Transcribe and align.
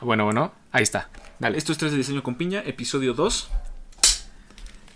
Bueno, 0.00 0.24
bueno, 0.24 0.52
ahí 0.72 0.82
está. 0.82 1.08
Dale. 1.38 1.58
Esto 1.58 1.72
es 1.72 1.78
3 1.78 1.92
de 1.92 1.98
Diseño 1.98 2.22
con 2.22 2.34
Piña, 2.36 2.62
episodio 2.64 3.14
2. 3.14 3.48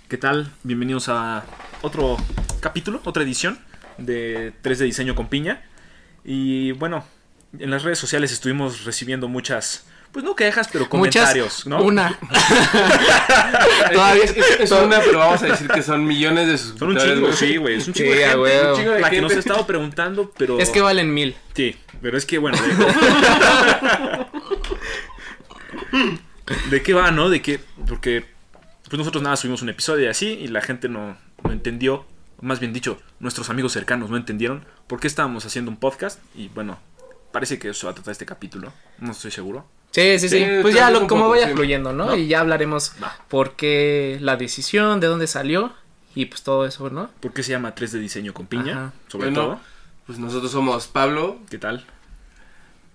¿Qué 0.08 0.16
tal? 0.16 0.52
Bienvenidos 0.62 1.08
a 1.08 1.44
otro 1.82 2.16
capítulo, 2.60 3.00
otra 3.04 3.22
edición 3.22 3.58
de 3.98 4.52
3 4.62 4.78
de 4.80 4.84
Diseño 4.86 5.14
con 5.14 5.28
Piña. 5.28 5.62
Y 6.24 6.72
bueno, 6.72 7.04
en 7.58 7.70
las 7.70 7.82
redes 7.82 7.98
sociales 7.98 8.32
estuvimos 8.32 8.84
recibiendo 8.84 9.28
muchas, 9.28 9.86
pues 10.12 10.24
no 10.24 10.34
quejas, 10.34 10.68
pero 10.72 10.88
comentarios, 10.88 11.66
Muchas, 11.66 11.66
¿no? 11.66 11.82
Una. 11.82 12.18
Todavía 13.92 14.24
es, 14.24 14.36
es- 14.36 14.60
es 14.60 14.70
una, 14.70 15.00
pero 15.00 15.18
vamos 15.18 15.42
a 15.42 15.46
decir 15.46 15.68
que 15.68 15.82
son 15.82 16.04
millones 16.06 16.48
de 16.48 16.58
Son 16.58 16.88
un 16.88 16.94
suscriptores. 16.94 17.14
chingo, 17.14 17.32
sí, 17.32 17.56
güey. 17.56 17.74
Es 17.76 17.88
un 17.88 17.94
Sí, 17.94 18.00
chingo 18.02 18.14
de 18.14 18.24
a 18.24 18.28
gente, 18.30 18.42
huevo. 18.42 18.70
un 18.70 18.76
chingo 18.78 18.92
de 18.92 19.00
la 19.00 19.10
que 19.10 19.20
nos 19.20 19.32
ha 19.34 19.38
estado 19.38 19.66
preguntando, 19.66 20.32
pero... 20.36 20.58
Es 20.58 20.70
que 20.70 20.80
valen 20.80 21.12
mil. 21.12 21.34
Sí, 21.54 21.76
pero 22.02 22.16
es 22.18 22.24
que 22.26 22.38
bueno. 22.38 22.58
¿De, 25.92 26.70
¿De 26.70 26.82
qué 26.82 26.94
va, 26.94 27.10
no? 27.10 27.28
De 27.30 27.42
que. 27.42 27.60
Porque 27.86 28.24
pues 28.88 28.98
nosotros 28.98 29.22
nada 29.22 29.36
subimos 29.36 29.60
un 29.62 29.68
episodio 29.68 30.06
y 30.06 30.08
así 30.08 30.26
y 30.28 30.48
la 30.48 30.62
gente 30.62 30.88
no, 30.88 31.16
no 31.44 31.52
entendió. 31.52 32.06
Más 32.40 32.60
bien 32.60 32.72
dicho, 32.72 33.00
nuestros 33.20 33.50
amigos 33.50 33.72
cercanos 33.72 34.10
no 34.10 34.16
entendieron 34.16 34.64
por 34.86 35.00
qué 35.00 35.06
estábamos 35.08 35.44
haciendo 35.44 35.70
un 35.70 35.76
podcast. 35.76 36.20
Y 36.34 36.48
bueno, 36.48 36.78
parece 37.32 37.58
que 37.58 37.68
eso 37.70 37.86
va 37.86 37.90
a 37.90 37.94
tratar 37.94 38.12
este 38.12 38.26
capítulo. 38.26 38.72
No 38.98 39.12
estoy 39.12 39.30
seguro. 39.30 39.66
Sí, 39.90 40.18
sí, 40.18 40.28
sí. 40.28 40.38
Sí, 40.38 40.46
Pues 40.62 40.74
ya 40.74 40.90
lo, 40.90 41.00
como 41.06 41.22
poco, 41.22 41.30
vaya 41.30 41.48
sí. 41.48 41.54
fluyendo, 41.54 41.92
¿no? 41.92 42.06
¿No? 42.06 42.16
Y 42.16 42.28
ya 42.28 42.40
hablaremos 42.40 42.92
Va. 43.02 43.16
por 43.28 43.56
qué 43.56 44.18
la 44.20 44.36
decisión, 44.36 45.00
de 45.00 45.06
dónde 45.08 45.26
salió 45.26 45.72
y 46.14 46.26
pues 46.26 46.42
todo 46.42 46.64
eso, 46.66 46.88
¿no? 46.90 47.10
¿Por 47.20 47.32
qué 47.32 47.42
se 47.42 47.50
llama 47.52 47.74
3 47.74 47.92
de 47.92 47.98
diseño 47.98 48.32
con 48.34 48.46
piña? 48.46 48.72
Ajá. 48.72 48.92
Sobre 49.08 49.26
Bueno. 49.30 49.42
todo. 49.42 49.60
Pues 50.06 50.18
nosotros 50.18 50.50
somos 50.52 50.86
Pablo, 50.86 51.38
¿Qué 51.50 51.58
tal? 51.58 51.84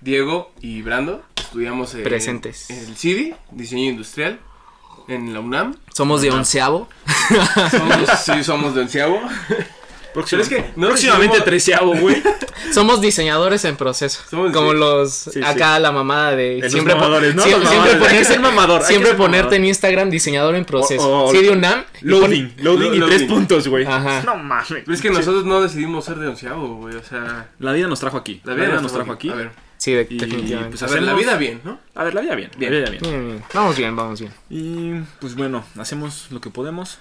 Diego 0.01 0.53
y 0.61 0.81
Brando. 0.81 1.23
Estudiamos 1.53 1.93
en 1.93 2.01
Presentes. 2.03 2.67
en 2.71 2.79
el 2.79 2.97
CIDI, 2.97 3.35
Diseño 3.51 3.91
Industrial, 3.91 4.39
en 5.07 5.31
la 5.35 5.39
UNAM. 5.39 5.75
Somos 5.93 6.23
de 6.23 6.31
onceavo. 6.31 6.89
Somos, 7.69 8.09
sí, 8.25 8.43
somos 8.43 8.73
de 8.73 8.81
onceavo. 8.81 9.21
Próximo- 10.15 10.41
es 10.41 10.49
que 10.49 10.71
no 10.75 10.87
próximamente 10.87 11.37
recibimos- 11.37 11.43
treceavo, 11.45 11.95
güey. 11.95 12.21
Somos 12.73 13.01
diseñadores 13.01 13.65
en 13.65 13.75
proceso. 13.77 14.21
Somos 14.29 14.51
como 14.51 14.73
los 14.73 15.11
sí. 15.11 15.41
acá 15.43 15.77
la 15.79 15.91
mamada 15.91 16.35
de 16.35 16.57
los 16.61 16.71
siempre, 16.71 16.95
mamadores, 16.95 17.35
¿no? 17.35 17.43
sie- 17.43 17.51
Los 17.51 17.69
siempre 17.69 17.77
mamadores. 17.77 17.93
Hay 17.93 17.99
que 17.99 18.23
ponerse 18.25 18.39
mamador, 18.39 18.81
siempre 18.83 19.09
ser 19.09 19.17
ponerte 19.17 19.43
mamador. 19.43 19.53
en 19.59 19.65
Instagram 19.65 20.09
diseñador 20.09 20.55
en 20.55 20.65
proceso. 20.65 21.07
O- 21.07 21.25
o- 21.29 21.31
sí 21.31 21.37
de 21.43 21.51
UNAM. 21.51 21.83
y 22.01 22.05
Loading, 22.05 22.53
loading 22.57 22.93
y 22.95 22.99
tres 22.99 23.21
loading. 23.21 23.27
puntos, 23.27 23.67
güey. 23.67 23.85
Ajá. 23.85 24.23
No 24.25 24.37
mames. 24.37 24.67
Pero 24.69 24.91
es 24.93 25.01
que 25.01 25.11
nosotros 25.11 25.45
no 25.45 25.61
decidimos 25.61 26.03
ser 26.05 26.15
de 26.17 26.27
onceavo, 26.29 26.77
güey. 26.77 26.95
O 26.95 27.03
sea, 27.03 27.47
La 27.59 27.73
vida 27.73 27.87
nos 27.87 27.99
trajo 27.99 28.17
aquí. 28.17 28.41
la 28.43 28.53
vida, 28.55 28.81
nos 28.81 28.91
trajo 28.93 29.11
aquí. 29.11 29.29
A 29.29 29.35
ver, 29.35 29.51
Sí, 29.83 29.91
de- 29.91 30.07
Y, 30.09 30.17
definitivamente. 30.17 30.77
pues, 30.77 30.83
a 30.89 30.93
ver, 30.93 31.03
la 31.03 31.13
vida 31.13 31.35
bien, 31.35 31.59
¿no? 31.65 31.77
A 31.93 32.05
ver, 32.05 32.13
la 32.13 32.21
vida 32.21 32.35
bien. 32.35 32.49
Bien. 32.57 32.71
La 32.71 32.79
vida 32.79 32.89
bien. 32.91 33.01
Bien, 33.03 33.25
bien. 33.27 33.43
Vamos 33.53 33.75
bien, 33.77 33.95
vamos 33.97 34.19
bien. 34.21 34.31
Y 34.49 34.93
pues 35.19 35.35
bueno, 35.35 35.65
hacemos 35.77 36.27
lo 36.31 36.39
que 36.39 36.49
podemos 36.49 36.99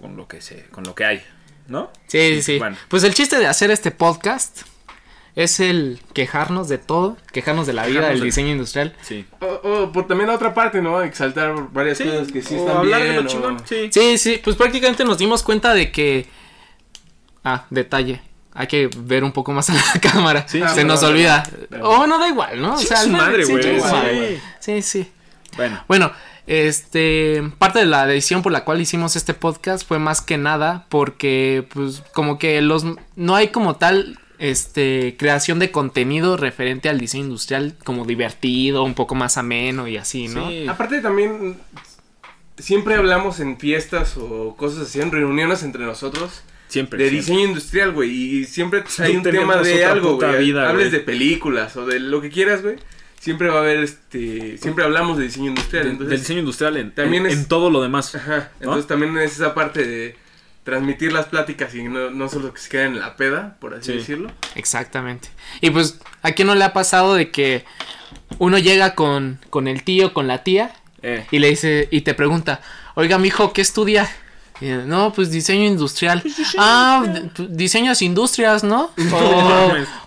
con 0.00 0.16
lo 0.16 0.28
que 0.28 0.40
se, 0.40 0.66
con 0.66 0.84
lo 0.84 0.94
que 0.94 1.04
hay, 1.04 1.22
¿no? 1.66 1.90
Sí, 2.06 2.36
sí, 2.36 2.42
sí. 2.42 2.58
Bueno. 2.58 2.76
Pues 2.88 3.02
el 3.02 3.14
chiste 3.14 3.36
de 3.38 3.48
hacer 3.48 3.72
este 3.72 3.90
podcast 3.90 4.60
es 5.34 5.58
el 5.58 5.98
quejarnos 6.12 6.68
de 6.68 6.78
todo, 6.78 7.16
quejarnos 7.32 7.66
de 7.66 7.72
la 7.72 7.82
vida, 7.82 7.94
Quejarnos 7.94 8.10
del 8.12 8.20
de- 8.20 8.26
diseño 8.26 8.52
industrial. 8.52 8.94
Sí. 9.02 9.26
O, 9.40 9.46
o 9.46 9.90
por 9.92 10.06
también 10.06 10.28
la 10.28 10.36
otra 10.36 10.54
parte, 10.54 10.80
¿no? 10.80 11.02
Exaltar 11.02 11.52
varias 11.72 11.98
cosas 12.00 12.30
que 12.30 12.42
sí 12.42 12.54
o 12.54 12.58
están 12.58 12.76
hablar 12.76 13.02
bien. 13.02 13.14
de 13.16 13.20
lo 13.22 13.28
o- 13.28 13.32
chingón. 13.32 13.62
Sí. 13.66 13.88
Sí, 13.90 14.18
sí, 14.18 14.40
pues 14.44 14.54
prácticamente 14.54 15.04
nos 15.04 15.18
dimos 15.18 15.42
cuenta 15.42 15.74
de 15.74 15.90
que... 15.90 16.28
Ah, 17.42 17.66
detalle. 17.70 18.20
Hay 18.54 18.66
que 18.68 18.88
ver 18.96 19.24
un 19.24 19.32
poco 19.32 19.52
más 19.52 19.68
a 19.70 19.74
la 19.74 20.00
cámara. 20.00 20.46
Sí, 20.48 20.60
Se 20.74 20.84
nos 20.84 21.02
no, 21.02 21.08
no, 21.08 21.12
olvida. 21.12 21.42
no. 21.70 21.88
Oh, 21.88 22.06
no 22.06 22.18
da 22.18 22.28
igual, 22.28 22.60
¿no? 22.62 22.74
O 22.76 23.08
madre, 23.10 23.44
sí, 23.44 23.52
güey. 23.52 23.64
chinga 23.64 23.80
su 23.80 23.88
Sí. 23.88 23.92
madre, 23.92 24.16
güey. 24.16 24.40
Sí, 24.60 24.82
sí. 24.82 25.10
Bueno, 25.56 25.84
Bueno, 25.88 26.12
este, 26.46 27.42
parte 27.58 27.80
de 27.80 27.86
la 27.86 28.06
decisión 28.06 28.42
por 28.42 28.52
la 28.52 28.64
cual 28.64 28.80
hicimos 28.80 29.16
este 29.16 29.34
podcast 29.34 29.86
fue 29.86 29.98
más 29.98 30.20
que 30.20 30.36
nada 30.38 30.86
porque, 30.88 31.66
pues, 31.72 32.02
como 32.12 32.38
que 32.38 32.60
los, 32.60 32.84
no 33.16 33.34
hay 33.34 33.48
como 33.48 33.76
tal, 33.76 34.18
este, 34.38 35.16
creación 35.18 35.58
de 35.58 35.70
contenido 35.70 36.36
referente 36.36 36.88
al 36.88 36.98
diseño 37.00 37.24
industrial 37.24 37.76
como 37.84 38.04
divertido, 38.04 38.84
un 38.84 38.94
poco 38.94 39.14
más 39.14 39.36
ameno 39.38 39.88
y 39.88 39.96
así, 39.96 40.28
¿no? 40.28 40.48
sí. 40.48 40.66
Aparte 40.68 41.00
también 41.00 41.56
siempre 42.58 42.94
hablamos 42.94 43.40
en 43.40 43.58
fiestas 43.58 44.16
o 44.16 44.54
cosas 44.56 44.88
así, 44.88 45.00
en 45.00 45.10
reuniones 45.12 45.62
entre 45.62 45.84
nosotros 45.84 46.42
siempre. 46.74 46.98
de 47.02 47.08
siempre. 47.10 47.32
diseño 47.34 47.48
industrial, 47.48 47.92
güey, 47.92 48.10
y 48.10 48.44
siempre 48.44 48.84
hay 48.98 49.16
un 49.16 49.22
tema 49.22 49.56
de 49.56 49.84
algo, 49.84 50.16
güey. 50.16 50.52
Hables 50.58 50.92
de 50.92 51.00
películas 51.00 51.74
o 51.76 51.86
de 51.86 51.98
lo 52.00 52.20
que 52.20 52.28
quieras, 52.30 52.62
güey. 52.62 52.76
Siempre 53.18 53.48
va 53.48 53.56
a 53.56 53.60
haber 53.60 53.78
este, 53.78 54.58
siempre 54.58 54.84
hablamos 54.84 55.16
de 55.16 55.24
diseño 55.24 55.48
industrial, 55.48 55.84
De- 55.84 55.90
entonces 55.92 56.10
del 56.10 56.20
diseño 56.20 56.38
industrial 56.40 56.76
en, 56.76 56.94
también 56.94 57.24
en, 57.24 57.32
es- 57.32 57.38
en 57.38 57.48
todo 57.48 57.70
lo 57.70 57.80
demás. 57.80 58.14
Ajá, 58.14 58.50
¿no? 58.60 58.64
entonces 58.66 58.86
también 58.86 59.16
es 59.16 59.32
esa 59.36 59.54
parte 59.54 59.86
de 59.86 60.16
transmitir 60.62 61.10
las 61.12 61.26
pláticas 61.26 61.74
y 61.74 61.82
no, 61.84 62.10
no 62.10 62.28
solo 62.28 62.52
que 62.52 62.60
se 62.60 62.68
queden 62.68 62.92
en 62.94 63.00
la 63.00 63.16
peda, 63.16 63.56
por 63.60 63.74
así 63.74 63.92
Sí. 63.92 63.98
decirlo. 63.98 64.30
Exactamente. 64.54 65.28
Y 65.62 65.70
pues, 65.70 65.98
¿a 66.22 66.32
quién 66.32 66.48
no 66.48 66.54
le 66.54 66.64
ha 66.64 66.72
pasado 66.74 67.14
de 67.14 67.30
que 67.30 67.64
uno 68.38 68.58
llega 68.58 68.94
con, 68.94 69.38
con 69.50 69.68
el 69.68 69.82
tío, 69.84 70.12
con 70.12 70.26
la 70.26 70.42
tía, 70.42 70.72
Eh, 71.06 71.26
y 71.30 71.38
le 71.38 71.48
dice, 71.50 71.86
y 71.90 72.00
te 72.00 72.14
pregunta, 72.14 72.62
oiga, 72.94 73.18
mijo, 73.18 73.52
¿qué 73.52 73.60
estudia? 73.60 74.08
Y, 74.60 74.66
no, 74.66 75.12
pues 75.12 75.30
diseño 75.30 75.66
industrial. 75.66 76.22
ah, 76.58 77.04
d- 77.06 77.22
p- 77.34 77.46
diseños 77.50 78.00
industrias, 78.02 78.62
¿no? 78.64 78.90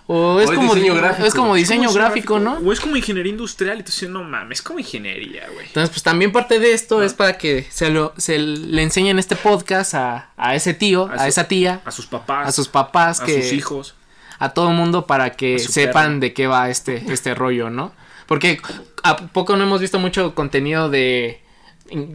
O, 0.09 0.39
es 0.39 0.47
O 0.47 0.51
es 0.51 0.57
como 0.57 0.73
diseño 0.73 0.93
di- 0.93 0.99
gráfico. 0.99 1.27
Es 1.27 1.33
como 1.35 1.55
diseño 1.55 1.91
gráfico, 1.91 2.39
¿no? 2.39 2.53
O 2.59 2.71
es 2.71 2.79
como 2.79 2.95
ingeniería 2.95 3.29
industrial 3.31 3.79
y 3.79 3.83
tú 3.83 3.87
dices, 3.91 4.09
no 4.09 4.23
mames, 4.23 4.59
es 4.59 4.61
como 4.61 4.79
ingeniería, 4.79 5.47
güey. 5.53 5.67
Entonces, 5.67 5.89
pues 5.89 6.01
también 6.01 6.31
parte 6.31 6.59
de 6.59 6.71
esto 6.73 7.03
es 7.03 7.13
para 7.13 7.37
que 7.37 7.67
se 7.69 7.89
lo 7.89 8.13
se 8.15 8.37
le 8.39 8.81
enseñen 8.83 9.19
este 9.19 9.35
podcast 9.35 9.95
a, 9.95 10.29
a 10.37 10.55
ese 10.55 10.73
tío, 10.73 11.09
A 11.11 11.15
a, 11.15 11.19
su- 11.19 11.25
esa 11.25 11.43
tía, 11.49 11.81
A 11.83 11.91
sus 11.91 12.05
papás. 12.05 12.47
a 12.47 12.51
sus 12.53 12.69
papás, 12.69 13.19
a 13.21 13.25
que, 13.25 13.41
sus 13.43 13.51
hijos. 13.51 13.95
a 14.39 14.53
todo 14.53 14.69
el 14.69 14.75
mundo 14.77 15.05
para 15.07 15.31
que 15.31 15.59
sepan 15.59 16.05
perro. 16.11 16.19
de 16.21 16.33
qué 16.33 16.47
va 16.47 16.69
este, 16.69 17.03
este 17.11 17.35
rollo, 17.35 17.69
¿no? 17.69 17.91
Porque 18.27 18.61
a 19.03 19.17
poco 19.17 19.57
no 19.57 19.63
hemos 19.65 19.81
visto 19.81 19.99
mucho 19.99 20.33
contenido 20.35 20.89
de... 20.89 21.41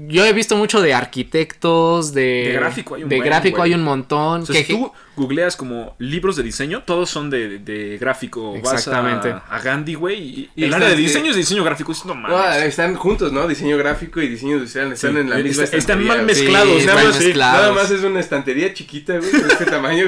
Yo 0.09 0.25
he 0.25 0.33
visto 0.33 0.56
mucho 0.56 0.81
de 0.81 0.93
arquitectos, 0.94 2.12
de... 2.12 2.22
De 2.49 2.53
gráfico 2.53 2.94
hay 2.94 3.03
un 3.05 3.09
De 3.09 3.16
buen, 3.16 3.27
gráfico 3.28 3.59
güey. 3.59 3.71
hay 3.71 3.75
un 3.78 3.84
montón. 3.84 4.43
O 4.43 4.47
sea, 4.47 4.55
que- 4.56 4.65
si 4.65 4.72
tú 4.72 4.93
googleas 5.17 5.56
como 5.56 5.95
libros 5.99 6.37
de 6.37 6.43
diseño, 6.43 6.83
todos 6.84 7.11
son 7.11 7.31
de, 7.31 7.59
de 7.59 7.99
gráfico. 7.99 8.55
Exactamente. 8.56 9.31
Vas 9.33 9.43
a, 9.49 9.56
a 9.56 9.61
Gandhi, 9.61 9.95
güey. 9.95 10.19
Y, 10.23 10.50
Y 10.56 10.65
el 10.65 10.75
área 10.75 10.89
de 10.89 10.95
están- 10.95 11.05
diseño 11.06 11.31
es 11.31 11.37
diseño 11.37 11.65
gráfico. 11.65 11.93
Es, 11.93 12.05
no 12.05 12.15
mames. 12.15 12.31
No, 12.37 12.53
están 12.55 12.95
juntos, 12.97 13.33
¿no? 13.33 13.47
Diseño 13.47 13.77
gráfico 13.78 14.21
y 14.21 14.28
diseño 14.28 14.55
industrial 14.55 14.93
están 14.93 15.12
Sí, 15.15 15.19
en 15.21 15.31
la 15.31 15.39
es- 15.39 15.45
misma 15.45 15.65
están 15.65 15.78
estantería, 15.78 16.15
mal 16.15 16.27
mezclados, 16.27 16.69
Sí, 16.69 16.75
o 16.77 16.81
sea, 16.81 16.95
mal 16.95 16.99
algo 17.06 17.15
así. 17.17 17.25
mezclados. 17.25 17.61
Nada 17.61 17.73
más 17.73 17.91
es 17.91 18.03
una 18.03 18.21
estantería 18.21 18.75
chiquita, 18.75 19.19
güey, 19.19 19.31
de 19.31 19.39
este 19.39 19.67
tamaño. 19.71 20.05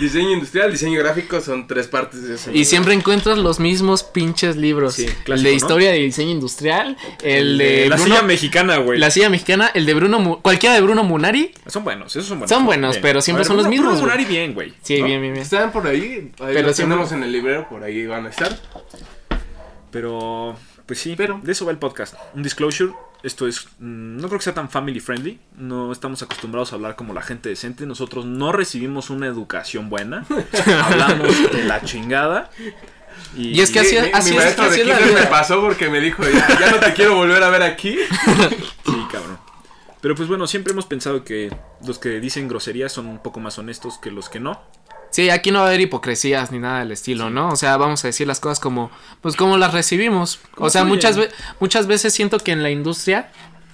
diseño 0.00 0.32
industrial, 0.32 0.72
diseño 0.72 0.98
gráfico 1.00 1.40
son 1.40 1.66
tres 1.66 1.86
partes 1.86 2.26
de 2.26 2.34
eso. 2.34 2.50
Y 2.52 2.64
siempre 2.64 2.94
encuentras 2.94 3.38
los 3.38 3.60
mismos 3.60 4.02
pinches 4.02 4.56
libros. 4.56 4.94
Sí, 4.94 5.06
el 5.06 5.12
clásico, 5.24 5.44
de 5.46 5.50
¿no? 5.50 5.56
historia 5.56 5.90
de 5.92 5.98
diseño 5.98 6.30
industrial, 6.30 6.96
el 7.22 7.58
de... 7.58 7.88
la 7.88 7.96
Bruno- 7.96 8.14
silla 8.16 8.22
mexicana, 8.26 8.76
güey. 8.78 8.98
La 8.98 9.10
silla 9.10 9.28
mexicana, 9.30 9.70
el 9.74 9.86
de 9.86 9.94
Bruno... 9.94 10.40
Cualquiera 10.42 10.74
de 10.74 10.80
Bruno 10.80 11.04
Munari. 11.04 11.52
Son 11.66 11.84
buenos, 11.84 12.14
esos 12.16 12.26
son 12.28 12.38
buenos. 12.38 12.50
Son 12.50 12.64
buenos, 12.66 12.92
Bien. 12.92 13.02
pero 13.02 13.20
siempre 13.20 13.40
ver, 13.40 13.46
son 13.46 13.56
los 13.56 13.68
mismos, 13.68 13.88
Bruno. 13.92 14.00
Munari 14.02 14.24
bien, 14.24 14.39
güey. 14.48 14.74
Sí, 14.82 14.98
¿no? 15.00 15.06
bien, 15.06 15.20
bien, 15.20 15.32
bien. 15.34 15.42
Están 15.44 15.72
por 15.72 15.86
ahí, 15.86 16.00
ahí 16.40 16.54
Pero 16.54 16.66
los 16.68 16.76
siempre- 16.76 16.94
tenemos 16.96 17.12
en 17.12 17.22
el 17.22 17.32
librero, 17.32 17.68
por 17.68 17.82
ahí 17.84 18.06
van 18.06 18.26
a 18.26 18.30
estar. 18.30 18.56
Pero, 19.90 20.56
pues 20.86 21.00
sí, 21.00 21.14
Pero- 21.16 21.40
de 21.42 21.52
eso 21.52 21.64
va 21.64 21.72
el 21.72 21.78
podcast. 21.78 22.14
Un 22.34 22.42
disclosure, 22.42 22.92
esto 23.22 23.46
es, 23.48 23.66
mm, 23.78 24.16
no 24.18 24.28
creo 24.28 24.38
que 24.38 24.44
sea 24.44 24.54
tan 24.54 24.70
family 24.70 25.00
friendly, 25.00 25.40
no 25.56 25.92
estamos 25.92 26.22
acostumbrados 26.22 26.72
a 26.72 26.76
hablar 26.76 26.96
como 26.96 27.12
la 27.12 27.22
gente 27.22 27.48
decente, 27.48 27.86
nosotros 27.86 28.24
no 28.24 28.52
recibimos 28.52 29.10
una 29.10 29.26
educación 29.26 29.90
buena, 29.90 30.24
hablamos 30.84 31.52
de 31.52 31.64
la 31.64 31.82
chingada. 31.82 32.50
Y, 33.36 33.48
Y 33.58 33.60
es 33.60 33.70
que 33.70 33.80
así- 33.80 33.96
Mi- 33.96 34.02
mi, 34.02 34.10
así 34.12 34.30
mi 34.30 34.36
es- 34.38 34.42
maestro 34.44 34.64
así 34.64 34.76
de 34.76 34.82
es 34.82 34.88
la 34.88 34.96
kinder 34.96 35.14
me 35.14 35.20
vida. 35.20 35.30
pasó 35.30 35.60
porque 35.60 35.88
me 35.90 36.00
dijo, 36.00 36.22
ya, 36.22 36.58
ya 36.58 36.70
no 36.70 36.78
te 36.78 36.92
quiero 36.94 37.16
volver 37.16 37.42
a 37.42 37.50
ver 37.50 37.62
aquí. 37.62 37.96
Sí, 38.86 39.06
cabrón. 39.12 39.38
Pero 40.00 40.14
pues 40.14 40.28
bueno, 40.28 40.46
siempre 40.46 40.72
hemos 40.72 40.86
pensado 40.86 41.24
que 41.24 41.54
los 41.86 41.98
que 41.98 42.20
dicen 42.20 42.48
groserías 42.48 42.92
son 42.92 43.06
un 43.06 43.18
poco 43.18 43.40
más 43.40 43.58
honestos 43.58 43.98
que 43.98 44.10
los 44.10 44.28
que 44.28 44.40
no. 44.40 44.60
Sí, 45.10 45.28
aquí 45.28 45.50
no 45.50 45.58
va 45.58 45.64
a 45.64 45.68
haber 45.68 45.80
hipocresías 45.80 46.52
ni 46.52 46.58
nada 46.60 46.78
del 46.80 46.92
estilo, 46.92 47.30
¿no? 47.30 47.48
O 47.48 47.56
sea, 47.56 47.76
vamos 47.76 48.04
a 48.04 48.08
decir 48.08 48.26
las 48.28 48.38
cosas 48.38 48.60
como, 48.60 48.90
pues 49.20 49.34
como 49.36 49.58
las 49.58 49.72
recibimos. 49.74 50.38
O 50.56 50.70
sea, 50.70 50.84
muchas, 50.84 51.16
ve- 51.16 51.30
muchas 51.58 51.86
veces 51.88 52.12
siento 52.14 52.38
que 52.38 52.52
en 52.52 52.62
la 52.62 52.70
industria 52.70 53.30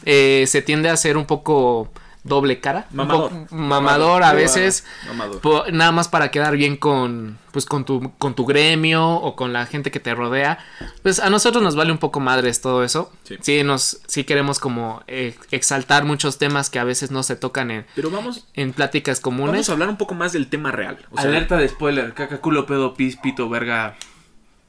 eh, 0.06 0.44
se 0.48 0.62
tiende 0.62 0.88
a 0.88 0.94
hacer 0.94 1.16
un 1.18 1.26
poco 1.26 1.90
doble 2.26 2.60
cara. 2.60 2.86
un 2.90 2.96
Mamador. 2.96 3.32
mamador 3.50 4.22
a 4.22 4.32
veces. 4.32 4.84
Mamador. 5.08 5.72
nada 5.72 5.92
más 5.92 6.08
para 6.08 6.30
quedar 6.30 6.56
bien 6.56 6.76
con, 6.76 7.38
pues, 7.52 7.64
con 7.66 7.84
tu, 7.84 8.12
con 8.18 8.34
tu 8.34 8.44
gremio 8.44 9.08
o 9.08 9.36
con 9.36 9.52
la 9.52 9.66
gente 9.66 9.90
que 9.90 10.00
te 10.00 10.14
rodea. 10.14 10.58
Pues 11.02 11.20
a 11.20 11.30
nosotros 11.30 11.62
nos 11.62 11.76
vale 11.76 11.92
un 11.92 11.98
poco 11.98 12.20
madres 12.20 12.60
todo 12.60 12.84
eso. 12.84 13.12
Sí. 13.24 13.36
Sí, 13.40 13.62
nos, 13.62 14.00
sí 14.06 14.24
queremos 14.24 14.58
como 14.58 15.02
eh, 15.06 15.36
exaltar 15.50 16.04
muchos 16.04 16.38
temas 16.38 16.70
que 16.70 16.78
a 16.78 16.84
veces 16.84 17.10
no 17.10 17.22
se 17.22 17.36
tocan 17.36 17.70
en, 17.70 17.86
Pero 17.94 18.10
vamos, 18.10 18.46
en 18.54 18.72
pláticas 18.72 19.20
comunes. 19.20 19.52
vamos 19.52 19.68
a 19.68 19.72
hablar 19.72 19.88
un 19.88 19.96
poco 19.96 20.14
más 20.14 20.32
del 20.32 20.48
tema 20.48 20.72
real. 20.72 20.98
O 21.10 21.16
sea, 21.16 21.28
Alerta 21.30 21.56
de 21.56 21.68
spoiler, 21.68 22.14
caca, 22.14 22.38
culo, 22.40 22.66
pedo, 22.66 22.94
pis, 22.94 23.16
pito, 23.16 23.48
verga. 23.48 23.96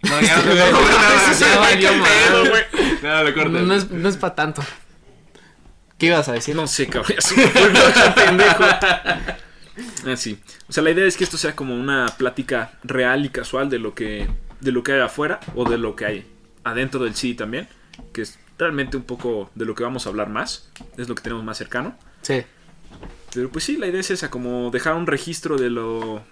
No, 0.03 0.21
ya 0.21 0.37
no. 0.37 0.43
No, 3.01 3.23
lo 3.23 3.33
cortas. 3.33 3.61
No 3.63 3.73
es, 3.73 3.89
no 3.91 4.09
es 4.09 4.17
para 4.17 4.35
tanto. 4.35 4.61
¿Qué 5.97 6.07
ibas 6.07 6.27
a 6.29 6.33
decir? 6.33 6.55
No 6.55 6.67
sé, 6.67 6.87
cabrón. 6.87 7.17
pendejo. 8.15 8.63
Ah, 10.05 10.15
sí. 10.15 10.39
O 10.69 10.73
sea, 10.73 10.83
la 10.83 10.91
idea 10.91 11.05
es 11.05 11.17
que 11.17 11.23
esto 11.23 11.37
sea 11.37 11.55
como 11.55 11.75
una 11.75 12.07
plática 12.17 12.71
real 12.83 13.25
y 13.25 13.29
casual 13.29 13.69
de 13.69 13.79
lo 13.79 13.93
que, 13.93 14.27
de 14.59 14.71
lo 14.71 14.83
que 14.83 14.93
hay 14.93 15.01
afuera 15.01 15.39
o 15.55 15.69
de 15.69 15.77
lo 15.77 15.95
que 15.95 16.05
hay 16.05 16.27
adentro 16.63 17.03
del 17.03 17.15
CD 17.15 17.35
también. 17.35 17.67
Que 18.13 18.21
es 18.21 18.39
realmente 18.57 18.97
un 18.97 19.03
poco 19.03 19.51
de 19.55 19.65
lo 19.65 19.75
que 19.75 19.83
vamos 19.83 20.05
a 20.05 20.09
hablar 20.09 20.29
más. 20.29 20.69
Es 20.97 21.09
lo 21.09 21.15
que 21.15 21.23
tenemos 21.23 21.43
más 21.43 21.57
cercano. 21.57 21.97
Sí. 22.21 22.43
Pero 23.33 23.49
pues 23.51 23.65
sí, 23.65 23.77
la 23.77 23.87
idea 23.87 23.99
es 23.99 24.09
esa, 24.11 24.29
como 24.31 24.71
dejar 24.71 24.95
un 24.95 25.05
registro 25.07 25.57
de 25.57 25.69
lo, 25.69 26.23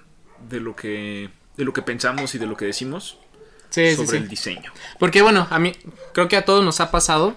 de 0.50 0.60
lo 0.60 0.76
que, 0.76 1.30
de 1.58 1.66
lo 1.66 1.74
que 1.74 1.82
pensamos 1.82 2.34
y 2.36 2.38
de 2.40 2.46
lo 2.48 2.56
que 2.58 2.66
decimos 2.66 3.20
Sí, 3.70 3.90
sí, 3.90 3.96
sobre 3.98 4.10
sí. 4.10 4.24
el 4.24 4.30
diseño. 4.30 4.72
Porque 5.00 5.22
bueno, 5.22 5.48
a 5.50 5.60
mí 5.60 5.74
creo 6.14 6.28
que 6.28 6.38
a 6.38 6.46
todos 6.46 6.64
nos 6.64 6.80
ha 6.80 6.92
pasado 6.92 7.36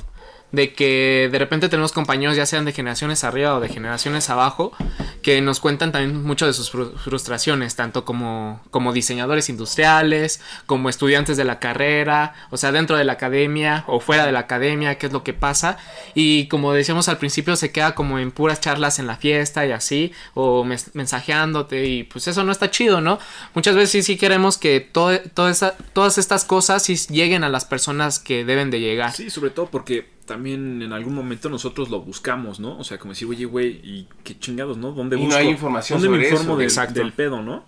de 0.51 0.73
que 0.73 1.29
de 1.31 1.39
repente 1.39 1.69
tenemos 1.69 1.93
compañeros 1.93 2.37
ya 2.37 2.47
sean 2.47 2.65
de 2.65 2.73
generaciones 2.73 3.23
arriba 3.25 3.55
o 3.55 3.61
de 3.61 3.69
generaciones 3.69 4.31
abajo 4.31 4.73
que 5.21 5.41
nos 5.41 5.61
cuentan 5.61 5.93
también 5.93 6.23
mucho 6.23 6.47
de 6.47 6.53
sus 6.53 6.73
fru- 6.73 6.97
frustraciones, 6.97 7.75
tanto 7.75 8.05
como, 8.05 8.63
como 8.71 8.93
diseñadores 8.93 9.49
industriales, 9.49 10.41
como 10.65 10.89
estudiantes 10.89 11.37
de 11.37 11.45
la 11.45 11.59
carrera, 11.59 12.35
o 12.51 12.57
sea, 12.57 12.73
dentro 12.73 12.97
de 12.97 13.05
la 13.05 13.15
academia 13.15 13.85
o 13.89 14.01
fuera 14.01 14.25
de 14.25 14.33
la 14.33 14.41
academia, 14.41 14.97
qué 14.97 15.07
es 15.07 15.13
lo 15.13 15.25
que 15.25 15.35
pasa. 15.35 15.77
Y 16.15 16.47
como 16.49 16.73
decíamos 16.73 17.09
al 17.09 17.19
principio, 17.19 17.57
se 17.57 17.73
queda 17.73 17.95
como 17.95 18.19
en 18.19 18.31
puras 18.31 18.61
charlas 18.61 18.99
en 18.99 19.07
la 19.07 19.17
fiesta 19.17 19.67
y 19.67 19.73
así, 19.73 20.13
o 20.35 20.65
mensajeándote, 20.95 21.87
y 21.87 22.05
pues 22.05 22.29
eso 22.29 22.45
no 22.45 22.53
está 22.53 22.71
chido, 22.71 23.01
¿no? 23.01 23.19
Muchas 23.55 23.75
veces 23.75 23.91
sí, 23.91 24.03
sí 24.03 24.17
queremos 24.17 24.57
que 24.57 24.81
todo, 24.81 25.19
todas 25.35 26.19
estas 26.19 26.45
cosas 26.45 26.83
sí 26.85 26.97
lleguen 27.11 27.45
a 27.45 27.49
las 27.49 27.65
personas 27.65 28.19
que 28.19 28.45
deben 28.45 28.71
de 28.71 28.81
llegar. 28.81 29.13
Sí, 29.13 29.31
sobre 29.31 29.51
todo 29.51 29.67
porque 29.67 30.18
también 30.29 30.81
en 30.83 30.93
algún 30.93 31.15
momento 31.17 31.49
nosotros 31.49 31.89
lo 31.91 32.01
buscamos, 32.03 32.61
¿no? 32.61 32.79
O 32.79 32.85
sea, 32.85 32.99
como 32.99 33.15
decir, 33.15 33.27
oye, 33.29 33.47
güey, 33.47 33.81
¿y 33.83 34.09
qué 34.23 34.39
chingados, 34.39 34.77
no? 34.79 34.93
¿Dónde 34.93 35.17
Y 35.17 35.27
no 35.27 35.27
busco? 35.27 35.41
hay 35.41 35.49
información 35.49 36.01
¿Dónde 36.01 36.17
me 36.17 36.23
sobre 36.25 36.29
informo 36.29 36.53
eso? 36.53 36.59
del, 36.59 36.65
Exacto. 36.69 37.01
del 37.01 37.13
pedo, 37.13 37.43
no? 37.43 37.67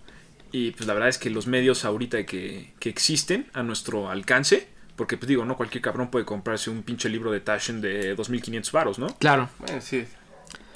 Y 0.52 0.70
pues 0.72 0.86
la 0.86 0.94
verdad 0.94 1.08
es 1.08 1.18
que 1.18 1.30
los 1.30 1.48
medios 1.48 1.84
ahorita 1.84 2.24
que, 2.26 2.72
que 2.78 2.88
existen 2.88 3.48
a 3.52 3.62
nuestro 3.64 4.10
alcance, 4.10 4.68
porque 4.96 5.16
pues 5.16 5.28
digo, 5.28 5.44
no 5.44 5.56
cualquier 5.56 5.82
cabrón 5.82 6.10
puede 6.10 6.24
comprarse 6.24 6.70
un 6.70 6.82
pinche 6.84 7.08
libro 7.08 7.32
de 7.32 7.40
Taschen 7.40 7.80
de 7.80 8.14
2500 8.14 8.70
varos, 8.72 8.98
¿no? 9.00 9.08
Claro. 9.18 9.48
Bueno, 9.58 9.80
sí. 9.80 10.04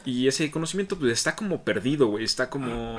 Y 0.05 0.27
ese 0.29 0.51
conocimiento 0.51 0.99
pues 0.99 1.13
está 1.13 1.37
como 1.37 1.63
perdido, 1.65 2.07
güey, 2.09 2.25
está 2.25 2.51
como... 2.51 2.97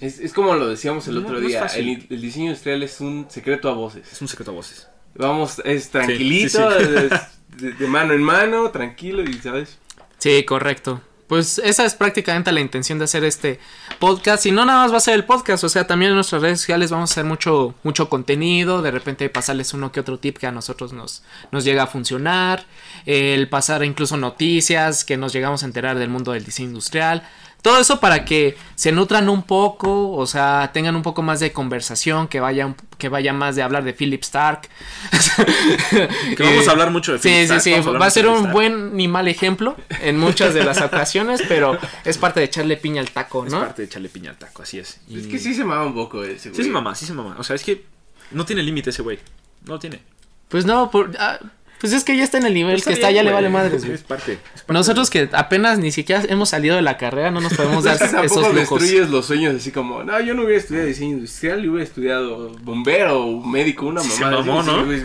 Es, 0.00 0.20
es 0.20 0.32
como 0.32 0.54
lo 0.54 0.68
decíamos 0.68 1.08
el 1.08 1.14
No, 1.16 1.20
otro 1.22 1.40
no 1.40 1.46
día. 1.46 1.66
el 1.66 2.20
diseño 2.20 2.46
industrial 2.46 2.82
es 2.84 3.00
un 3.00 3.26
secreto 3.28 3.68
a 3.68 3.72
voces. 3.74 4.12
Es 4.12 4.20
un 4.22 4.28
secreto 4.28 4.50
a 4.52 4.54
voces. 4.54 4.88
Vamos, 5.18 5.60
es 5.64 5.90
tranquilito, 5.90 6.70
sí, 6.70 6.84
sí. 6.84 6.94
es 6.94 7.60
De, 7.60 7.72
de 7.72 7.86
mano 7.88 8.14
en 8.14 8.22
mano, 8.22 8.70
tranquilo 8.70 9.22
y, 9.22 9.34
¿sabes? 9.34 9.78
Sí, 10.18 10.44
correcto. 10.44 11.00
Pues 11.28 11.58
esa 11.58 11.84
es 11.84 11.94
prácticamente 11.94 12.50
la 12.52 12.60
intención 12.60 12.98
de 12.98 13.04
hacer 13.04 13.22
este 13.22 13.60
podcast. 13.98 14.46
Y 14.46 14.50
no 14.50 14.64
nada 14.64 14.82
más 14.82 14.92
va 14.92 14.96
a 14.96 15.00
ser 15.00 15.14
el 15.14 15.24
podcast, 15.24 15.62
o 15.62 15.68
sea, 15.68 15.86
también 15.86 16.10
en 16.10 16.14
nuestras 16.14 16.40
redes 16.40 16.60
sociales 16.60 16.90
vamos 16.90 17.10
a 17.10 17.12
hacer 17.12 17.24
mucho, 17.26 17.74
mucho 17.82 18.08
contenido. 18.08 18.80
De 18.80 18.90
repente 18.90 19.28
pasarles 19.28 19.74
uno 19.74 19.92
que 19.92 20.00
otro 20.00 20.18
tip 20.18 20.38
que 20.38 20.46
a 20.46 20.52
nosotros 20.52 20.94
nos, 20.94 21.22
nos 21.52 21.64
llega 21.64 21.82
a 21.82 21.86
funcionar. 21.86 22.64
El 23.04 23.46
pasar 23.50 23.84
incluso 23.84 24.16
noticias 24.16 25.04
que 25.04 25.18
nos 25.18 25.34
llegamos 25.34 25.62
a 25.62 25.66
enterar 25.66 25.98
del 25.98 26.08
mundo 26.08 26.32
del 26.32 26.46
diseño 26.46 26.68
industrial. 26.68 27.28
Todo 27.62 27.78
eso 27.80 27.98
para 28.00 28.24
que 28.24 28.56
se 28.76 28.92
nutran 28.92 29.28
un 29.28 29.42
poco, 29.42 30.12
o 30.12 30.26
sea, 30.26 30.70
tengan 30.72 30.94
un 30.94 31.02
poco 31.02 31.22
más 31.22 31.40
de 31.40 31.52
conversación, 31.52 32.28
que 32.28 32.38
vaya, 32.40 32.66
un- 32.66 32.76
que 32.98 33.08
vaya 33.08 33.32
más 33.32 33.56
de 33.56 33.62
hablar 33.62 33.82
de 33.84 33.92
Philip 33.92 34.22
Stark. 34.22 34.68
Que 36.36 36.42
vamos 36.42 36.68
a 36.68 36.70
hablar 36.70 36.90
mucho 36.90 37.12
de 37.12 37.18
Sí, 37.18 37.28
Philip 37.28 37.38
sí, 37.38 37.44
Stark, 37.44 37.62
sí. 37.62 37.72
a 37.74 37.78
hablar 37.78 38.02
Va 38.02 38.06
a 38.06 38.10
ser 38.10 38.26
un 38.28 38.36
Stark. 38.36 38.52
buen 38.52 38.96
ni 38.96 39.08
mal 39.08 39.28
ejemplo 39.28 39.76
en 40.00 40.18
muchas 40.18 40.54
de 40.54 40.64
las 40.64 40.80
ocasiones, 40.80 41.42
pero 41.48 41.78
es 42.04 42.18
parte 42.18 42.40
de 42.40 42.46
echarle 42.46 42.76
piña 42.76 43.00
al 43.00 43.10
taco, 43.10 43.44
Es 43.46 43.52
¿no? 43.52 43.60
parte 43.60 43.82
de 43.82 43.86
echarle 43.86 44.08
piña 44.08 44.30
al 44.30 44.36
taco, 44.38 44.62
así 44.62 44.78
es. 44.78 45.00
Y- 45.08 45.18
Es 45.20 45.26
que 45.26 45.38
sí 45.38 45.54
se 45.54 45.64
mama 45.64 45.84
un 45.84 45.94
poco 45.94 46.22
ese, 46.24 46.50
güey. 46.50 46.56
Sí 46.56 46.64
se 46.64 46.70
mamá, 46.70 46.94
sí 46.94 47.06
se 47.06 47.12
mamá. 47.12 47.36
O 47.38 47.44
sea, 47.44 47.56
es 47.56 47.62
que 47.64 47.84
no 48.30 48.44
tiene 48.44 48.62
límite 48.62 48.90
ese 48.90 49.02
güey. 49.02 49.18
No 49.64 49.74
lo 49.74 49.78
tiene. 49.78 50.00
Pues 50.48 50.64
no, 50.64 50.90
por- 50.90 51.10
ah, 51.18 51.38
pues 51.80 51.92
es 51.92 52.04
que 52.04 52.16
ya 52.16 52.24
está 52.24 52.38
en 52.38 52.46
el 52.46 52.54
nivel 52.54 52.82
que 52.82 52.92
está, 52.92 53.08
bien, 53.08 53.16
ya 53.16 53.22
le 53.24 53.32
vale 53.32 53.48
madres, 53.48 53.80
Sí, 53.82 53.88
güey. 53.88 53.94
Es 53.98 54.04
parte. 54.04 54.32
es 54.32 54.38
parte 54.62 54.72
Nosotros 54.72 55.10
que 55.10 55.28
apenas 55.32 55.78
ni 55.78 55.92
siquiera 55.92 56.22
hemos 56.28 56.48
salido 56.48 56.76
de 56.76 56.82
la 56.82 56.96
carrera, 56.96 57.30
no 57.30 57.40
nos 57.40 57.54
podemos 57.54 57.84
dar 57.84 57.94
esos 58.02 58.10
tampoco 58.10 58.40
lujos. 58.52 58.54
destruyes 58.80 59.10
los 59.10 59.26
sueños 59.26 59.54
así 59.54 59.70
como, 59.70 60.02
no, 60.04 60.20
yo 60.20 60.34
no 60.34 60.42
hubiera 60.42 60.58
estudiado 60.60 60.86
diseño 60.86 61.12
industrial, 61.16 61.62
yo 61.62 61.70
hubiera 61.72 61.84
estudiado 61.84 62.50
bombero 62.62 63.26
médico, 63.40 63.86
una 63.86 64.00
Sí 64.02 64.10
se 64.10 64.20
mamá. 64.24 64.38
mamó, 64.42 64.62
¿no? 64.62 64.84
Güey, 64.84 65.02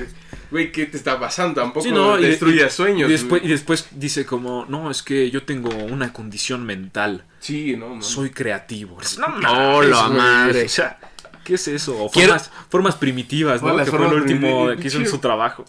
güey, 0.51 0.71
¿qué 0.71 0.85
te 0.85 0.97
está 0.97 1.19
pasando? 1.19 1.61
Tampoco 1.61 1.83
Sí, 1.85 1.91
no, 1.91 2.15
destruyas 2.17 2.73
y- 2.73 2.75
sueños. 2.75 3.09
Y 3.09 3.11
después, 3.13 3.41
güey. 3.41 3.45
y 3.51 3.53
después 3.53 3.87
dice 3.91 4.25
como, 4.25 4.65
no, 4.67 4.91
es 4.91 5.01
que 5.03 5.29
yo 5.31 5.43
tengo 5.43 5.69
una 5.85 6.13
condición 6.13 6.63
mental. 6.65 7.23
Sí, 7.39 7.75
no, 7.75 7.95
no. 7.95 8.01
Soy 8.01 8.29
creativo. 8.29 8.97
No, 9.19 9.27
No, 9.39 9.39
mames, 9.81 9.89
la 9.89 10.09
madre. 10.09 10.63
O 10.65 10.69
sea, 10.69 10.97
¿qué 11.43 11.55
es 11.55 11.67
eso? 11.67 12.09
Quiero- 12.13 12.29
Formas, 12.33 12.51
formas 12.69 12.95
primitivas, 12.95 13.61
¿no? 13.63 13.75
Las 13.75 13.85
que 13.85 13.91
fue 13.91 13.99
lo 13.99 14.05
formas 14.09 14.21
último 14.23 14.67
que 14.79 14.87
hizo 14.87 14.99
en 14.99 15.07
su 15.07 15.17
trabajo. 15.19 15.65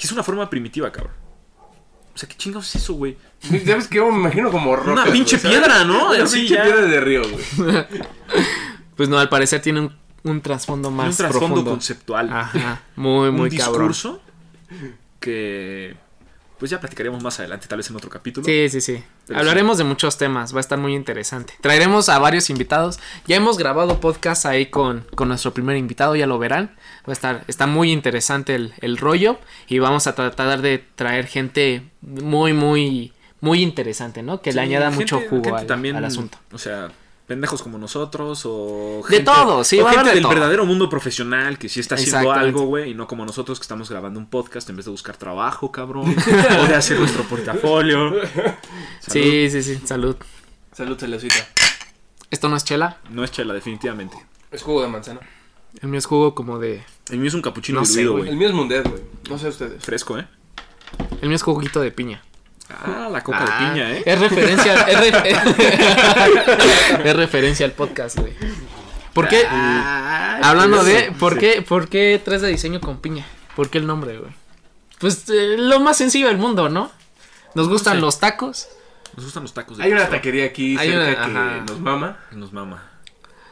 Que 0.00 0.06
es 0.06 0.12
una 0.12 0.22
forma 0.22 0.48
primitiva, 0.48 0.90
cabrón. 0.90 1.12
O 2.14 2.16
sea, 2.18 2.26
¿qué 2.26 2.34
chingados 2.36 2.74
es 2.74 2.82
eso, 2.82 2.94
güey? 2.94 3.18
¿Sabes 3.66 3.86
qué? 3.86 4.00
Me 4.00 4.08
imagino 4.08 4.50
como 4.50 4.74
rocas, 4.74 5.04
Una 5.04 5.12
pinche 5.12 5.36
piedra, 5.36 5.84
¿no? 5.84 6.08
Una 6.10 6.24
Así 6.24 6.38
pinche 6.38 6.54
ya. 6.54 6.62
piedra 6.64 6.86
de 6.86 7.00
río, 7.02 7.22
güey. 7.22 7.84
Pues 8.96 9.08
no, 9.10 9.18
al 9.18 9.28
parecer 9.28 9.60
tiene 9.62 9.80
un, 9.80 9.96
un 10.24 10.40
trasfondo 10.40 10.90
más 10.90 11.10
un 11.10 11.16
trasfondo 11.16 11.48
profundo. 11.48 11.70
conceptual. 11.72 12.30
Ajá, 12.32 12.82
muy, 12.96 13.30
muy 13.30 13.50
un 13.50 13.56
cabrón. 13.56 13.88
discurso 13.88 14.20
que 15.20 15.96
pues 16.60 16.70
ya 16.70 16.78
platicaremos 16.78 17.20
más 17.22 17.40
adelante, 17.40 17.66
tal 17.66 17.78
vez 17.78 17.90
en 17.90 17.96
otro 17.96 18.08
capítulo. 18.08 18.44
Sí, 18.44 18.68
sí, 18.68 18.80
sí. 18.80 19.02
Pero 19.26 19.40
Hablaremos 19.40 19.78
de 19.78 19.84
muchos 19.84 20.16
temas, 20.18 20.54
va 20.54 20.58
a 20.58 20.60
estar 20.60 20.78
muy 20.78 20.94
interesante. 20.94 21.54
Traeremos 21.60 22.08
a 22.08 22.18
varios 22.20 22.48
invitados. 22.50 23.00
Ya 23.26 23.34
hemos 23.36 23.58
grabado 23.58 23.98
podcast 23.98 24.46
ahí 24.46 24.66
con, 24.66 25.04
con 25.16 25.26
nuestro 25.28 25.52
primer 25.52 25.76
invitado, 25.76 26.14
ya 26.14 26.26
lo 26.28 26.38
verán. 26.38 26.76
Va 27.08 27.08
a 27.08 27.12
estar, 27.12 27.44
está 27.48 27.66
muy 27.66 27.90
interesante 27.90 28.54
el, 28.54 28.72
el 28.82 28.98
rollo 28.98 29.38
y 29.66 29.78
vamos 29.80 30.06
a 30.06 30.14
tratar 30.14 30.60
de 30.62 30.84
traer 30.94 31.26
gente 31.26 31.82
muy, 32.02 32.52
muy, 32.52 33.12
muy 33.40 33.62
interesante, 33.62 34.22
¿no? 34.22 34.42
Que 34.42 34.52
Sí, 34.52 34.56
le 34.56 34.62
añada 34.62 34.90
gente- 34.90 35.02
mucho 35.14 35.20
jugo 35.28 35.56
al, 35.56 35.66
también, 35.66 35.96
al 35.96 36.04
asunto. 36.04 36.38
O 36.52 36.58
sea, 36.58 36.90
pendejos 37.30 37.62
como 37.62 37.78
nosotros 37.78 38.42
o 38.44 39.04
De 39.08 39.20
todo, 39.20 39.62
sí, 39.62 39.78
o 39.78 39.84
va 39.84 39.90
a 39.90 39.94
gente 39.94 40.08
de 40.08 40.14
del 40.14 40.24
todo. 40.24 40.32
verdadero 40.32 40.66
mundo 40.66 40.88
profesional 40.88 41.58
que 41.58 41.68
sí 41.68 41.78
está 41.78 41.94
haciendo 41.94 42.32
algo, 42.32 42.62
güey, 42.62 42.90
y 42.90 42.94
no 42.94 43.06
como 43.06 43.24
nosotros 43.24 43.60
que 43.60 43.62
estamos 43.62 43.88
grabando 43.88 44.18
un 44.18 44.28
podcast 44.28 44.68
en 44.68 44.74
vez 44.74 44.86
de 44.86 44.90
buscar 44.90 45.16
trabajo, 45.16 45.70
cabrón, 45.70 46.12
o 46.60 46.66
de 46.66 46.74
hacer 46.74 46.98
nuestro 46.98 47.22
portafolio. 47.22 48.10
Salud. 48.10 48.50
Sí, 48.98 49.48
sí, 49.48 49.62
sí, 49.62 49.80
salud. 49.84 50.16
Salud, 50.72 50.98
saludcita. 50.98 51.36
Esto 52.32 52.48
no 52.48 52.56
es 52.56 52.64
chela, 52.64 52.98
No 53.10 53.22
es 53.22 53.30
chela, 53.30 53.54
definitivamente. 53.54 54.16
Es 54.50 54.62
jugo 54.62 54.82
de 54.82 54.88
manzana. 54.88 55.20
el 55.80 55.88
mío 55.88 55.98
es 55.98 56.06
jugo 56.06 56.34
como 56.34 56.58
de... 56.58 56.82
El 57.10 57.18
mío 57.18 57.28
es 57.28 57.34
un 57.34 57.42
capuchino 57.42 57.78
No 57.78 57.86
sé, 57.86 58.00
diluido, 58.00 58.18
güey. 58.18 58.28
El 58.28 58.36
mío 58.38 58.48
es 58.48 58.54
Mundet, 58.54 58.88
güey. 58.88 59.02
No 59.30 59.38
sé 59.38 59.50
ustedes. 59.50 59.84
Fresco, 59.84 60.18
¿eh? 60.18 60.26
El 61.22 61.28
mío 61.28 61.36
es 61.36 61.44
juguito 61.44 61.80
de 61.80 61.92
piña. 61.92 62.24
Ah, 62.84 63.08
la 63.10 63.22
coca 63.22 63.38
Ah, 63.40 63.44
de 63.44 63.66
piña, 63.70 63.90
¿eh? 63.92 64.02
Es 64.06 64.18
referencia, 64.20 64.74
es, 64.86 65.00
re- 65.00 65.36
es 67.10 67.16
referencia 67.16 67.66
al 67.66 67.72
podcast, 67.72 68.18
güey. 68.18 68.32
¿Por 69.12 69.28
qué? 69.28 69.44
Hablando 69.46 70.84
de, 70.84 71.12
¿por 71.18 71.38
qué, 71.38 71.62
¿por 71.62 71.88
qué 71.88 72.20
tres 72.24 72.42
de 72.42 72.48
diseño 72.48 72.80
con 72.80 72.98
piña? 73.00 73.26
¿Por 73.56 73.68
qué 73.70 73.78
el 73.78 73.86
nombre, 73.86 74.18
güey? 74.18 74.32
Pues 74.98 75.28
eh, 75.30 75.56
lo 75.58 75.80
más 75.80 75.96
sencillo 75.96 76.28
del 76.28 76.38
mundo, 76.38 76.68
¿no? 76.68 76.90
Nos 77.54 77.68
gustan 77.68 78.00
los 78.00 78.20
tacos. 78.20 78.68
Nos 79.16 79.24
gustan 79.24 79.42
los 79.42 79.52
tacos 79.54 79.78
de 79.78 79.84
Hay 79.84 79.92
una 79.92 80.08
taquería 80.08 80.44
aquí 80.46 80.76
Hay 80.78 80.88
cerca 80.90 81.26
una- 81.26 81.32
que 81.32 81.38
ajá. 81.38 81.64
nos 81.66 81.80
mama. 81.80 82.18
Nos 82.30 82.52
mama. 82.52 82.84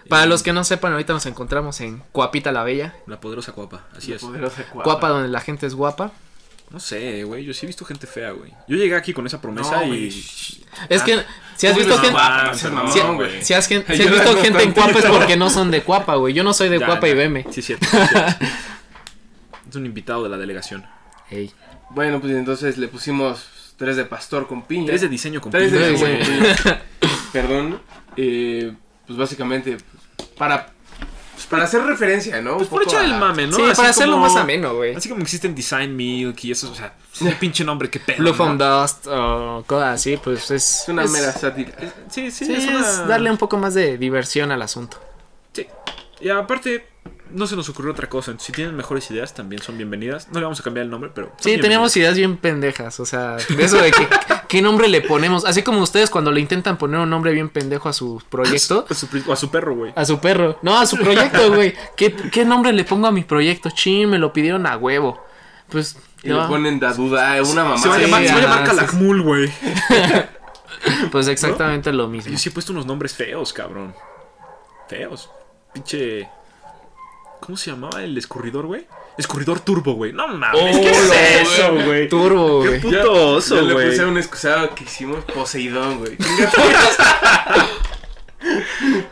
Para 0.08 0.24
los 0.26 0.42
que 0.42 0.52
no 0.52 0.64
sepan, 0.64 0.92
ahorita 0.92 1.12
nos 1.12 1.26
encontramos 1.26 1.80
en 1.80 1.98
Cuapita 2.12 2.52
la 2.52 2.62
Bella. 2.64 2.94
La 3.06 3.20
poderosa 3.20 3.52
cuapa, 3.52 3.82
así 3.96 4.10
La 4.10 4.16
es. 4.16 4.22
poderosa 4.22 4.62
cuapa. 4.64 4.84
Cuapa 4.84 5.08
donde 5.08 5.28
la 5.28 5.40
gente 5.40 5.66
es 5.66 5.74
guapa. 5.74 6.12
No 6.70 6.78
sé, 6.80 7.24
güey, 7.24 7.44
yo 7.44 7.54
sí 7.54 7.64
he 7.64 7.66
visto 7.66 7.84
gente 7.84 8.06
fea, 8.06 8.32
güey. 8.32 8.52
Yo 8.68 8.76
llegué 8.76 8.94
aquí 8.94 9.14
con 9.14 9.26
esa 9.26 9.40
promesa 9.40 9.76
No, 9.78 9.84
y... 9.84 9.88
güey. 9.88 10.08
Es 10.90 11.02
que 11.02 11.18
si 11.56 11.66
has 11.66 11.72
¿Cómo 11.72 11.86
visto 11.86 11.98
gente... 12.02 12.16
Ah, 12.20 12.52
Si, 12.54 12.66
has, 13.54 13.66
gen- 13.66 13.84
si 13.86 13.92
has 13.94 14.00
Ayúdanos 14.00 14.20
visto 14.34 14.42
gente 14.42 14.62
en 14.62 14.72
Cuapa 14.72 14.98
es 14.98 15.04
porque 15.06 15.36
no 15.36 15.48
son 15.48 15.70
de 15.70 15.82
Cuapa, 15.82 16.16
güey. 16.16 16.34
Yo 16.34 16.44
no 16.44 16.52
soy 16.52 16.68
de 16.68 16.78
Ya, 16.78 16.86
Cuapa 16.86 17.08
y 17.08 17.14
veme. 17.14 17.46
Sí, 17.50 17.60
es 17.60 17.66
cierto. 17.66 17.86
sí, 17.90 17.96
es 17.96 18.08
cierto. 18.10 18.44
es 19.70 19.76
un 19.76 19.86
invitado 19.86 20.22
de 20.24 20.28
la 20.28 20.36
delegación. 20.36 20.84
Ey. 21.30 21.50
Bueno, 21.90 22.20
pues 22.20 22.34
entonces 22.34 22.76
le 22.76 22.88
pusimos 22.88 23.46
tres 23.78 23.96
de 23.96 24.04
pastor 24.04 24.46
con 24.46 24.66
piña. 24.66 24.86
Tres 24.88 25.00
de 25.00 25.08
diseño 25.08 25.40
con 25.40 25.50
Tres 25.52 25.72
de 25.72 25.78
piña, 25.78 25.88
diseño 25.90 26.16
güey. 26.18 26.24
con 26.24 26.62
piña. 26.64 26.82
Perdón. 27.32 27.80
Eh, 28.16 28.72
pues 29.06 29.18
básicamente 29.18 29.78
pues, 30.16 30.28
para 30.36 30.70
para 31.50 31.64
hacer 31.64 31.82
referencia, 31.82 32.40
¿no? 32.42 32.56
Pues 32.58 32.68
por 32.68 32.82
echar 32.82 33.04
el 33.04 33.12
a- 33.12 33.18
mame, 33.18 33.46
¿no? 33.46 33.56
sí, 33.56 33.62
Así 33.62 33.76
para 33.76 33.88
hacerlo 33.90 34.14
como- 34.14 34.26
más 34.26 34.36
ameno, 34.36 34.74
güey. 34.74 34.94
Así 34.94 35.08
como 35.08 35.22
existen 35.22 35.54
Design 35.54 35.94
Milk 35.96 36.44
y 36.44 36.52
eso, 36.52 36.70
o 36.70 36.74
sea, 36.74 36.94
es 37.14 37.20
un 37.22 37.32
pinche 37.40 37.64
nombre 37.64 37.88
que 37.90 38.00
pedo. 38.00 38.18
Blue 38.18 38.30
¿no? 38.30 38.34
Foam 38.34 38.58
Dust 38.58 39.06
o 39.06 39.64
cosas 39.66 39.94
así, 39.94 40.16
pues 40.16 40.50
es... 40.50 40.82
Es 40.82 40.88
una 40.88 41.04
es- 41.04 41.10
mera 41.10 41.32
sátira. 41.32 41.72
Sí, 42.10 42.30
sí, 42.30 42.44
Sí, 42.46 42.52
es 42.54 42.64
es 42.64 42.68
una... 42.70 43.06
darle 43.06 43.30
un 43.30 43.38
poco 43.38 43.56
más 43.56 43.74
de 43.74 43.96
diversión 43.98 44.50
al 44.52 44.62
asunto. 44.62 44.98
Sí. 45.52 45.66
Y 46.20 46.28
aparte, 46.30 46.86
no 47.30 47.46
se 47.46 47.56
nos 47.56 47.68
ocurrió 47.68 47.92
otra 47.92 48.08
cosa. 48.08 48.30
Entonces, 48.30 48.46
si 48.46 48.52
tienen 48.52 48.76
mejores 48.76 49.10
ideas, 49.10 49.34
también 49.34 49.62
son 49.62 49.76
bienvenidas. 49.76 50.28
No 50.28 50.38
le 50.40 50.44
vamos 50.44 50.60
a 50.60 50.62
cambiar 50.62 50.84
el 50.84 50.90
nombre, 50.90 51.10
pero. 51.14 51.32
Sí, 51.38 51.58
teníamos 51.58 51.96
ideas 51.96 52.16
bien 52.16 52.36
pendejas, 52.36 53.00
o 53.00 53.06
sea, 53.06 53.36
de 53.36 53.64
eso 53.64 53.76
de 53.78 53.90
que, 53.90 54.08
qué 54.48 54.62
nombre 54.62 54.88
le 54.88 55.00
ponemos. 55.00 55.44
Así 55.44 55.62
como 55.62 55.80
ustedes 55.80 56.10
cuando 56.10 56.30
le 56.32 56.40
intentan 56.40 56.78
poner 56.78 57.00
un 57.00 57.10
nombre 57.10 57.32
bien 57.32 57.48
pendejo 57.48 57.88
a 57.88 57.92
su 57.92 58.22
proyecto. 58.28 58.86
A 58.88 58.94
su, 58.94 59.08
a 59.32 59.36
su 59.36 59.50
perro, 59.50 59.74
güey. 59.74 59.92
A 59.96 60.04
su 60.04 60.18
perro. 60.20 60.58
No, 60.62 60.78
a 60.78 60.86
su 60.86 60.96
proyecto, 60.96 61.52
güey. 61.54 61.74
¿Qué, 61.96 62.14
qué 62.14 62.44
nombre 62.44 62.72
le 62.72 62.84
pongo 62.84 63.06
a 63.06 63.12
mi 63.12 63.24
proyecto? 63.24 63.70
Chin, 63.70 64.08
me 64.10 64.18
lo 64.18 64.32
pidieron 64.32 64.66
a 64.66 64.76
huevo. 64.76 65.24
Pues. 65.68 65.96
Y 66.22 66.30
no, 66.30 66.42
le 66.42 66.48
ponen 66.48 66.80
da 66.80 66.92
duda, 66.92 67.36
eh, 67.36 67.42
una 67.42 67.62
mamá. 67.64 67.78
Se 67.78 67.88
va 67.88 67.94
a 67.94 67.98
Sí, 67.98 68.04
llamar, 68.04 68.26
se 68.26 68.32
va 68.32 68.38
a 68.38 68.42
llamar 68.42 68.64
Calakmul, 68.64 69.22
güey. 69.22 69.50
Pues 71.10 71.26
exactamente 71.28 71.92
lo 71.92 72.06
mismo. 72.08 72.30
Yo 72.30 72.38
sí 72.38 72.48
he 72.50 72.52
puesto 72.52 72.72
unos 72.72 72.86
nombres 72.86 73.12
feos, 73.12 73.52
cabrón. 73.52 73.94
Feos. 74.88 75.28
Pinche. 75.72 76.28
¿Cómo 77.40 77.56
se 77.56 77.70
llamaba 77.70 78.02
el 78.02 78.16
escurridor, 78.18 78.66
güey? 78.66 78.86
Escurridor 79.16 79.60
turbo, 79.60 79.94
güey. 79.94 80.12
No 80.12 80.28
mames, 80.28 80.60
Oh, 80.76 80.80
¿qué 80.80 80.90
es 80.90 81.06
lo- 81.06 81.14
eso, 81.14 81.74
güey? 81.86 82.08
Turbo, 82.08 82.62
Qué 82.62 82.68
güey. 82.68 82.80
puto 82.80 83.02
Yo- 83.04 83.12
oso, 83.36 83.56
yo 83.56 83.62
le 83.62 83.72
güey. 83.74 83.90
puse 83.90 84.04
un 84.04 84.18
excusado 84.18 84.74
que 84.74 84.84
hicimos 84.84 85.24
Poseidón, 85.24 85.98
güey. 85.98 86.16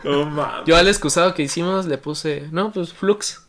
No 0.03 0.25
mames. 0.25 0.65
Yo 0.65 0.75
al 0.77 0.87
excusado 0.87 1.33
que 1.33 1.43
hicimos 1.43 1.85
le 1.85 1.97
puse. 1.97 2.47
No, 2.51 2.71
pues 2.71 2.93
Flux. 2.93 3.41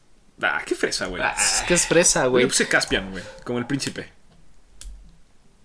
Ah, 0.43 0.61
qué 0.65 0.75
fresa, 0.75 1.07
güey. 1.07 1.23
Es 1.23 1.65
que 1.67 1.75
es 1.75 1.87
fresa, 1.87 2.25
Le 2.25 2.29
güey. 2.29 2.47
puse 2.47 2.67
Caspian, 2.69 3.11
güey. 3.11 3.23
Como 3.45 3.59
el 3.59 3.67
príncipe. 3.67 4.13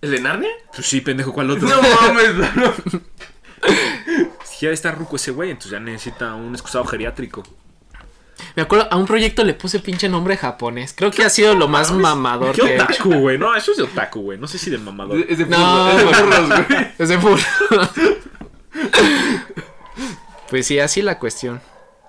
¿El 0.00 0.10
de 0.12 0.20
Narnia? 0.20 0.50
Pues 0.74 0.86
sí, 0.86 1.00
pendejo, 1.00 1.32
¿cuál 1.32 1.50
otro? 1.50 1.68
No 1.68 1.80
mames, 1.82 2.34
no. 2.34 2.74
Si 4.44 4.66
ya 4.66 4.72
está 4.72 4.92
ruco 4.92 5.16
ese 5.16 5.30
güey, 5.32 5.50
entonces 5.50 5.72
ya 5.72 5.80
necesita 5.80 6.34
un 6.34 6.52
excusado 6.54 6.84
geriátrico. 6.84 7.42
Me 8.56 8.62
acuerdo, 8.62 8.86
a 8.90 8.96
un 8.96 9.06
proyecto 9.06 9.42
le 9.44 9.54
puse 9.54 9.80
pinche 9.80 10.08
nombre 10.08 10.36
japonés. 10.36 10.94
Creo 10.96 11.10
que 11.10 11.24
ha 11.24 11.30
sido 11.30 11.54
lo 11.54 11.66
más 11.66 11.90
mamador 11.92 12.54
¿Qué 12.54 12.62
que 12.62 12.74
otaku, 12.80 13.14
güey? 13.14 13.36
No, 13.36 13.54
eso 13.54 13.72
es 13.72 13.78
de 13.78 13.82
otaku, 13.82 14.20
güey. 14.20 14.38
No 14.38 14.46
sé 14.46 14.58
si 14.58 14.70
de 14.70 14.78
mamador. 14.78 15.24
Es 15.28 15.38
de 15.38 15.46
No, 15.46 15.90
es 15.90 15.96
de 15.96 16.14
furros, 16.14 16.48
güey. 16.48 16.92
Es 16.98 17.08
de 17.08 17.18
furro. 17.18 17.42
Pues 20.50 20.66
sí, 20.66 20.78
así 20.78 21.02
la 21.02 21.18
cuestión. 21.18 21.60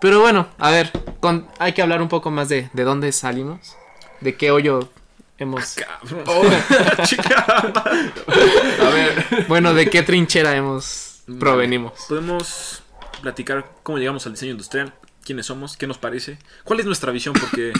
Pero 0.02 0.20
bueno, 0.20 0.48
a 0.60 0.70
ver, 0.70 0.92
con, 1.20 1.48
hay 1.58 1.74
que 1.74 1.82
hablar 1.82 2.02
un 2.02 2.10
poco 2.10 2.30
más 2.30 2.48
de, 2.48 2.70
de 2.74 2.84
dónde 2.84 3.12
salimos. 3.12 3.76
De 4.22 4.36
qué 4.36 4.52
hoyo 4.52 4.90
hemos... 5.38 5.74
Cabrón. 5.76 6.24
Oh. 6.28 7.04
Chica. 7.04 7.44
A 7.48 8.90
ver. 8.90 9.46
Bueno, 9.48 9.74
de 9.74 9.90
qué 9.90 10.04
trinchera 10.04 10.56
hemos 10.56 11.16
provenimos. 11.40 11.94
Podemos 12.08 12.84
platicar 13.22 13.66
cómo 13.84 13.98
llegamos 13.98 14.26
al 14.26 14.34
diseño 14.34 14.52
industrial, 14.52 14.94
quiénes 15.26 15.48
somos, 15.48 15.76
qué 15.76 15.88
nos 15.88 15.98
parece, 15.98 16.38
cuál 16.64 16.80
es 16.80 16.86
nuestra 16.86 17.12
visión, 17.12 17.36
porque 17.38 17.74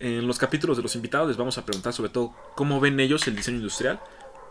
en 0.00 0.26
los 0.26 0.38
capítulos 0.38 0.76
de 0.76 0.82
los 0.82 0.96
invitados 0.96 1.28
les 1.28 1.36
vamos 1.36 1.56
a 1.56 1.64
preguntar 1.64 1.92
sobre 1.92 2.10
todo 2.10 2.34
cómo 2.56 2.80
ven 2.80 3.00
ellos 3.00 3.26
el 3.28 3.36
diseño 3.36 3.58
industrial, 3.58 4.00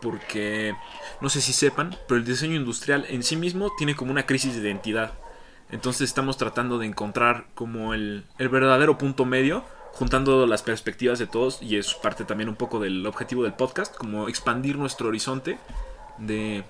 porque 0.00 0.74
no 1.20 1.28
sé 1.28 1.40
si 1.40 1.52
sepan, 1.52 1.96
pero 2.08 2.18
el 2.18 2.24
diseño 2.24 2.56
industrial 2.56 3.06
en 3.08 3.22
sí 3.22 3.36
mismo 3.36 3.70
tiene 3.76 3.94
como 3.94 4.10
una 4.10 4.26
crisis 4.26 4.54
de 4.54 4.62
identidad. 4.62 5.12
Entonces 5.70 6.08
estamos 6.08 6.36
tratando 6.36 6.78
de 6.78 6.86
encontrar 6.86 7.46
como 7.54 7.94
el, 7.94 8.24
el 8.38 8.48
verdadero 8.48 8.98
punto 8.98 9.24
medio, 9.24 9.64
juntando 9.92 10.46
las 10.46 10.62
perspectivas 10.62 11.18
de 11.18 11.26
todos, 11.26 11.62
y 11.62 11.76
es 11.76 11.94
parte 11.94 12.24
también 12.24 12.48
un 12.48 12.56
poco 12.56 12.80
del 12.80 13.06
objetivo 13.06 13.42
del 13.44 13.52
podcast, 13.52 13.94
como 13.94 14.28
expandir 14.28 14.76
nuestro 14.76 15.08
horizonte 15.08 15.58
de, 16.18 16.64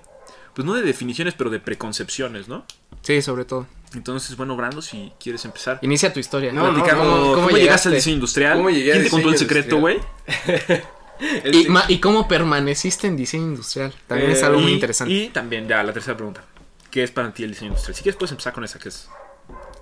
pues 0.53 0.65
no 0.65 0.73
de 0.73 0.83
definiciones, 0.83 1.33
pero 1.33 1.49
de 1.49 1.59
preconcepciones, 1.59 2.47
¿no? 2.47 2.65
Sí, 3.01 3.21
sobre 3.21 3.45
todo. 3.45 3.65
Entonces, 3.93 4.35
bueno, 4.37 4.55
Brando, 4.55 4.81
si 4.81 5.11
quieres 5.19 5.45
empezar. 5.45 5.79
Inicia 5.81 6.11
tu 6.11 6.19
historia. 6.19 6.51
No, 6.51 6.71
no, 6.71 6.83
cómo, 6.83 6.95
¿cómo 6.95 7.33
cómo 7.35 7.49
llegaste 7.49 7.89
al 7.89 7.95
diseño 7.95 8.15
industrial. 8.15 8.57
¿Cómo 8.57 8.69
llegué 8.69 8.91
¿Quién 8.91 9.03
te 9.03 9.09
contó 9.09 9.27
el 9.27 9.33
diseño 9.33 9.49
secreto, 9.49 9.79
güey? 9.79 9.99
¿Y, 11.51 11.63
sí- 11.63 11.69
ma- 11.69 11.85
¿Y 11.87 11.99
cómo 11.99 12.27
permaneciste 12.27 13.07
en 13.07 13.15
diseño 13.15 13.43
industrial? 13.45 13.93
También 14.07 14.31
es 14.31 14.41
Eh, 14.41 14.45
algo 14.45 14.59
muy 14.59 14.71
interesante. 14.73 15.13
Y 15.13 15.29
también, 15.29 15.67
ya, 15.67 15.83
la 15.83 15.93
tercera 15.93 16.15
pregunta. 16.17 16.43
¿Qué 16.89 17.03
es 17.03 17.11
para 17.11 17.33
ti 17.33 17.43
el 17.43 17.51
diseño 17.51 17.69
industrial? 17.69 17.95
Si 17.95 18.03
quieres, 18.03 18.17
puedes 18.17 18.31
empezar 18.31 18.53
con 18.53 18.63
esa, 18.63 18.79
que 18.79 18.89
es... 18.89 19.07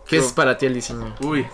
¿Qué 0.07 0.17
es 0.17 0.33
para 0.33 0.57
ti 0.57 0.65
el 0.65 0.73
diseño? 0.73 1.15
Uy. 1.21 1.45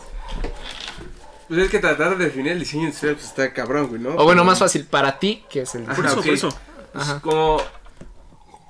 Pues 1.48 1.62
es 1.62 1.70
que 1.70 1.80
tratar 1.80 2.18
de 2.18 2.26
definir 2.26 2.52
el 2.54 2.60
diseño 2.60 2.84
industrial 2.84 3.16
pues 3.16 3.28
está 3.28 3.54
cabrón, 3.54 3.88
güey, 3.88 4.02
¿no? 4.02 4.10
O 4.16 4.24
bueno, 4.26 4.44
más 4.44 4.60
fácil, 4.60 4.86
para 4.86 5.18
ti, 5.20 5.44
¿qué 5.50 5.62
es 5.62 5.76
el 5.76 5.84
Ajá, 5.84 5.96
Por 5.96 6.04
diseño? 6.24 6.34
eso, 6.34 6.50
por 6.50 6.56
eso. 6.56 6.60
Pues 6.94 7.04
Ajá. 7.06 7.20
como 7.22 7.62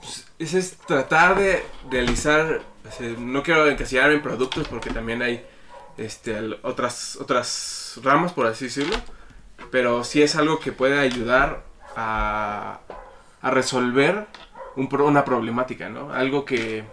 pues, 0.02 0.26
ese 0.40 0.60
es 0.60 0.78
tratar 0.86 1.38
de 1.40 1.64
realizar 1.90 2.62
no 3.20 3.44
quiero 3.44 3.68
encasillarme 3.68 4.16
en 4.16 4.22
productos 4.22 4.68
porque 4.68 4.90
también 4.90 5.22
hay 5.22 5.46
este 5.98 6.38
otras 6.64 7.16
otras 7.18 8.00
ramas 8.04 8.34
por 8.34 8.46
así 8.48 8.66
decirlo 8.66 8.96
pero 9.72 10.04
sí 10.04 10.22
es 10.22 10.36
algo 10.36 10.60
que 10.60 10.72
puede 10.72 11.00
ayudar 11.00 11.64
a, 11.96 12.80
a 13.42 13.52
resolver 13.52 14.28
un 14.76 14.88
una 15.02 15.26
problemática 15.26 15.90
no 15.90 16.12
algo 16.14 16.46
que 16.46 16.84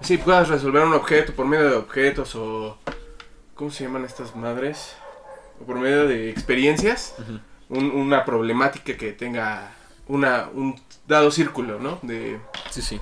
sí 0.00 0.18
puedas 0.18 0.48
resolver 0.48 0.82
un 0.84 0.94
objeto 0.94 1.32
por 1.34 1.46
medio 1.46 1.68
de 1.68 1.76
objetos 1.76 2.34
o 2.36 2.78
cómo 3.54 3.70
se 3.70 3.84
llaman 3.84 4.04
estas 4.04 4.36
madres 4.36 4.94
o 5.60 5.64
por 5.64 5.76
medio 5.76 6.06
de 6.06 6.30
experiencias 6.30 7.14
un- 7.68 7.90
una 7.90 8.24
problemática 8.24 8.96
que 8.96 9.12
tenga 9.12 9.72
una, 10.08 10.48
un 10.54 10.80
dado 11.08 11.32
círculo, 11.32 11.80
¿no? 11.80 11.98
De... 12.02 12.38
Sí, 12.70 12.80
sí. 12.80 13.00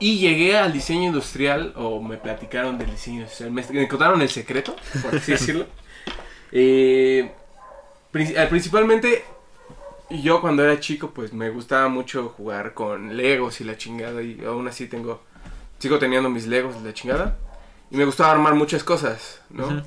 Y 0.00 0.18
llegué 0.18 0.56
al 0.56 0.72
diseño 0.72 1.08
industrial, 1.08 1.74
o 1.76 2.00
me 2.00 2.16
platicaron 2.16 2.78
del 2.78 2.90
diseño 2.90 3.20
industrial, 3.20 3.50
me, 3.52 3.62
me 3.70 3.86
contaron 3.86 4.20
el 4.22 4.30
secreto, 4.30 4.74
por 5.02 5.14
así 5.14 5.32
decirlo. 5.32 5.66
Eh, 6.52 7.30
eh, 8.12 8.46
principalmente, 8.50 9.24
yo 10.10 10.40
cuando 10.40 10.64
era 10.64 10.80
chico, 10.80 11.10
pues 11.10 11.32
me 11.32 11.48
gustaba 11.50 11.88
mucho 11.88 12.34
jugar 12.36 12.74
con 12.74 13.16
Legos 13.16 13.60
y 13.60 13.64
la 13.64 13.76
chingada, 13.76 14.20
y 14.20 14.42
aún 14.44 14.66
así 14.66 14.88
tengo, 14.88 15.22
sigo 15.78 16.00
teniendo 16.00 16.28
mis 16.28 16.48
Legos 16.48 16.74
y 16.80 16.84
la 16.84 16.92
chingada. 16.92 17.38
Y 17.92 17.96
me 17.96 18.04
gustaba 18.04 18.32
armar 18.32 18.54
muchas 18.54 18.82
cosas, 18.82 19.40
¿no? 19.48 19.84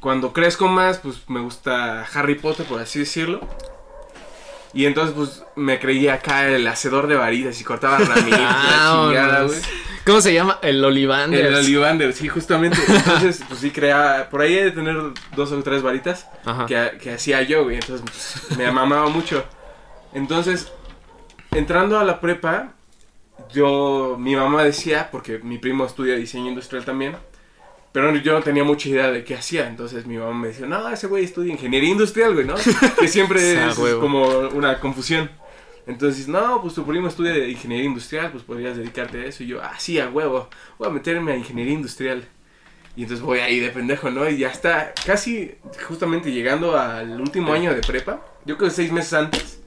Cuando 0.00 0.32
crezco 0.32 0.68
más, 0.68 0.98
pues 0.98 1.28
me 1.28 1.40
gusta 1.40 2.06
Harry 2.14 2.36
Potter, 2.36 2.64
por 2.64 2.80
así 2.80 3.00
decirlo. 3.00 3.40
Y 4.74 4.86
entonces, 4.86 5.14
pues 5.16 5.42
me 5.56 5.78
creía 5.78 6.14
acá 6.14 6.48
el 6.48 6.66
hacedor 6.66 7.06
de 7.06 7.16
varitas 7.16 7.60
y 7.60 7.64
cortaba 7.64 7.98
ramitas, 7.98 8.40
la 8.40 9.04
chingada, 9.06 9.42
güey. 9.44 9.58
¿Cómo 10.08 10.22
se 10.22 10.32
llama? 10.32 10.58
El 10.62 10.82
Olivander. 10.82 11.44
El 11.46 11.54
Ollivander, 11.54 12.14
sí, 12.14 12.28
justamente. 12.28 12.78
Entonces, 12.88 13.42
pues 13.48 13.60
sí, 13.60 13.70
creaba. 13.70 14.30
Por 14.30 14.40
ahí 14.40 14.56
he 14.56 14.64
de 14.64 14.70
tener 14.70 14.96
dos 15.36 15.52
o 15.52 15.62
tres 15.62 15.82
varitas 15.82 16.26
Ajá. 16.46 16.64
que, 16.64 16.98
que 16.98 17.12
hacía 17.12 17.42
yo, 17.42 17.64
güey. 17.64 17.76
Entonces, 17.76 18.02
pues, 18.10 18.58
me 18.58 18.64
amamaba 18.64 19.08
mucho. 19.10 19.44
Entonces, 20.14 20.72
entrando 21.50 21.98
a 21.98 22.04
la 22.04 22.20
prepa, 22.20 22.72
yo. 23.52 24.16
Mi 24.18 24.34
mamá 24.34 24.64
decía, 24.64 25.10
porque 25.12 25.40
mi 25.40 25.58
primo 25.58 25.84
estudia 25.84 26.14
diseño 26.14 26.48
industrial 26.48 26.86
también. 26.86 27.16
Pero 27.98 28.14
yo 28.14 28.32
no 28.32 28.42
tenía 28.42 28.62
mucha 28.62 28.88
idea 28.88 29.10
de 29.10 29.24
qué 29.24 29.34
hacía. 29.34 29.66
Entonces 29.66 30.06
mi 30.06 30.16
mamá 30.18 30.32
me 30.32 30.48
decía, 30.48 30.66
no, 30.66 30.88
ese 30.88 31.08
güey 31.08 31.24
estudia 31.24 31.52
ingeniería 31.52 31.90
industrial, 31.90 32.32
güey, 32.32 32.46
¿no? 32.46 32.54
Que 33.00 33.08
siempre 33.08 33.66
es 33.66 33.76
huevo. 33.76 34.00
como 34.00 34.28
una 34.50 34.78
confusión. 34.78 35.28
Entonces, 35.84 36.28
no, 36.28 36.62
pues 36.62 36.74
tu 36.74 36.86
primo 36.86 37.08
estudia 37.08 37.32
de 37.32 37.48
ingeniería 37.48 37.86
industrial, 37.86 38.30
pues 38.30 38.44
podrías 38.44 38.76
dedicarte 38.76 39.20
a 39.20 39.24
eso. 39.24 39.42
Y 39.42 39.48
yo, 39.48 39.60
ah, 39.60 39.74
sí, 39.78 39.98
a 39.98 40.08
huevo, 40.08 40.48
voy 40.78 40.86
a 40.86 40.92
meterme 40.92 41.32
a 41.32 41.36
ingeniería 41.36 41.74
industrial. 41.74 42.24
Y 42.94 43.02
entonces 43.02 43.26
voy 43.26 43.40
ahí 43.40 43.58
de 43.58 43.70
pendejo, 43.70 44.12
¿no? 44.12 44.30
Y 44.30 44.38
ya 44.38 44.50
está 44.50 44.92
casi 45.04 45.56
justamente 45.88 46.30
llegando 46.30 46.78
al 46.78 47.20
último 47.20 47.52
año 47.52 47.74
de 47.74 47.80
prepa. 47.80 48.20
Yo 48.44 48.56
creo 48.56 48.68
que 48.68 48.76
seis 48.76 48.92
meses 48.92 49.12
antes. 49.12 49.60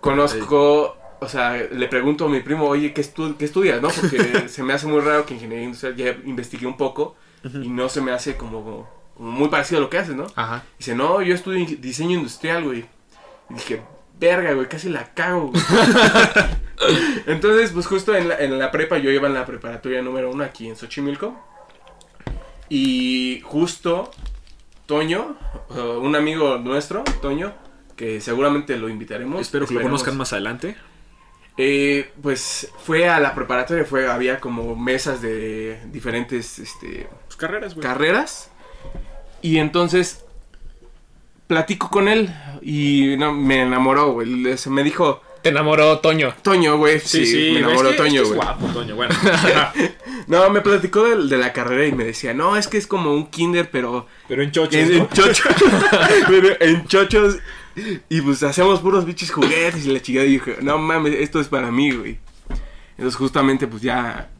Conozco, 0.00 0.96
o 1.24 1.28
sea, 1.28 1.56
le 1.56 1.88
pregunto 1.88 2.26
a 2.26 2.28
mi 2.28 2.40
primo, 2.40 2.66
oye, 2.66 2.92
¿qué, 2.92 3.02
estu- 3.02 3.36
qué 3.36 3.44
estudias, 3.46 3.80
no? 3.82 3.88
Porque 3.88 4.48
se 4.48 4.62
me 4.62 4.72
hace 4.72 4.86
muy 4.86 5.00
raro 5.00 5.26
que 5.26 5.34
ingeniería 5.34 5.64
industrial, 5.64 5.96
ya 5.96 6.16
investigué 6.24 6.66
un 6.66 6.76
poco 6.76 7.16
y 7.62 7.68
no 7.68 7.88
se 7.88 8.00
me 8.00 8.12
hace 8.12 8.36
como, 8.36 8.88
como 9.16 9.30
muy 9.30 9.48
parecido 9.48 9.78
a 9.78 9.82
lo 9.82 9.90
que 9.90 9.98
haces, 9.98 10.14
¿no? 10.14 10.26
Ajá. 10.36 10.64
Dice, 10.78 10.94
no, 10.94 11.20
yo 11.22 11.34
estudio 11.34 11.66
diseño 11.78 12.16
industrial, 12.18 12.64
güey. 12.64 12.86
Y 13.50 13.54
dije, 13.54 13.82
verga, 14.18 14.52
güey, 14.52 14.68
casi 14.68 14.88
la 14.88 15.12
cago, 15.12 15.48
güey. 15.48 15.62
Entonces, 17.26 17.70
pues 17.72 17.86
justo 17.86 18.14
en 18.14 18.28
la, 18.28 18.38
en 18.38 18.58
la 18.58 18.70
prepa, 18.70 18.98
yo 18.98 19.10
iba 19.10 19.26
en 19.28 19.34
la 19.34 19.44
preparatoria 19.46 20.02
número 20.02 20.30
uno 20.30 20.44
aquí 20.44 20.68
en 20.68 20.76
Xochimilco. 20.76 21.34
Y 22.68 23.40
justo 23.44 24.10
Toño, 24.86 25.36
uh, 25.70 25.80
un 26.00 26.16
amigo 26.16 26.58
nuestro, 26.58 27.04
Toño, 27.22 27.52
que 27.96 28.20
seguramente 28.20 28.76
lo 28.76 28.88
invitaremos. 28.88 29.40
Espero 29.40 29.66
que 29.66 29.74
lo 29.74 29.82
conozcan 29.82 30.16
más 30.16 30.32
adelante. 30.32 30.76
Eh, 31.56 32.10
pues 32.20 32.68
fue 32.84 33.08
a 33.08 33.20
la 33.20 33.34
preparatoria, 33.34 33.84
fue, 33.84 34.08
había 34.10 34.40
como 34.40 34.74
mesas 34.74 35.22
de 35.22 35.78
diferentes, 35.92 36.58
este, 36.58 37.06
Pues 37.26 37.36
carreras, 37.36 37.74
güey. 37.74 37.86
carreras. 37.86 38.50
Y 39.40 39.58
entonces 39.58 40.24
platico 41.46 41.90
con 41.90 42.08
él 42.08 42.30
y 42.62 43.16
no, 43.18 43.32
me 43.32 43.62
enamoró, 43.62 44.12
güey. 44.12 44.28
Me 44.66 44.82
dijo, 44.82 45.20
Te 45.42 45.50
enamoró 45.50 45.98
Toño. 46.00 46.34
Toño, 46.42 46.78
güey. 46.78 46.98
Sí, 47.00 47.24
Sí, 47.24 47.26
sí, 47.26 47.50
me 47.52 47.58
enamoró 47.60 47.90
es 47.90 47.96
que- 47.96 48.02
Toño, 48.02 48.22
es 48.22 48.28
que 48.28 48.34
güey. 48.34 48.40
es 48.40 48.44
guapo, 48.58 48.66
Toño, 48.72 48.94
bueno. 48.96 49.14
No, 50.26 50.48
me 50.48 50.62
platicó 50.62 51.04
de, 51.04 51.28
de 51.28 51.36
la 51.36 51.52
carrera 51.52 51.86
y 51.86 51.92
me 51.92 52.02
decía, 52.04 52.32
no, 52.32 52.56
es 52.56 52.66
que 52.66 52.78
es 52.78 52.86
como 52.86 53.12
un 53.12 53.26
kinder, 53.26 53.68
pero 53.70 54.06
Pero 54.26 54.42
en 54.42 54.50
chochos, 54.52 54.74
en, 54.74 54.88
¿no? 54.98 55.04
en 55.04 55.08
chochos. 55.10 55.54
Pero 56.26 56.48
en 56.60 56.86
chochos. 56.86 57.36
Y 58.08 58.20
pues 58.20 58.42
hacemos 58.42 58.80
puros 58.80 59.04
bichos 59.04 59.30
juguetes 59.30 59.86
y 59.86 59.92
la 59.92 60.00
chica 60.00 60.22
dije, 60.22 60.58
no 60.62 60.78
mames, 60.78 61.14
esto 61.14 61.40
es 61.40 61.48
para 61.48 61.70
mí, 61.70 61.90
güey. 61.90 62.18
Entonces 62.90 63.16
justamente 63.16 63.66
pues 63.66 63.82
ya 63.82 64.30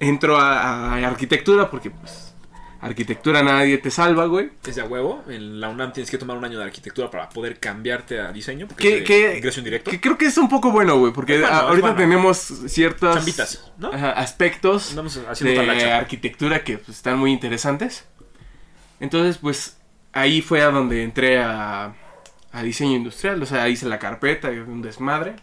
entro 0.00 0.38
a, 0.38 0.94
a 0.94 1.06
arquitectura 1.06 1.70
porque 1.70 1.90
pues 1.90 2.28
arquitectura 2.80 3.42
nadie 3.42 3.78
te 3.78 3.90
salva, 3.90 4.26
güey. 4.26 4.50
Es 4.66 4.76
de 4.76 4.82
a 4.82 4.84
huevo. 4.84 5.24
En 5.28 5.60
la 5.60 5.68
UNAM 5.68 5.92
tienes 5.92 6.10
que 6.10 6.18
tomar 6.18 6.36
un 6.36 6.44
año 6.44 6.58
de 6.58 6.64
arquitectura 6.64 7.10
para 7.10 7.28
poder 7.28 7.58
cambiarte 7.58 8.20
a 8.20 8.32
diseño. 8.32 8.68
Porque 8.68 9.02
Que, 9.04 9.36
ingreso 9.36 9.60
indirecto. 9.60 9.90
que 9.90 10.00
creo 10.00 10.16
que 10.16 10.26
es 10.26 10.38
un 10.38 10.48
poco 10.48 10.70
bueno, 10.70 10.98
güey, 10.98 11.12
porque 11.12 11.40
bueno, 11.40 11.54
ahorita 11.54 11.88
bueno. 11.88 11.96
tenemos 12.00 12.38
ciertos 12.38 13.16
Chambitas, 13.16 13.72
¿no? 13.78 13.92
ajá, 13.92 14.12
aspectos 14.12 14.94
de 15.40 15.92
arquitectura 15.92 16.62
que 16.62 16.78
pues, 16.78 16.96
están 16.96 17.18
muy 17.18 17.32
interesantes. 17.32 18.04
Entonces, 19.00 19.38
pues 19.38 19.76
ahí 20.12 20.40
fue 20.40 20.60
a 20.62 20.70
donde 20.70 21.02
entré 21.02 21.38
a, 21.38 21.94
a 22.52 22.62
diseño 22.62 22.96
industrial, 22.96 23.42
o 23.42 23.46
sea, 23.46 23.68
hice 23.68 23.86
la 23.86 23.98
carpeta, 23.98 24.48
un 24.48 24.82
desmadre. 24.82 25.36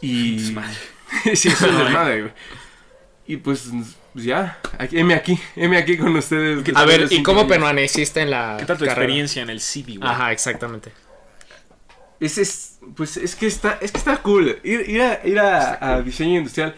Y 0.00 0.36
Desmadre. 0.36 0.76
sí, 1.34 1.48
es 1.48 1.60
un 1.62 1.78
desmadre, 1.84 2.20
güey. 2.22 2.32
Y 3.26 3.36
pues 3.36 3.70
pues 4.12 4.26
ya, 4.26 4.58
aquí, 4.78 4.98
heme 4.98 5.14
aquí, 5.14 5.38
heme 5.56 5.78
aquí 5.78 5.96
con 5.96 6.14
ustedes. 6.14 6.62
A 6.74 6.84
ver, 6.84 7.06
¿y 7.10 7.22
cómo 7.22 7.46
permaneciste 7.46 8.20
en 8.20 8.30
la 8.30 8.56
¿Qué 8.58 8.66
tal 8.66 8.76
tu 8.76 8.84
carrera? 8.84 9.02
experiencia 9.02 9.42
en 9.42 9.48
el 9.48 9.60
CV, 9.60 9.96
güey? 9.96 10.10
Ajá, 10.10 10.32
exactamente. 10.32 10.92
Es, 12.20 12.36
es, 12.36 12.78
pues 12.94 13.16
es 13.16 13.34
que 13.34 13.46
está, 13.46 13.78
es 13.80 13.90
que 13.90 13.98
está 13.98 14.18
cool. 14.18 14.60
Ir, 14.62 14.88
ir 14.88 15.00
a, 15.00 15.26
ir 15.26 15.38
a, 15.38 15.94
a 15.94 16.02
diseño 16.02 16.38
industrial. 16.38 16.74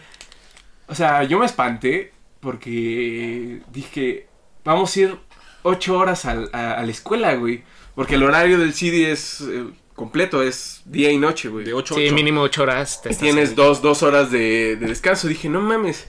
O 0.87 0.95
sea, 0.95 1.23
yo 1.23 1.37
me 1.39 1.45
espanté 1.45 2.13
porque 2.39 3.61
dije, 3.73 4.27
vamos 4.63 4.95
a 4.95 4.99
ir 4.99 5.19
ocho 5.65 5.97
horas 5.97 6.25
al- 6.25 6.49
a, 6.53 6.73
a 6.73 6.83
la 6.83 6.91
escuela, 6.91 7.35
güey. 7.35 7.63
Porque 7.95 8.15
el 8.15 8.23
horario 8.23 8.57
del 8.57 8.73
CD 8.73 9.11
es 9.11 9.41
eh, 9.41 9.65
completo, 9.95 10.41
es 10.43 10.81
día 10.85 11.11
y 11.11 11.17
noche, 11.17 11.49
güey. 11.49 11.65
De 11.65 11.73
8 11.73 11.93
a 11.93 11.97
Sí, 11.97 12.05
8. 12.07 12.15
mínimo 12.15 12.41
ocho 12.41 12.63
horas. 12.63 13.01
Te 13.01 13.13
tienes 13.15 13.49
ahí. 13.49 13.55
dos, 13.55 13.81
dos 13.81 14.03
horas 14.03 14.31
de, 14.31 14.75
de 14.75 14.87
descanso. 14.87 15.27
Dije, 15.27 15.47
no 15.49 15.61
mames. 15.61 16.07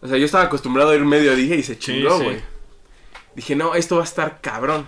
O 0.00 0.08
sea, 0.08 0.16
yo 0.16 0.24
estaba 0.26 0.44
acostumbrado 0.44 0.90
a 0.90 0.94
ir 0.94 1.04
mediodía 1.04 1.54
y 1.56 1.62
se 1.62 1.78
chingó, 1.78 2.18
sí. 2.18 2.24
güey. 2.24 2.40
Dije, 3.34 3.56
no, 3.56 3.74
esto 3.74 3.96
va 3.96 4.02
a 4.02 4.04
estar 4.04 4.40
cabrón. 4.40 4.86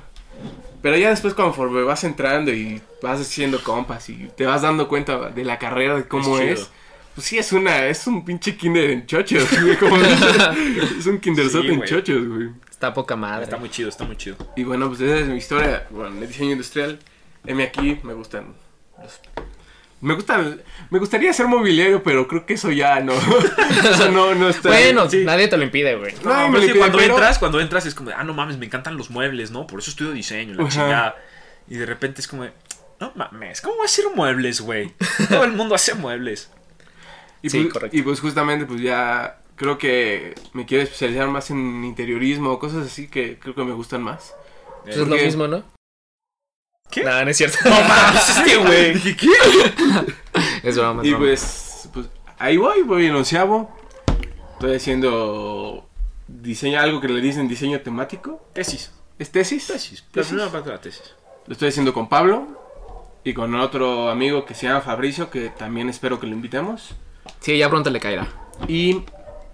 Pero 0.82 0.96
ya 0.96 1.10
después 1.10 1.34
conforme 1.34 1.82
vas 1.82 2.04
entrando 2.04 2.52
y 2.52 2.80
vas 3.02 3.20
haciendo 3.20 3.62
compas 3.62 4.08
y 4.08 4.30
te 4.36 4.46
vas 4.46 4.62
dando 4.62 4.88
cuenta 4.88 5.28
de 5.28 5.44
la 5.44 5.58
carrera, 5.58 5.94
de 5.96 6.08
cómo 6.08 6.38
Es 6.38 6.70
pues 7.14 7.26
sí, 7.26 7.36
es 7.38 7.52
una, 7.52 7.86
es 7.86 8.06
un 8.06 8.24
pinche 8.24 8.56
kinder 8.56 8.88
en 8.90 9.04
chochos, 9.04 9.46
güey. 9.60 9.76
como 9.76 9.96
es 10.98 11.06
un 11.06 11.18
kinderzote 11.18 11.68
Sí, 11.68 11.74
en 11.74 11.82
chochos, 11.84 12.26
güey. 12.28 12.48
Está 12.80 12.94
poca 12.94 13.14
madre. 13.14 13.44
Está 13.44 13.58
muy 13.58 13.68
chido, 13.68 13.90
está 13.90 14.04
muy 14.04 14.16
chido. 14.16 14.36
Y 14.56 14.64
bueno, 14.64 14.88
pues 14.88 15.02
esa 15.02 15.18
es 15.18 15.26
mi 15.26 15.36
historia. 15.36 15.86
Bueno, 15.90 16.18
el 16.18 16.26
diseño 16.26 16.52
industrial. 16.52 16.98
M 17.44 17.62
aquí, 17.62 18.00
me 18.02 18.14
gustan 18.14 18.54
los... 19.02 19.20
Me 20.00 20.14
gustan... 20.14 20.62
Me 20.88 20.98
gustaría 20.98 21.30
ser 21.34 21.46
mobiliario, 21.46 22.02
pero 22.02 22.26
creo 22.26 22.46
que 22.46 22.54
eso 22.54 22.72
ya 22.72 23.00
no... 23.00 23.12
eso 23.84 24.10
no, 24.10 24.34
no 24.34 24.48
está... 24.48 24.70
Bueno, 24.70 25.10
Sí. 25.10 25.24
nadie 25.26 25.48
te 25.48 25.58
lo 25.58 25.64
impide, 25.64 25.94
güey. 25.96 26.14
No, 26.24 26.30
No, 26.32 26.48
me 26.48 26.52
pero 26.52 26.62
es 26.62 26.68
lo 26.68 26.72
que 26.72 26.78
cuando 26.78 26.98
pero- 26.98 27.14
entras, 27.16 27.38
cuando 27.38 27.60
entras 27.60 27.84
es 27.84 27.94
como, 27.94 28.12
ah, 28.16 28.24
no 28.24 28.32
mames, 28.32 28.56
me 28.56 28.64
encantan 28.64 28.96
los 28.96 29.10
muebles, 29.10 29.50
¿no? 29.50 29.66
Por 29.66 29.80
eso 29.80 29.90
estudio 29.90 30.12
diseño, 30.12 30.54
la 30.54 30.62
Ajá. 30.62 30.70
chingada. 30.70 31.16
Y 31.68 31.76
de 31.76 31.84
repente 31.84 32.22
es 32.22 32.28
como, 32.28 32.46
no 32.98 33.12
mames, 33.14 33.60
¿cómo 33.60 33.76
va 33.76 33.82
a 33.82 33.84
hacer 33.84 34.06
muebles, 34.14 34.62
güey? 34.62 34.94
Todo 35.28 35.44
el 35.44 35.52
mundo 35.52 35.74
hace 35.74 35.92
muebles. 35.92 36.50
Y, 37.42 37.50
Sí, 37.50 37.60
pues, 37.60 37.72
correcto. 37.74 37.94
y 37.98 38.00
pues 38.00 38.20
justamente 38.20 38.64
pues 38.64 38.80
ya 38.80 39.39
creo 39.60 39.76
que 39.76 40.34
me 40.54 40.64
quiero 40.64 40.84
especializar 40.84 41.28
más 41.28 41.50
en 41.50 41.84
interiorismo 41.84 42.50
o 42.50 42.58
cosas 42.58 42.86
así 42.86 43.08
que 43.08 43.38
creo 43.38 43.54
que 43.54 43.62
me 43.62 43.74
gustan 43.74 44.02
más. 44.02 44.34
Pues 44.84 44.96
es 44.96 45.06
lo 45.06 45.14
mismo, 45.16 45.48
¿no? 45.48 45.62
¿Qué? 46.90 47.04
No, 47.04 47.22
no 47.22 47.30
es 47.30 47.36
cierto. 47.36 47.58
No 47.64 47.70
mames, 47.82 48.38
este 48.38 48.56
güey. 48.56 48.94
Dije, 48.94 49.16
¿qué? 49.18 49.28
es 50.62 50.78
broma, 50.78 51.02
es 51.02 51.08
Y 51.08 51.10
broma. 51.10 51.26
pues, 51.26 51.90
pues 51.92 52.06
ahí 52.38 52.56
voy, 52.56 52.80
voy 52.84 53.04
en 53.04 53.16
onceavo. 53.16 53.70
Estoy 54.54 54.76
haciendo 54.76 55.86
diseño, 56.26 56.80
algo 56.80 57.02
que 57.02 57.08
le 57.08 57.20
dicen 57.20 57.46
diseño 57.46 57.82
temático. 57.82 58.42
Tesis. 58.54 58.92
¿Es 59.18 59.30
tesis? 59.30 59.66
Tesis. 59.66 60.04
La 60.14 60.22
primera 60.22 60.50
parte 60.50 60.70
de 60.70 60.76
la 60.76 60.80
tesis. 60.80 61.14
Lo 61.46 61.52
estoy 61.52 61.68
haciendo 61.68 61.92
con 61.92 62.08
Pablo 62.08 62.46
y 63.24 63.34
con 63.34 63.54
otro 63.56 64.08
amigo 64.08 64.46
que 64.46 64.54
se 64.54 64.68
llama 64.68 64.80
Fabricio, 64.80 65.28
que 65.28 65.50
también 65.50 65.90
espero 65.90 66.18
que 66.18 66.26
lo 66.26 66.32
invitemos. 66.32 66.94
Sí, 67.40 67.58
ya 67.58 67.68
pronto 67.68 67.90
le 67.90 68.00
caerá. 68.00 68.26
Y 68.66 69.02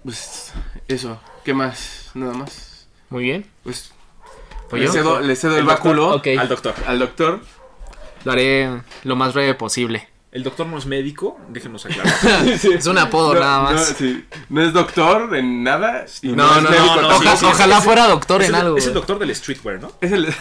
pues 0.03 0.53
eso, 0.87 1.19
¿qué 1.43 1.53
más? 1.53 2.11
Nada 2.13 2.33
más. 2.33 2.87
Muy 3.09 3.23
bien. 3.23 3.45
Pues 3.63 3.91
Pues 4.69 4.81
le, 4.81 4.87
yo 4.87 4.93
cedo, 4.93 5.19
le 5.19 5.35
cedo 5.35 5.53
el, 5.53 5.59
El 5.61 5.65
doctor, 5.65 5.85
báculo 5.95 6.15
ok. 6.15 6.27
Al 6.39 6.47
doctor. 6.49 6.73
al 6.85 6.99
doctor. 6.99 7.41
lo 8.23 8.31
haré 8.31 8.81
lo 9.03 9.15
más 9.15 9.33
breve 9.33 9.53
posible. 9.53 10.07
El 10.31 10.43
doctor 10.43 10.67
no 10.67 10.77
es 10.77 10.85
médico, 10.85 11.39
déjenos 11.49 11.85
aclarar. 11.85 12.13
Es 12.47 12.85
un 12.85 12.97
apodo 12.97 13.33
No, 13.33 13.39
nada 13.39 13.59
más. 13.61 13.73
No, 13.73 13.95
sí. 13.97 14.25
No 14.49 14.61
es 14.61 14.73
doctor 14.73 15.35
en 15.35 15.63
nada. 15.63 16.05
y 16.21 16.27
No, 16.29 16.57
es 16.57 16.63
no, 16.63 16.69
médico 16.69 17.01
no. 17.01 17.07
Oja- 17.17 17.31
sí, 17.31 17.37
sí, 17.39 17.45
ojalá 17.45 17.77
es- 17.77 17.83
fuera 17.83 18.07
doctor 18.07 18.41
es, 18.41 18.49
en 18.49 18.55
el, 18.55 18.61
algo. 18.61 18.77
es 18.77 18.87
el 18.87 18.93
doctor 18.93 19.19
del 19.19 19.33
streetwear, 19.33 19.79
¿no? 19.81 19.91
Es, 20.01 20.11
el- 20.11 20.25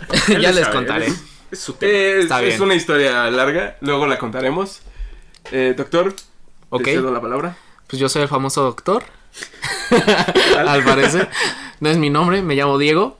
ya 0.28 0.38
le 0.38 0.52
les 0.52 0.64
sabe, 0.64 0.76
contaré. 0.76 1.06
Es, 1.06 1.22
es 1.50 1.58
su 1.58 1.72
tema. 1.72 1.90
es- 1.92 2.24
Está 2.24 2.42
es 2.42 2.48
bien. 2.48 2.62
una 2.62 2.74
historia 2.74 3.30
larga, 3.30 3.76
luego 3.80 4.06
la 4.06 4.18
contaremos. 4.18 4.82
Eh, 5.50 5.74
doctor, 5.76 6.14
Ok. 6.68 6.84
te 6.84 6.92
cedo 6.92 7.10
la 7.12 7.20
palabra. 7.20 7.56
Pues 7.90 8.00
yo 8.00 8.08
soy 8.08 8.22
el 8.22 8.28
famoso 8.28 8.62
doctor. 8.62 9.04
Al 10.58 10.84
parecer. 10.84 11.28
No 11.80 11.88
es 11.88 11.96
mi 11.96 12.10
nombre, 12.10 12.42
me 12.42 12.54
llamo 12.54 12.78
Diego. 12.78 13.18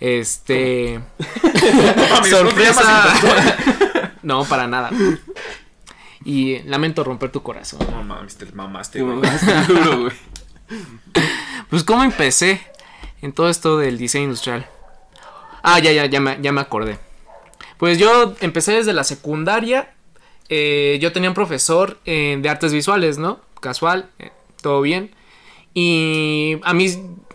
Este. 0.00 1.00
mames, 1.18 1.32
¿no 1.84 1.92
te 1.92 2.08
llamas 2.08 2.28
Sorpresa. 2.28 4.12
no, 4.22 4.44
para 4.44 4.66
nada. 4.66 4.90
Y 6.24 6.58
lamento 6.64 7.04
romper 7.04 7.30
tu 7.32 7.42
corazón. 7.42 7.80
No 7.90 8.02
mames, 8.02 8.36
te 8.36 8.46
mamaste, 8.46 8.98
Te 8.98 9.04
güey. 9.04 9.30
duro, 9.68 9.98
güey. 10.00 10.12
Pues 11.70 11.84
cómo 11.84 12.04
empecé 12.04 12.60
en 13.22 13.32
todo 13.32 13.48
esto 13.48 13.78
del 13.78 13.98
diseño 13.98 14.24
industrial. 14.24 14.66
Ah, 15.62 15.78
ya, 15.78 15.92
ya, 15.92 16.06
ya 16.06 16.20
me, 16.20 16.38
ya 16.40 16.52
me 16.52 16.60
acordé. 16.60 16.98
Pues 17.78 17.98
yo 17.98 18.34
empecé 18.40 18.72
desde 18.72 18.92
la 18.92 19.04
secundaria. 19.04 19.92
eh, 20.48 20.98
yo 21.00 21.12
tenía 21.12 21.28
un 21.30 21.34
profesor 21.34 21.98
eh, 22.04 22.36
de 22.40 22.48
artes 22.48 22.72
visuales, 22.72 23.18
¿no? 23.18 23.40
Casual, 23.66 24.08
eh, 24.20 24.30
todo 24.62 24.80
bien. 24.80 25.10
Y 25.74 26.56
a 26.62 26.72
mí 26.72 26.86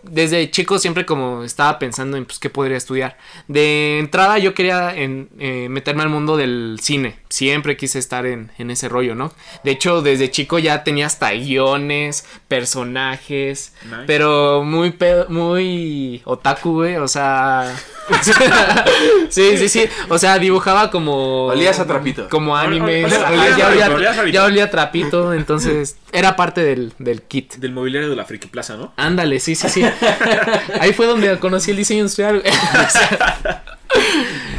desde 0.04 0.50
chico 0.50 0.80
siempre 0.80 1.06
como 1.06 1.44
estaba 1.44 1.78
pensando 1.78 2.15
en 2.17 2.26
pues 2.26 2.39
qué 2.39 2.50
podría 2.50 2.78
estudiar. 2.78 3.17
De 3.48 4.00
entrada 4.00 4.38
yo 4.39 4.54
quería 4.56 4.96
en- 4.96 5.30
eh, 5.39 5.67
meterme 5.70 6.04
al 6.04 6.10
mundo 6.10 6.38
del 6.38 6.80
cine. 6.82 7.20
Siempre 7.30 7.76
quise 7.78 8.00
estar 8.00 8.26
en, 8.26 8.50
en 8.58 8.72
ese 8.72 8.88
rollo, 8.89 9.13
¿no? 9.13 9.32
De 9.65 9.72
hecho, 9.72 10.02
desde 10.02 10.32
chico 10.32 10.58
ya 10.58 10.84
tenía 10.86 11.06
hasta 11.06 11.32
guiones, 11.34 12.26
personajes. 12.48 13.74
Nice. 13.84 14.04
Pero 14.08 14.63
muy 14.63 14.91
pedo- 14.91 15.28
muy 15.30 16.22
otaku, 16.26 16.74
güey. 16.74 16.96
O 16.96 17.08
sea. 17.08 17.76
sí, 19.29 19.57
sí, 19.57 19.69
sí. 19.69 19.85
O 20.09 20.17
sea, 20.17 20.37
dibujaba 20.39 20.91
como. 20.91 21.45
Olías 21.47 21.79
a 21.79 21.87
trapito. 21.87 22.27
Como 22.29 22.55
anime. 22.55 23.05
olías- 23.05 23.19
ya, 23.19 23.29
olías 23.29 23.57
ya 23.57 23.65
rarito, 23.65 23.67
olía, 23.67 23.95
olías 23.95 24.17
rarito. 24.17 24.33
ya 24.33 24.43
olía 24.45 24.71
trapito. 24.71 25.33
Entonces, 25.33 25.97
era 26.11 26.35
parte 26.35 26.63
del, 26.63 26.93
del 26.99 27.21
kit. 27.21 27.55
Del 27.55 27.71
mobiliario 27.71 28.09
de 28.09 28.15
la 28.15 28.25
Friki 28.25 28.47
Plaza, 28.47 28.75
¿no? 28.75 28.93
Ándale, 28.97 29.39
sí, 29.39 29.55
sí, 29.55 29.69
sí. 29.69 29.83
Ahí 30.79 30.93
fue 30.93 31.05
donde 31.07 31.39
conocí 31.39 31.71
el 31.71 31.77
diseño 31.77 32.01
industrial. 32.01 32.43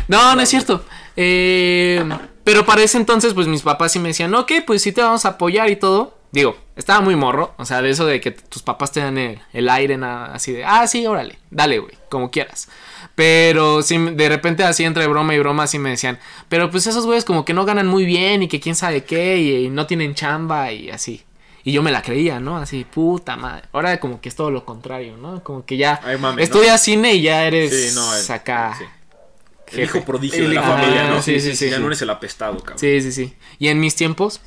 no, 0.09 0.35
no 0.35 0.41
es 0.41 0.49
cierto. 0.49 0.85
Eh, 1.17 2.05
pero 2.45 2.65
para 2.65 2.83
ese 2.83 2.97
entonces, 2.99 3.35
pues 3.35 3.47
mis 3.47 3.63
papás 3.63 3.93
sí 3.93 3.99
me 3.99 4.09
decían, 4.09 4.35
ok, 4.35 4.53
pues 4.67 4.83
sí 4.83 4.93
te 4.93 5.03
vamos 5.03 5.25
a 5.25 5.31
apoyar 5.31 5.71
y 5.71 5.77
todo. 5.77 6.19
Digo, 6.33 6.57
estaba 6.77 7.01
muy 7.03 7.15
morro. 7.15 7.55
O 7.59 7.65
sea, 7.67 7.83
de 7.83 7.91
eso 7.91 8.07
de 8.07 8.21
que 8.21 8.31
tus 8.31 8.63
papás 8.63 8.91
te 8.93 9.01
dan 9.01 9.19
el, 9.19 9.39
el 9.53 9.69
aire, 9.69 9.97
nada, 9.99 10.33
así 10.35 10.53
de, 10.53 10.65
ah, 10.65 10.87
sí, 10.87 11.07
órale, 11.07 11.39
dale, 11.51 11.79
güey, 11.79 11.93
como 12.09 12.31
quieras. 12.31 12.69
Pero 13.15 13.83
sí, 13.83 13.99
de 13.99 14.29
repente 14.29 14.65
así 14.65 14.85
entre 14.85 15.07
broma 15.07 15.35
y 15.35 15.39
broma 15.39 15.65
así 15.65 15.79
me 15.79 15.91
decían, 15.91 16.19
pero 16.49 16.71
pues 16.71 16.87
esos 16.87 17.05
güeyes 17.05 17.25
como 17.25 17.45
que 17.45 17.53
no 17.53 17.65
ganan 17.67 17.87
muy 17.87 18.05
bien 18.07 18.43
y 18.43 18.49
que 18.49 18.59
quién 18.61 18.75
sabe 18.75 19.05
qué 19.05 19.37
y, 19.39 19.67
y 19.67 19.69
no 19.69 19.87
tienen 19.87 20.15
chamba 20.15 20.73
y 20.73 20.89
así. 20.91 21.23
Y 21.65 21.73
yo 21.73 21.83
me 21.83 21.93
la 21.93 22.03
creía, 22.03 22.41
¿no? 22.41 22.57
Así, 22.57 22.85
puta 22.85 23.37
madre. 23.37 23.65
Ahora 23.73 24.01
como 24.01 24.21
que 24.21 24.29
es 24.29 24.35
todo 24.35 24.51
lo 24.51 24.65
contrario, 24.65 25.17
¿no? 25.17 25.45
Como 25.45 25.65
que 25.65 25.77
ya 25.77 26.01
Ay, 26.03 26.17
mami, 26.19 26.37
¿no? 26.39 26.43
estudias 26.43 26.83
cine 26.83 27.15
y 27.15 27.23
ya 27.23 27.45
eres 27.47 27.71
Sí, 27.91 27.95
no, 27.95 28.17
el- 28.17 28.33
acá. 28.33 28.75
sí. 28.79 28.85
El 28.85 29.87
jefe. 29.87 29.99
hijo 29.99 30.05
prodigio 30.07 30.43
El 30.45 30.49
de 30.51 30.55
la 30.57 30.63
familia, 30.63 31.07
Ah, 31.07 31.11
¿no? 31.11 31.23
sí, 31.23 31.39
sí, 31.41 31.55
sí, 31.57 31.71
Ya 31.71 31.77
sí. 31.77 31.81
no 31.81 31.87
eres 31.87 32.03
el 32.03 32.11
apestado, 32.11 32.59
cabrón. 32.59 32.79
Sí, 32.79 33.01
sí, 33.01 33.13
sí. 33.13 33.35
Y 33.59 33.69
en 33.69 33.79
mis 33.81 33.95
tiempos, 33.95 34.41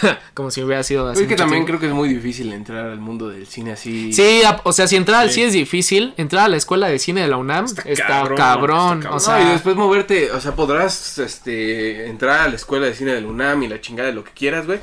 como 0.34 0.50
si 0.50 0.62
hubiera 0.62 0.82
sido 0.82 1.10
Es 1.10 1.18
hace 1.18 1.26
que 1.28 1.36
también 1.36 1.64
tiempo. 1.64 1.66
creo 1.68 1.80
que 1.80 1.86
es 1.86 1.92
muy 1.92 2.08
difícil 2.08 2.52
entrar 2.52 2.86
al 2.86 2.98
mundo 3.00 3.28
del 3.28 3.46
cine 3.46 3.72
así. 3.72 4.12
Sí, 4.12 4.42
o 4.64 4.72
sea, 4.72 4.86
si 4.86 4.96
entrar 4.96 5.22
al 5.22 5.28
Sí. 5.28 5.34
sí 5.36 5.42
es 5.42 5.52
difícil, 5.52 6.14
entrar 6.16 6.44
a 6.44 6.48
la 6.48 6.56
escuela 6.56 6.88
de 6.88 6.98
cine 6.98 7.22
de 7.22 7.28
la 7.28 7.36
UNAM 7.36 7.64
Está 7.66 7.82
está, 7.88 8.06
cabrón, 8.06 8.36
cabrón, 8.36 8.98
está 8.98 9.10
o 9.10 9.12
No, 9.14 9.20
sea, 9.20 9.40
y 9.42 9.48
después 9.52 9.76
moverte, 9.76 10.30
o 10.32 10.40
sea, 10.40 10.54
podrás 10.54 11.18
este, 11.18 12.06
entrar 12.08 12.40
a 12.40 12.48
la 12.48 12.56
escuela 12.56 12.86
de 12.86 12.94
cine 12.94 13.12
del 13.12 13.26
UNAM 13.26 13.62
y 13.62 13.68
la 13.68 13.80
chingada 13.80 14.08
de 14.08 14.14
lo 14.14 14.24
que 14.24 14.32
quieras, 14.32 14.66
güey. 14.66 14.80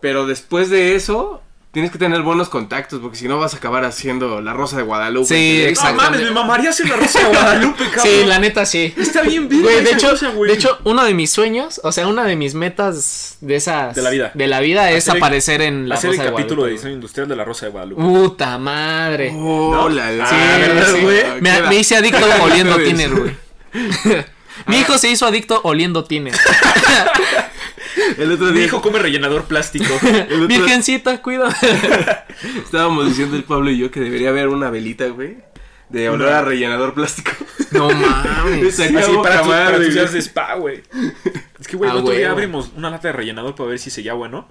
Pero 0.00 0.26
después 0.26 0.68
de 0.70 0.94
eso, 0.96 1.42
tienes 1.72 1.90
que 1.90 1.98
tener 1.98 2.20
buenos 2.22 2.48
contactos, 2.50 3.00
porque 3.00 3.16
si 3.16 3.26
no 3.28 3.38
vas 3.38 3.54
a 3.54 3.56
acabar 3.56 3.84
haciendo 3.84 4.40
La 4.42 4.52
Rosa 4.52 4.76
de 4.76 4.82
Guadalupe. 4.82 5.26
Sí, 5.26 5.34
Que- 5.34 5.74
No 5.84 5.94
mames, 5.94 6.20
me 6.22 6.30
mamaría 6.30 6.70
hacer 6.70 6.88
la 6.88 6.96
Rosa 6.96 7.18
de 7.20 7.24
Guadalupe, 7.26 7.84
cabrón. 7.94 8.02
sí, 8.04 8.24
la 8.26 8.38
neta 8.38 8.66
sí. 8.66 8.92
Está 8.96 9.22
bien, 9.22 9.48
bien. 9.48 9.62
Güey, 9.62 9.82
de 9.82 9.90
hecho, 9.92 10.10
cosa, 10.10 10.28
güey. 10.30 10.50
de 10.50 10.56
hecho, 10.56 10.78
uno 10.84 11.02
de 11.04 11.14
mis 11.14 11.30
sueños, 11.30 11.80
o 11.82 11.90
sea, 11.90 12.06
una 12.06 12.24
de 12.24 12.36
mis 12.36 12.54
metas 12.54 13.38
de 13.40 13.56
esas 13.56 13.94
De 13.94 14.02
la 14.02 14.10
vida. 14.10 14.30
de 14.34 14.46
la 14.46 14.60
vida 14.60 14.90
es 14.90 15.04
Hacer 15.08 15.16
el- 15.16 15.22
aparecer 15.22 15.62
en 15.62 15.88
la 15.88 15.94
hacer 15.94 16.10
el 16.10 16.16
Rosa 16.18 16.28
de 16.30 16.36
capítulo 16.36 16.64
de 16.64 16.72
diseño 16.72 16.94
industrial 16.94 17.26
de 17.28 17.36
la 17.36 17.44
Rosa 17.44 17.66
de 17.66 17.72
Guadalupe. 17.72 18.02
Puta 18.02 18.58
madre. 18.58 19.32
Oh, 19.34 19.88
la, 19.88 20.10
la. 20.10 20.26
Sí, 20.26 20.34
Ah, 20.38 20.56
¿verdad, 20.58 20.86
sí. 20.94 21.00
güey? 21.00 21.40
Me, 21.40 21.76
hice 21.76 21.96
adicto 21.96 22.24
oliendo 22.42 22.76
tiner, 22.76 23.10
güey. 23.14 23.36
Mi 24.66 24.78
hijo 24.78 24.98
se 24.98 25.10
hizo 25.10 25.26
adicto 25.26 25.60
oliendo 25.64 26.04
tiner. 26.04 26.34
El 28.18 28.32
otro 28.32 28.46
Mi 28.46 28.52
día 28.54 28.64
hijo 28.66 28.80
come 28.82 28.98
rellenador 28.98 29.44
plástico. 29.44 29.94
otro- 29.94 30.46
Virgencita, 30.48 31.20
cuida. 31.22 31.54
estábamos 32.64 33.06
diciendo 33.08 33.36
el 33.36 33.44
Pablo 33.44 33.70
y 33.70 33.78
yo 33.78 33.90
que 33.90 34.00
debería 34.00 34.30
haber 34.30 34.48
una 34.48 34.70
velita, 34.70 35.06
güey. 35.08 35.36
De 35.88 36.08
olor 36.08 36.30
a 36.30 36.42
rellenador 36.42 36.94
plástico. 36.94 37.32
No 37.70 37.90
mames. 37.90 38.78
Así 38.80 38.92
para, 38.92 39.06
tu- 39.06 39.22
para 39.22 39.42
madre, 39.44 39.84
tus 39.86 39.94
días 39.94 40.06
güey. 40.10 40.14
de 40.14 40.18
spa, 40.22 40.54
güey. 40.54 40.82
Es 41.60 41.68
que, 41.68 41.76
güey, 41.76 41.90
el 41.90 41.96
Ah, 41.98 42.00
otro 42.00 42.12
día 42.14 42.20
huevo. 42.28 42.32
abrimos 42.34 42.70
una 42.76 42.90
lata 42.90 43.08
de 43.08 43.12
rellenador 43.12 43.54
para 43.54 43.70
ver 43.70 43.78
si 43.78 43.90
seguía 43.90 44.14
bueno. 44.14 44.48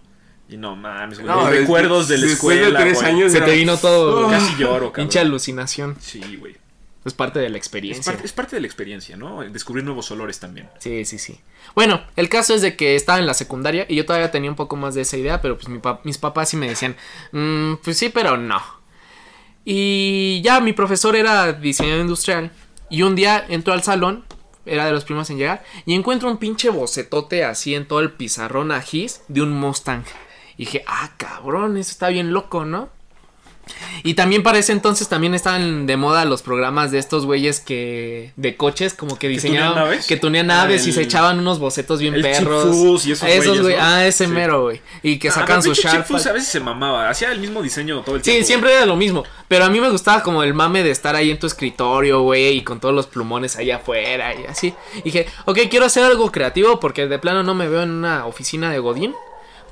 Y 0.50 0.58
no 0.58 0.76
mames, 0.76 1.19
güey. 1.19 1.28
No, 1.34 1.47
es- 1.50 1.60
recuerdos 1.62 2.08
de 2.10 2.17
la 2.19 2.26
escuela. 2.28 2.67
de 2.80 2.84
tres 2.86 3.00
güey. 3.00 3.08
años 3.12 3.32
Se 3.32 3.38
era- 3.39 3.47
te 3.47 3.54
vino 3.56 3.78
todo. 3.78 4.28
Oh. 4.28 4.30
Casi 4.30 4.52
lloro, 4.58 4.74
cabrón. 4.91 4.93
Pinche 4.93 5.19
alucinación. 5.19 5.97
Sí, 6.00 6.21
güey. 6.39 6.58
Es 7.03 7.13
parte 7.13 7.39
de 7.39 7.49
la 7.49 7.57
Es 7.57 7.61
experiencia. 7.63 8.11
parte, 8.11 8.25
es 8.27 8.31
parte 8.33 8.55
de 8.55 8.61
la 8.61 8.67
experiencia, 8.67 9.17
¿no? 9.17 9.41
Descubrir 9.41 9.83
nuevos 9.83 10.11
olores 10.11 10.39
también. 10.39 10.69
Sí, 10.79 11.03
sí, 11.05 11.17
sí. 11.17 11.39
Bueno, 11.73 12.01
el 12.15 12.29
caso 12.29 12.53
es 12.53 12.61
de 12.61 12.75
que 12.75 12.95
estaba 12.95 13.17
en 13.17 13.25
la 13.25 13.33
secundaria 13.33 13.85
y 13.89 13.95
yo 13.95 14.05
todavía 14.05 14.29
tenía 14.29 14.51
un 14.51 14.55
poco 14.55 14.75
más 14.75 14.93
de 14.93 15.01
esa 15.01 15.17
idea, 15.17 15.41
pero 15.41 15.55
pues 15.57 15.67
mi 15.67 15.79
pa- 15.79 15.99
mis 16.03 16.19
papás 16.19 16.49
sí 16.49 16.57
me 16.57 16.67
decían, 16.69 16.95
"Mm, 17.31 17.75
pues 17.83 17.97
sí, 17.97 18.09
pero 18.09 18.37
no. 18.37 18.61
Y 19.63 20.41
ya 20.43 20.59
mi 20.59 20.73
profesor 20.73 21.15
era 21.15 21.53
diseñador 21.53 22.01
industrial 22.01 22.51
y 22.89 23.03
un 23.03 23.15
día 23.15 23.45
entró 23.47 23.73
al 23.73 23.83
salón, 23.83 24.25
era 24.65 24.85
de 24.85 24.91
los 24.91 25.03
primeros 25.05 25.29
en 25.29 25.37
llegar, 25.37 25.63
y 25.85 25.93
encuentro 25.93 26.29
un 26.29 26.37
pinche 26.37 26.69
bocetote 26.69 27.43
así 27.45 27.75
en 27.75 27.87
todo 27.87 27.99
el 27.99 28.11
pizarrón 28.11 28.71
a 28.71 28.81
gis 28.81 29.21
de 29.27 29.41
un 29.41 29.51
Mustang. 29.53 30.03
Y 30.57 30.65
dije, 30.65 30.83
ah, 30.87 31.11
cabrón, 31.17 31.77
eso 31.77 31.91
está 31.91 32.09
bien 32.09 32.33
loco, 32.33 32.65
¿no? 32.65 32.89
Y 34.03 34.13
también 34.15 34.43
para 34.43 34.57
ese 34.60 34.71
entonces 34.71 35.07
también 35.10 35.34
estaban 35.34 35.86
de 35.86 35.97
moda 35.97 36.25
los 36.25 36.41
programas 36.41 36.91
de 36.91 36.99
estos 36.99 37.25
güeyes 37.25 37.60
que 37.60 38.31
de 38.36 38.55
coches 38.55 38.93
como 38.93 39.17
que 39.19 39.27
tunean 39.27 39.34
diseñaban 39.36 39.75
naves? 39.75 40.07
que 40.07 40.17
tunean 40.17 40.49
Ah, 40.51 40.55
naves 40.63 40.86
y 40.86 40.89
el- 40.89 40.95
se 40.95 41.01
echaban 41.03 41.39
unos 41.39 41.60
bocetos 41.60 41.99
bien 41.99 42.13
el 42.15 42.21
perros. 42.21 43.05
Y 43.05 43.12
esos 43.12 43.21
güeyes, 43.21 43.62
güey, 43.62 43.75
¿no? 43.75 43.81
ah, 43.84 44.05
ese 44.05 44.25
Sí. 44.25 44.31
mero, 44.31 44.62
güey. 44.63 44.81
Y 45.03 45.17
que 45.19 45.29
Ah, 45.29 45.31
sacan 45.34 45.62
pero 45.62 45.75
su 45.75 45.81
Sharp. 45.81 45.97
Chipfus 46.07 46.25
a 46.27 46.31
veces 46.34 46.49
se 46.49 46.60
mamaba. 46.60 47.10
Hacía 47.10 47.31
el 47.31 47.39
mismo 47.39 47.62
diseño 47.62 48.01
todo 48.01 48.15
el 48.15 48.23
Sí, 48.23 48.31
tiempo. 48.31 48.47
siempre 48.47 48.73
era 48.73 48.86
lo 48.86 48.95
mismo. 48.95 49.23
Pero 49.47 49.65
a 49.65 49.69
mí 49.69 49.79
me 49.81 49.89
gustaba 49.89 50.23
como 50.23 50.43
el 50.43 50.53
mame 50.53 50.84
de 50.84 50.91
estar 50.91 51.15
ahí 51.15 51.29
en 51.29 51.39
tu 51.39 51.47
escritorio, 51.47 52.21
güey, 52.21 52.57
y 52.57 52.62
con 52.63 52.79
todos 52.79 52.95
los 52.95 53.07
plumones 53.07 53.55
allá 53.57 53.77
afuera 53.77 54.34
y 54.34 54.45
así. 54.45 54.73
Y 54.99 55.01
dije, 55.03 55.27
ok, 55.45 55.60
quiero 55.69 55.86
hacer 55.86 56.03
algo 56.03 56.31
creativo 56.31 56.79
porque 56.79 57.07
de 57.07 57.19
plano 57.19 57.43
no 57.43 57.53
me 57.53 57.67
veo 57.67 57.84
en 57.84 57.91
una 57.91 58.25
oficina 58.25 58.71
de 58.71 58.79
Godín. 58.79 59.13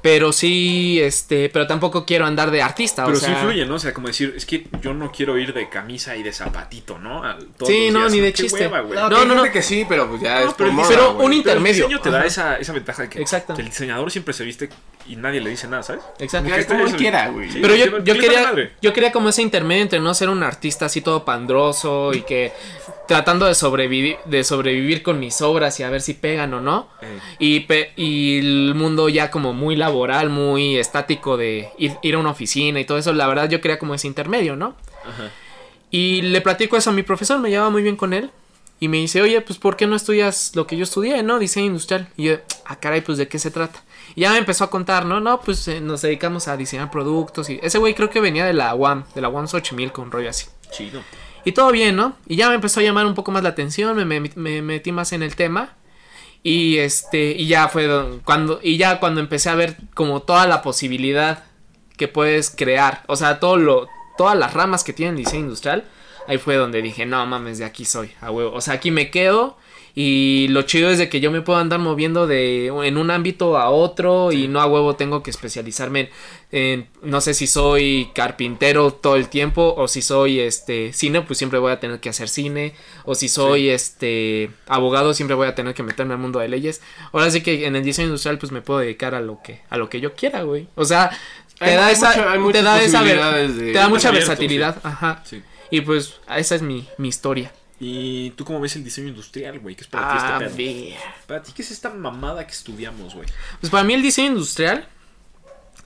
Pero 0.01 0.31
sí, 0.31 0.99
este, 1.01 1.49
pero 1.49 1.67
tampoco 1.67 2.05
quiero 2.05 2.25
andar 2.25 2.51
de 2.51 2.61
artista. 2.61 3.03
Pero 3.05 3.17
o 3.17 3.19
sea, 3.19 3.29
sí 3.29 3.33
influye, 3.35 3.65
¿no? 3.65 3.75
O 3.75 3.79
sea, 3.79 3.93
como 3.93 4.07
decir, 4.07 4.33
es 4.37 4.45
que 4.45 4.65
yo 4.81 4.93
no 4.93 5.11
quiero 5.11 5.37
ir 5.37 5.53
de 5.53 5.67
camisa 5.69 6.15
y 6.15 6.23
de 6.23 6.31
zapatito, 6.31 6.97
¿no? 6.99 7.21
Todos 7.57 7.69
Sí, 7.71 7.89
no, 7.91 7.99
días. 8.01 8.11
ni 8.13 8.19
de 8.21 8.33
chiste. 8.33 8.67
hueva. 8.67 9.09
No, 9.09 9.25
No, 9.25 9.35
no, 9.35 9.51
que 9.51 9.61
sí, 9.61 9.85
pero 9.89 10.07
pues 10.09 10.21
ya 10.21 10.41
No, 10.41 10.47
es 10.49 10.53
pero 10.57 10.71
moda, 10.71 10.87
pero 10.87 11.11
un 11.11 11.17
Pero 11.17 11.27
el 11.27 11.33
intermedio. 11.33 11.85
diseño 11.87 12.01
te 12.01 12.11
da 12.11 12.25
esa, 12.25 12.57
esa 12.57 12.71
ventaja 12.73 13.03
de 13.03 13.09
que, 13.09 13.19
Exacto. 13.21 13.53
que 13.55 13.61
el 13.61 13.67
diseñador 13.69 14.09
siempre 14.11 14.33
se 14.33 14.43
viste 14.45 14.69
y 15.07 15.15
nadie 15.17 15.41
le 15.41 15.49
dice 15.49 15.67
nada, 15.67 15.83
¿sabes? 15.83 16.01
Exacto. 16.19 16.49
Como 16.67 16.85
él 16.87 16.95
quiera, 16.95 17.27
güey. 17.29 17.49
Sí. 17.51 17.59
Pero 17.61 17.73
¿qué- 17.73 17.79
yo, 17.85 18.03
yo 18.03 18.13
quería, 18.19 18.53
yo 18.81 18.93
quería 18.93 19.11
como 19.11 19.29
ese 19.29 19.41
intermedio 19.41 19.81
entre 19.83 19.99
no 19.99 20.13
ser 20.13 20.29
un 20.29 20.43
artista 20.43 20.85
así 20.85 21.01
todo 21.01 21.25
pandroso 21.25 22.13
y 22.13 22.21
que 22.21 22.53
tratando 23.09 23.45
de 23.47 23.55
sobrevivir, 23.55 24.15
de 24.25 24.43
sobrevivir 24.45 25.03
con 25.03 25.19
mis 25.19 25.41
obras 25.41 25.77
y 25.79 25.83
a 25.83 25.89
ver 25.89 25.99
si 26.01 26.13
pegan 26.13 26.53
o 26.53 26.61
no. 26.61 26.87
Eh, 27.01 27.19
Y, 27.39 27.59
pe- 27.61 27.91
y 27.97 28.37
el 28.39 28.75
mundo 28.75 29.09
ya 29.09 29.29
como 29.31 29.51
muy 29.51 29.75
laboral, 29.75 30.29
muy 30.29 30.77
estático 30.77 31.35
de 31.35 31.69
ir, 31.77 31.93
ir 32.03 32.15
a 32.15 32.19
una 32.19 32.29
oficina 32.29 32.79
y 32.79 32.85
todo 32.85 32.97
eso. 32.99 33.11
La 33.11 33.27
verdad 33.27 33.49
yo 33.49 33.59
quería 33.61 33.79
como 33.79 33.93
ese 33.95 34.07
intermedio, 34.07 34.55
¿no? 34.55 34.75
ajá. 35.05 35.29
Y 35.91 36.21
le 36.21 36.39
platico 36.41 36.77
eso 36.77 36.91
a 36.91 36.93
mi 36.93 37.01
profesor, 37.01 37.39
me 37.39 37.49
llevaba 37.49 37.71
muy 37.71 37.81
bien 37.81 37.95
con 37.95 38.13
él. 38.13 38.29
Y 38.79 38.87
me 38.87 38.97
dice, 38.97 39.21
oye, 39.21 39.41
pues 39.41 39.57
¿por 39.59 39.75
qué 39.75 39.87
no 39.87 39.95
estudias 39.95 40.51
lo 40.55 40.65
que 40.67 40.77
yo 40.77 40.83
estudié, 40.83 41.21
no? 41.23 41.39
Diseño 41.39 41.65
industrial. 41.65 42.07
Y 42.15 42.25
yo, 42.25 42.35
ah, 42.65 42.77
caray, 42.79 43.01
pues 43.01 43.17
¿de 43.17 43.27
qué 43.27 43.37
se 43.39 43.51
trata? 43.51 43.83
Y 44.15 44.21
ya 44.21 44.31
me 44.31 44.37
empezó 44.37 44.63
a 44.63 44.69
contar, 44.69 45.05
¿no? 45.05 45.19
No, 45.19 45.41
pues 45.41 45.67
eh, 45.67 45.81
nos 45.81 46.01
dedicamos 46.03 46.47
a 46.47 46.55
diseñar 46.55 46.89
productos. 46.91 47.49
Y 47.49 47.59
ese 47.61 47.77
güey 47.79 47.93
creo 47.95 48.09
que 48.09 48.21
venía 48.21 48.45
de 48.45 48.53
la 48.53 48.73
UAM, 48.75 49.03
de 49.15 49.21
la 49.21 49.27
UAM 49.29 49.47
Xochimilco, 49.47 50.01
un 50.01 50.11
rollo 50.11 50.29
así. 50.29 50.45
Chido. 50.71 51.01
Y 51.45 51.51
todo 51.53 51.71
bien, 51.71 51.95
¿no? 51.95 52.15
Y 52.27 52.35
ya 52.35 52.49
me 52.49 52.55
empezó 52.55 52.79
a 52.79 52.83
llamar 52.83 53.05
un 53.05 53.15
poco 53.15 53.31
más 53.31 53.43
la 53.43 53.49
atención, 53.49 53.95
me, 53.95 54.05
me- 54.05 54.31
me 54.35 54.61
metí 54.61 54.91
más 54.91 55.13
en 55.13 55.23
el 55.23 55.35
tema. 55.35 55.75
Y 56.43 56.77
este, 56.77 57.31
y 57.31 57.47
ya 57.47 57.67
fue 57.67 57.87
cuando, 58.23 58.59
y 58.63 58.77
ya 58.77 58.99
cuando 58.99 59.19
empecé 59.19 59.49
a 59.49 59.55
ver 59.55 59.77
como 59.93 60.21
toda 60.21 60.47
la 60.47 60.61
posibilidad 60.61 61.43
que 61.97 62.07
puedes 62.07 62.49
crear, 62.49 63.03
o 63.07 63.17
sea, 63.17 63.39
todo 63.41 63.57
lo, 63.57 63.89
todas 64.17 64.37
las 64.37 64.53
ramas 64.53 64.83
que 64.85 64.93
tiene 64.93 65.11
el 65.11 65.17
diseño 65.17 65.41
industrial, 65.43 65.83
ahí 66.27 66.37
fue 66.37 66.55
donde 66.55 66.81
dije, 66.81 67.05
no 67.05 67.25
mames, 67.25 67.57
de 67.57 67.65
aquí 67.65 67.83
soy, 67.83 68.11
a 68.21 68.31
huevo. 68.31 68.53
O 68.53 68.61
sea, 68.61 68.75
aquí 68.75 68.89
me 68.91 69.11
quedo. 69.11 69.57
Y 69.95 70.47
lo 70.49 70.61
chido 70.61 70.89
es 70.89 70.97
de 70.97 71.09
que 71.09 71.19
yo 71.19 71.31
me 71.31 71.41
puedo 71.41 71.59
andar 71.59 71.79
moviendo 71.79 72.27
de 72.27 72.67
en 72.67 72.97
un 72.97 73.11
ámbito 73.11 73.57
a 73.57 73.69
otro 73.69 74.31
y 74.31 74.47
no 74.47 74.61
a 74.61 74.65
huevo 74.65 74.95
tengo 74.95 75.23
que 75.23 75.29
especializarme 75.31 75.99
en, 75.99 76.09
en- 76.51 76.87
no 77.01 77.21
sé 77.21 77.33
si 77.33 77.47
soy 77.47 78.09
carpintero 78.13 78.91
todo 78.91 79.15
el 79.15 79.27
tiempo 79.29 79.73
o 79.77 79.87
si 79.87 80.01
soy 80.01 80.39
este 80.39 80.93
cine, 80.93 81.21
pues 81.21 81.37
siempre 81.39 81.59
voy 81.59 81.71
a 81.71 81.79
tener 81.79 81.99
que 81.99 82.09
hacer 82.09 82.29
cine 82.29 82.73
o 83.05 83.15
si 83.15 83.27
soy 83.29 83.69
este 83.69 84.51
abogado 84.67 85.13
siempre 85.13 85.35
voy 85.35 85.47
a 85.47 85.55
tener 85.55 85.73
que 85.73 85.83
meterme 85.83 86.13
al 86.13 86.19
mundo 86.19 86.39
de 86.39 86.47
leyes. 86.49 86.81
Ahora 87.11 87.29
sí 87.31 87.41
que 87.41 87.65
en 87.65 87.75
el 87.75 87.83
diseño 87.83 88.07
industrial 88.07 88.37
pues 88.37 88.51
me 88.51 88.61
puedo 88.61 88.79
dedicar 88.79 89.15
a 89.15 89.21
lo 89.21 89.41
que 89.43 89.61
a 89.69 89.77
lo 89.77 89.89
que 89.89 89.99
yo 90.01 90.13
quiera, 90.13 90.43
güey. 90.43 90.67
O 90.75 90.85
sea, 90.85 91.09
te 91.57 91.65
Hay- 91.65 91.75
da 91.75 91.87
hay 91.87 91.93
esa 91.93 92.31
hay 92.31 92.39
te 92.51 92.61
da 92.61 92.81
esa 92.81 93.01
ver- 93.01 93.17
te 93.55 93.71
da 93.73 93.89
mucha 93.89 94.09
abierto, 94.09 94.29
versatilidad, 94.29 94.77
ajá. 94.83 95.23
Y 95.71 95.81
pues 95.81 96.15
esa 96.35 96.55
es 96.55 96.61
mi, 96.61 96.87
mi 96.97 97.09
historia. 97.09 97.51
¿Y 97.79 98.31
tú 98.31 98.43
cómo 98.43 98.59
ves 98.59 98.75
el 98.75 98.83
diseño 98.83 99.07
industrial, 99.07 99.59
güey? 99.59 99.75
¿Qué 99.75 99.81
es 99.83 99.87
para 99.87 100.11
ti 100.11 100.17
Ah, 100.19 100.39
este 100.41 100.55
pedo? 100.55 100.85
ver. 100.89 100.97
Para 101.27 101.43
ti, 101.43 101.51
¿qué 101.55 101.61
es 101.61 101.71
esta 101.71 101.89
mamada 101.89 102.45
que 102.45 102.51
estudiamos, 102.51 103.15
güey? 103.15 103.27
Pues 103.61 103.69
para 103.71 103.83
mí 103.85 103.93
el 103.93 104.01
diseño 104.01 104.27
industrial 104.29 104.87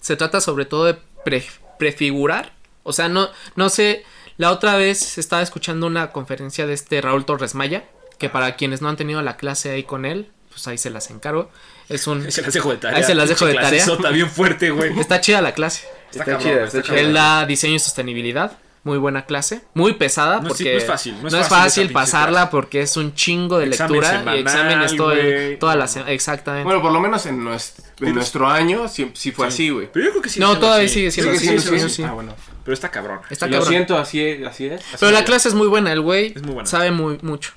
se 0.01 0.15
trata 0.15 0.41
sobre 0.41 0.65
todo 0.65 0.85
de 0.85 0.97
pre- 1.23 1.45
prefigurar. 1.77 2.51
O 2.83 2.93
sea, 2.93 3.09
no, 3.09 3.29
no 3.55 3.69
sé, 3.69 4.03
la 4.37 4.51
otra 4.51 4.75
vez 4.75 5.17
estaba 5.17 5.41
escuchando 5.43 5.85
una 5.87 6.11
conferencia 6.11 6.65
de 6.65 6.73
este 6.73 6.99
Raúl 6.99 7.25
Torres 7.25 7.53
Maya, 7.55 7.83
que 8.17 8.27
para 8.29 8.55
quienes 8.55 8.81
no 8.81 8.89
han 8.89 8.97
tenido 8.97 9.21
la 9.21 9.37
clase 9.37 9.69
ahí 9.71 9.83
con 9.83 10.05
él, 10.05 10.31
pues 10.49 10.67
ahí 10.67 10.77
se 10.79 10.89
las 10.89 11.09
encargo. 11.11 11.51
Es 11.89 12.07
un... 12.07 12.31
Se 12.31 12.41
las 12.41 12.53
dejo 12.53 12.71
de 12.71 12.77
tarea. 12.77 12.97
Ahí 12.97 13.03
se 13.03 13.13
las 13.15 13.29
dejo 13.29 13.45
de 13.45 13.53
tarea. 13.55 13.83
Está 13.85 14.09
bien 14.09 14.29
fuerte, 14.29 14.71
güey. 14.71 14.97
Está 14.99 15.21
chida 15.21 15.41
la 15.41 15.53
clase. 15.53 15.85
Está, 16.11 16.23
Está 16.23 16.37
chida, 16.39 16.63
está 16.63 16.81
cabrón. 16.81 16.97
Él 17.05 17.13
da 17.13 17.45
diseño 17.45 17.75
y 17.75 17.79
sostenibilidad. 17.79 18.57
Muy 18.85 18.97
buena 18.97 19.25
clase. 19.25 19.61
Muy 19.75 19.93
pesada 19.93 20.41
No 20.41 20.47
es- 20.47 20.47
porque 20.49 20.71
no 20.73 20.77
es 20.77 20.85
fácil, 20.85 21.15
no 21.21 21.27
es 21.29 21.33
no 21.33 21.43
fácil 21.45 21.89
pasarla 21.93 22.39
clase. 22.41 22.51
porque 22.51 22.81
es 22.81 22.97
un 22.97 23.13
chingo 23.15 23.57
de 23.59 23.67
Examen 23.67 23.91
lectura 23.93 24.11
semanal, 24.19 24.37
y 24.37 24.41
exámenes 24.41 24.95
todo 24.97 25.11
el- 25.13 25.57
toda 25.57 25.75
la 25.77 25.87
semana. 25.87 26.11
Exactamente. 26.11 26.65
Bueno, 26.65 26.81
por 26.81 26.91
lo 26.91 26.99
menos 26.99 27.25
en 27.25 27.41
nuestro, 27.43 27.85
en 27.85 27.93
Pero- 27.97 28.13
nuestro 28.15 28.47
año 28.49 28.89
sí, 28.89 29.09
sí 29.13 29.31
fue 29.31 29.47
Sí. 29.47 29.53
así, 29.53 29.69
güey. 29.69 29.89
Pero 29.91 30.05
yo 30.05 30.11
creo 30.11 30.21
que 30.21 30.29
sí. 30.29 30.39
No, 30.41 30.59
todavía 30.59 30.85
así. 30.85 30.95
sigue 30.95 31.11
siendo 31.11 31.31
Sigue 31.31 31.37
así, 31.55 31.59
siendo 31.61 31.79
sí, 31.79 31.85
así. 31.85 31.95
sí. 31.95 32.03
Ah, 32.03 32.11
bueno. 32.11 32.35
Pero 32.65 32.73
está 32.73 32.91
cabrón. 32.91 33.19
Está 33.29 33.45
Lo 33.47 33.53
cabrón. 33.53 33.69
siento, 33.69 33.97
así 33.97 34.21
es. 34.21 34.45
Así 34.45 34.65
es. 34.67 34.81
Pero 34.99 35.11
la 35.13 35.19
es. 35.19 35.25
clase 35.25 35.47
es 35.47 35.53
muy 35.55 35.67
buena, 35.67 35.93
el 35.93 36.01
güey 36.01 36.33
sabe 36.65 36.91
muy 36.91 37.19
mucho. 37.21 37.51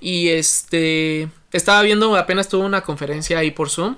Y 0.00 0.28
este 0.30 1.28
estaba 1.52 1.82
viendo, 1.82 2.16
apenas 2.16 2.48
tuve 2.48 2.64
una 2.64 2.80
conferencia 2.80 3.38
ahí 3.38 3.50
por 3.50 3.68
Zoom 3.68 3.96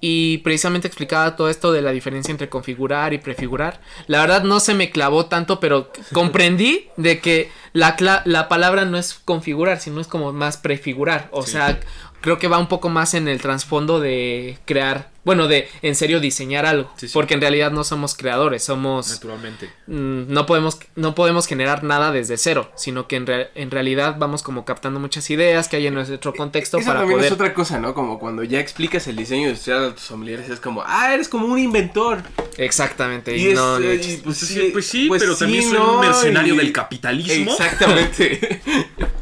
y 0.00 0.38
precisamente 0.38 0.88
explicaba 0.88 1.36
todo 1.36 1.50
esto 1.50 1.72
de 1.72 1.82
la 1.82 1.90
diferencia 1.92 2.32
entre 2.32 2.48
configurar 2.48 3.12
y 3.12 3.18
prefigurar. 3.18 3.80
La 4.06 4.20
verdad 4.20 4.42
no 4.44 4.60
se 4.60 4.74
me 4.74 4.90
clavó 4.90 5.26
tanto, 5.26 5.60
pero 5.60 5.90
comprendí 6.12 6.88
de 6.96 7.20
que 7.20 7.50
la, 7.72 7.96
la 8.24 8.48
palabra 8.48 8.84
no 8.84 8.96
es 8.98 9.14
configurar, 9.24 9.78
sino 9.80 10.00
es 10.00 10.06
como 10.06 10.32
más 10.32 10.56
prefigurar. 10.56 11.28
O 11.32 11.42
Sí. 11.42 11.52
sea, 11.52 11.78
creo 12.20 12.38
que 12.38 12.48
va 12.48 12.58
un 12.58 12.68
poco 12.68 12.88
más 12.88 13.14
en 13.14 13.28
el 13.28 13.40
trasfondo 13.40 14.00
de 14.00 14.58
crear 14.64 15.10
bueno, 15.24 15.48
de 15.48 15.68
en 15.82 15.94
serio 15.94 16.18
diseñar 16.20 16.64
algo, 16.66 16.90
Sí, 16.96 17.08
sí. 17.08 17.12
porque 17.14 17.34
en 17.34 17.40
realidad 17.42 17.70
no 17.72 17.84
somos 17.84 18.14
creadores, 18.14 18.64
somos 18.64 19.10
Naturalmente. 19.10 19.70
mm, 19.86 20.32
no 20.32 20.46
podemos 20.46 20.78
no 20.96 21.14
podemos 21.14 21.46
generar 21.46 21.84
nada 21.84 22.10
desde 22.10 22.36
cero, 22.38 22.70
sino 22.74 23.06
que 23.06 23.16
en, 23.16 23.26
re- 23.26 23.50
en 23.54 23.70
realidad 23.70 24.16
vamos 24.18 24.42
como 24.42 24.64
captando 24.64 24.98
muchas 24.98 25.28
ideas 25.30 25.68
que 25.68 25.76
hay 25.76 25.86
en 25.86 25.94
nuestro 25.94 26.32
contexto 26.34 26.78
Eso 26.78 26.86
para 26.86 27.00
también 27.00 27.18
poder 27.18 27.32
es 27.32 27.34
otra 27.34 27.52
cosa, 27.52 27.78
¿no? 27.78 27.92
Como 27.94 28.18
cuando 28.18 28.42
ya 28.44 28.60
explicas 28.60 29.06
el 29.08 29.16
diseño 29.16 29.48
industrial 29.48 29.84
a 29.90 29.94
tus 29.94 30.04
familiares, 30.04 30.48
es 30.48 30.58
como, 30.60 30.82
ah, 30.86 31.12
eres 31.12 31.28
como 31.28 31.46
un 31.46 31.58
inventor. 31.58 32.22
exactamente 32.56 33.36
Y 33.36 33.42
y 33.44 33.48
es, 33.48 33.54
no, 33.54 33.78
ni 33.78 33.86
eh, 33.88 33.94
y 33.96 34.16
pues, 34.18 34.22
Pues 34.22 34.38
sí, 34.38 34.68
pues 34.72 34.86
sí, 34.86 35.06
pues 35.08 35.20
pero 35.22 35.34
sí, 35.34 35.40
también 35.40 35.64
soy 35.68 35.78
¿no? 35.78 35.94
un 35.94 36.00
mercenario 36.00 36.54
Y- 36.54 36.56
del 36.56 36.72
capitalismo. 36.72 37.52
Exactamente. 37.52 38.60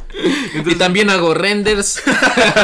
y 0.65 0.75
también 0.77 1.11
hago 1.11 1.35
renders. 1.35 2.03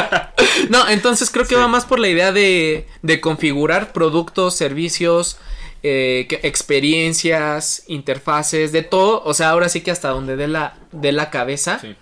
no, 0.69 0.87
entonces 0.89 1.29
creo 1.29 1.45
que 1.45 1.55
va 1.55 1.67
más 1.67 1.85
por 1.85 1.99
la 1.99 2.07
idea 2.07 2.31
de, 2.31 2.87
de 3.01 3.21
configurar 3.21 3.93
productos, 3.93 4.55
servicios, 4.55 5.37
eh, 5.83 6.27
experiencias, 6.43 7.83
interfaces, 7.87 8.71
de 8.71 8.81
todo. 8.81 9.21
O 9.23 9.33
sea, 9.33 9.49
ahora 9.49 9.69
sí 9.69 9.81
que 9.81 9.91
hasta 9.91 10.09
donde 10.09 10.35
dé 10.35 10.47
la, 10.47 10.77
dé 10.91 11.11
la 11.11 11.29
cabeza. 11.29 11.79
Sí. 11.79 11.95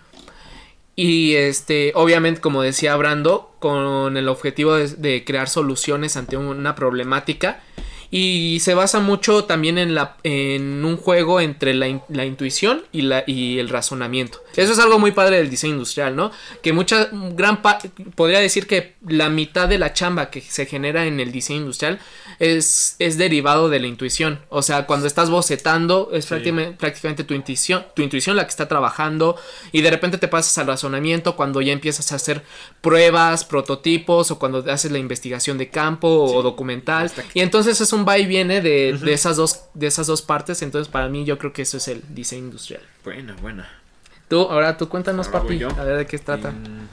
Y 0.95 1.35
este, 1.35 1.91
obviamente, 1.95 2.39
como 2.39 2.61
decía 2.61 2.95
Brando, 2.95 3.55
con 3.59 4.15
el 4.15 4.29
objetivo 4.29 4.75
de, 4.75 4.87
de 4.87 5.23
crear 5.25 5.49
soluciones 5.49 6.17
ante 6.17 6.37
una 6.37 6.75
problemática. 6.75 7.61
Y 8.15 8.59
se 8.59 8.75
basa 8.75 8.99
mucho 8.99 9.45
también 9.45 9.79
en, 9.79 9.95
la, 9.95 10.17
en 10.21 10.85
un 10.85 10.97
juego 10.97 11.41
entre 11.41 11.73
la, 11.73 11.87
in- 11.87 12.01
la 12.09 12.25
intuición 12.25 12.83
y, 12.91 13.01
la, 13.01 13.23
y 13.25 13.57
el 13.57 13.69
razonamiento. 13.69 14.37
Eso 14.55 14.71
es 14.73 14.77
algo 14.77 14.99
muy 14.99 15.13
padre 15.13 15.37
del 15.37 15.49
diseño 15.49 15.73
industrial, 15.73 16.15
¿no? 16.15 16.29
Que 16.61 16.73
mucha, 16.73 17.09
gran 17.11 17.63
pa- 17.63 17.79
podría 18.13 18.39
decir 18.39 18.67
que 18.67 18.93
la 19.07 19.29
mitad 19.29 19.67
de 19.67 19.79
la 19.79 19.93
chamba 19.93 20.29
que 20.29 20.41
se 20.41 20.67
genera 20.67 21.07
en 21.07 21.19
el 21.19 21.31
diseño 21.31 21.61
industrial 21.61 21.97
es, 22.37 22.97
es 22.99 23.17
derivado 23.17 23.67
de 23.69 23.79
la 23.79 23.87
intuición. 23.87 24.41
O 24.49 24.61
sea, 24.61 24.85
cuando 24.85 25.07
estás 25.07 25.31
bocetando, 25.31 26.09
es 26.13 26.25
Sí. 26.25 26.29
prácticamente, 26.29 26.77
prácticamente 26.77 27.23
tu 27.23 27.33
intuición, 27.33 27.83
tu 27.95 28.03
intuición 28.03 28.35
la 28.35 28.43
que 28.43 28.49
está 28.51 28.67
trabajando 28.67 29.37
y 29.71 29.81
de 29.81 29.89
repente 29.89 30.19
te 30.19 30.27
pasas 30.27 30.55
al 30.59 30.67
razonamiento 30.67 31.35
cuando 31.35 31.61
ya 31.61 31.73
empiezas 31.73 32.11
a 32.11 32.15
hacer 32.17 32.43
pruebas, 32.81 33.43
prototipos 33.43 34.29
o 34.29 34.37
cuando 34.37 34.59
haces 34.71 34.91
la 34.91 34.99
investigación 34.99 35.57
de 35.57 35.69
campo 35.69 36.07
o 36.07 36.43
documental. 36.43 37.11
Y 37.33 37.39
entonces 37.39 37.81
es 37.81 37.91
un 37.91 38.02
va 38.05 38.17
y 38.17 38.25
viene 38.25 38.61
de, 38.61 38.97
de 38.99 39.13
esas 39.13 39.37
dos, 39.37 39.65
de 39.73 39.87
esas 39.87 40.07
dos 40.07 40.21
partes. 40.21 40.61
Entonces 40.61 40.91
para 40.91 41.09
mí 41.09 41.25
yo 41.25 41.37
creo 41.37 41.53
que 41.53 41.61
eso 41.63 41.77
es 41.77 41.87
el 41.87 42.03
diseño 42.13 42.45
industrial. 42.45 42.81
Buena, 43.03 43.35
buena. 43.41 43.69
Tú, 44.27 44.41
ahora 44.41 44.77
tú 44.77 44.89
cuéntanos, 44.89 45.27
Ahora 45.27 45.41
papi, 45.41 45.63
a 45.63 45.83
ver 45.83 45.97
de 45.97 46.05
qué 46.05 46.17
trata. 46.19 46.51
Mm, 46.51 46.87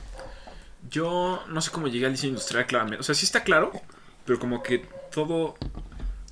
Yo 0.90 1.42
no 1.48 1.60
sé 1.60 1.70
cómo 1.70 1.88
llegué 1.88 2.06
al 2.06 2.12
diseño 2.12 2.30
industrial 2.30 2.66
claramente. 2.66 3.00
O 3.00 3.02
sea, 3.02 3.14
sí 3.14 3.24
está 3.24 3.42
claro, 3.44 3.72
pero 4.24 4.38
como 4.38 4.62
que 4.62 4.84
todo 5.12 5.56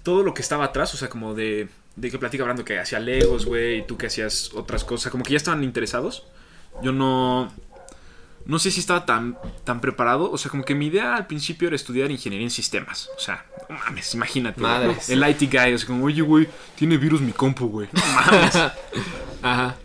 todo 0.03 0.23
lo 0.23 0.33
que 0.35 0.43
estaba 0.43 0.65
atrás, 0.65 0.95
o 0.95 0.97
sea, 0.97 1.09
como 1.09 1.35
de 1.35 1.69
de 1.97 2.11
que 2.11 2.19
platica 2.19 2.45
hablando 2.45 2.65
que 2.65 2.79
hacía 2.79 3.01
Legos, 3.01 3.45
güey, 3.47 3.79
y 3.79 3.83
tú 3.83 3.97
que 3.97 4.07
hacías 4.07 4.53
otras 4.55 4.85
cosas, 4.85 5.11
como 5.11 5.25
que 5.25 5.33
ya 5.33 5.37
estaban 5.37 5.65
interesados. 5.65 6.25
Yo 6.83 6.93
no 6.93 7.53
no 8.49 8.59
sé 8.59 8.73
si 8.73 8.81
estaba 8.81 9.07
tan 9.07 9.39
tan 9.63 9.81
preparado, 9.81 10.31
o 10.33 10.37
sea, 10.39 10.51
como 10.51 10.65
que 10.65 10.75
mi 10.75 10.87
idea 10.87 11.15
al 11.15 11.27
principio 11.29 11.69
era 11.69 11.77
estudiar 11.77 12.11
ingeniería 12.11 12.47
en 12.47 12.51
sistemas. 12.51 13.09
O 13.17 13.21
sea, 13.21 13.47
no 13.69 13.77
mames, 13.79 14.13
imagínate. 14.15 14.61
Madres. 14.61 15.09
El 15.11 15.23
IT 15.29 15.43
guy, 15.53 15.75
o 15.75 15.79
sea, 15.79 15.87
como, 15.87 16.05
"Oye, 16.07 16.23
güey, 16.23 16.49
tiene 16.75 16.97
virus 16.97 17.21
mi 17.21 17.31
compu, 17.33 17.69
güey." 17.69 17.89
No 17.93 18.01
mames. 18.15 18.57
Ajá. 19.43 19.77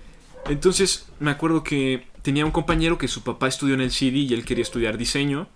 Entonces 0.49 1.07
me 1.19 1.31
acuerdo 1.31 1.63
que 1.63 2.07
tenía 2.21 2.45
un 2.45 2.51
compañero 2.51 2.97
que 2.97 3.07
su 3.07 3.21
papá 3.23 3.47
estudió 3.47 3.75
en 3.75 3.81
el 3.81 3.91
CD 3.91 4.17
y 4.19 4.33
él 4.33 4.43
quería 4.45 4.63
estudiar 4.63 4.97
diseño. 4.97 5.47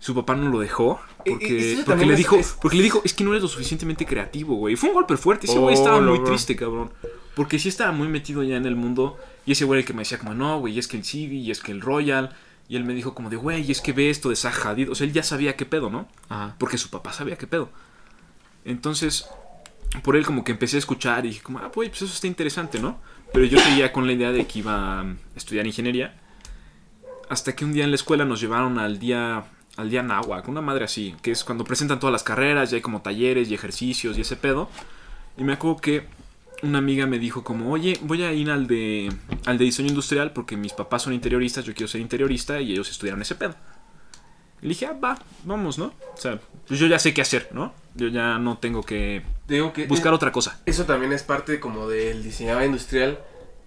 Su 0.00 0.14
papá 0.14 0.36
no 0.36 0.48
lo 0.48 0.60
dejó 0.60 1.00
porque, 1.26 1.82
porque 1.84 2.06
le 2.06 2.12
es- 2.12 2.18
dijo 2.18 2.36
es- 2.36 2.56
porque 2.62 2.76
le 2.76 2.82
dijo 2.84 3.02
es 3.04 3.12
que 3.14 3.24
no 3.24 3.30
eres 3.32 3.42
lo 3.42 3.48
suficientemente 3.48 4.06
creativo, 4.06 4.54
güey. 4.54 4.76
Fue 4.76 4.88
un 4.90 4.94
golpe 4.94 5.16
fuerte. 5.16 5.46
Ese 5.48 5.58
güey 5.58 5.74
Oh, 5.74 5.78
estaba 5.78 6.00
no, 6.00 6.10
muy 6.10 6.18
bro. 6.20 6.28
triste, 6.28 6.54
cabrón. 6.54 6.92
Porque 7.34 7.58
sí 7.58 7.68
estaba 7.68 7.90
muy 7.92 8.06
metido 8.08 8.42
ya 8.44 8.56
en 8.56 8.64
el 8.66 8.76
mundo 8.76 9.18
y 9.48 9.52
ese 9.52 9.64
güey 9.64 9.80
el 9.80 9.86
que 9.86 9.94
me 9.94 10.00
decía 10.00 10.18
como 10.18 10.34
no, 10.34 10.60
güey, 10.60 10.78
es 10.78 10.88
que 10.88 10.98
el 10.98 11.04
CD 11.06 11.36
y 11.36 11.50
es 11.50 11.62
que 11.62 11.72
el 11.72 11.80
Royal 11.80 12.36
y 12.68 12.76
él 12.76 12.84
me 12.84 12.92
dijo 12.92 13.14
como 13.14 13.30
de 13.30 13.36
güey, 13.36 13.70
es 13.70 13.80
que 13.80 13.94
ve 13.94 14.10
esto 14.10 14.28
de 14.28 14.36
Zaha 14.36 14.72
Hadid. 14.72 14.90
O 14.90 14.94
sea, 14.94 15.06
él 15.06 15.14
ya 15.14 15.22
sabía 15.22 15.56
qué 15.56 15.64
pedo, 15.64 15.88
¿no? 15.88 16.06
Ajá. 16.28 16.54
Porque 16.58 16.76
su 16.76 16.90
papá 16.90 17.14
sabía 17.14 17.38
qué 17.38 17.46
pedo. 17.46 17.70
Entonces, 18.66 19.26
por 20.02 20.16
él 20.16 20.26
como 20.26 20.44
que 20.44 20.52
empecé 20.52 20.76
a 20.76 20.80
escuchar 20.80 21.24
y 21.24 21.28
dije 21.28 21.42
como, 21.42 21.60
ah, 21.60 21.70
güey, 21.74 21.88
pues 21.88 22.02
eso 22.02 22.12
está 22.12 22.26
interesante, 22.26 22.78
¿no? 22.78 23.00
Pero 23.32 23.46
yo 23.46 23.58
seguía 23.58 23.90
con 23.90 24.06
la 24.06 24.12
idea 24.12 24.32
de 24.32 24.46
que 24.46 24.58
iba 24.58 25.00
a 25.00 25.16
estudiar 25.34 25.66
ingeniería. 25.66 26.20
Hasta 27.30 27.56
que 27.56 27.64
un 27.64 27.72
día 27.72 27.84
en 27.84 27.90
la 27.90 27.96
escuela 27.96 28.26
nos 28.26 28.42
llevaron 28.42 28.78
al 28.78 28.98
día 28.98 29.46
al 29.78 29.88
día 29.88 30.02
náhuac, 30.02 30.46
una 30.46 30.60
madre 30.60 30.84
así, 30.84 31.14
que 31.22 31.30
es 31.30 31.42
cuando 31.42 31.64
presentan 31.64 32.00
todas 32.00 32.12
las 32.12 32.22
carreras, 32.22 32.70
y 32.70 32.74
hay 32.74 32.80
como 32.82 33.00
talleres 33.00 33.48
y 33.48 33.54
ejercicios 33.54 34.18
y 34.18 34.20
ese 34.20 34.36
pedo. 34.36 34.68
Y 35.38 35.42
me 35.42 35.54
acuerdo 35.54 35.80
que 35.80 36.06
una 36.62 36.78
amiga 36.78 37.06
me 37.06 37.18
dijo 37.18 37.44
como, 37.44 37.70
oye, 37.72 37.98
voy 38.02 38.22
a 38.24 38.32
ir 38.32 38.50
al 38.50 38.66
de, 38.66 39.12
al 39.46 39.58
de 39.58 39.64
diseño 39.64 39.88
industrial 39.88 40.32
porque 40.32 40.56
mis 40.56 40.72
papás 40.72 41.02
son 41.02 41.12
interioristas, 41.12 41.64
yo 41.64 41.74
quiero 41.74 41.88
ser 41.88 42.00
interiorista 42.00 42.60
y 42.60 42.72
ellos 42.72 42.90
estudiaron 42.90 43.22
ese 43.22 43.34
pedo. 43.34 43.54
Y 44.60 44.62
le 44.62 44.68
dije, 44.70 44.86
ah, 44.86 44.92
va, 44.92 45.18
vamos, 45.44 45.78
¿no? 45.78 45.86
O 46.14 46.16
sea, 46.16 46.40
pues 46.66 46.80
yo 46.80 46.86
ya 46.88 46.98
sé 46.98 47.14
qué 47.14 47.22
hacer, 47.22 47.48
¿no? 47.52 47.72
Yo 47.94 48.08
ya 48.08 48.38
no 48.38 48.58
tengo 48.58 48.82
que 48.82 49.22
Digo 49.46 49.72
que 49.72 49.86
buscar 49.86 50.12
otra 50.12 50.32
cosa. 50.32 50.60
eso 50.66 50.84
también 50.84 51.12
es 51.12 51.22
parte 51.22 51.60
como 51.60 51.88
del 51.88 52.22
diseñador 52.24 52.64
industrial, 52.64 53.18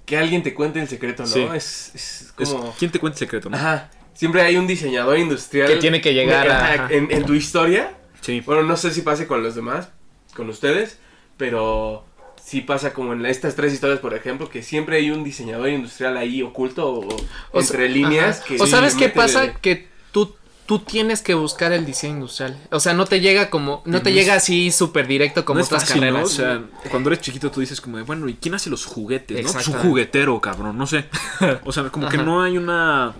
que 0.05 0.17
alguien 0.17 0.43
te 0.43 0.53
cuente 0.53 0.81
el 0.81 0.87
secreto, 0.89 1.23
¿no? 1.23 1.29
Sí. 1.29 1.47
Es, 1.55 1.91
es 1.95 2.33
Es- 2.37 2.49
como... 2.49 2.75
¿Quién 2.77 2.91
te 2.91 2.99
cuenta 2.99 3.15
el 3.15 3.19
secreto, 3.19 3.49
no? 3.49 3.55
Ajá. 3.55 3.89
Siempre 4.13 4.41
hay 4.41 4.57
un 4.57 4.67
diseñador 4.67 5.17
industrial. 5.17 5.67
Que 5.69 5.77
tiene 5.77 6.01
que 6.01 6.13
llegar 6.13 6.49
a- 6.49 6.89
en 6.91 7.25
tu 7.25 7.33
historia. 7.33 7.95
Sí. 8.19 8.41
Bueno, 8.45 8.63
no 8.63 8.75
sé 8.77 8.91
si 8.91 9.01
pase 9.01 9.25
con 9.27 9.41
los 9.41 9.55
demás, 9.55 9.89
con 10.35 10.49
ustedes, 10.49 10.99
pero 11.37 12.05
sí 12.43 12.61
pasa 12.61 12.93
como 12.93 13.13
en 13.13 13.25
estas 13.25 13.55
tres 13.55 13.73
historias, 13.73 13.99
por 13.99 14.13
ejemplo, 14.13 14.49
que 14.49 14.63
siempre 14.63 14.97
hay 14.97 15.11
un 15.11 15.23
diseñador 15.23 15.69
industrial 15.69 16.17
ahí 16.17 16.41
oculto 16.41 16.91
o, 16.93 17.07
O 17.51 17.59
entre 17.61 17.87
líneas. 17.89 18.39
ajá. 18.39 18.45
Que 18.47 18.55
o 18.61 18.67
sabes 18.67 18.95
qué 18.95 19.09
pasa 19.09 19.41
de- 19.41 19.53
que 19.61 19.87
tú 20.11 20.35
tú 20.65 20.79
tienes 20.79 21.21
que 21.21 21.33
buscar 21.33 21.73
el 21.73 21.85
diseño 21.85 22.13
industrial 22.13 22.57
o 22.71 22.79
sea 22.79 22.93
no 22.93 23.03
te 23.05 23.19
llega 23.19 23.49
como 23.49 23.81
no 23.85 24.01
te 24.01 24.03
no 24.05 24.09
es- 24.09 24.15
llega 24.15 24.35
así 24.35 24.71
súper 24.71 25.05
directo 25.05 25.43
como 25.43 25.59
no 25.59 25.65
otras 25.65 25.83
fácil, 25.83 26.01
¿no? 26.01 26.07
carreras 26.07 26.29
O 26.31 26.33
sea, 26.33 26.61
cuando 26.89 27.09
eres 27.09 27.19
chiquito 27.21 27.51
tú 27.51 27.59
dices 27.59 27.81
como 27.81 27.97
de, 27.97 28.03
bueno, 28.03 28.29
¿y 28.29 28.35
quién 28.35 28.53
hace 28.55 28.69
los 28.69 28.85
juguetes, 28.85 29.43
no? 29.45 29.51
Pues 29.51 29.67
un 29.67 29.73
juguetero, 29.79 30.39
cabrón, 30.39 30.77
no 30.77 30.87
sé. 30.87 31.05
O 31.65 31.71
sea, 31.73 31.89
como 31.89 32.07
que 32.09 32.17
no 32.17 32.41
hay 32.41 32.57
una 32.57 33.13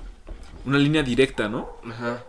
una 0.65 0.77
línea 0.77 1.03
directa, 1.03 1.49
¿no? 1.49 1.69
Ajá. 1.89 2.23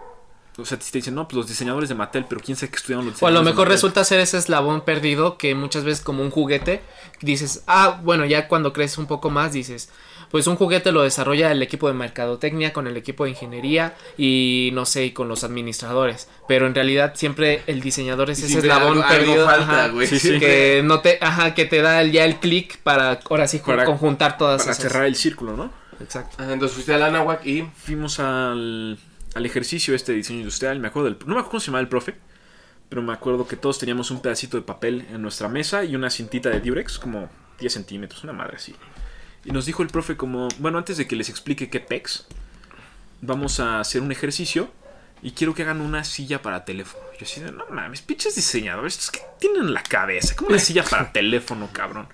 O 0.59 0.67
sea, 0.67 0.79
te 0.79 0.85
dicen, 0.93 1.15
no, 1.15 1.27
pues 1.27 1.37
los 1.39 1.49
diseñadores 1.49 1.89
de 1.89 1.95
Mattel, 1.95 2.27
pero 2.29 2.41
quién 2.43 2.57
sabe 2.57 2.71
que 2.71 2.77
estudiaron 2.77 3.07
los 3.07 3.23
o 3.23 3.27
a 3.27 3.31
lo 3.31 3.39
diseñadores 3.41 3.47
de 3.47 3.53
mejor 3.53 3.69
resulta 3.69 4.05
ser 4.05 4.21
ese 4.21 4.37
eslabón 4.37 4.83
perdido 4.83 5.39
que 5.39 5.55
muchas 5.55 5.83
veces 5.85 6.05
como 6.05 6.23
un 6.23 6.31
juguete 6.31 6.83
dices 7.23 7.63
ah 7.67 8.01
bueno 8.05 8.25
ya 8.27 8.49
cuando 8.49 8.73
creces 8.75 8.99
un 8.99 9.07
poco 9.07 9.31
más 9.31 9.53
dices 9.55 9.89
pues 10.31 10.47
un 10.47 10.57
juguete 10.57 10.93
lo 10.93 11.03
desarrolla 11.03 11.51
el 11.53 11.63
equipo 11.63 11.89
de 11.89 11.95
mercadotecnia 11.95 12.73
con 12.75 12.87
el 12.87 12.97
equipo 12.99 13.25
de 13.25 13.31
ingeniería 13.31 13.95
y 14.19 14.71
no 14.75 14.85
sé 14.87 15.05
y 15.07 15.11
con 15.13 15.29
los 15.29 15.43
administradores 15.45 16.29
pero 16.49 16.67
en 16.67 16.75
realidad 16.75 17.13
siempre 17.15 17.63
el 17.67 17.81
diseñador 17.81 18.29
es 18.31 18.43
ese 18.43 18.59
eslabón 18.59 18.99
algo- 18.99 19.05
algo 19.05 19.09
perdido 19.25 19.47
falta, 19.47 19.63
ajá, 19.85 19.89
güey. 19.89 20.07
Sí, 20.07 20.19
sí. 20.19 20.39
que 20.39 20.83
no 20.85 21.01
te 21.01 21.19
ajá 21.23 21.55
que 21.55 21.65
te 21.65 21.81
da 21.81 22.03
ya 22.05 22.25
el 22.27 22.37
clic 22.37 22.79
para 22.83 23.21
ahora 23.31 23.49
sí 23.49 23.59
Para- 23.65 23.85
conjuntar 23.87 24.37
todas 24.37 24.63
Para 24.63 24.73
esas 24.73 24.83
cerrar 24.83 25.07
el 25.07 25.17
círculo, 25.17 25.57
¿no? 25.57 25.73
exacto 26.01 26.43
Entonces 26.43 26.73
fuiste 26.75 26.93
a 26.95 26.99
la 26.99 27.07
Anahuac 27.07 27.47
y 27.47 27.63
Fuimos 27.85 28.19
al, 28.19 28.99
al 29.35 29.47
ejercicio 29.47 29.95
este 29.95 30.13
diseño 30.13 30.41
industrial, 30.41 30.79
me 30.79 30.89
acuerdo 30.89 31.11
del... 31.11 31.19
No 31.21 31.35
me 31.35 31.41
acuerdo 31.41 31.51
cómo 31.51 31.61
se 31.61 31.67
llamaba 31.67 31.83
el 31.83 31.89
profe, 31.89 32.17
pero 32.89 33.03
me 33.03 33.13
acuerdo 33.13 33.47
que 33.49 33.57
todos 33.57 33.79
teníamos 33.79 34.11
un 34.11 34.21
pedacito 34.21 34.57
de 34.57 34.63
papel 34.63 35.07
en 35.11 35.23
nuestra 35.23 35.49
mesa 35.49 35.85
y 35.85 35.97
una 35.97 36.11
cintita 36.11 36.51
de 36.51 36.61
Durex, 36.61 36.99
como 36.99 37.31
10 37.59 37.73
centímetros, 37.73 38.25
una 38.25 38.33
madre 38.33 38.57
así. 38.57 38.75
Y 39.45 39.51
nos 39.51 39.67
dijo 39.67 39.83
el 39.83 39.89
profe 39.89 40.17
como, 40.17 40.49
bueno, 40.59 40.79
antes 40.79 40.97
de 40.97 41.07
que 41.07 41.17
les 41.17 41.29
explique 41.29 41.71
qué 41.71 41.81
pex, 41.81 42.27
vamos 43.21 43.61
a 43.61 43.81
hacer 43.81 44.03
un 44.03 44.13
ejercicio 44.13 44.71
y 45.23 45.33
quiero 45.33 45.55
que 45.55 45.63
hagan 45.63 45.81
una 45.81 46.05
silla 46.05 46.43
para 46.43 46.65
teléfono. 46.65 47.03
Yo 47.19 47.25
así 47.25 47.41
no 47.41 47.65
mames, 47.71 48.03
pinches 48.03 48.35
diseñadores, 48.35 48.95
¿estos 48.95 49.11
qué 49.11 49.21
tienen 49.39 49.63
en 49.63 49.75
la 49.75 49.83
cabeza? 49.83 50.35
¿Cómo 50.37 50.51
una 50.51 50.59
silla 50.59 50.85
para 50.85 51.13
teléfono, 51.13 51.71
cabrón? 51.73 52.09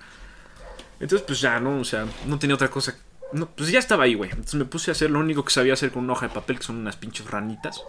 Entonces, 0.99 1.25
pues 1.25 1.41
ya, 1.41 1.59
¿no? 1.59 1.79
O 1.79 1.83
sea, 1.83 2.05
no 2.25 2.39
tenía 2.39 2.55
otra 2.55 2.69
cosa. 2.69 2.95
No, 3.31 3.47
pues 3.47 3.71
ya 3.71 3.79
estaba 3.79 4.05
ahí, 4.05 4.15
güey. 4.15 4.29
Entonces 4.29 4.55
me 4.55 4.65
puse 4.65 4.91
a 4.91 4.93
hacer 4.93 5.11
lo 5.11 5.19
único 5.19 5.45
que 5.45 5.51
sabía 5.51 5.73
hacer 5.73 5.91
con 5.91 6.03
una 6.03 6.13
hoja 6.13 6.27
de 6.27 6.33
papel, 6.33 6.57
que 6.57 6.63
son 6.63 6.77
unas 6.77 6.95
pinches 6.95 7.29
ranitas. 7.29 7.81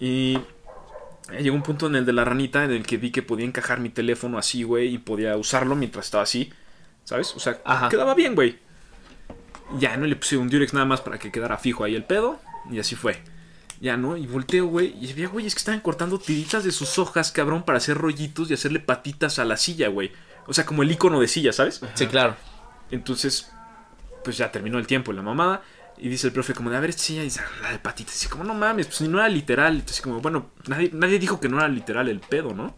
Y 0.00 0.38
llegó 1.40 1.54
un 1.54 1.62
punto 1.62 1.86
en 1.86 1.96
el 1.96 2.06
de 2.06 2.12
la 2.12 2.24
ranita 2.24 2.64
en 2.64 2.72
el 2.72 2.86
que 2.86 2.96
vi 2.96 3.10
que 3.10 3.22
podía 3.22 3.46
encajar 3.46 3.80
mi 3.80 3.90
teléfono 3.90 4.38
así, 4.38 4.62
güey, 4.62 4.94
y 4.94 4.98
podía 4.98 5.36
usarlo 5.36 5.76
mientras 5.76 6.06
estaba 6.06 6.24
así. 6.24 6.52
¿Sabes? 7.04 7.34
O 7.36 7.40
sea, 7.40 7.60
Ajá. 7.64 7.88
quedaba 7.88 8.14
bien, 8.14 8.34
güey. 8.34 8.58
Ya, 9.78 9.96
no 9.96 10.06
le 10.06 10.16
puse 10.16 10.36
un 10.36 10.48
Durex 10.48 10.72
nada 10.72 10.86
más 10.86 11.00
para 11.00 11.18
que 11.18 11.32
quedara 11.32 11.58
fijo 11.58 11.84
ahí 11.84 11.94
el 11.94 12.04
pedo. 12.04 12.40
Y 12.70 12.78
así 12.78 12.94
fue. 12.94 13.20
Ya, 13.80 13.96
¿no? 13.96 14.16
Y 14.16 14.26
volteo, 14.26 14.66
güey. 14.66 14.94
Y 15.00 15.10
había 15.10 15.28
güeyes 15.28 15.54
que 15.54 15.58
estaban 15.58 15.80
cortando 15.80 16.18
tiritas 16.18 16.62
de 16.62 16.70
sus 16.70 16.98
hojas, 16.98 17.32
cabrón, 17.32 17.64
para 17.64 17.78
hacer 17.78 17.98
rollitos 17.98 18.50
y 18.50 18.54
hacerle 18.54 18.78
patitas 18.78 19.38
a 19.38 19.44
la 19.44 19.56
silla, 19.56 19.88
güey. 19.88 20.12
O 20.46 20.54
sea, 20.54 20.64
como 20.64 20.82
el 20.82 20.90
icono 20.92 21.20
de 21.20 21.28
silla, 21.28 21.52
¿sabes? 21.52 21.80
sí 21.94 22.06
claro 22.06 22.36
Entonces, 22.90 23.50
pues 24.24 24.36
ya 24.36 24.50
terminó 24.52 24.78
el 24.78 24.86
tiempo 24.86 25.12
y 25.12 25.16
la 25.16 25.22
mamada. 25.22 25.62
Y 25.98 26.08
dice 26.08 26.26
el 26.26 26.32
profe 26.32 26.54
como 26.54 26.70
de, 26.70 26.76
a 26.76 26.80
ver, 26.80 26.90
"Ah, 26.96 27.42
la 27.62 27.72
de 27.72 27.78
patitas. 27.78 28.14
Y 28.14 28.18
dice, 28.18 28.28
como, 28.28 28.44
no 28.44 28.54
mames, 28.54 28.86
pues 28.86 29.00
ni 29.02 29.08
no 29.08 29.18
era 29.18 29.28
literal. 29.28 29.74
Entonces 29.74 30.00
como, 30.00 30.20
bueno, 30.20 30.50
nadie, 30.66 30.90
nadie 30.92 31.18
dijo 31.18 31.38
que 31.38 31.48
no 31.48 31.58
era 31.58 31.68
literal 31.68 32.08
el 32.08 32.20
pedo, 32.20 32.54
¿no? 32.54 32.74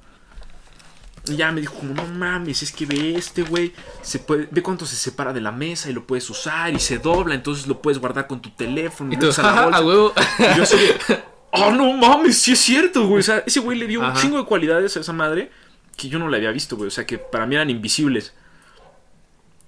Y 1.26 1.36
ya 1.36 1.50
me 1.52 1.62
dijo 1.62 1.72
como, 1.74 1.94
no 1.94 2.04
mames, 2.06 2.62
es 2.62 2.70
que 2.70 2.84
ve 2.84 3.14
este 3.14 3.42
güey, 3.42 3.72
se 4.02 4.18
puede, 4.18 4.46
ve 4.50 4.62
cuánto 4.62 4.84
se 4.84 4.94
separa 4.96 5.32
de 5.32 5.40
la 5.40 5.52
mesa 5.52 5.88
y 5.88 5.94
lo 5.94 6.06
puedes 6.06 6.28
usar 6.28 6.74
y 6.74 6.78
se 6.78 6.98
dobla, 6.98 7.34
entonces 7.34 7.66
lo 7.66 7.80
puedes 7.80 7.98
guardar 7.98 8.26
con 8.26 8.42
tu 8.42 8.50
teléfono. 8.50 9.10
Y 9.10 9.16
tú, 9.16 9.26
a 9.26 9.28
la 9.28 9.34
"Jaja, 9.34 9.62
bolsa". 9.64 9.78
a 9.78 9.82
huevo. 9.86 10.12
Y 10.38 10.56
yo 10.58 10.64
de, 10.66 11.22
oh, 11.52 11.70
no 11.72 11.92
mames, 11.94 12.38
sí 12.38 12.52
es 12.52 12.58
cierto, 12.58 13.06
güey. 13.06 13.20
O 13.20 13.22
sea, 13.22 13.42
ese 13.46 13.60
güey 13.60 13.78
le 13.78 13.86
dio 13.86 14.00
un 14.00 14.12
chingo 14.14 14.36
de 14.36 14.44
cualidades 14.44 14.98
a 14.98 15.00
esa 15.00 15.14
madre 15.14 15.50
que 15.96 16.08
yo 16.10 16.18
no 16.18 16.28
la 16.28 16.36
había 16.36 16.50
visto, 16.50 16.76
güey. 16.76 16.88
O 16.88 16.90
sea, 16.90 17.06
que 17.06 17.16
para 17.16 17.46
mí 17.46 17.54
eran 17.54 17.70
invisibles. 17.70 18.34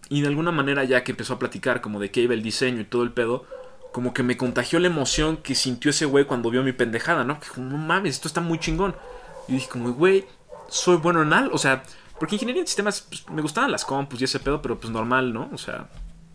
Y 0.08 0.20
de 0.20 0.28
alguna 0.28 0.52
manera, 0.52 0.84
ya 0.84 1.02
que 1.02 1.12
empezó 1.12 1.34
a 1.34 1.38
platicar 1.38 1.80
como 1.80 1.98
de 1.98 2.10
qué 2.10 2.20
iba 2.20 2.34
el 2.34 2.42
diseño 2.42 2.80
y 2.80 2.84
todo 2.84 3.02
el 3.02 3.12
pedo, 3.12 3.44
como 3.92 4.12
que 4.14 4.22
me 4.22 4.36
contagió 4.36 4.78
la 4.78 4.86
emoción 4.86 5.38
que 5.38 5.54
sintió 5.54 5.90
ese 5.90 6.04
güey 6.04 6.26
cuando 6.26 6.50
vio 6.50 6.62
mi 6.62 6.72
pendejada, 6.72 7.24
¿no? 7.24 7.40
Que 7.40 7.48
como, 7.48 7.70
no 7.70 7.78
mames, 7.78 8.16
esto 8.16 8.28
está 8.28 8.40
muy 8.40 8.58
chingón. 8.58 8.94
Y 9.48 9.54
dije, 9.54 9.68
como, 9.68 9.92
güey, 9.92 10.26
soy 10.68 10.96
bueno 10.96 11.22
en 11.22 11.32
algo. 11.32 11.54
O 11.54 11.58
sea, 11.58 11.82
porque 12.18 12.36
ingeniería 12.36 12.62
en 12.62 12.66
sistemas, 12.66 13.02
pues, 13.08 13.28
me 13.30 13.42
gustaban 13.42 13.72
las 13.72 13.84
compus 13.84 14.20
y 14.20 14.24
ese 14.24 14.38
pedo, 14.40 14.62
pero 14.62 14.78
pues 14.78 14.92
normal, 14.92 15.32
¿no? 15.32 15.50
O 15.52 15.58
sea, 15.58 15.88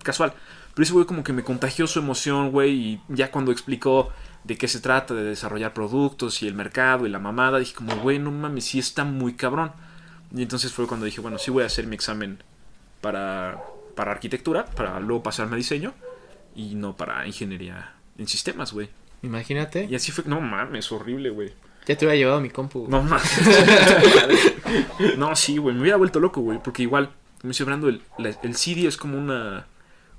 casual. 0.03 0.33
Pero 0.73 0.83
ese 0.83 0.93
güey 0.93 1.05
como 1.05 1.23
que 1.23 1.33
me 1.33 1.43
contagió 1.43 1.87
su 1.87 1.99
emoción, 1.99 2.51
güey, 2.51 2.71
y 2.71 3.01
ya 3.09 3.31
cuando 3.31 3.51
explicó 3.51 4.09
de 4.43 4.57
qué 4.57 4.67
se 4.67 4.79
trata, 4.79 5.13
de 5.13 5.23
desarrollar 5.23 5.73
productos 5.73 6.41
y 6.41 6.47
el 6.47 6.55
mercado 6.55 7.05
y 7.05 7.09
la 7.09 7.19
mamada, 7.19 7.59
dije 7.59 7.75
como, 7.75 7.95
güey, 7.97 8.19
no 8.19 8.31
mames, 8.31 8.65
sí 8.65 8.79
está 8.79 9.03
muy 9.03 9.33
cabrón. 9.33 9.71
Y 10.33 10.41
entonces 10.41 10.71
fue 10.71 10.87
cuando 10.87 11.05
dije, 11.05 11.21
bueno, 11.21 11.37
sí 11.37 11.51
voy 11.51 11.63
a 11.63 11.67
hacer 11.67 11.87
mi 11.87 11.95
examen 11.95 12.41
para, 13.01 13.61
para 13.95 14.11
arquitectura, 14.11 14.65
para 14.65 14.99
luego 14.99 15.23
pasarme 15.23 15.53
a 15.55 15.57
diseño, 15.57 15.93
y 16.55 16.75
no 16.75 16.95
para 16.95 17.25
ingeniería 17.27 17.93
en 18.17 18.27
sistemas, 18.27 18.71
güey. 18.73 18.89
Imagínate. 19.23 19.85
Y 19.89 19.95
así 19.95 20.11
fue, 20.11 20.23
no 20.27 20.41
mames, 20.41 20.91
horrible, 20.91 21.29
güey. 21.29 21.53
Ya 21.87 21.97
te 21.97 22.05
hubiera 22.05 22.15
llevado 22.15 22.41
mi 22.41 22.49
compu. 22.49 22.87
No 22.87 23.01
mames. 23.03 23.31
no, 25.17 25.35
sí, 25.35 25.57
güey, 25.57 25.75
me 25.75 25.81
hubiera 25.81 25.97
vuelto 25.97 26.19
loco, 26.19 26.41
güey, 26.41 26.59
porque 26.63 26.83
igual, 26.83 27.09
como 27.39 27.51
dice 27.51 27.63
Brando, 27.63 27.89
el, 27.89 28.01
la- 28.17 28.35
el 28.43 28.55
CD 28.55 28.87
es 28.87 28.97
como 28.97 29.17
una... 29.17 29.65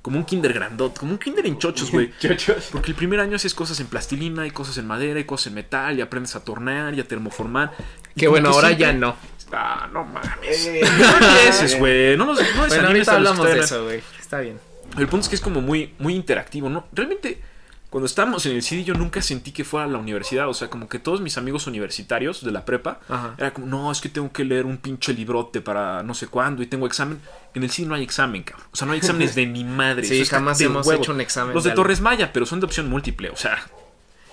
Como 0.03 0.19
un 0.19 0.25
kinder 0.25 0.53
grandot, 0.53 0.99
como 0.99 1.13
un 1.13 1.19
kinder 1.19 1.47
en 1.47 1.59
chochos, 1.59 1.93
güey. 1.93 2.11
Chochos. 2.19 2.71
Porque 2.73 2.91
el 2.91 2.97
primer 2.97 3.21
año 3.21 3.37
haces 3.37 3.55
cosas 3.55 3.79
en 3.79 3.87
plastilina, 3.87 4.45
y 4.45 4.51
cosas 4.51 4.77
en 4.79 4.85
madera, 4.89 5.21
y 5.21 5.25
cosas 5.25 5.47
en 5.47 5.55
metal, 5.55 5.97
y 5.97 6.01
aprendes 6.01 6.35
a 6.35 6.43
tornear 6.45 6.93
y 6.95 6.99
a 7.01 7.07
termoformar. 7.07 7.71
Y 8.17 8.21
Que 8.21 8.27
bueno, 8.27 8.49
ahora 8.49 8.69
siempre- 8.69 8.87
ya 8.87 8.93
no. 8.95 9.15
Ah, 9.53 9.89
no 9.93 10.05
mames. 10.05 10.67
Eh, 10.67 10.81
No 10.99 11.27
empieces, 11.27 11.79
güey. 11.79 12.17
No, 12.17 12.25
nos, 12.27 12.41
no 12.41 12.67
Bueno, 12.67 12.89
ahorita 12.89 13.15
hablamos 13.15 13.47
de 13.47 13.61
eso, 13.61 13.85
güey. 13.85 14.03
Está 14.19 14.41
bien. 14.41 14.59
El 14.99 15.09
punto 15.09 15.25
es 15.25 15.29
que 15.29 15.35
es 15.37 15.41
como 15.41 15.61
muy, 15.61 15.95
muy 15.99 16.15
interactivo, 16.15 16.69
¿no? 16.69 16.87
Realmente, 16.93 17.41
cuando 17.89 18.07
estábamos 18.07 18.45
en 18.47 18.57
el 18.57 18.63
CD, 18.63 18.85
yo 18.85 18.95
nunca 18.95 19.23
sentí 19.23 19.53
que 19.53 19.65
fuera 19.65 19.87
a 19.87 19.89
la 19.89 19.99
universidad. 19.99 20.49
O 20.49 20.55
sea, 20.55 20.69
como 20.69 20.89
que 20.89 20.99
todos 20.99 21.21
mis 21.21 21.37
amigos 21.39 21.67
universitarios 21.67 22.45
de 22.45 22.51
la 22.51 22.65
prepa, 22.65 23.01
Ajá. 23.09 23.35
era 23.39 23.53
como, 23.53 23.67
no, 23.67 23.93
es 23.93 24.01
que 24.01 24.09
tengo 24.09 24.33
que 24.33 24.45
leer 24.45 24.67
un 24.67 24.79
pinche 24.79 25.13
librote 25.15 25.61
para 25.61 26.03
no 26.03 26.15
sé 26.15 26.27
cuándo 26.27 26.63
y 26.63 26.67
tengo 26.67 26.87
examen. 26.87 27.21
En 27.55 27.63
el 27.63 27.71
CD 27.71 27.87
no 27.87 27.95
hay 27.95 28.03
examen, 28.03 28.43
cabrón. 28.43 28.67
O 28.73 28.77
sea, 28.77 28.87
no 28.87 28.93
hay 28.93 28.99
exámenes 28.99 29.35
de 29.35 29.47
ni 29.47 29.65
madre. 29.65 30.05
Sí, 30.05 30.25
jamás 30.25 30.61
hemos 30.61 30.91
hecho 30.91 31.13
un 31.13 31.21
examen 31.21 31.55
Los 31.55 31.65
de. 31.65 31.73
Torres 31.73 32.01
Maya, 32.01 32.33
pero 32.33 32.47
son 32.47 32.61
de 32.61 32.67
opción 32.67 32.89
múltiple. 32.89 33.31
O 33.31 33.37
sea, 33.37 33.59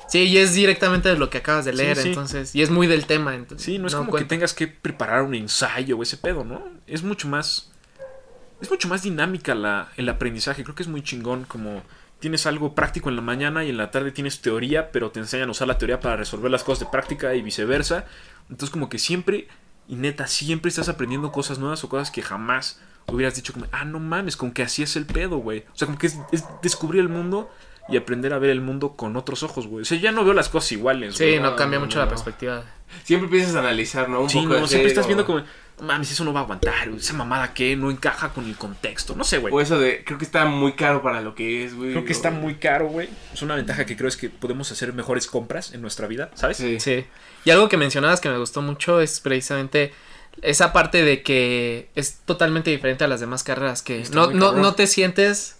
Sí, 0.09 0.23
y 0.23 0.37
es 0.37 0.55
directamente 0.55 1.09
de 1.09 1.17
lo 1.17 1.29
que 1.29 1.37
acabas 1.37 1.65
de 1.65 1.73
leer, 1.73 1.97
sí. 1.97 2.09
entonces. 2.09 2.55
Y 2.55 2.61
es 2.61 2.69
muy 2.69 2.87
del 2.87 3.05
tema, 3.05 3.35
entonces. 3.35 3.63
sí, 3.63 3.77
no 3.77 3.87
es 3.87 3.95
como 3.95 4.13
que 4.13 4.25
tengas 4.25 4.53
que 4.53 4.67
preparar 4.67 5.21
un 5.21 5.35
ensayo 5.35 5.97
o 5.97 6.03
ese 6.03 6.17
pedo, 6.17 6.43
¿no? 6.43 6.63
Es 6.87 7.03
mucho 7.03 7.27
más. 7.27 7.71
Es 8.59 8.69
mucho 8.69 8.89
más 8.89 9.03
dinámica 9.03 9.55
la, 9.55 9.89
el 9.95 10.09
aprendizaje. 10.09 10.63
Creo 10.63 10.75
que 10.75 10.83
es 10.83 10.89
muy 10.89 11.01
chingón 11.01 11.45
como 11.45 11.83
tienes 12.19 12.45
algo 12.45 12.75
práctico 12.75 13.09
en 13.09 13.15
la 13.15 13.21
mañana 13.21 13.63
y 13.63 13.69
en 13.69 13.77
la 13.77 13.91
tarde 13.91 14.11
tienes 14.11 14.41
teoría, 14.41 14.91
pero 14.91 15.11
te 15.11 15.19
enseñan 15.19 15.47
a 15.47 15.51
usar 15.51 15.67
la 15.67 15.77
teoría 15.77 15.99
para 15.99 16.17
resolver 16.17 16.51
las 16.51 16.63
cosas 16.63 16.81
de 16.81 16.91
práctica 16.91 17.33
y 17.35 17.41
viceversa. 17.41 18.05
Entonces 18.49 18.71
como 18.71 18.89
que 18.89 18.99
siempre, 18.99 19.47
y 19.87 19.95
neta, 19.95 20.27
siempre 20.27 20.69
estás 20.69 20.89
aprendiendo 20.89 21.31
cosas 21.31 21.59
nuevas 21.59 21.83
o 21.83 21.89
cosas 21.89 22.11
que 22.11 22.21
jamás 22.21 22.81
hubieras 23.07 23.35
dicho 23.35 23.53
como, 23.53 23.67
ah, 23.71 23.85
no 23.85 23.99
mames, 23.99 24.35
como 24.35 24.53
que 24.53 24.63
así 24.63 24.83
es 24.83 24.95
el 24.95 25.05
pedo, 25.05 25.37
güey. 25.37 25.65
O 25.73 25.77
sea, 25.77 25.85
como 25.85 25.97
que 25.97 26.07
es, 26.07 26.17
es 26.31 26.43
descubrir 26.61 27.01
el 27.01 27.09
mundo 27.09 27.49
y 27.91 27.97
aprender 27.97 28.33
a 28.33 28.39
ver 28.39 28.49
el 28.51 28.61
mundo 28.61 28.93
con 28.95 29.15
otros 29.15 29.43
ojos, 29.43 29.67
güey. 29.67 29.81
O 29.81 29.85
sea, 29.85 29.97
ya 29.99 30.11
no 30.11 30.23
veo 30.23 30.33
las 30.33 30.49
cosas 30.49 30.71
iguales, 30.73 31.17
güey. 31.17 31.33
Sí, 31.33 31.39
no 31.39 31.51
No, 31.51 31.55
cambia 31.55 31.79
no, 31.79 31.85
mucho 31.85 31.97
no, 31.99 32.05
la 32.05 32.09
perspectiva. 32.09 32.63
Siempre 33.03 33.25
empiezas 33.25 33.55
a 33.55 33.59
analizar, 33.59 34.09
¿no? 34.09 34.21
Un 34.21 34.29
Sí, 34.29 34.39
poco 34.41 34.59
no, 34.59 34.67
siempre 34.67 34.87
estás 34.89 35.05
viendo 35.07 35.25
como- 35.25 35.39
como, 35.39 35.49
"No 35.79 35.87
mames, 35.87 36.11
eso 36.11 36.23
no 36.25 36.33
va 36.33 36.41
a 36.41 36.43
aguantar, 36.43 36.89
esa 36.89 37.13
mamada 37.13 37.53
que 37.53 37.75
no 37.75 37.89
encaja 37.91 38.29
con 38.29 38.45
el 38.45 38.55
contexto, 38.55 39.15
no 39.15 39.23
sé, 39.23 39.37
güey. 39.37 39.53
O 39.53 39.61
eso 39.61 39.79
de, 39.79 40.03
creo 40.03 40.17
que 40.17 40.25
está 40.25 40.45
muy 40.45 40.73
caro 40.73 41.01
para 41.01 41.21
lo 41.21 41.35
que 41.35 41.63
es, 41.65 41.75
güey. 41.75 41.91
Creo 41.91 42.03
que 42.05 42.11
está 42.11 42.31
muy 42.31 42.55
caro, 42.55 42.87
güey. 42.87 43.09
Es 43.33 43.41
una 43.41 43.55
ventaja 43.55 43.85
que 43.85 43.95
creo 43.95 44.07
es 44.09 44.17
que 44.17 44.29
podemos 44.29 44.71
hacer 44.71 44.91
mejores 44.93 45.27
compras 45.27 45.73
en 45.73 45.81
nuestra 45.81 46.07
vida, 46.07 46.31
¿sabes? 46.35 46.57
Sí. 46.57 46.79
Sí. 46.79 47.05
Y 47.45 47.51
algo 47.51 47.69
que 47.69 47.77
mencionabas 47.77 48.19
que 48.21 48.29
me 48.29 48.37
gustó 48.37 48.61
mucho 48.61 48.99
es 49.01 49.19
precisamente 49.19 49.93
esa 50.41 50.73
parte 50.73 51.03
de 51.03 51.21
que 51.23 51.89
es 51.95 52.19
totalmente 52.25 52.71
diferente 52.71 53.03
a 53.03 53.07
las 53.07 53.19
demás 53.19 53.43
carreras, 53.43 53.81
que 53.81 54.01
Está 54.01 54.15
no, 54.15 54.31
no, 54.31 54.51
no 54.53 54.73
te 54.75 54.87
sientes 54.87 55.58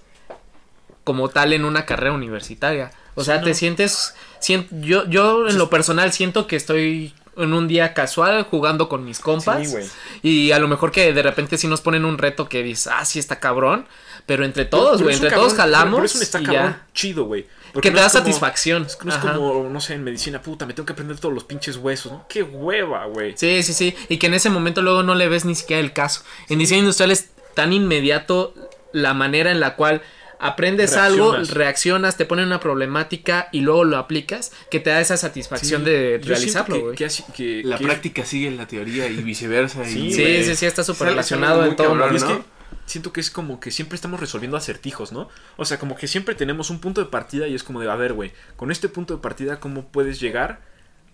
como 1.10 1.30
tal 1.30 1.54
en 1.54 1.66
una 1.66 1.88
carrera 1.88 2.12
universitaria. 2.14 2.92
O 3.16 3.22
Sí, 3.22 3.26
sea, 3.26 3.38
no. 3.40 3.46
te 3.46 3.56
sientes, 3.56 4.14
sien- 4.40 4.68
yo, 4.82 5.08
yo 5.10 5.48
en 5.48 5.58
lo 5.58 5.68
personal 5.72 6.14
siento 6.14 6.46
que 6.46 6.56
estoy 6.56 7.16
en 7.36 7.52
un 7.54 7.68
día 7.68 7.96
casual 7.96 8.44
jugando 8.44 8.88
con 8.90 9.04
mis 9.04 9.18
compas. 9.20 9.68
Sí, 9.68 9.90
y 10.22 10.52
a 10.52 10.60
lo 10.60 10.68
mejor 10.68 10.92
que 10.92 11.12
de 11.12 11.24
repente 11.24 11.58
sí 11.58 11.68
nos 11.68 11.82
ponen 11.82 12.06
un 12.06 12.20
reto 12.20 12.48
que 12.48 12.62
dices, 12.62 12.88
ah, 12.94 13.04
sí 13.06 13.18
está 13.18 13.40
cabrón. 13.40 13.88
Pero 14.28 14.46
entre 14.46 14.66
todos, 14.66 15.02
güey, 15.02 15.16
entre 15.16 15.32
cabrón- 15.32 15.48
todos 15.48 15.58
jalamos. 15.58 15.86
Pero, 15.86 15.96
pero 15.96 16.06
es 16.06 16.16
un 16.16 16.22
está 16.22 16.40
y 16.42 16.44
cabrón 16.46 16.72
ya. 16.74 16.86
chido, 16.94 17.24
güey. 17.26 17.48
Porque 17.74 17.90
Que 17.90 17.92
no 17.94 17.96
te 17.98 18.02
da 18.04 18.10
como- 18.10 18.20
satisfacción. 18.26 18.84
es 18.86 18.96
como, 18.96 19.68
no 19.72 19.82
sé, 19.82 19.96
en 19.96 20.04
medicina, 20.04 20.40
puta, 20.42 20.68
me 20.68 20.74
tengo 20.76 20.86
que 20.86 20.94
aprender 20.94 21.18
todos 21.20 21.34
los 21.34 21.44
pinches 21.46 21.78
huesos, 21.78 22.12
¿no? 22.12 22.26
Qué 22.30 22.44
hueva, 22.44 23.06
güey. 23.06 23.34
Sí, 23.36 23.64
sí, 23.64 23.74
sí. 23.74 23.96
Y 24.08 24.18
que 24.18 24.28
en 24.28 24.36
ese 24.36 24.50
momento 24.52 24.84
luego 24.84 25.02
no 25.02 25.16
le 25.16 25.28
ves 25.28 25.46
ni 25.46 25.56
siquiera 25.56 25.80
el 25.82 25.94
caso. 25.94 26.22
En 26.48 26.60
diseño 26.60 26.82
industrial 26.82 27.10
es 27.12 27.30
tan 27.56 27.74
inmediato 27.74 28.54
la 28.92 29.14
manera 29.14 29.50
en 29.52 29.60
la 29.60 29.76
cual 29.76 30.02
aprendes 30.40 30.96
algo, 30.96 31.36
Reaccionas. 31.52 32.16
te 32.18 32.26
ponen 32.26 32.46
una 32.48 32.60
problemática 32.60 33.50
y 33.52 33.60
luego 33.62 33.84
lo 33.84 33.98
aplicas, 33.98 34.52
que 34.72 34.80
te 34.80 34.90
da 34.90 35.02
esa 35.02 35.18
satisfacción 35.18 35.84
Sí, 35.84 35.90
de 35.92 36.22
realizarlo, 36.24 36.80
güey. 36.80 36.92
que, 36.92 36.98
que 37.00 37.06
así- 37.06 37.24
que- 37.36 37.62
La 37.66 37.78
que- 37.78 37.84
práctica 37.84 38.26
sigue 38.26 38.50
la 38.52 38.66
teoría 38.68 39.08
y 39.08 39.18
viceversa. 39.22 39.84
Sí, 39.86 40.08
y, 40.08 40.14
Sí, 40.14 40.44
sí, 40.46 40.56
sí, 40.56 40.66
está 40.66 40.84
súper 40.84 41.10
relacionado 41.10 41.66
en 41.66 41.76
todo. 41.76 41.90
cabrón, 41.90 42.16
es 42.16 42.24
¿no? 42.24 42.38
que 42.38 42.44
siento 42.86 43.12
que 43.14 43.20
es 43.22 43.30
como 43.30 43.60
que 43.60 43.70
siempre 43.70 43.96
estamos 43.96 44.20
resolviendo 44.20 44.56
acertijos, 44.58 45.12
¿no? 45.12 45.28
O 45.58 45.66
sea, 45.66 45.78
como 45.78 45.96
que 45.96 46.08
siempre 46.08 46.34
tenemos 46.36 46.70
un 46.70 46.80
punto 46.80 47.02
de 47.02 47.08
partida 47.08 47.48
y 47.48 47.54
es 47.54 47.64
como 47.64 47.80
de, 47.82 47.92
a 47.92 47.96
ver, 47.96 48.14
güey, 48.14 48.32
con 48.56 48.72
este 48.72 48.90
punto 48.90 49.16
de 49.16 49.22
partida, 49.22 49.60
¿cómo 49.60 49.88
puedes 49.90 50.20
llegar 50.20 50.62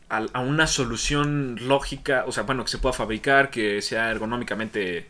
a, 0.09 0.25
a 0.33 0.39
una 0.39 0.67
solución 0.67 1.57
lógica? 1.67 2.23
O 2.27 2.31
sea, 2.31 2.43
bueno, 2.43 2.63
que 2.63 2.69
se 2.71 2.77
pueda 2.77 2.93
fabricar, 2.93 3.49
que 3.49 3.81
sea 3.81 4.11
ergonómicamente 4.11 5.07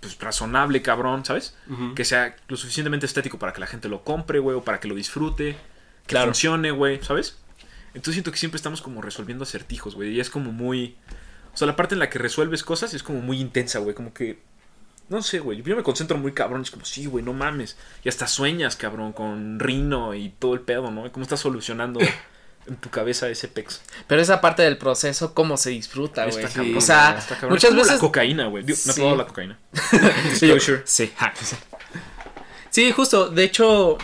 pues, 0.00 0.18
razonable, 0.18 0.82
cabrón, 0.82 1.24
¿sabes? 1.24 1.54
Que 1.94 2.04
sea 2.04 2.36
lo 2.48 2.56
suficientemente 2.56 3.06
estético 3.06 3.38
para 3.38 3.52
que 3.52 3.60
la 3.60 3.66
gente 3.66 3.88
lo 3.88 4.04
compre, 4.04 4.38
güey, 4.38 4.56
o 4.56 4.62
para 4.64 4.80
que 4.80 4.88
lo 4.88 4.94
disfrute, 4.94 5.52
que 5.54 6.08
Claro. 6.08 6.26
funcione, 6.26 6.70
güey, 6.70 7.02
¿sabes? 7.02 7.38
Entonces 7.88 8.14
siento 8.14 8.30
que 8.32 8.38
siempre 8.38 8.56
estamos 8.56 8.80
como 8.82 9.02
resolviendo 9.02 9.42
acertijos, 9.44 9.94
güey, 9.94 10.10
y 10.14 10.20
es 10.20 10.30
como 10.30 10.52
muy... 10.52 10.96
O 11.52 11.56
sea, 11.56 11.66
la 11.66 11.74
parte 11.76 11.94
en 11.94 11.98
la 11.98 12.08
que 12.10 12.18
resuelves 12.18 12.62
cosas 12.62 12.94
es 12.94 13.02
como 13.02 13.20
muy 13.20 13.40
intensa, 13.40 13.78
güey, 13.80 13.94
como 13.94 14.12
que... 14.14 14.38
No 15.08 15.22
sé, 15.22 15.38
güey, 15.40 15.62
yo 15.62 15.74
me 15.74 15.82
concentro 15.82 16.18
muy 16.18 16.32
cabrón, 16.32 16.60
es 16.62 16.70
como, 16.70 16.84
sí, 16.84 17.06
güey, 17.06 17.24
no 17.24 17.32
mames. 17.32 17.78
Y 18.04 18.08
hasta 18.10 18.26
sueñas, 18.28 18.76
cabrón, 18.76 19.12
con 19.14 19.58
Rino 19.58 20.14
y 20.14 20.28
todo 20.28 20.52
el 20.54 20.60
pedo, 20.60 20.90
¿no? 20.90 21.10
Cómo 21.10 21.22
estás 21.22 21.40
solucionando 21.40 21.98
en 22.68 22.76
tu 22.76 22.90
cabeza 22.90 23.28
ese 23.28 23.48
pex. 23.48 23.80
Pero 24.06 24.20
esa 24.22 24.40
parte 24.40 24.62
del 24.62 24.76
proceso, 24.78 25.34
cómo 25.34 25.56
se 25.56 25.70
disfruta, 25.70 26.26
güey. 26.26 26.46
Sí, 26.46 26.74
o 26.76 26.80
sea, 26.80 27.18
muchas 27.48 27.74
veces... 27.74 27.94
La 27.94 27.98
cocaína, 27.98 28.46
güey. 28.46 28.64
No 28.68 28.74
Sí. 28.74 29.02
la 29.16 29.26
cocaína. 29.26 29.58
Sí, 30.34 30.46
Disclosure. 30.46 30.82
Sí. 30.84 31.12
Sí, 32.70 32.92
justo. 32.92 33.28
De 33.30 33.44
hecho, 33.44 33.98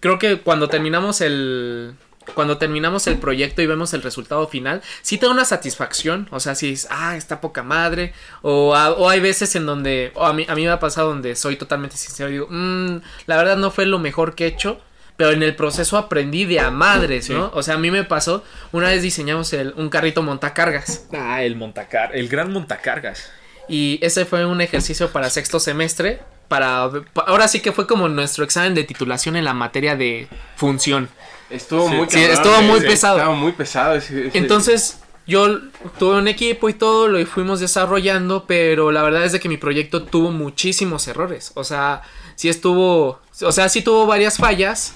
creo 0.00 0.18
que 0.18 0.40
cuando 0.40 0.68
terminamos 0.68 1.20
el. 1.20 1.94
Cuando 2.34 2.58
terminamos 2.58 3.06
el 3.06 3.18
proyecto 3.18 3.62
y 3.62 3.66
vemos 3.66 3.94
el 3.94 4.02
resultado 4.02 4.48
final, 4.48 4.82
sí 5.02 5.16
te 5.16 5.26
da 5.26 5.32
una 5.32 5.44
satisfacción. 5.44 6.26
O 6.32 6.40
sea, 6.40 6.56
si 6.56 6.72
es, 6.72 6.88
ah, 6.90 7.16
está 7.16 7.40
poca 7.40 7.62
madre. 7.62 8.14
O, 8.42 8.74
a- 8.74 8.90
o 8.90 9.08
hay 9.08 9.20
veces 9.20 9.54
en 9.54 9.64
donde, 9.64 10.10
o 10.16 10.26
a 10.26 10.32
mí, 10.32 10.44
a 10.48 10.56
mí 10.56 10.64
me 10.64 10.70
ha 10.70 10.80
pasado 10.80 11.10
donde 11.10 11.36
soy 11.36 11.54
totalmente 11.54 11.96
sincero 11.96 12.28
y 12.28 12.32
digo, 12.32 12.48
"Mm, 12.50 13.00
la 13.26 13.36
verdad 13.36 13.56
no 13.56 13.70
fue 13.70 13.86
lo 13.86 14.00
mejor 14.00 14.34
que 14.34 14.44
he 14.44 14.48
hecho. 14.48 14.80
Pero 15.16 15.30
en 15.30 15.42
el 15.42 15.56
proceso 15.56 15.96
aprendí 15.96 16.44
de 16.44 16.60
a 16.60 16.70
madres, 16.70 17.30
¿no? 17.30 17.46
Sí. 17.46 17.50
O 17.54 17.62
sea, 17.62 17.74
a 17.74 17.78
mí 17.78 17.90
me 17.90 18.04
pasó, 18.04 18.44
una 18.72 18.88
vez 18.88 19.02
diseñamos 19.02 19.52
el- 19.54 19.72
un 19.76 19.88
carrito 19.88 20.22
montacargas. 20.22 21.06
Ah, 21.16 21.42
el 21.42 21.56
montacar, 21.56 22.14
el 22.14 22.28
gran 22.28 22.52
montacargas. 22.52 23.30
Y 23.68 23.98
ese 24.02 24.24
fue 24.26 24.44
un 24.44 24.60
ejercicio 24.60 25.10
para 25.10 25.30
sexto 25.30 25.58
semestre. 25.58 26.20
Para, 26.48 26.88
pa- 27.12 27.24
ahora 27.26 27.48
sí 27.48 27.58
que 27.60 27.72
fue 27.72 27.86
como 27.88 28.08
nuestro 28.08 28.44
examen 28.44 28.74
de 28.74 28.84
titulación 28.84 29.34
en 29.36 29.44
la 29.44 29.52
materia 29.54 29.96
de 29.96 30.28
función. 30.54 31.08
Estuvo 31.50 31.88
Sí. 31.88 31.94
muy 31.94 32.06
Sí, 32.08 32.16
cabrón, 32.20 32.30
estuvo 32.32 32.62
muy 32.62 32.78
ese- 32.78 32.86
pesado. 32.86 33.16
Estaba 33.18 33.34
muy 33.34 33.52
pesado 33.52 33.94
ese. 33.96 34.28
ese- 34.28 34.38
Entonces, 34.38 35.00
yo 35.26 35.58
tuve 35.98 36.18
un 36.18 36.28
equipo 36.28 36.68
y 36.68 36.74
todo, 36.74 37.08
lo 37.08 37.24
fuimos 37.26 37.58
desarrollando, 37.58 38.44
pero 38.46 38.92
la 38.92 39.02
verdad 39.02 39.24
es 39.24 39.32
de 39.32 39.40
que 39.40 39.48
mi 39.48 39.56
proyecto 39.56 40.04
tuvo 40.04 40.30
muchísimos 40.30 41.08
errores. 41.08 41.50
O 41.54 41.64
sea, 41.64 42.02
sí 42.36 42.48
estuvo, 42.48 43.20
o 43.42 43.52
sea, 43.52 43.68
sí 43.68 43.82
tuvo 43.82 44.06
varias 44.06 44.36
fallas, 44.36 44.94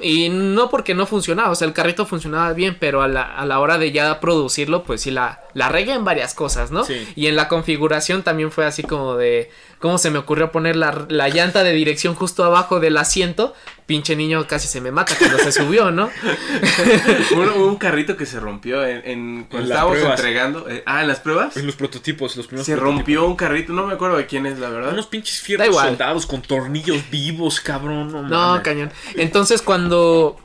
Y 0.00 0.28
no 0.28 0.70
porque 0.70 0.94
no 0.94 1.06
funcionaba, 1.06 1.50
o 1.50 1.54
sea, 1.54 1.66
el 1.66 1.74
carrito 1.74 2.06
funcionaba 2.06 2.52
bien, 2.52 2.76
pero 2.78 3.02
a 3.02 3.08
la, 3.08 3.22
a 3.22 3.44
la 3.46 3.60
hora 3.60 3.78
de 3.78 3.92
ya 3.92 4.20
producirlo, 4.20 4.84
pues 4.84 5.02
sí 5.02 5.10
la, 5.10 5.42
la 5.54 5.68
regué 5.68 5.92
en 5.92 6.04
varias 6.04 6.34
cosas, 6.34 6.70
¿no? 6.70 6.84
Sí. 6.84 7.06
Y 7.16 7.26
en 7.26 7.36
la 7.36 7.48
configuración 7.48 8.22
también 8.22 8.50
fue 8.50 8.64
así 8.64 8.82
como 8.82 9.16
de, 9.16 9.50
¿cómo 9.78 9.98
se 9.98 10.10
me 10.10 10.18
ocurrió 10.18 10.52
poner 10.52 10.76
la, 10.76 11.06
la 11.08 11.28
llanta 11.28 11.64
de 11.64 11.72
dirección 11.72 12.14
justo 12.14 12.44
abajo 12.44 12.80
del 12.80 12.96
asiento? 12.96 13.54
Pinche 13.88 14.14
niño 14.14 14.46
casi 14.46 14.68
se 14.68 14.82
me 14.82 14.92
mata 14.92 15.14
cuando 15.18 15.38
se 15.38 15.50
subió, 15.50 15.90
¿no? 15.90 16.10
Hubo 17.32 17.42
hubo 17.56 17.66
un 17.68 17.76
carrito 17.76 18.18
que 18.18 18.26
se 18.26 18.38
rompió 18.38 18.84
en, 18.86 19.00
en- 19.04 19.44
cuando 19.50 19.68
estábamos 19.70 19.96
pruebas. 19.96 20.18
entregando. 20.20 20.68
eh, 20.68 20.82
ah, 20.84 21.00
en 21.00 21.08
las 21.08 21.20
pruebas. 21.20 21.56
En 21.56 21.64
los 21.64 21.74
prototipos, 21.74 22.36
los 22.36 22.46
primeros 22.46 22.66
Se 22.66 22.72
prototipos. 22.74 22.98
rompió 22.98 23.24
un 23.26 23.34
carrito, 23.34 23.72
no 23.72 23.86
me 23.86 23.94
acuerdo 23.94 24.18
de 24.18 24.26
quién 24.26 24.44
es, 24.44 24.58
la 24.58 24.68
verdad. 24.68 24.92
Unos 24.92 25.06
pinches 25.06 25.40
Da 25.40 25.44
fierros 25.46 25.66
igual. 25.68 25.88
soldados 25.88 26.26
con 26.26 26.42
tornillos 26.42 26.98
vivos, 27.10 27.60
cabrón. 27.60 28.12
No, 28.12 28.22
No, 28.56 28.62
cañón. 28.62 28.92
Entonces 29.16 29.62
cuando 29.62 30.36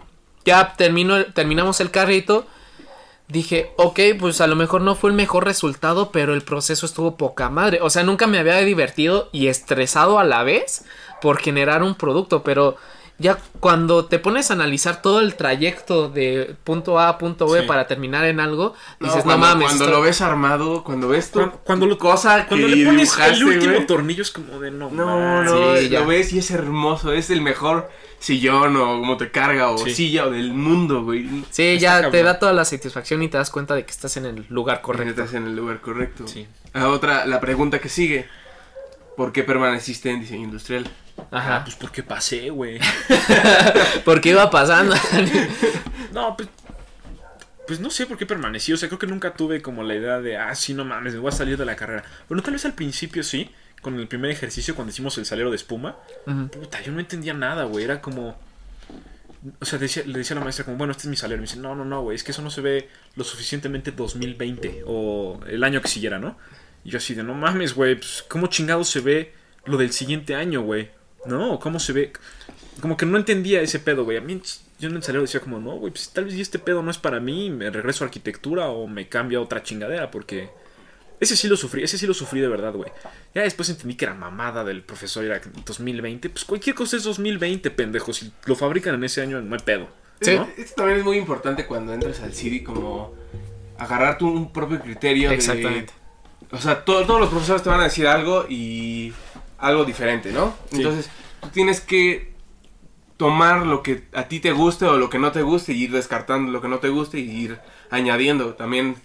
ya 0.46 0.74
terminó, 0.78 1.26
terminamos 1.26 1.82
el 1.82 1.92
carrito, 1.92 2.48
dije, 3.28 3.72
ok, 3.76 4.00
pues 4.20 4.40
a 4.40 4.48
lo 4.48 4.56
mejor 4.56 4.82
no 4.82 4.96
fue 4.96 5.10
el 5.10 5.18
mejor 5.18 5.44
resultado, 5.44 6.12
pero 6.14 6.34
el 6.34 6.44
proceso 6.44 6.86
estuvo 6.86 7.18
poca 7.18 7.50
madre. 7.50 7.80
O 7.82 7.90
sea, 7.90 8.04
nunca 8.04 8.26
me 8.26 8.40
había 8.40 8.58
divertido 8.60 9.28
y 9.34 9.48
estresado 9.48 10.18
a 10.18 10.24
la 10.24 10.44
vez 10.44 10.86
por 11.22 11.40
generar 11.40 11.84
un 11.84 11.96
producto, 11.96 12.42
pero 12.44 12.78
ya 13.24 13.40
cuando 13.60 14.06
te 14.06 14.20
pones 14.20 14.52
a 14.52 14.54
analizar 14.54 15.02
todo 15.02 15.20
el 15.22 15.34
trayecto 15.36 16.10
de 16.10 16.56
punto 16.64 17.00
A 17.00 17.08
a 17.10 17.18
punto 17.18 17.48
B 17.50 17.62
Sí. 17.62 17.68
para 17.68 17.88
terminar 17.88 18.26
en 18.26 18.40
algo, 18.40 18.76
No, 19.00 19.08
dices, 19.08 19.24
cuando, 19.24 19.48
no 19.48 19.54
mames. 19.54 19.68
Cuando 19.70 19.86
esto- 19.86 19.96
lo 19.98 20.02
ves 20.04 20.22
armado, 20.22 20.84
cuando 20.84 21.08
ves 21.08 21.32
tu 21.32 21.40
Cuando, 21.40 21.58
cuando 21.64 21.86
lo, 21.88 21.98
cosa 21.98 22.46
cuando 22.48 22.68
que 22.68 22.76
le 22.76 22.86
pones 22.86 23.10
dibujaste, 23.12 23.34
el 23.38 23.44
último 23.46 23.86
tornillo 23.88 24.22
es 24.22 24.30
como 24.32 24.60
de 24.60 24.70
no. 24.70 24.92
No, 24.92 25.44
no, 25.44 25.76
Sí, 25.78 25.90
ya. 25.90 26.02
lo 26.02 26.06
ves 26.08 26.32
y 26.34 26.40
es 26.40 26.52
hermoso, 26.52 27.12
es 27.14 27.30
el 27.32 27.42
mejor 27.42 27.90
sillón 28.20 28.76
o 28.78 29.00
como 29.00 29.18
te 29.18 29.32
carga 29.32 29.70
o 29.72 29.78
Sí. 29.80 29.94
silla 29.94 30.26
o 30.28 30.30
del 30.32 30.54
mundo, 30.54 31.04
güey. 31.04 31.28
Sí, 31.50 31.64
Está 31.76 31.82
ya 32.04 32.10
te 32.12 32.22
da 32.24 32.40
toda 32.40 32.54
la 32.54 32.66
satisfacción 32.66 33.24
y 33.24 33.28
te 33.30 33.38
das 33.38 33.50
cuenta 33.50 33.74
de 33.76 33.84
que 33.86 33.92
estás 33.92 34.16
en 34.18 34.26
el 34.26 34.46
lugar 34.50 34.82
correcto. 34.82 35.10
Estás 35.10 35.34
en 35.34 35.46
el 35.48 35.56
lugar 35.56 35.82
correcto. 35.82 36.28
Sí. 36.28 36.48
Ah, 36.74 36.90
otra, 36.90 37.26
la 37.26 37.40
pregunta 37.40 37.80
que 37.80 37.90
sigue. 37.90 38.28
¿Por 39.18 39.32
qué 39.32 39.44
permaneciste 39.44 40.10
en 40.10 40.22
diseño 40.22 40.44
industrial? 40.46 40.88
Ah, 41.32 41.38
Ajá. 41.38 41.64
pues 41.64 41.76
porque 41.76 42.02
pasé, 42.04 42.50
güey. 42.50 42.80
Porque 44.06 44.30
iba 44.30 44.50
pasando. 44.50 44.96
No, 46.14 46.36
pues. 46.36 46.50
Pues 47.68 47.80
no 47.80 47.90
sé 47.90 48.06
por 48.08 48.18
qué 48.18 48.26
permanecí. 48.26 48.74
O 48.74 48.78
sea, 48.78 48.90
creo 48.90 49.00
que 49.00 49.08
nunca 49.08 49.34
tuve 49.34 49.62
como 49.62 49.84
la 49.84 49.96
idea 49.96 50.20
de, 50.20 50.38
ah, 50.38 50.54
sí, 50.56 50.74
no 50.74 50.84
mames, 50.84 51.14
me 51.14 51.20
voy 51.20 51.30
a 51.30 51.32
salir 51.32 51.58
de 51.58 51.64
la 51.66 51.76
carrera. 51.78 52.04
Bueno, 52.28 52.44
tal 52.44 52.54
vez 52.54 52.66
al 52.66 52.74
principio 52.74 53.24
sí, 53.24 53.50
con 53.82 53.98
el 54.00 54.08
primer 54.08 54.32
ejercicio 54.32 54.76
cuando 54.76 54.92
hicimos 54.92 55.18
el 55.18 55.26
salero 55.26 55.50
de 55.50 55.56
espuma. 55.56 55.96
Puta, 56.52 56.82
yo 56.82 56.92
no 56.92 57.00
entendía 57.00 57.34
nada, 57.34 57.64
güey. 57.66 57.86
Era 57.86 58.02
como. 58.02 58.38
O 59.62 59.66
sea, 59.66 59.78
decía- 59.80 60.04
le 60.06 60.18
decía 60.18 60.36
a 60.36 60.40
la 60.40 60.44
maestra, 60.44 60.66
como, 60.66 60.78
bueno, 60.78 60.92
este 60.92 61.04
es 61.04 61.10
mi 61.10 61.16
salero. 61.16 61.38
Y 61.38 61.42
me 61.42 61.48
dice, 61.48 61.60
no, 61.60 61.76
no, 61.76 61.86
no, 61.86 62.02
güey, 62.02 62.16
es 62.16 62.24
que 62.24 62.32
eso 62.32 62.42
no 62.42 62.50
se 62.50 62.62
ve 62.62 62.90
lo 63.16 63.24
suficientemente 63.24 63.92
2020 63.92 64.84
o 64.88 65.40
el 65.48 65.64
año 65.64 65.82
que 65.82 65.88
siguiera, 65.88 66.18
¿no? 66.20 66.38
Y 66.84 66.90
yo 66.90 66.98
así 66.98 67.14
de, 67.14 67.24
no 67.24 67.34
mames, 67.34 67.74
güey, 67.76 67.96
pues, 67.96 68.24
¿cómo 68.28 68.48
chingado 68.48 68.84
se 68.84 69.00
ve 69.00 69.34
lo 69.66 69.78
del 69.78 69.92
siguiente 69.94 70.36
año, 70.36 70.62
güey? 70.62 70.90
¿No? 71.26 71.60
¿Cómo 71.60 71.80
se 71.80 71.94
ve? 71.94 72.14
Como 72.82 72.98
que 72.98 73.06
no 73.06 73.18
entendía 73.18 73.62
ese 73.62 73.80
pedo, 73.80 74.04
güey. 74.04 74.18
A 74.18 74.22
mí, 74.22 74.42
yo 74.80 74.90
en 74.90 74.96
el 74.98 75.04
salero 75.04 75.22
decía, 75.22 75.40
como, 75.40 75.60
no, 75.60 75.76
güey, 75.78 75.92
pues 75.94 76.10
tal 76.12 76.26
vez 76.26 76.34
este 76.36 76.60
pedo 76.60 76.84
no 76.84 76.92
es 76.92 76.98
para 76.98 77.20
mí, 77.20 77.50
me 77.50 77.70
regreso 77.70 78.04
a 78.04 78.08
arquitectura 78.08 78.68
o 78.68 78.88
me 78.88 79.08
cambio 79.08 79.40
a 79.40 79.44
otra 79.44 79.64
chingadera, 79.64 80.12
porque. 80.12 80.50
Ese 81.20 81.38
sí 81.38 81.48
lo 81.48 81.56
sufrí, 81.56 81.84
ese 81.84 81.98
sí 81.98 82.06
lo 82.06 82.14
sufrí 82.14 82.42
de 82.42 82.50
verdad, 82.50 82.74
güey. 82.74 82.92
Ya 83.34 83.44
después 83.44 83.70
entendí 83.70 83.96
que 83.96 84.04
era 84.04 84.14
mamada 84.14 84.66
del 84.66 84.82
profesor, 84.82 85.24
era 85.24 85.40
2020. 85.66 86.30
Pues 86.30 86.44
cualquier 86.44 86.76
cosa 86.76 86.98
es 86.98 87.04
2020, 87.04 87.72
pendejo. 87.72 88.12
Si 88.12 88.30
lo 88.46 88.56
fabrican 88.58 88.96
en 88.96 89.06
ese 89.06 89.22
año, 89.22 89.42
no 89.42 89.56
hay 89.56 89.62
pedo. 89.62 89.88
Sí. 90.20 90.36
¿no? 90.36 90.50
Esto 90.58 90.76
también 90.76 91.00
es 91.00 91.06
muy 91.06 91.16
importante 91.18 91.66
cuando 91.66 91.94
entras 91.94 92.20
al 92.20 92.34
CD, 92.34 92.62
como 92.62 93.14
agarrar 93.78 94.18
tu 94.18 94.28
un 94.28 94.52
propio 94.52 94.82
criterio. 94.82 95.30
de- 95.30 95.36
Exactamente. 95.36 95.94
O 96.54 96.58
sea, 96.60 96.86
to- 96.86 97.06
todos 97.06 97.20
los 97.20 97.30
profesores 97.30 97.62
te 97.64 97.70
van 97.70 97.82
a 97.82 97.86
decir 97.86 98.08
algo 98.08 98.46
y 98.48 99.12
algo 99.58 99.84
diferente, 99.86 100.32
¿no? 100.32 100.54
Sí. 100.72 100.78
Entonces, 100.78 101.10
tú 101.42 101.50
tienes 101.50 101.82
que 101.82 102.32
tomar 103.18 103.66
lo 103.66 103.84
que 103.84 104.04
a 104.14 104.24
ti 104.28 104.40
te 104.40 104.52
guste 104.52 104.86
o 104.86 104.98
lo 104.98 105.10
que 105.10 105.20
no 105.20 105.32
te 105.32 105.42
guste 105.42 105.74
y 105.74 105.84
ir 105.84 105.92
descartando 105.92 106.52
lo 106.52 106.62
que 106.62 106.68
no 106.68 106.80
te 106.80 106.90
guste 106.90 107.20
y 107.20 107.30
ir 107.30 107.60
añadiendo. 107.90 108.54
También, 108.56 108.96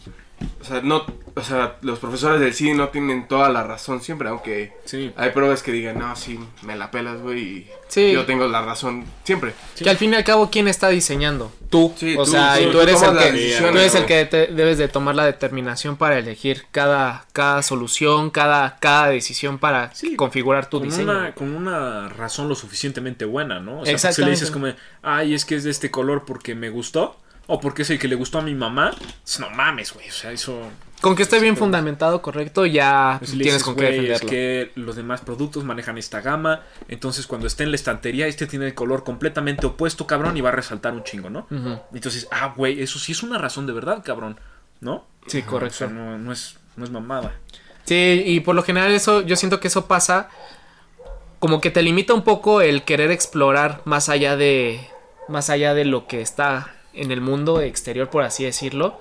o 0.61 0.65
sea, 0.65 0.81
no, 0.83 1.05
o 1.35 1.43
sea, 1.43 1.77
los 1.83 1.99
profesores 1.99 2.41
del 2.41 2.53
CD 2.53 2.75
no 2.75 2.89
tienen 2.89 3.29
toda 3.29 3.49
la 3.49 3.63
razón 3.63 4.01
siempre, 4.03 4.29
aunque 4.29 4.73
Sí. 4.85 5.13
hay 5.17 5.31
pruebas 5.31 5.63
que 5.63 5.73
digan, 5.73 5.99
no, 5.99 6.15
sí, 6.17 6.39
me 6.63 6.77
la 6.77 6.91
pelas, 6.91 7.21
güey, 7.21 7.41
y 7.41 7.71
Sí. 7.89 8.13
yo 8.13 8.27
tengo 8.27 8.47
la 8.49 8.61
razón 8.63 9.05
siempre. 9.25 9.55
Que 9.77 9.89
al 9.89 9.97
fin 9.97 10.13
y 10.13 10.17
al 10.17 10.25
cabo, 10.25 10.51
¿quién 10.51 10.69
está 10.69 10.89
diseñando? 10.89 11.53
Tú. 11.71 11.93
Sí, 11.97 12.17
o 12.17 12.25
tú, 12.25 12.31
sea, 12.33 12.55
tú, 12.57 12.61
y 12.63 12.65
tú 12.67 12.73
tú 12.73 12.81
eres 12.81 13.03
el 13.03 13.11
que, 13.17 13.57
tú 13.59 13.67
eres 13.67 13.95
el 13.95 14.07
que 14.07 14.25
te- 14.25 14.47
debes 14.49 14.79
de 14.79 14.89
tomar 14.89 15.15
la 15.15 15.25
determinación 15.27 15.97
para 15.97 16.19
elegir 16.19 16.65
cada, 16.73 17.25
cada 17.33 17.63
solución, 17.63 18.31
cada, 18.31 18.79
cada 18.81 19.09
decisión 19.09 19.59
para 19.59 19.95
Sí, 19.95 20.17
configurar 20.17 20.69
tu 20.69 20.79
con 20.81 20.89
diseño. 20.89 21.11
Una, 21.13 21.35
con 21.35 21.55
una 21.55 22.09
razón 22.09 22.49
lo 22.49 22.55
suficientemente 22.55 23.25
buena, 23.25 23.61
¿no? 23.61 23.81
O 23.81 23.85
sea, 23.85 23.87
si 23.87 23.95
Exactamente. 23.95 24.25
le 24.25 24.31
dices 24.33 24.51
como, 24.51 24.67
ay, 25.03 25.35
es 25.35 25.45
que 25.45 25.55
es 25.57 25.65
de 25.65 25.71
este 25.71 25.91
color 25.91 26.25
porque 26.27 26.55
me 26.55 26.71
gustó, 26.71 27.17
o 27.49 27.59
porque 27.61 27.83
es 27.83 27.91
el 27.91 27.99
que 27.99 28.07
le 28.07 28.15
gustó 28.15 28.39
a 28.39 28.43
mi 28.43 28.55
mamá, 28.55 28.93
no 29.41 29.51
mames, 29.51 29.93
güey. 29.93 30.09
O 30.09 30.13
sea, 30.13 30.31
eso. 30.31 30.61
Con 31.01 31.17
que 31.17 31.23
esté 31.23 31.39
bien 31.41 31.57
fundamentado, 31.57 32.21
correcto, 32.23 32.67
ya 32.67 33.17
Pues, 33.19 33.31
tienes 33.31 33.47
dices, 33.47 33.63
con 33.65 33.75
qué 33.77 33.83
"Güey, 33.87 33.95
es 33.99 34.21
defenderlo. 34.21 34.31
que 34.31 34.73
los 34.81 34.97
demás 34.97 35.21
productos 35.23 35.65
manejan 35.65 35.97
esta 35.97 36.21
gama, 36.21 36.63
entonces 36.89 37.27
cuando 37.27 37.47
esté 37.47 37.63
en 37.65 37.71
la 37.71 37.77
estantería, 37.77 38.27
este 38.27 38.47
tiene 38.47 38.67
el 38.67 38.75
color 38.75 39.03
completamente 39.05 39.67
opuesto, 39.67 40.07
cabrón, 40.07 40.37
y 40.37 40.41
va 40.41 40.49
a 40.51 40.53
resaltar 40.53 40.93
un 40.93 41.05
chingo, 41.05 41.31
¿no? 41.31 41.47
Ujú. 41.51 41.81
Entonces, 41.95 42.29
ah, 42.31 42.53
güey, 42.57 42.83
eso 42.83 42.99
sí 42.99 43.13
es 43.13 43.23
una 43.23 43.39
razón 43.39 43.67
de 43.67 43.73
verdad, 43.73 44.03
cabrón, 44.05 44.39
¿no? 44.81 45.05
Sí, 45.27 45.43
O 45.47 45.51
correcto. 45.51 45.77
sea, 45.79 45.87
no, 45.89 46.19
no 46.19 46.33
es, 46.33 46.57
no 46.77 46.85
es 46.85 46.91
mamada. 46.91 47.33
Sí, 47.85 48.23
y 48.27 48.41
por 48.41 48.55
lo 48.57 48.63
general 48.63 48.91
eso, 48.93 49.23
yo 49.23 49.37
siento 49.37 49.61
que 49.61 49.69
eso 49.69 49.87
pasa 49.87 50.29
como 51.39 51.61
que 51.61 51.71
te 51.71 51.83
limita 51.83 52.13
un 52.13 52.25
poco 52.25 52.61
el 52.61 52.83
querer 52.85 53.11
explorar 53.13 53.81
más 53.85 54.09
allá 54.09 54.37
de, 54.37 54.81
más 55.29 55.49
allá 55.49 55.73
de 55.75 55.85
lo 55.85 56.07
que 56.09 56.21
está 56.21 56.75
en 56.95 57.11
el 57.13 57.21
mundo 57.21 57.61
exterior, 57.61 58.09
por 58.11 58.23
así 58.25 58.45
decirlo. 58.45 59.01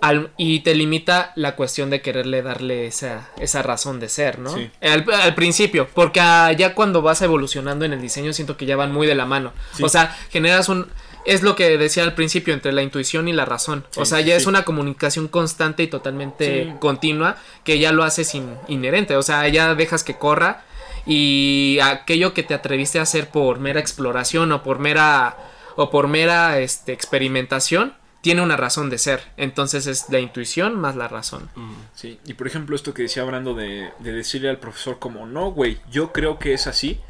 Al- 0.00 0.30
y 0.38 0.60
te 0.60 0.74
limita 0.74 1.32
la 1.36 1.56
cuestión 1.56 1.90
de 1.90 2.00
quererle 2.00 2.40
darle 2.40 2.86
esa, 2.86 3.28
esa 3.38 3.60
razón 3.62 4.00
de 4.00 4.08
ser, 4.08 4.38
¿no? 4.38 4.54
Sí. 4.56 4.70
Al, 4.80 5.04
al 5.12 5.34
principio, 5.34 5.88
porque 5.92 6.20
ya 6.56 6.74
cuando 6.74 7.02
vas 7.02 7.20
evolucionando 7.20 7.84
en 7.84 7.92
el 7.92 8.00
diseño 8.00 8.32
siento 8.32 8.56
que 8.56 8.64
ya 8.64 8.76
van 8.76 8.92
muy 8.92 9.06
de 9.06 9.14
la 9.14 9.26
mano. 9.26 9.52
Sí. 9.74 9.82
O 9.82 9.88
sea, 9.90 10.16
generas 10.30 10.70
un... 10.70 10.86
Es 11.26 11.42
lo 11.42 11.54
que 11.54 11.76
decía 11.76 12.02
al 12.04 12.14
principio, 12.14 12.54
entre 12.54 12.72
la 12.72 12.80
intuición 12.82 13.28
y 13.28 13.34
la 13.34 13.44
razón. 13.44 13.84
o 13.96 14.06
sea, 14.06 14.20
sí, 14.20 14.24
ya 14.24 14.36
es 14.36 14.46
una 14.46 14.64
comunicación 14.64 15.28
constante 15.28 15.82
y 15.82 15.86
totalmente 15.86 16.64
Sí. 16.64 16.72
continua 16.80 17.36
que 17.62 17.78
ya 17.78 17.92
lo 17.92 18.02
haces 18.04 18.34
in- 18.34 18.56
inherente. 18.68 19.16
O 19.16 19.22
sea, 19.22 19.46
ya 19.48 19.74
dejas 19.74 20.02
que 20.02 20.16
corra 20.16 20.62
y 21.04 21.78
aquello 21.82 22.32
que 22.32 22.42
te 22.42 22.54
atreviste 22.54 22.98
a 23.00 23.02
hacer 23.02 23.28
por 23.28 23.58
mera 23.58 23.80
exploración 23.80 24.50
o 24.52 24.62
por 24.62 24.78
mera 24.78 25.36
o 25.76 25.90
por 25.90 26.08
mera 26.08 26.58
este, 26.58 26.92
experimentación 26.92 27.94
tiene 28.20 28.42
una 28.42 28.56
razón 28.56 28.90
de 28.90 28.98
ser. 28.98 29.22
Entonces 29.36 29.86
es 29.86 30.08
la 30.10 30.20
intuición 30.20 30.78
más 30.78 30.96
la 30.96 31.08
razón. 31.08 31.48
Sí, 31.94 32.20
y 32.26 32.34
por 32.34 32.46
ejemplo 32.46 32.76
esto 32.76 32.92
que 32.92 33.02
decía 33.02 33.24
Brando 33.24 33.54
de, 33.54 33.90
de 33.98 34.12
decirle 34.12 34.50
al 34.50 34.58
profesor 34.58 34.98
como, 34.98 35.26
no, 35.26 35.50
güey, 35.50 35.78
yo 35.90 36.12
creo 36.12 36.38
que 36.38 36.52
es 36.52 36.66
así, 36.66 37.00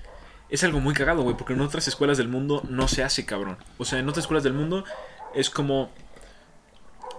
es 0.51 0.65
algo 0.65 0.81
muy 0.81 0.95
cagado, 0.95 1.23
güey, 1.23 1.37
porque 1.37 1.53
en 1.53 1.61
otras 1.61 1.89
escuelas 1.89 2.19
del 2.19 2.29
mundo 2.29 2.63
no 2.69 2.89
se 2.89 3.03
hace, 3.03 3.25
cabrón. 3.25 3.57
O 3.79 3.85
sea, 3.85 3.99
en 3.99 4.09
otras 4.09 4.25
escuelas 4.25 4.45
del 4.45 4.53
mundo 4.53 4.85
es 5.35 5.51
como... 5.51 5.91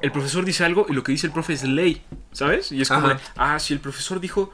El 0.01 0.11
profesor 0.11 0.43
dice 0.43 0.65
algo 0.65 0.87
y 0.89 0.93
lo 0.93 1.03
que 1.03 1.11
dice 1.11 1.27
el 1.27 1.33
profe 1.33 1.53
es 1.53 1.63
ley, 1.63 2.03
¿sabes? 2.31 2.71
Y 2.71 2.81
es 2.81 2.89
como, 2.89 3.07
Ajá. 3.07 3.19
ah, 3.35 3.59
si 3.59 3.73
el 3.73 3.79
profesor 3.79 4.19
dijo, 4.19 4.51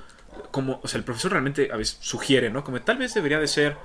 como, 0.52 0.82
o 0.84 0.88
sea, 0.90 0.98
el 0.98 1.06
profesor 1.06 1.32
realmente 1.32 1.70
a 1.72 1.78
veces 1.78 1.98
sugiere, 2.02 2.50
¿no? 2.50 2.66
Como 2.66 2.82
tal 2.82 2.98
vez 2.98 3.14
debería 3.14 3.40
de 3.40 3.48
ser 3.48 3.78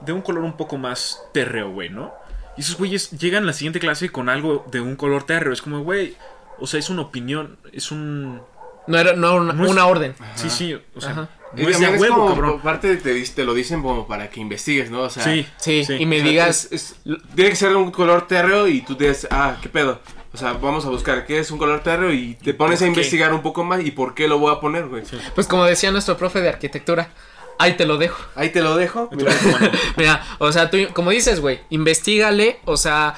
de 0.00 0.12
un 0.12 0.22
color 0.22 0.42
un 0.42 0.56
poco 0.56 0.78
más 0.78 1.22
térreo, 1.32 1.70
güey, 1.70 1.90
¿no? 1.90 2.14
Y 2.56 2.60
esos 2.60 2.76
güeyes 2.76 3.10
llegan 3.12 3.44
a 3.44 3.46
la 3.46 3.52
siguiente 3.52 3.80
clase 3.80 4.10
con 4.10 4.28
algo 4.28 4.66
de 4.70 4.80
un 4.80 4.96
color 4.96 5.24
térreo, 5.24 5.52
es 5.52 5.62
como, 5.62 5.80
güey, 5.82 6.16
o 6.58 6.66
sea, 6.66 6.78
es 6.80 6.90
una 6.90 7.02
opinión, 7.02 7.56
es 7.72 7.90
un... 7.90 8.40
No 8.86 8.98
era 8.98 9.12
no 9.14 9.36
una, 9.36 9.52
No 9.52 9.64
es- 9.64 9.70
una 9.70 9.86
orden. 9.86 10.14
Sí, 10.34 10.50
sí, 10.50 10.74
o 10.94 11.00
sea, 11.00 11.10
Ajá. 11.12 11.28
No 11.54 11.68
es 11.68 11.78
de 11.78 11.88
huevo, 11.98 12.14
como, 12.16 12.28
cabrón. 12.34 12.60
parte 12.62 12.96
te, 12.96 13.22
te 13.22 13.44
lo 13.44 13.52
dicen 13.54 13.82
como 13.82 14.06
para 14.08 14.28
que 14.30 14.40
investigues, 14.40 14.90
¿no? 14.90 15.02
O 15.02 15.10
sea, 15.10 15.22
Sí, 15.22 15.46
Sí, 15.58 15.84
y 15.98 16.06
me 16.06 16.16
o 16.16 16.20
sea, 16.22 16.28
digas... 16.30 16.68
es- 16.72 16.96
es- 17.04 17.14
tiene 17.34 17.50
que 17.50 17.56
ser 17.56 17.76
un 17.76 17.90
color 17.90 18.26
térreo 18.26 18.66
y 18.68 18.80
tú 18.82 18.94
dices, 18.96 19.28
ah, 19.30 19.56
¿qué 19.62 19.68
pedo? 19.68 20.00
O 20.34 20.36
sea, 20.38 20.54
vamos 20.54 20.84
a 20.86 20.88
buscar 20.88 21.26
qué 21.26 21.38
es 21.38 21.50
un 21.50 21.58
color 21.58 21.82
térreo 21.82 22.10
y 22.12 22.34
te 22.42 22.54
pones 22.54 22.80
a 22.80 22.84
qué? 22.84 22.88
investigar 22.88 23.34
un 23.34 23.42
poco 23.42 23.64
más 23.64 23.84
y 23.84 23.90
por 23.90 24.14
qué 24.14 24.26
lo 24.28 24.38
voy 24.38 24.54
a 24.54 24.60
poner, 24.60 24.88
güey. 24.88 25.02
Pues 25.34 25.46
como 25.46 25.64
decía 25.64 25.90
nuestro 25.92 26.16
profe 26.16 26.40
de 26.40 26.48
arquitectura, 26.48 27.10
ahí 27.58 27.76
te 27.76 27.86
lo 27.86 27.98
dejo. 27.98 28.22
Ahí 28.34 28.50
te 28.50 28.60
lo 28.62 28.76
dejo. 28.76 29.08
mira. 29.12 29.32
Mira, 29.96 30.24
o 30.38 30.50
sea, 30.52 30.70
tú, 30.70 30.78
como 30.92 31.10
dices, 31.10 31.40
güey, 31.40 31.60
investigale, 31.70 32.60
o 32.64 32.76
sea, 32.76 33.14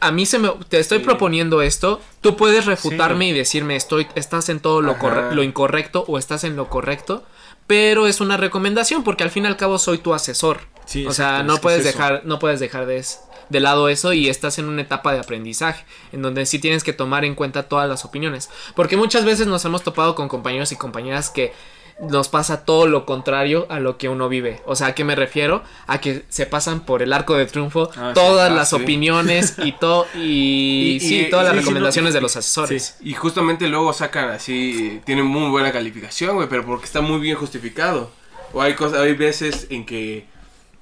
a 0.00 0.12
mí 0.12 0.26
se 0.26 0.38
me, 0.38 0.48
te 0.68 0.78
estoy 0.78 0.98
Sí. 0.98 1.04
proponiendo 1.04 1.60
esto, 1.62 2.00
tú 2.20 2.36
puedes 2.36 2.66
refutarme 2.66 3.26
Sí. 3.26 3.30
y 3.30 3.34
decirme, 3.34 3.76
estoy, 3.76 4.06
estás 4.14 4.48
en 4.48 4.60
todo 4.60 4.80
lo, 4.80 4.96
corre- 4.98 5.34
lo 5.34 5.42
incorrecto 5.42 6.04
o 6.06 6.18
estás 6.18 6.44
en 6.44 6.54
lo 6.56 6.68
correcto, 6.68 7.24
pero 7.66 8.06
es 8.06 8.20
una 8.20 8.36
recomendación 8.36 9.02
porque 9.04 9.24
al 9.24 9.30
fin 9.30 9.44
y 9.44 9.48
al 9.48 9.56
cabo 9.56 9.78
soy 9.78 9.98
tu 9.98 10.14
asesor. 10.14 10.60
Sí, 10.84 11.06
o 11.06 11.12
sea, 11.12 11.42
no 11.42 11.58
puedes 11.58 11.80
es 11.80 11.84
dejar, 11.86 12.22
no 12.24 12.38
puedes 12.38 12.60
dejar 12.60 12.86
de, 12.86 12.96
es- 12.98 13.20
de 13.48 13.60
lado 13.60 13.88
eso 13.88 14.12
y 14.12 14.28
estás 14.28 14.58
en 14.58 14.66
una 14.68 14.82
etapa 14.82 15.12
de 15.12 15.20
aprendizaje, 15.20 15.84
en 16.12 16.22
donde 16.22 16.46
sí 16.46 16.58
tienes 16.58 16.84
que 16.84 16.92
tomar 16.92 17.24
en 17.24 17.34
cuenta 17.34 17.64
todas 17.64 17.88
las 17.88 18.04
opiniones. 18.04 18.50
Porque 18.74 18.96
muchas 18.96 19.24
veces 19.24 19.46
nos 19.46 19.64
hemos 19.64 19.82
topado 19.82 20.14
con 20.14 20.28
compañeros 20.28 20.72
y 20.72 20.76
compañeras 20.76 21.28
que 21.28 21.52
nos 22.00 22.28
pasa 22.28 22.64
todo 22.64 22.86
lo 22.86 23.06
contrario 23.06 23.66
a 23.70 23.78
lo 23.80 23.96
que 23.98 24.08
uno 24.08 24.28
vive. 24.28 24.60
O 24.66 24.74
sea, 24.76 24.88
¿a 24.88 24.94
qué 24.94 25.04
me 25.04 25.14
refiero? 25.14 25.62
A 25.86 26.00
que 26.00 26.24
se 26.28 26.46
pasan 26.46 26.80
por 26.80 27.02
el 27.02 27.12
arco 27.12 27.34
de 27.36 27.46
triunfo 27.46 27.90
Ah, 27.96 28.08
sí. 28.08 28.14
todas 28.14 28.50
Ah, 28.50 28.54
las 28.54 28.70
sí. 28.70 28.76
opiniones 28.76 29.54
y 29.58 29.72
todo 29.72 30.06
y, 30.16 30.96
Y- 30.96 31.00
sí, 31.00 31.20
y- 31.22 31.30
todas 31.30 31.46
las 31.46 31.54
recomendaciones 31.56 32.12
de 32.14 32.20
los 32.20 32.36
asesores. 32.36 32.96
Y 33.00 33.14
justamente 33.14 33.68
luego 33.68 33.92
sacan 33.92 34.30
así, 34.30 35.00
tienen 35.04 35.26
muy 35.26 35.50
buena 35.50 35.70
calificación, 35.72 36.36
güey, 36.36 36.48
pero 36.48 36.64
porque 36.66 36.86
está 36.86 37.00
muy 37.00 37.20
bien 37.20 37.36
justificado. 37.36 38.10
O 38.52 38.60
hay 38.60 38.74
cosas, 38.74 38.98
hay 39.00 39.14
veces 39.14 39.66
en 39.70 39.86
que 39.86 40.26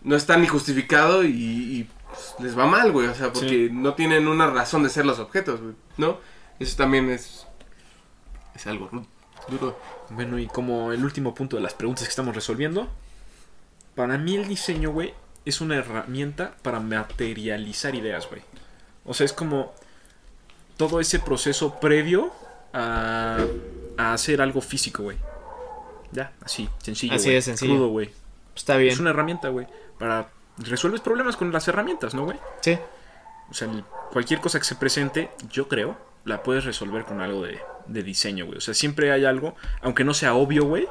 no 0.02 0.16
está 0.16 0.36
ni 0.36 0.46
justificado 0.46 1.22
y, 1.24 1.28
y, 1.28 1.88
pues, 2.08 2.34
les 2.40 2.58
va 2.58 2.66
mal, 2.66 2.90
güey, 2.92 3.06
o 3.08 3.14
sea, 3.14 3.32
porque 3.32 3.68
no 3.70 3.94
tienen 3.94 4.26
una 4.26 4.48
razón 4.48 4.82
de 4.82 4.88
ser 4.88 5.04
los 5.06 5.18
objetos, 5.18 5.60
güey, 5.60 5.74
¿no? 5.98 6.18
Eso 6.58 6.76
también 6.76 7.10
es 7.10 7.46
es 8.54 8.66
algo 8.66 8.90
duro. 9.48 9.78
Bueno, 10.10 10.38
y 10.38 10.46
como 10.46 10.92
el 10.92 11.04
último 11.04 11.34
punto 11.34 11.56
de 11.56 11.62
las 11.62 11.74
preguntas 11.74 12.04
que 12.04 12.10
estamos 12.10 12.34
resolviendo, 12.34 12.88
para 13.94 14.18
mí 14.18 14.36
el 14.36 14.48
diseño, 14.48 14.90
güey, 14.90 15.14
es 15.44 15.60
una 15.60 15.76
herramienta 15.76 16.54
para 16.62 16.80
materializar 16.80 17.94
ideas, 17.94 18.28
güey. 18.28 18.42
O 19.04 19.14
sea, 19.14 19.24
es 19.24 19.32
como 19.32 19.72
todo 20.76 21.00
ese 21.00 21.18
proceso 21.18 21.78
previo 21.80 22.32
a, 22.72 23.38
a 23.96 24.12
hacer 24.12 24.42
algo 24.42 24.60
físico, 24.60 25.04
güey. 25.04 25.16
Ya, 26.12 26.32
así, 26.42 26.68
sencillo. 26.78 27.14
Así 27.14 27.30
de 27.30 27.42
sencillo. 27.42 27.74
Crudo, 27.74 27.88
güey. 27.88 28.10
Está 28.54 28.76
bien. 28.76 28.92
Es 28.92 29.00
una 29.00 29.10
herramienta, 29.10 29.48
güey. 29.48 29.66
Para 29.98 30.28
resuelves 30.58 31.00
problemas 31.00 31.36
con 31.36 31.52
las 31.52 31.66
herramientas, 31.68 32.14
¿no, 32.14 32.24
güey? 32.24 32.38
Sí. 32.60 32.78
O 33.50 33.54
sea, 33.54 33.68
cualquier 34.12 34.40
cosa 34.40 34.58
que 34.58 34.64
se 34.64 34.74
presente, 34.76 35.30
yo 35.50 35.68
creo, 35.68 35.96
la 36.24 36.42
puedes 36.42 36.64
resolver 36.64 37.04
con 37.04 37.20
algo 37.20 37.42
de, 37.42 37.60
de 37.86 38.02
diseño, 38.02 38.46
güey. 38.46 38.58
O 38.58 38.60
sea, 38.60 38.74
siempre 38.74 39.12
hay 39.12 39.24
algo, 39.24 39.54
aunque 39.82 40.04
no 40.04 40.14
sea 40.14 40.34
obvio, 40.34 40.64
güey, 40.64 40.86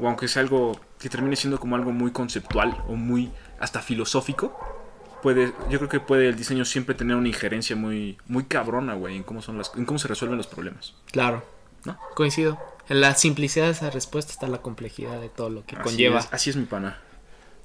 o 0.00 0.06
aunque 0.06 0.28
sea 0.28 0.42
algo 0.42 0.78
que 0.98 1.08
termine 1.08 1.36
siendo 1.36 1.58
como 1.58 1.76
algo 1.76 1.92
muy 1.92 2.10
conceptual 2.12 2.82
o 2.88 2.94
muy 2.94 3.30
hasta 3.60 3.80
filosófico, 3.80 4.58
puede, 5.22 5.52
yo 5.70 5.78
creo 5.78 5.88
que 5.88 6.00
puede 6.00 6.28
el 6.28 6.36
diseño 6.36 6.64
siempre 6.64 6.94
tener 6.94 7.16
una 7.16 7.28
injerencia 7.28 7.76
muy, 7.76 8.18
muy 8.26 8.44
cabrona, 8.44 8.94
güey, 8.94 9.16
en 9.16 9.22
cómo 9.22 9.42
son 9.42 9.58
las, 9.58 9.72
en 9.76 9.84
cómo 9.84 9.98
se 9.98 10.08
resuelven 10.08 10.36
los 10.36 10.46
problemas. 10.46 10.94
Claro. 11.10 11.44
¿No? 11.84 11.98
Coincido. 12.14 12.58
En 12.88 13.00
la 13.00 13.14
simplicidad 13.14 13.66
de 13.66 13.72
esa 13.72 13.90
respuesta 13.90 14.32
está 14.32 14.48
la 14.48 14.58
complejidad 14.58 15.20
de 15.20 15.28
todo 15.28 15.50
lo 15.50 15.64
que 15.64 15.76
Así 15.76 15.84
conlleva. 15.84 16.18
es, 16.20 16.28
así 16.32 16.50
es 16.50 16.56
mi 16.56 16.64
pana. 16.64 16.98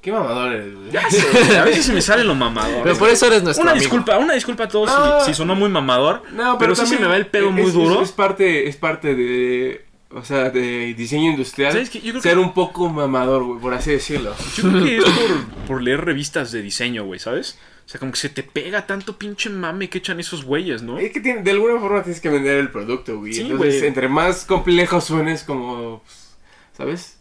Qué 0.08 0.14
mamador 0.14 0.54
eres, 0.54 0.74
güey. 0.74 0.90
Ya 0.90 1.10
sé, 1.10 1.58
a 1.58 1.66
veces 1.66 1.86
se 1.86 1.92
me 1.92 2.00
sale 2.02 2.24
lo 2.24 2.34
mamador. 2.34 2.82
Pero 2.82 2.98
por 2.98 3.10
eso 3.10 3.26
eres 3.28 3.44
nuestro 3.44 3.64
Una 3.64 3.72
amigo. 3.74 3.82
disculpa, 3.84 4.18
una 4.18 4.36
disculpa 4.36 4.64
a 4.64 4.68
todos 4.70 4.90
Ah. 4.90 5.18
si, 5.20 5.32
si 5.32 5.38
sonó 5.38 5.54
muy 5.54 5.68
mamador. 5.70 6.24
No, 6.32 6.58
pero, 6.58 6.74
sí 6.76 6.80
se 6.80 6.82
también 6.84 7.02
me 7.02 7.08
va 7.10 7.18
el 7.18 7.28
pedo 7.28 7.48
es- 7.50 7.54
muy 7.54 7.64
es- 7.64 7.74
duro. 7.74 8.02
Es, 8.02 8.14
parte, 8.14 8.70
es 8.70 8.78
parte 8.78 9.16
de, 9.16 9.84
o 10.12 10.24
sea, 10.24 10.50
de 10.50 10.94
diseño 10.94 11.32
industrial. 11.32 11.74
¿Sabes 11.74 11.90
qué? 11.90 12.00
Yo 12.00 12.12
creo 12.14 12.22
ser 12.22 12.36
que- 12.36 12.40
un 12.40 12.54
poco 12.54 12.88
mamador, 12.88 13.44
güey, 13.44 13.60
por 13.60 13.74
así 13.74 13.92
decirlo. 13.92 14.34
Yo 14.56 14.70
creo 14.70 14.84
que 14.86 14.98
es 15.00 15.04
por, 15.04 15.46
por 15.68 15.82
leer 15.82 16.06
revistas 16.06 16.54
de 16.54 16.62
diseño, 16.62 17.04
güey, 17.04 17.20
¿sabes? 17.20 17.60
O 17.86 17.90
sea, 17.90 18.00
como 18.00 18.14
que 18.14 18.18
se 18.20 18.30
te 18.30 18.44
pega 18.44 18.86
tanto 18.86 19.18
pinche 19.18 19.50
mame 19.50 19.90
que 19.90 19.98
echan 19.98 20.22
esos 20.22 20.46
güeyes, 20.46 20.84
¿no? 20.84 21.00
Es 21.00 21.12
que 21.12 21.20
tiene- 21.20 21.42
de 21.44 21.52
alguna 21.52 21.82
forma 21.82 22.02
tienes 22.02 22.22
que 22.22 22.30
vender 22.30 22.60
el 22.60 22.72
producto, 22.72 23.18
güey. 23.18 23.34
Sí, 23.34 23.42
Entonces, 23.42 23.76
güey. 23.76 23.86
entre 23.88 24.08
más 24.08 24.46
complejo 24.46 25.02
suenes, 25.02 25.44
como, 25.44 26.02
pues, 26.06 26.38
¿sabes? 26.78 27.17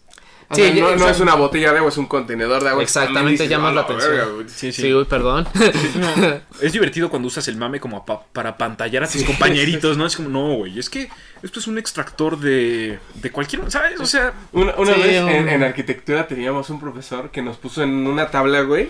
Sí, 0.53 0.62
sea, 0.62 0.97
no, 0.97 1.09
es 1.09 1.18
una 1.20 1.34
botella 1.34 1.72
de 1.72 1.78
agua, 1.78 1.90
es 1.90 1.97
un 1.99 2.07
contenedor 2.07 2.62
de 2.62 2.68
agua. 2.70 2.82
Exactamente, 2.82 3.32
Dices, 3.32 3.49
llamas 3.49 3.72
"A 3.72 3.74
la 3.74 3.80
atención". 3.80 4.11
verga, 4.12 4.26
güey". 4.32 4.49
Sí, 4.49 4.70
Sí, 4.72 4.94
uy, 4.94 5.05
perdón. 5.05 5.47
No, 5.97 6.40
es 6.62 6.72
divertido 6.72 7.09
cuando 7.11 7.26
usas 7.28 7.49
el 7.49 7.57
mame 7.57 7.80
como 7.80 8.05
pa- 8.07 8.22
para 8.32 8.57
pantallar 8.57 9.03
a 9.05 9.09
tus 9.09 9.24
compañeritos, 9.24 9.97
¿no? 9.97 10.07
Es 10.07 10.14
como, 10.16 10.28
no, 10.28 10.55
güey, 10.57 10.78
es 10.78 10.88
que 10.88 11.09
esto 11.42 11.59
es 11.59 11.66
un 11.66 11.78
extractor 11.78 12.38
de, 12.38 12.99
de 13.14 13.30
cualquier, 13.32 13.68
¿sabes? 13.70 13.99
O 14.01 14.07
sea, 14.07 14.32
Una, 14.53 14.74
una 14.76 14.94
Sí, 14.94 15.01
vez 15.03 15.22
un- 15.22 15.28
en, 15.30 15.49
en 15.49 15.62
arquitectura 15.64 16.26
teníamos 16.28 16.70
un 16.70 16.78
profesor 16.80 17.30
que 17.30 17.42
nos 17.42 17.57
puso 17.57 17.82
en 17.82 18.07
una 18.07 18.30
tabla, 18.30 18.61
güey. 18.62 18.88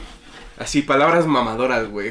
Así, 0.58 0.80
palabras 0.82 1.26
mamadoras, 1.26 1.86
güey. 1.88 2.08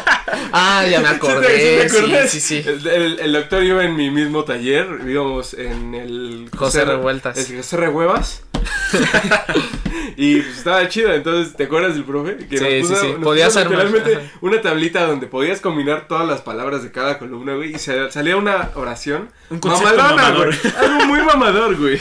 ah, 0.52 0.84
ya 0.90 0.98
me 1.00 1.06
¿Sí 1.08 1.10
te- 1.12 1.16
acordé. 1.16 1.46
sí 1.48 1.88
te 1.92 1.96
acuerdas? 1.98 2.30
Sí, 2.30 2.40
sí, 2.40 2.62
sí. 2.62 2.68
El, 2.68 2.86
el- 2.88 3.20
el 3.20 3.32
doctor 3.32 3.62
iba 3.62 3.84
en 3.84 3.94
mi 3.94 4.10
mismo 4.10 4.44
taller, 4.44 4.86
íbamos 5.06 5.54
en 5.54 5.94
el... 5.94 6.48
José 6.56 6.84
Revueltas. 6.84 7.38
El 7.50 7.56
José 7.58 7.76
Revuevas. 7.76 8.42
y 10.16 10.40
pues 10.40 10.58
estaba 10.58 10.88
chido, 10.88 11.12
entonces, 11.12 11.54
¿te 11.56 11.64
acuerdas 11.64 11.94
del 11.94 12.04
profe? 12.04 12.36
Que 12.48 12.58
Sí, 12.58 12.64
nos 12.80 12.88
puso, 12.88 13.00
sí, 13.00 13.06
sí. 13.06 13.12
nos 13.14 13.22
Podías 13.22 13.48
puso 13.54 13.60
literalmente 13.64 14.16
ajá. 14.16 14.24
una 14.40 14.60
tablita 14.62 15.06
donde 15.06 15.26
podías 15.26 15.60
combinar 15.60 16.08
todas 16.08 16.26
las 16.26 16.40
palabras 16.40 16.82
de 16.82 16.90
cada 16.90 17.18
columna, 17.18 17.54
güey, 17.54 17.74
y 17.74 17.78
salía 17.78 18.36
una 18.36 18.70
oración. 18.74 19.30
Un 19.50 19.60
mamadona, 19.62 20.02
mamador. 20.02 20.46
güey. 20.60 20.74
Algo 20.78 21.04
muy 21.06 21.22
mamador, 21.22 21.76
güey. 21.76 22.00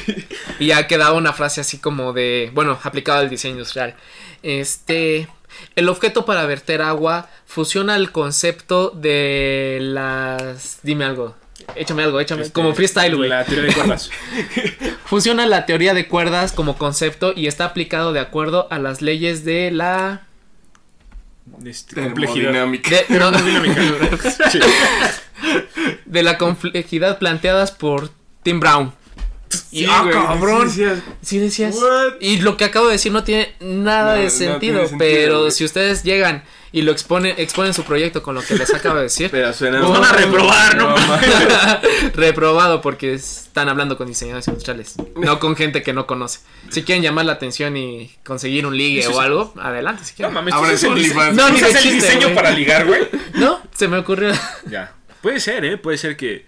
Y 0.59 0.67
ya 0.67 0.87
quedaba 0.87 1.13
una 1.13 1.33
frase 1.33 1.61
así 1.61 1.77
como 1.79 2.13
de, 2.13 2.49
bueno, 2.53 2.79
aplicado 2.83 3.19
al 3.19 3.29
diseño 3.29 3.53
industrial. 3.55 3.95
Este, 4.41 5.27
el 5.75 5.89
objeto 5.89 6.25
para 6.25 6.45
verter 6.45 6.81
agua 6.81 7.29
fusiona 7.45 7.95
el 7.95 8.11
concepto 8.11 8.89
de 8.91 9.79
las, 9.81 10.79
dime 10.83 11.05
algo, 11.05 11.35
échame 11.75 12.03
algo, 12.03 12.19
échame, 12.19 12.41
este, 12.43 12.53
como 12.53 12.73
freestyle, 12.73 13.15
güey. 13.15 13.29
La 13.29 13.45
teoría 13.45 13.65
de 13.67 13.73
cuerdas. 13.73 14.09
Fusiona 15.05 15.45
la 15.45 15.65
teoría 15.65 15.93
de 15.93 16.07
cuerdas 16.07 16.51
como 16.51 16.77
concepto 16.77 17.33
y 17.35 17.47
está 17.47 17.65
aplicado 17.65 18.13
de 18.13 18.19
acuerdo 18.19 18.67
a 18.71 18.79
las 18.79 19.01
leyes 19.01 19.45
de 19.45 19.71
la, 19.71 20.23
Este, 21.65 22.01
complejidad. 22.01 22.51
Termodinámica. 22.51 22.89
de, 23.07 23.19
no, 23.19 23.31
Sí. 24.51 24.59
de 26.05 26.23
la 26.23 26.37
complejidad 26.37 27.19
planteadas 27.19 27.71
por 27.71 28.09
Tim 28.43 28.59
Brown. 28.59 28.93
Y, 29.71 29.85
ah, 29.85 30.01
güey, 30.03 30.13
cabrón. 30.13 30.69
sí 30.69 30.83
decías, 30.83 31.03
Sí 31.21 31.39
decías. 31.39 31.75
What? 31.75 32.13
Y 32.21 32.37
lo 32.41 32.57
que 32.57 32.65
acabo 32.65 32.87
de 32.87 32.93
decir 32.93 33.11
no 33.11 33.23
tiene 33.23 33.53
nada 33.59 34.13
No, 34.13 34.17
de 34.19 34.23
no 34.25 34.29
sentido, 34.29 34.83
pero 34.97 35.39
güey. 35.41 35.51
si 35.51 35.65
ustedes 35.65 36.03
llegan 36.03 36.43
y 36.71 36.81
lo 36.81 36.91
exponen, 36.91 37.35
exponen 37.37 37.73
su 37.73 37.83
proyecto 37.83 38.23
con 38.23 38.33
lo 38.33 38.41
que 38.41 38.55
les 38.55 38.73
acabo 38.73 38.95
de 38.95 39.03
decir, 39.03 39.29
Pero 39.31 39.53
suena... 39.53 39.79
Van 39.81 40.03
a 40.03 40.11
reprobar, 40.11 40.75
¿no? 40.75 40.95
reprobado 42.15 42.81
porque 42.81 43.13
están 43.13 43.69
hablando 43.69 43.97
con 43.97 44.07
diseñadores 44.07 44.47
industriales, 44.47 44.95
no 45.15 45.39
con 45.39 45.55
gente 45.55 45.83
que 45.83 45.93
no 45.93 46.07
conoce. 46.07 46.39
Si 46.69 46.83
quieren 46.83 47.03
llamar 47.03 47.25
la 47.25 47.33
atención 47.33 47.77
y 47.77 48.11
conseguir 48.25 48.65
un 48.65 48.75
ligue 48.77 49.05
o 49.07 49.19
algo, 49.19 49.53
adelante 49.61 50.03
si 50.03 50.11
No 50.13 50.15
quieren. 50.17 50.33
mames, 50.33 50.53
Ahora 50.53 50.71
es 50.73 50.83
el 50.83 50.89
No, 51.35 51.49
ni 51.49 51.59
el 51.59 51.65
chiste, 51.77 51.91
diseño 51.91 52.21
güey. 52.23 52.35
para 52.35 52.51
ligar, 52.51 52.85
güey. 52.85 53.01
No, 53.35 53.59
se 53.75 53.87
me 53.87 53.97
ocurrió. 53.97 54.31
Ya. 54.69 54.93
Puede 55.21 55.39
ser, 55.39 55.65
¿eh? 55.65 55.77
Puede 55.77 55.97
ser 55.97 56.15
que 56.17 56.45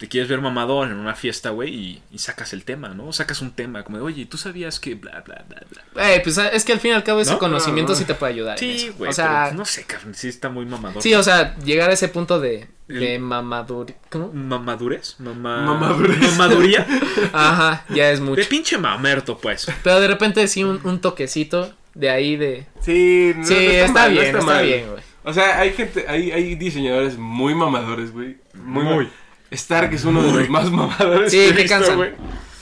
te 0.00 0.08
quieres 0.08 0.30
ver 0.30 0.40
mamador 0.40 0.88
en 0.88 0.96
una 0.96 1.14
fiesta, 1.14 1.50
güey, 1.50 1.74
y, 1.74 2.02
y 2.10 2.16
sacas 2.18 2.54
el 2.54 2.64
tema, 2.64 2.88
¿no? 2.88 3.12
Sacas 3.12 3.42
un 3.42 3.50
tema 3.50 3.82
como 3.84 3.98
de, 3.98 4.02
oye, 4.02 4.24
¿tú 4.24 4.38
sabías 4.38 4.80
que 4.80 4.94
bla, 4.94 5.20
bla, 5.26 5.44
bla, 5.46 5.60
bla? 5.92 6.14
Eh, 6.14 6.20
pues 6.24 6.38
es 6.38 6.64
que 6.64 6.72
al 6.72 6.80
fin 6.80 6.92
y 6.92 6.94
al 6.94 7.04
cabo 7.04 7.20
ese 7.20 7.32
¿No? 7.32 7.38
conocimiento 7.38 7.92
No, 7.92 7.96
no. 7.96 7.98
sí 8.00 8.06
te 8.06 8.14
puede 8.14 8.32
ayudar. 8.32 8.58
Sí, 8.58 8.90
güey, 8.96 9.10
O 9.10 9.12
sea, 9.12 9.44
pero 9.48 9.58
no 9.58 9.64
sé, 9.66 9.84
cabrón, 9.84 10.14
sí 10.14 10.28
está 10.28 10.48
muy 10.48 10.64
mamador. 10.64 11.02
sí, 11.02 11.12
o 11.14 11.22
sea, 11.22 11.54
llegar 11.58 11.90
a 11.90 11.92
ese 11.92 12.08
punto 12.08 12.40
de, 12.40 12.66
de 12.88 13.16
El- 13.16 13.20
mamaduri... 13.20 13.94
¿Cómo? 14.08 14.32
¿Mamadurez? 14.32 15.16
Mama... 15.20 15.66
Mamadurez. 15.66 16.18
¿Mamaduría? 16.32 16.86
Ajá, 17.34 17.84
ya 17.90 18.10
es 18.10 18.20
mucho. 18.20 18.40
De 18.40 18.46
pinche 18.46 18.78
mamerto, 18.78 19.36
pues. 19.36 19.66
Pero 19.84 20.00
de 20.00 20.08
repente 20.08 20.48
sí 20.48 20.64
un, 20.64 20.80
un 20.82 21.02
toquecito 21.02 21.74
de 21.92 22.08
ahí 22.08 22.36
de... 22.36 22.66
Sí, 22.80 23.34
no, 23.36 23.44
Sí, 23.46 23.54
no 23.54 23.60
está, 23.60 23.92
mal, 23.92 24.14
no 24.14 24.20
bien, 24.22 24.34
está, 24.34 24.46
mal. 24.46 24.64
bien, 24.66 24.88
güey. 24.90 25.02
O 25.24 25.32
sea, 25.34 25.60
hay 25.60 25.74
gente, 25.74 26.06
hay, 26.08 26.30
hay 26.32 26.54
diseñadores 26.54 27.18
muy 27.18 27.54
mamadores, 27.54 28.10
güey. 28.12 28.38
Muy. 28.54 28.84
Muy. 28.84 29.08
Stark 29.50 29.92
es 29.94 30.04
uno 30.04 30.22
de 30.22 30.32
los 30.32 30.48
más 30.48 30.70
mamadores 30.70 31.32
Sí, 31.32 31.50
que 31.54 31.66
cansan. 31.66 31.96
güey. 31.96 32.12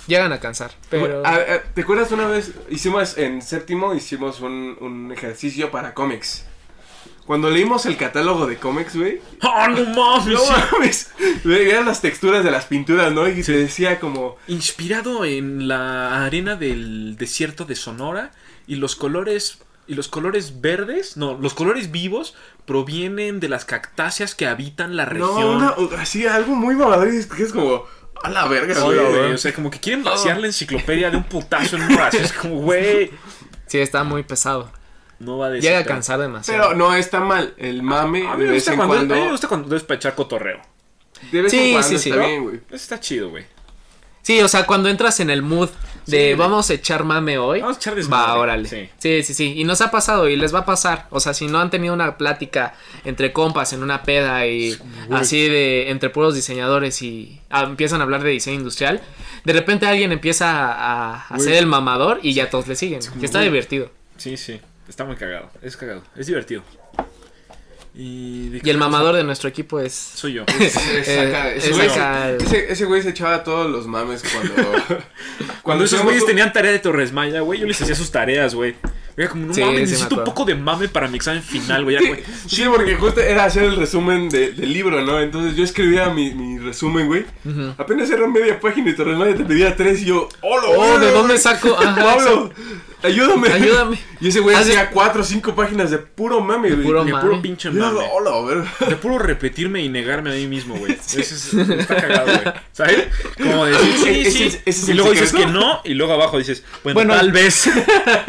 Llegan 0.07 0.32
a 0.32 0.41
cansar, 0.41 0.70
pero... 0.89 1.22
¿Te 1.74 1.82
acuerdas 1.82 2.11
una 2.12 2.26
vez? 2.26 2.53
Hicimos 2.70 3.18
en 3.18 3.43
séptimo, 3.43 3.95
hicimos 3.95 4.41
un, 4.41 4.76
un 4.80 5.12
ejercicio 5.12 5.70
para 5.70 5.93
cómics. 5.93 6.47
Cuando 7.26 7.51
leímos 7.51 7.84
el 7.84 7.99
catálogo 7.99 8.47
de 8.47 8.57
cómics, 8.57 8.97
güey. 8.97 9.20
¡Ah, 9.43 9.68
no 9.68 9.84
mames! 9.84 10.26
No 10.32 10.41
mames. 10.72 11.11
Veías 11.45 11.84
las 11.84 12.01
texturas 12.01 12.43
de 12.43 12.51
las 12.51 12.64
pinturas, 12.64 13.12
¿no? 13.12 13.28
Y 13.28 13.43
se 13.43 13.53
decía 13.53 14.01
como. 14.01 14.36
Inspirado 14.49 15.26
en 15.26 15.68
la 15.68 16.24
arena 16.24 16.57
del 16.57 17.16
desierto 17.18 17.66
de 17.66 17.76
Sonora 17.76 18.30
y 18.66 18.76
los 18.76 18.97
colores 18.97 19.59
y 19.89 19.95
los 19.95 20.07
colores 20.09 20.61
verdes, 20.61 21.16
no, 21.16 21.36
los 21.41 21.55
colores 21.55 21.91
vivos 21.91 22.34
provienen 22.66 23.41
de 23.41 23.49
las 23.49 23.64
cactáceas 23.64 24.34
que 24.34 24.47
habitan 24.47 24.97
la 24.97 25.05
región. 25.07 25.59
No, 25.59 25.74
una, 25.76 26.01
así 26.01 26.26
algo 26.26 26.55
muy 26.55 26.74
mamador. 26.76 27.09
que 27.11 27.43
es 27.43 27.53
como. 27.53 27.84
A 28.22 28.30
la 28.30 28.47
verga, 28.49 28.78
güey. 28.80 28.99
güey, 28.99 29.32
O 29.32 29.39
sea, 29.39 29.55
como 29.55 29.70
que 29.70 29.78
quieren 29.78 30.03
vaciar 30.05 30.39
la 30.39 30.49
enciclopedia 30.49 31.09
de 31.11 31.16
un 31.16 31.22
putazo 31.24 31.76
en 31.76 31.82
un 31.82 31.95
brazo. 31.97 32.18
Es 32.18 32.32
como, 32.32 32.57
güey, 32.62 33.11
Sí, 33.66 33.78
está 33.78 34.03
muy 34.05 34.24
pesado. 34.24 34.70
no 35.20 35.39
va 35.39 35.47
a 35.47 35.51
decir. 35.51 35.70
Llega 35.70 35.80
a 35.80 35.84
cansar 35.84 36.18
demasiado. 36.20 36.62
Pero 36.70 36.74
no 36.76 36.95
está 36.95 37.20
mal. 37.20 37.55
El 37.59 37.82
mame 37.82 38.26
A 38.28 38.34
mí 38.34 38.41
de 38.43 38.47
me 38.47 38.53
vez 38.53 38.64
gusta 38.64 38.72
en 38.72 38.76
cuando, 38.76 38.95
cuando. 38.97 39.14
a 39.14 39.16
mí 39.18 39.24
me 39.24 39.30
gusta 39.30 39.49
cuando 39.49 39.68
debes 39.68 39.84
para 39.84 39.97
echar 39.97 40.14
cotorreo. 40.16 40.61
De 41.32 41.43
vez 41.43 41.51
Sí, 41.53 41.59
en 41.59 41.72
cuando 41.72 41.89
sí, 41.89 41.99
sí. 41.99 42.11
está 42.11 42.20
¿no? 42.22 42.28
bien, 42.28 42.43
güey. 42.43 42.57
Eso 42.57 42.74
está 42.76 43.01
chido, 43.01 43.30
güey. 43.30 43.47
Sí, 44.22 44.41
o 44.41 44.49
sea, 44.49 44.66
cuando 44.66 44.89
entras 44.89 45.20
en 45.20 45.30
el 45.30 45.43
mood 45.43 45.70
de 46.11 46.30
Sí, 46.30 46.34
vamos 46.34 46.70
a 46.70 46.74
echar 46.74 47.04
mame 47.04 47.38
hoy. 47.38 47.61
Vamos 47.61 47.76
a 47.76 47.80
echar 47.80 47.94
desmadre. 47.94 48.32
Va, 48.32 48.38
órale. 48.38 48.68
Sí. 48.68 48.88
Sí. 48.98 49.22
sí, 49.22 49.34
sí, 49.34 49.54
Y 49.56 49.64
nos 49.64 49.80
ha 49.80 49.90
pasado 49.90 50.28
y 50.28 50.36
les 50.36 50.54
va 50.54 50.61
a 50.61 50.64
pasar. 50.64 51.06
O 51.11 51.20
sea, 51.20 51.34
si 51.34 51.46
no 51.46 51.61
han 51.61 51.70
tenido 51.70 51.94
una 51.94 52.16
plática 52.16 52.74
entre 53.04 53.32
compas 53.32 53.72
en 53.72 53.82
una 53.82 54.02
peda 54.02 54.46
y 54.46 54.76
así 55.11 55.48
de 55.48 55.90
entre 55.90 56.11
puros 56.11 56.34
diseñadores 56.34 57.00
y 57.02 57.40
ah, 57.50 57.64
empiezan 57.64 58.00
a 58.00 58.04
hablar 58.04 58.22
de 58.22 58.30
diseño 58.30 58.56
industrial, 58.59 59.00
de 59.44 59.52
repente 59.52 59.86
alguien 59.86 60.12
empieza 60.12 60.72
a, 60.72 61.26
a 61.26 61.38
ser 61.38 61.54
el 61.54 61.66
mamador 61.66 62.20
y 62.22 62.34
ya 62.34 62.50
todos 62.50 62.66
le 62.68 62.76
siguen. 62.76 63.00
Que 63.20 63.26
está 63.26 63.40
divertido. 63.40 63.90
Sí, 64.16 64.36
sí. 64.36 64.61
Está 64.88 65.04
muy 65.04 65.16
cagado. 65.16 65.50
Es 65.62 65.76
cagado. 65.76 66.02
Es 66.16 66.26
divertido. 66.26 66.62
Y, 68.01 68.51
¿de 68.51 68.59
Y 68.59 68.61
qué 68.61 68.70
el 68.70 68.76
a- 68.76 68.78
mamador 68.78 69.16
de 69.16 69.24
nuestro 69.24 69.49
equipo 69.49 69.80
es. 69.80 69.92
Soy 69.92 70.34
yo. 70.34 70.44
Es 70.61 70.76
acá, 70.76 71.51
Eh, 71.51 71.57
ese, 71.57 71.70
es 71.70 71.76
güey, 71.76 71.88
acá 71.90 72.28
el- 72.30 72.36
ese- 72.42 72.72
ese 72.72 72.84
güey 72.84 73.03
se 73.03 73.09
echaba 73.11 73.42
todos 73.42 73.68
los 73.68 73.88
mames 73.88 74.22
cuando. 74.22 74.55
Cuando 75.62 75.84
esos 75.84 76.03
güeyes 76.03 76.24
tenían 76.24 76.51
tarea 76.53 76.70
de 76.72 76.78
Torres 76.78 77.12
Maya, 77.12 77.40
güey, 77.40 77.61
yo 77.61 77.66
les 77.66 77.78
hacía 77.82 77.94
sus 77.94 78.11
tareas, 78.11 78.55
güey. 78.55 78.74
Era 79.18 79.28
como, 79.28 79.46
no 79.46 79.53
Sí, 79.53 79.61
mames, 79.61 79.80
necesito 79.90 80.14
un 80.16 80.24
poco 80.24 80.44
de 80.46 80.55
mame 80.55 80.88
para 80.88 81.09
mi 81.09 81.16
examen 81.16 81.42
final, 81.42 81.84
güey. 81.84 81.99
Sí, 82.46 82.64
porque 82.74 82.94
justo 82.94 83.20
era 83.20 83.44
hacer 83.44 83.64
el 83.64 83.76
resumen 83.76 84.28
de- 84.30 84.53
del 84.53 84.72
libro, 84.72 85.03
¿no? 85.03 85.20
Entonces 85.20 85.57
yo 85.57 85.64
escribía 85.64 86.09
mi, 86.09 86.32
mi 86.32 86.59
resumen, 86.59 87.07
güey. 87.09 87.26
Ujú. 87.44 87.74
Apenas 87.76 88.09
era 88.11 88.26
media 88.28 88.59
página 88.61 88.90
y 88.90 88.94
Torres 88.96 89.18
Maya 89.18 89.34
te 89.36 89.44
pedía 89.44 89.76
tres 89.76 90.01
y 90.03 90.05
yo, 90.07 90.28
¡Hola! 90.40 90.62
Oh, 90.68 90.99
¿de 91.01 91.11
dónde 91.11 91.36
saco? 91.36 91.76
Ajá, 91.78 91.94
Pablo, 92.03 92.51
ayúdame. 93.03 93.49
Ayúdame. 93.49 93.99
Y 94.20 94.28
ese 94.28 94.40
güey 94.40 94.57
hacía 94.57 94.90
cuatro 94.90 95.22
o 95.22 95.24
cinco 95.24 95.55
páginas 95.55 95.90
de 95.90 95.99
puro 95.99 96.40
mame, 96.40 96.70
güey. 96.70 96.82
puro 96.82 97.05
De 97.05 97.12
mame. 97.12 97.28
puro 97.28 97.42
pinche 97.42 97.72
yo, 97.72 97.78
mame. 97.80 98.01
hola, 98.12 98.30
a 98.30 98.42
ver. 98.44 98.64
De 98.88 98.96
puro 98.96 99.18
repetirme 99.18 99.82
y 99.82 99.88
negarme 99.88 100.30
a 100.30 100.34
mí 100.34 100.46
mismo, 100.46 100.76
güey. 100.76 100.92
Ese 101.16 101.20
es, 101.20 101.55
está 101.55 101.96
cagado, 101.96 102.26
güey. 102.26 102.55
¿Sabes? 102.72 103.09
Como 103.36 103.64
decir, 103.66 103.94
sí, 103.99 104.09
Ese 104.20 104.30
sí. 104.30 104.44
es- 104.44 104.55
ese 104.66 104.70
es 104.82 104.88
y 104.88 104.94
luego 104.94 105.11
dices 105.12 105.32
que 105.32 105.46
no, 105.46 105.80
y 105.84 105.94
luego 105.94 106.12
abajo 106.14 106.38
dices, 106.38 106.64
bueno, 106.82 106.94
Bueno. 106.96 107.14
tal 107.14 107.32
vez. 107.32 107.68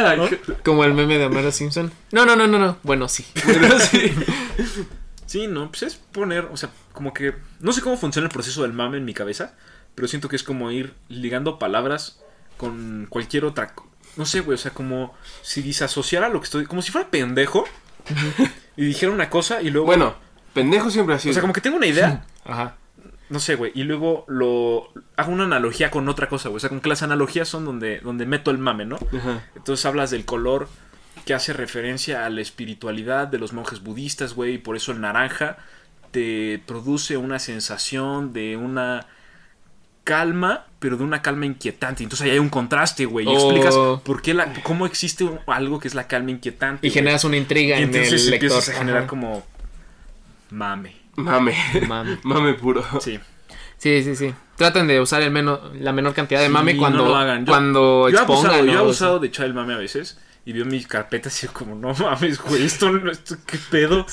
Como 0.63 0.83
el 0.83 0.93
meme 0.93 1.17
de 1.17 1.25
Homero 1.25 1.51
Simpson. 1.51 1.91
No, 2.11 2.25
no, 2.25 2.35
no, 2.35 2.47
no, 2.47 2.59
no. 2.59 2.77
Bueno, 2.83 3.07
sí. 3.07 3.25
Pero 3.45 3.79
sí. 3.79 4.13
Sí, 5.25 5.47
no, 5.47 5.69
pues 5.69 5.83
es 5.83 5.95
poner, 5.95 6.47
o 6.51 6.57
sea, 6.57 6.69
como 6.93 7.13
que. 7.13 7.33
No 7.59 7.71
sé 7.71 7.81
cómo 7.81 7.97
funciona 7.97 8.27
el 8.27 8.33
proceso 8.33 8.63
del 8.63 8.73
mame 8.73 8.97
en 8.97 9.05
mi 9.05 9.13
cabeza, 9.13 9.53
pero 9.95 10.07
siento 10.07 10.27
que 10.27 10.35
es 10.35 10.43
como 10.43 10.71
ir 10.71 10.93
ligando 11.07 11.59
palabras 11.59 12.19
con 12.57 13.05
cualquier 13.09 13.45
otra. 13.45 13.73
No 14.17 14.25
sé, 14.25 14.41
güey, 14.41 14.55
o 14.55 14.57
sea, 14.57 14.71
como 14.71 15.13
si 15.41 15.61
disasociara 15.61 16.29
lo 16.29 16.39
que 16.39 16.45
estoy. 16.45 16.65
Como 16.65 16.81
si 16.81 16.91
fuera 16.91 17.09
pendejo 17.09 17.65
y 18.75 18.85
dijera 18.85 19.11
una 19.11 19.29
cosa 19.29 19.61
y 19.61 19.69
luego. 19.69 19.87
Bueno, 19.87 20.15
pendejo 20.53 20.89
siempre 20.89 21.15
así. 21.15 21.29
o 21.29 21.33
sea, 21.33 21.41
como 21.41 21.53
que 21.53 21.61
tengo 21.61 21.77
una 21.77 21.87
idea. 21.87 22.25
Ajá. 22.45 22.75
No 23.29 23.39
sé, 23.39 23.55
güey. 23.55 23.71
Y 23.75 23.83
luego 23.83 24.25
lo 24.27 24.91
hago 25.15 25.31
una 25.31 25.43
analogía 25.43 25.91
con 25.91 26.09
otra 26.09 26.27
cosa, 26.27 26.49
güey. 26.49 26.57
O 26.57 26.59
sea, 26.59 26.69
como 26.69 26.81
que 26.81 26.89
las 26.89 27.03
analogías 27.03 27.47
son 27.47 27.63
donde, 27.63 27.99
donde 27.99 28.25
meto 28.25 28.49
el 28.49 28.57
mame, 28.57 28.85
¿no? 28.85 28.95
Ajá. 28.95 29.45
Entonces 29.55 29.85
hablas 29.85 30.09
del 30.09 30.25
color 30.25 30.67
que 31.25 31.35
hace 31.35 31.53
referencia 31.53 32.25
a 32.25 32.29
la 32.29 32.41
espiritualidad 32.41 33.27
de 33.27 33.37
los 33.37 33.53
monjes 33.53 33.83
budistas, 33.83 34.33
güey. 34.33 34.55
Y 34.55 34.57
por 34.57 34.75
eso 34.75 34.91
el 34.91 35.01
naranja 35.01 35.57
te 36.11 36.61
produce 36.65 37.17
una 37.17 37.37
sensación 37.37 38.33
de 38.33 38.57
una 38.57 39.05
calma, 40.09 40.65
pero 40.79 40.97
de 40.97 41.03
una 41.03 41.21
calma 41.21 41.45
inquietante. 41.45 42.03
Entonces 42.03 42.25
ahí 42.25 42.31
hay 42.31 42.39
un 42.39 42.49
contraste, 42.49 43.05
güey. 43.05 43.25
Y 43.25 43.29
Oh. 43.29 43.33
explicas 43.33 43.75
por 44.03 44.21
qué 44.21 44.33
la, 44.33 44.51
cómo 44.63 44.85
existe 44.85 45.23
un- 45.23 45.39
algo 45.47 45.79
que 45.79 45.87
es 45.87 45.93
la 45.95 46.07
calma 46.07 46.31
inquietante. 46.31 46.85
Y 46.87 46.89
güey. 46.89 46.93
generas 46.95 47.23
una 47.23 47.37
intriga 47.37 47.75
Y 47.79 47.83
en 47.83 47.89
entonces 47.89 48.25
el 48.25 48.31
lector. 48.31 48.57
a 48.57 48.61
generar 48.77 48.99
Ajá. 49.01 49.07
como 49.07 49.45
mame. 50.49 50.95
Mame. 51.15 51.53
Mame. 51.87 52.17
Mame 52.23 52.53
puro. 52.55 52.83
Sí. 53.01 53.19
Sí, 53.77 54.03
sí, 54.03 54.15
sí. 54.15 54.33
Traten 54.55 54.87
de 54.87 54.99
usar 54.99 55.21
el 55.21 55.31
menos, 55.31 55.59
la 55.75 55.93
menor 55.93 56.13
cantidad 56.13 56.39
de 56.41 56.47
Sí, 56.47 56.51
mame 56.53 56.75
cuando, 56.75 57.03
no 57.03 57.09
lo 57.09 57.15
hagan. 57.15 57.45
Yo- 57.45 57.51
cuando 57.51 58.09
Yo 58.09 58.17
he 58.17 58.21
expongan. 58.21 58.45
abusado, 58.51 58.65
yo 58.65 58.71
he 58.71 58.77
abusado 58.77 59.19
de 59.19 59.27
echar 59.27 59.45
el 59.45 59.53
mame 59.53 59.73
a 59.73 59.77
veces. 59.77 60.17
Y 60.45 60.53
veo 60.53 60.65
mis 60.65 60.87
carpetas 60.87 61.43
y 61.43 61.47
yo 61.47 61.53
como, 61.53 61.75
no 61.75 61.93
mames, 61.93 62.41
güey, 62.41 62.65
esto, 62.65 62.91
no- 62.91 63.11
esto 63.11 63.35
qué 63.45 63.57
pedo. 63.69 64.05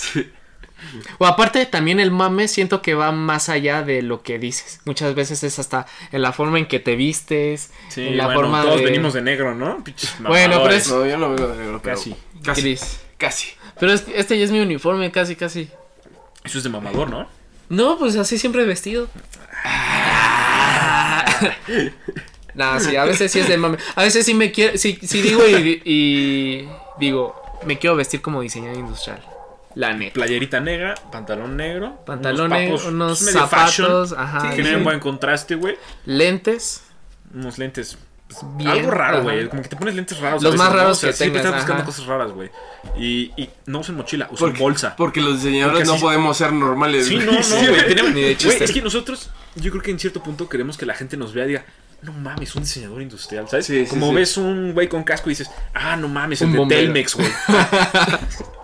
O 1.18 1.26
aparte 1.26 1.64
también 1.66 2.00
el 2.00 2.10
mame 2.10 2.48
siento 2.48 2.82
que 2.82 2.94
va 2.94 3.12
más 3.12 3.48
allá 3.48 3.82
de 3.82 4.02
lo 4.02 4.22
que 4.22 4.38
dices. 4.38 4.80
Muchas 4.84 5.14
veces 5.14 5.42
es 5.42 5.58
hasta 5.58 5.86
en 6.12 6.22
la 6.22 6.32
forma 6.32 6.58
en 6.58 6.66
que 6.66 6.78
te 6.80 6.96
vistes, 6.96 7.70
Sí, 7.88 8.06
en 8.08 8.16
la 8.16 8.26
bueno, 8.26 8.40
forma 8.40 8.62
todos 8.62 8.78
de... 8.78 8.84
venimos 8.84 9.14
de 9.14 9.22
negro, 9.22 9.54
¿no? 9.54 9.82
Pinches 9.84 10.14
Bueno, 10.20 10.62
pero 10.62 10.74
es- 10.74 10.88
mamadores. 10.88 10.90
No, 10.90 11.06
yo 11.06 11.16
no 11.18 11.30
vengo 11.34 11.48
de 11.48 11.58
negro, 11.62 11.80
pero 11.82 11.96
Casi. 11.96 12.14
Casi. 12.42 12.60
gris. 12.62 13.00
Casi. 13.18 13.48
Pero 13.80 13.92
es, 13.92 14.04
este 14.14 14.38
ya 14.38 14.44
es 14.44 14.50
mi 14.50 14.60
uniforme, 14.60 15.10
casi, 15.10 15.36
casi. 15.36 15.68
Eso 16.44 16.58
es 16.58 16.64
de 16.64 16.70
mamador, 16.70 17.10
¿no? 17.10 17.26
No, 17.68 17.98
pues 17.98 18.16
así 18.16 18.38
siempre 18.38 18.62
he 18.62 18.66
vestido. 18.66 19.08
Nah, 22.54 22.78
sí, 22.80 22.96
a 22.96 23.04
veces 23.04 23.30
sí 23.30 23.40
es 23.40 23.48
de 23.48 23.58
mame. 23.58 23.76
A 23.96 24.02
veces 24.02 24.24
sí 24.24 24.32
me 24.32 24.50
quiero, 24.50 24.78
sí, 24.78 24.98
sí 25.02 25.20
digo 25.20 25.46
y, 25.46 25.82
y 25.84 26.68
digo, 26.98 27.34
me 27.66 27.78
quiero 27.78 27.96
vestir 27.96 28.22
como 28.22 28.40
diseñador 28.40 28.78
industrial. 28.78 29.22
La 29.76 29.92
neta. 29.92 30.14
Playerita 30.14 30.58
negra, 30.58 30.94
pantalón 31.12 31.56
negro. 31.56 32.02
Pantalones, 32.04 32.68
unos, 32.68 32.80
papos, 32.82 32.92
unos 32.92 33.18
pues, 33.22 33.48
fashion, 33.48 33.86
zapatos, 33.86 34.12
ajá. 34.14 34.42
que 34.42 34.48
sí. 34.50 34.56
generan 34.56 34.82
buen 34.84 34.98
contraste, 35.00 35.54
güey. 35.54 35.76
Lentes. 36.06 36.82
Unos 37.34 37.58
lentes. 37.58 37.98
pues, 38.26 38.40
Bien, 38.56 38.70
algo 38.70 38.90
raro, 38.90 39.22
güey. 39.22 39.48
Como 39.48 39.60
que 39.62 39.68
te 39.68 39.76
pones 39.76 39.94
lentes 39.94 40.18
raros. 40.18 40.42
Los 40.42 40.56
más 40.56 40.72
raros 40.72 40.96
O 40.96 41.00
sea, 41.02 41.10
que 41.10 41.16
siempre 41.16 41.42
tengas, 41.42 41.60
estás 41.60 41.62
buscando 41.64 41.82
ajá. 41.82 41.86
cosas 41.92 42.06
raras, 42.06 42.32
güey. 42.32 42.50
Y, 42.98 43.32
y 43.36 43.50
no 43.66 43.80
usen 43.80 43.96
mochila, 43.96 44.28
usen 44.32 44.48
Porque, 44.48 44.58
bolsa. 44.60 44.96
Porque 44.96 45.20
los 45.20 45.42
diseñadores 45.42 45.80
Porque 45.80 45.86
no 45.88 45.92
así- 45.94 46.02
podemos 46.02 46.36
ser 46.38 46.52
normales. 46.52 47.06
Sí, 47.06 47.16
no, 47.18 47.24
no, 47.32 47.68
güey. 47.68 47.86
tenemos- 47.86 48.12
Ni 48.14 48.20
de 48.22 48.26
güey, 48.28 48.36
chiste. 48.38 48.64
es 48.64 48.72
que 48.72 48.80
nosotros, 48.80 49.30
yo 49.56 49.70
creo 49.70 49.82
que 49.82 49.90
en 49.90 49.98
cierto 49.98 50.22
punto 50.22 50.48
queremos 50.48 50.78
que 50.78 50.86
la 50.86 50.94
gente 50.94 51.18
nos 51.18 51.34
vea 51.34 51.44
y 51.44 51.48
diga, 51.48 51.66
no 52.00 52.12
mames, 52.14 52.54
un 52.56 52.62
diseñador 52.62 53.02
industrial, 53.02 53.46
¿sabes? 53.48 53.66
Sí, 53.66 53.84
sí, 53.84 53.90
Como 53.90 54.08
sí. 54.08 54.14
ves 54.14 54.36
un 54.38 54.72
güey 54.72 54.88
con 54.88 55.02
casco 55.04 55.28
y 55.28 55.32
dices, 55.32 55.50
ah, 55.74 55.96
no 55.96 56.08
mames, 56.08 56.40
el 56.40 56.46
Un 56.46 56.52
de 56.54 56.58
bombero. 56.60 56.80
Telmex, 56.80 57.14
güey. 57.14 57.28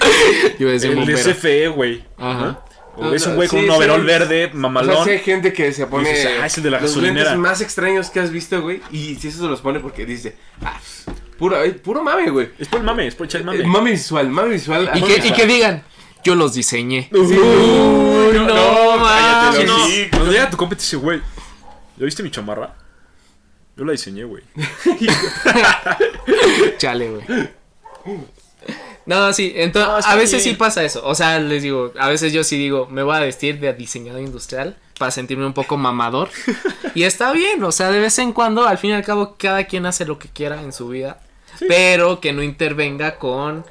Iba 0.58 0.70
a 0.70 0.72
decir 0.72 0.90
el. 0.92 1.14
CFE, 1.16 1.68
güey. 1.68 2.04
Ajá. 2.16 2.46
¿no? 2.46 2.68
O 2.96 3.04
No, 3.04 3.10
ves 3.12 3.22
un 3.26 3.30
no, 3.32 3.36
güey 3.36 3.48
con 3.48 3.60
sí, 3.60 3.64
un 3.66 3.70
sí. 3.70 3.76
overol 3.76 4.04
verde, 4.04 4.46
O 4.46 4.50
sea, 4.50 4.58
mamalón. 4.58 5.04
sí 5.04 5.10
hay 5.10 5.18
gente 5.20 5.52
que 5.52 5.72
se 5.72 5.86
pone 5.86 6.10
dices, 6.10 6.30
ah, 6.42 6.46
es 6.46 6.56
el 6.58 6.64
de 6.64 6.70
la 6.70 6.80
los 6.80 6.90
gasolinera. 6.90 7.30
lentes 7.30 7.38
más 7.38 7.60
extraños 7.60 8.10
que 8.10 8.18
has 8.20 8.30
visto, 8.32 8.60
güey. 8.60 8.80
Y 8.90 9.14
si 9.16 9.28
eso 9.28 9.38
se 9.42 9.46
los 9.48 9.60
pone 9.60 9.78
porque 9.80 10.04
dice, 10.04 10.36
ah, 10.64 10.80
pues, 11.04 11.16
puro, 11.38 11.62
eh, 11.62 11.70
puro 11.72 12.02
mame, 12.02 12.28
güey. 12.30 12.50
Es 12.58 12.66
por 12.66 12.80
el 12.80 12.86
mame, 12.86 13.06
es 13.06 13.14
por 13.14 13.26
echar 13.26 13.44
mame. 13.44 13.60
Eh, 13.60 13.66
Mame 13.66 13.92
visual, 13.92 14.28
mame 14.30 14.48
visual. 14.50 14.90
Y 14.94 15.00
mame 15.00 15.06
que, 15.06 15.12
y 15.12 15.20
visual. 15.20 15.36
que 15.36 15.46
digan, 15.46 15.82
yo 16.24 16.34
los 16.34 16.54
diseñé. 16.54 17.08
Sí. 17.12 17.16
Uy, 17.18 18.34
no, 18.34 18.96
mames. 18.98 19.64
no, 19.64 19.86
sí. 19.86 20.08
cuando 20.10 20.32
llega 20.32 20.50
tu 20.50 20.56
compa 20.56 20.74
y 20.74 20.78
te 20.78 20.82
dice, 20.82 20.96
güey, 20.96 21.20
¿ya 21.98 22.04
viste 22.04 22.22
mi 22.24 22.32
chamarra? 22.32 22.74
Yo 23.76 23.84
la 23.84 23.92
diseñé, 23.92 24.24
güey. 24.24 24.42
Chale, 26.78 27.10
güey. 27.10 27.48
No, 29.08 29.32
sí, 29.32 29.54
entonces 29.56 30.04
No, 30.04 30.12
a 30.12 30.16
veces 30.16 30.44
bien. 30.44 30.54
sí 30.54 30.58
pasa 30.58 30.84
eso. 30.84 31.00
O 31.02 31.14
sea, 31.14 31.38
les 31.38 31.62
digo, 31.62 31.92
a 31.98 32.08
veces 32.08 32.30
yo 32.30 32.44
sí 32.44 32.58
digo, 32.58 32.86
me 32.90 33.02
voy 33.02 33.16
a 33.16 33.20
vestir 33.20 33.58
de 33.58 33.72
diseñador 33.72 34.20
industrial 34.20 34.76
para 34.98 35.10
sentirme 35.10 35.46
un 35.46 35.54
poco 35.54 35.78
mamador. 35.78 36.28
y 36.94 37.04
está 37.04 37.32
bien, 37.32 37.64
o 37.64 37.72
sea, 37.72 37.90
de 37.90 38.00
vez 38.00 38.18
en 38.18 38.34
cuando, 38.34 38.66
al 38.66 38.76
fin 38.76 38.90
y 38.90 38.92
al 38.92 39.04
cabo, 39.04 39.36
cada 39.38 39.64
quien 39.64 39.86
hace 39.86 40.04
lo 40.04 40.18
que 40.18 40.28
quiera 40.28 40.60
en 40.60 40.74
su 40.74 40.88
vida, 40.88 41.20
pero 41.66 42.20
que 42.20 42.34
no 42.34 42.42
intervenga 42.42 43.16
con 43.16 43.64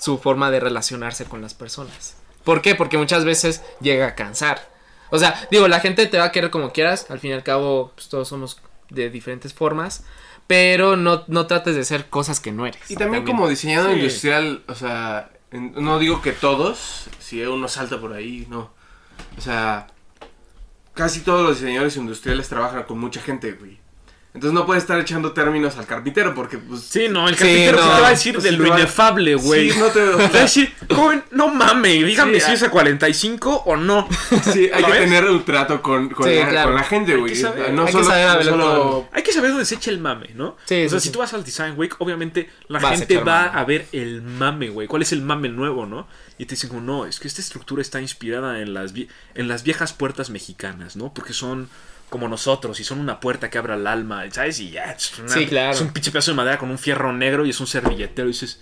su 0.00 0.18
forma 0.18 0.50
de 0.50 0.58
relacionarse 0.58 1.24
con 1.24 1.40
las 1.40 1.54
personas. 1.54 2.16
¿Por 2.42 2.60
qué? 2.60 2.74
Porque 2.74 2.98
muchas 2.98 3.24
veces 3.24 3.62
llega 3.80 4.08
a 4.08 4.14
cansar. 4.16 4.70
O 5.10 5.20
sea, 5.20 5.46
digo, 5.52 5.68
la 5.68 5.78
gente 5.78 6.06
te 6.06 6.18
va 6.18 6.24
a 6.24 6.32
querer 6.32 6.50
como 6.50 6.72
quieras, 6.72 7.06
al 7.10 7.20
fin 7.20 7.30
y 7.30 7.34
al 7.34 7.44
cabo, 7.44 7.92
pues 7.94 8.08
todos 8.08 8.26
somos 8.26 8.58
de 8.88 9.08
diferentes 9.08 9.54
formas, 9.54 10.02
pero 10.50 10.96
no, 10.96 11.22
no 11.28 11.46
trates 11.46 11.76
de 11.76 11.84
ser 11.84 12.08
cosas 12.08 12.40
que 12.40 12.50
no 12.50 12.66
eres. 12.66 12.90
Y 12.90 12.96
también, 12.96 13.24
como 13.24 13.48
diseñador 13.48 13.92
Sí. 13.92 13.98
industrial, 14.00 14.64
o 14.66 14.74
sea, 14.74 15.30
en- 15.52 15.72
no 15.76 16.00
digo 16.00 16.20
que 16.22 16.32
todos, 16.32 17.04
si 17.20 17.40
uno 17.42 17.68
salta 17.68 18.00
por 18.00 18.12
ahí, 18.12 18.48
no. 18.50 18.72
O 19.38 19.40
sea, 19.40 19.86
casi 20.94 21.20
todos 21.20 21.42
los 21.46 21.60
diseñadores 21.60 21.96
industriales 21.96 22.48
trabajan 22.48 22.82
con 22.82 22.98
mucha 22.98 23.20
gente, 23.20 23.52
güey. 23.52 23.78
Entonces 24.32 24.52
no 24.54 24.64
puedes 24.64 24.84
estar 24.84 24.98
echando 25.00 25.32
términos 25.32 25.76
al 25.76 25.86
carpintero 25.86 26.34
porque, 26.36 26.56
pues... 26.56 26.82
Sí, 26.82 27.08
no, 27.08 27.28
el 27.28 27.34
carpintero 27.36 27.78
sí 27.78 27.84
no. 27.88 27.94
te 27.96 28.00
va 28.00 28.06
a 28.06 28.10
decir 28.10 28.32
Pues 28.34 28.44
de 28.44 28.50
sí 28.50 28.56
lo 28.56 28.66
inefable, 28.68 29.34
güey. 29.34 29.70
Sí, 29.70 29.78
no 29.78 29.86
te... 29.88 30.00
o 30.02 30.16
Te 30.18 30.22
va 30.32 30.38
a 30.38 30.42
decir, 30.42 30.72
joven, 30.94 31.24
no 31.32 31.48
mames, 31.48 32.06
dígame 32.06 32.38
Sí, 32.38 32.46
si 32.46 32.52
es 32.52 32.62
a 32.62 32.70
45 32.70 33.62
o 33.66 33.76
no. 33.76 34.06
sí, 34.52 34.70
hay 34.72 34.84
que 34.84 34.92
tener 34.92 35.24
un 35.24 35.44
trato 35.44 35.82
con, 35.82 36.10
con, 36.10 36.28
Sí, 36.28 36.36
la, 36.36 36.48
claro. 36.48 36.68
con 36.68 36.76
la 36.76 36.84
gente, 36.84 37.16
güey. 37.16 37.34
No 37.42 37.48
hay 37.82 37.86
que 37.86 37.92
solo, 37.92 38.04
saber 38.04 38.24
no 38.26 38.30
hablar 38.30 38.44
solo- 38.44 39.08
Hay 39.12 39.22
que 39.24 39.32
saber 39.32 39.50
dónde 39.50 39.64
se 39.64 39.74
echa 39.74 39.90
el 39.90 39.98
mame, 39.98 40.30
¿no? 40.36 40.56
Sí, 40.64 40.84
o 40.84 40.88
sea, 40.88 41.00
sí, 41.00 41.02
si 41.02 41.08
sí. 41.08 41.12
tú 41.12 41.18
vas 41.18 41.34
al 41.34 41.42
Design 41.42 41.74
Week, 41.76 41.96
obviamente 41.98 42.48
la 42.68 42.78
Vas 42.78 42.98
gente 43.00 43.18
va 43.18 43.46
mame. 43.46 43.58
a 43.58 43.64
ver 43.64 43.86
el 43.90 44.22
mame, 44.22 44.68
güey. 44.68 44.86
¿Cuál 44.86 45.02
es 45.02 45.10
el 45.10 45.22
mame 45.22 45.48
nuevo, 45.48 45.86
no? 45.86 46.06
Y 46.38 46.46
te 46.46 46.54
dicen 46.54 46.68
como, 46.70 46.82
no, 46.82 47.04
es 47.04 47.18
que 47.18 47.26
esta 47.26 47.40
estructura 47.40 47.82
está 47.82 48.00
inspirada 48.00 48.60
en 48.60 48.74
las, 48.74 48.94
vie- 48.94 49.08
en 49.34 49.48
las 49.48 49.64
viejas 49.64 49.92
puertas 49.92 50.30
mexicanas, 50.30 50.94
¿no? 50.94 51.12
Porque 51.12 51.32
son 51.32 51.68
como 52.10 52.28
nosotros 52.28 52.78
y 52.80 52.84
son 52.84 53.00
una 53.00 53.18
puerta 53.20 53.48
que 53.48 53.56
abre 53.56 53.72
al 53.72 53.86
alma, 53.86 54.24
¿sabes? 54.30 54.60
Y 54.60 54.70
ya, 54.72 54.92
es, 54.92 55.18
una- 55.18 55.28
Sí, 55.32 55.46
claro. 55.46 55.72
es 55.72 55.80
un 55.80 55.88
pinche 55.92 56.10
pedazo 56.10 56.32
de 56.32 56.36
madera 56.36 56.58
con 56.58 56.70
un 56.70 56.78
fierro 56.78 57.12
negro 57.12 57.46
y 57.46 57.50
es 57.50 57.60
un 57.60 57.66
servilletero 57.66 58.28
y 58.28 58.32
dices, 58.32 58.60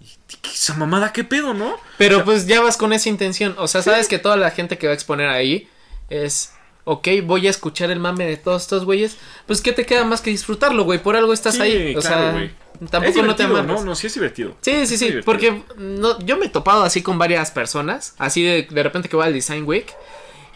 "¿Y 0.00 0.36
qué- 0.40 0.50
esa 0.50 0.74
mamada 0.74 1.12
qué 1.12 1.24
pedo, 1.24 1.54
no? 1.54 1.76
Pero 1.98 2.24
pues 2.24 2.46
ya 2.46 2.60
vas 2.60 2.76
con 2.76 2.92
esa 2.92 3.08
intención. 3.08 3.54
O 3.58 3.66
sea, 3.66 3.82
sabes 3.82 4.06
que 4.06 4.18
toda 4.18 4.36
la 4.36 4.50
gente 4.52 4.78
que 4.78 4.86
va 4.86 4.92
a 4.92 4.94
exponer 4.94 5.28
ahí 5.28 5.68
es 6.10 6.52
ok, 6.86 7.08
voy 7.24 7.46
a 7.46 7.50
escuchar 7.50 7.90
el 7.90 7.98
mame 7.98 8.26
de 8.26 8.36
todos 8.36 8.60
estos 8.60 8.84
güeyes, 8.84 9.16
pues 9.46 9.62
¿qué 9.62 9.72
te 9.72 9.86
queda 9.86 10.04
más 10.04 10.20
que 10.20 10.28
disfrutarlo, 10.28 10.84
güey? 10.84 11.02
Por 11.02 11.16
algo 11.16 11.32
estás 11.32 11.54
Sí, 11.54 11.62
ahí. 11.62 11.96
O 11.96 12.00
claro, 12.00 12.16
sea, 12.16 12.32
güey. 12.32 12.50
tampoco 12.90 13.22
no 13.22 13.34
te 13.34 13.44
amarras. 13.44 13.66
No, 13.66 13.82
no, 13.82 13.94
sí 13.94 14.06
es 14.08 14.12
divertido. 14.12 14.54
Sí, 14.60 14.86
sí, 14.86 14.98
sí, 14.98 15.14
porque 15.24 15.62
no, 15.78 16.18
yo 16.18 16.36
me 16.36 16.44
he 16.44 16.48
topado 16.50 16.82
así 16.82 17.00
con 17.00 17.16
varias 17.18 17.50
personas, 17.52 18.14
así 18.18 18.42
de, 18.42 18.68
de 18.70 18.82
repente 18.82 19.08
que 19.08 19.16
voy 19.16 19.24
al 19.24 19.32
Design 19.32 19.64
Week 19.64 19.90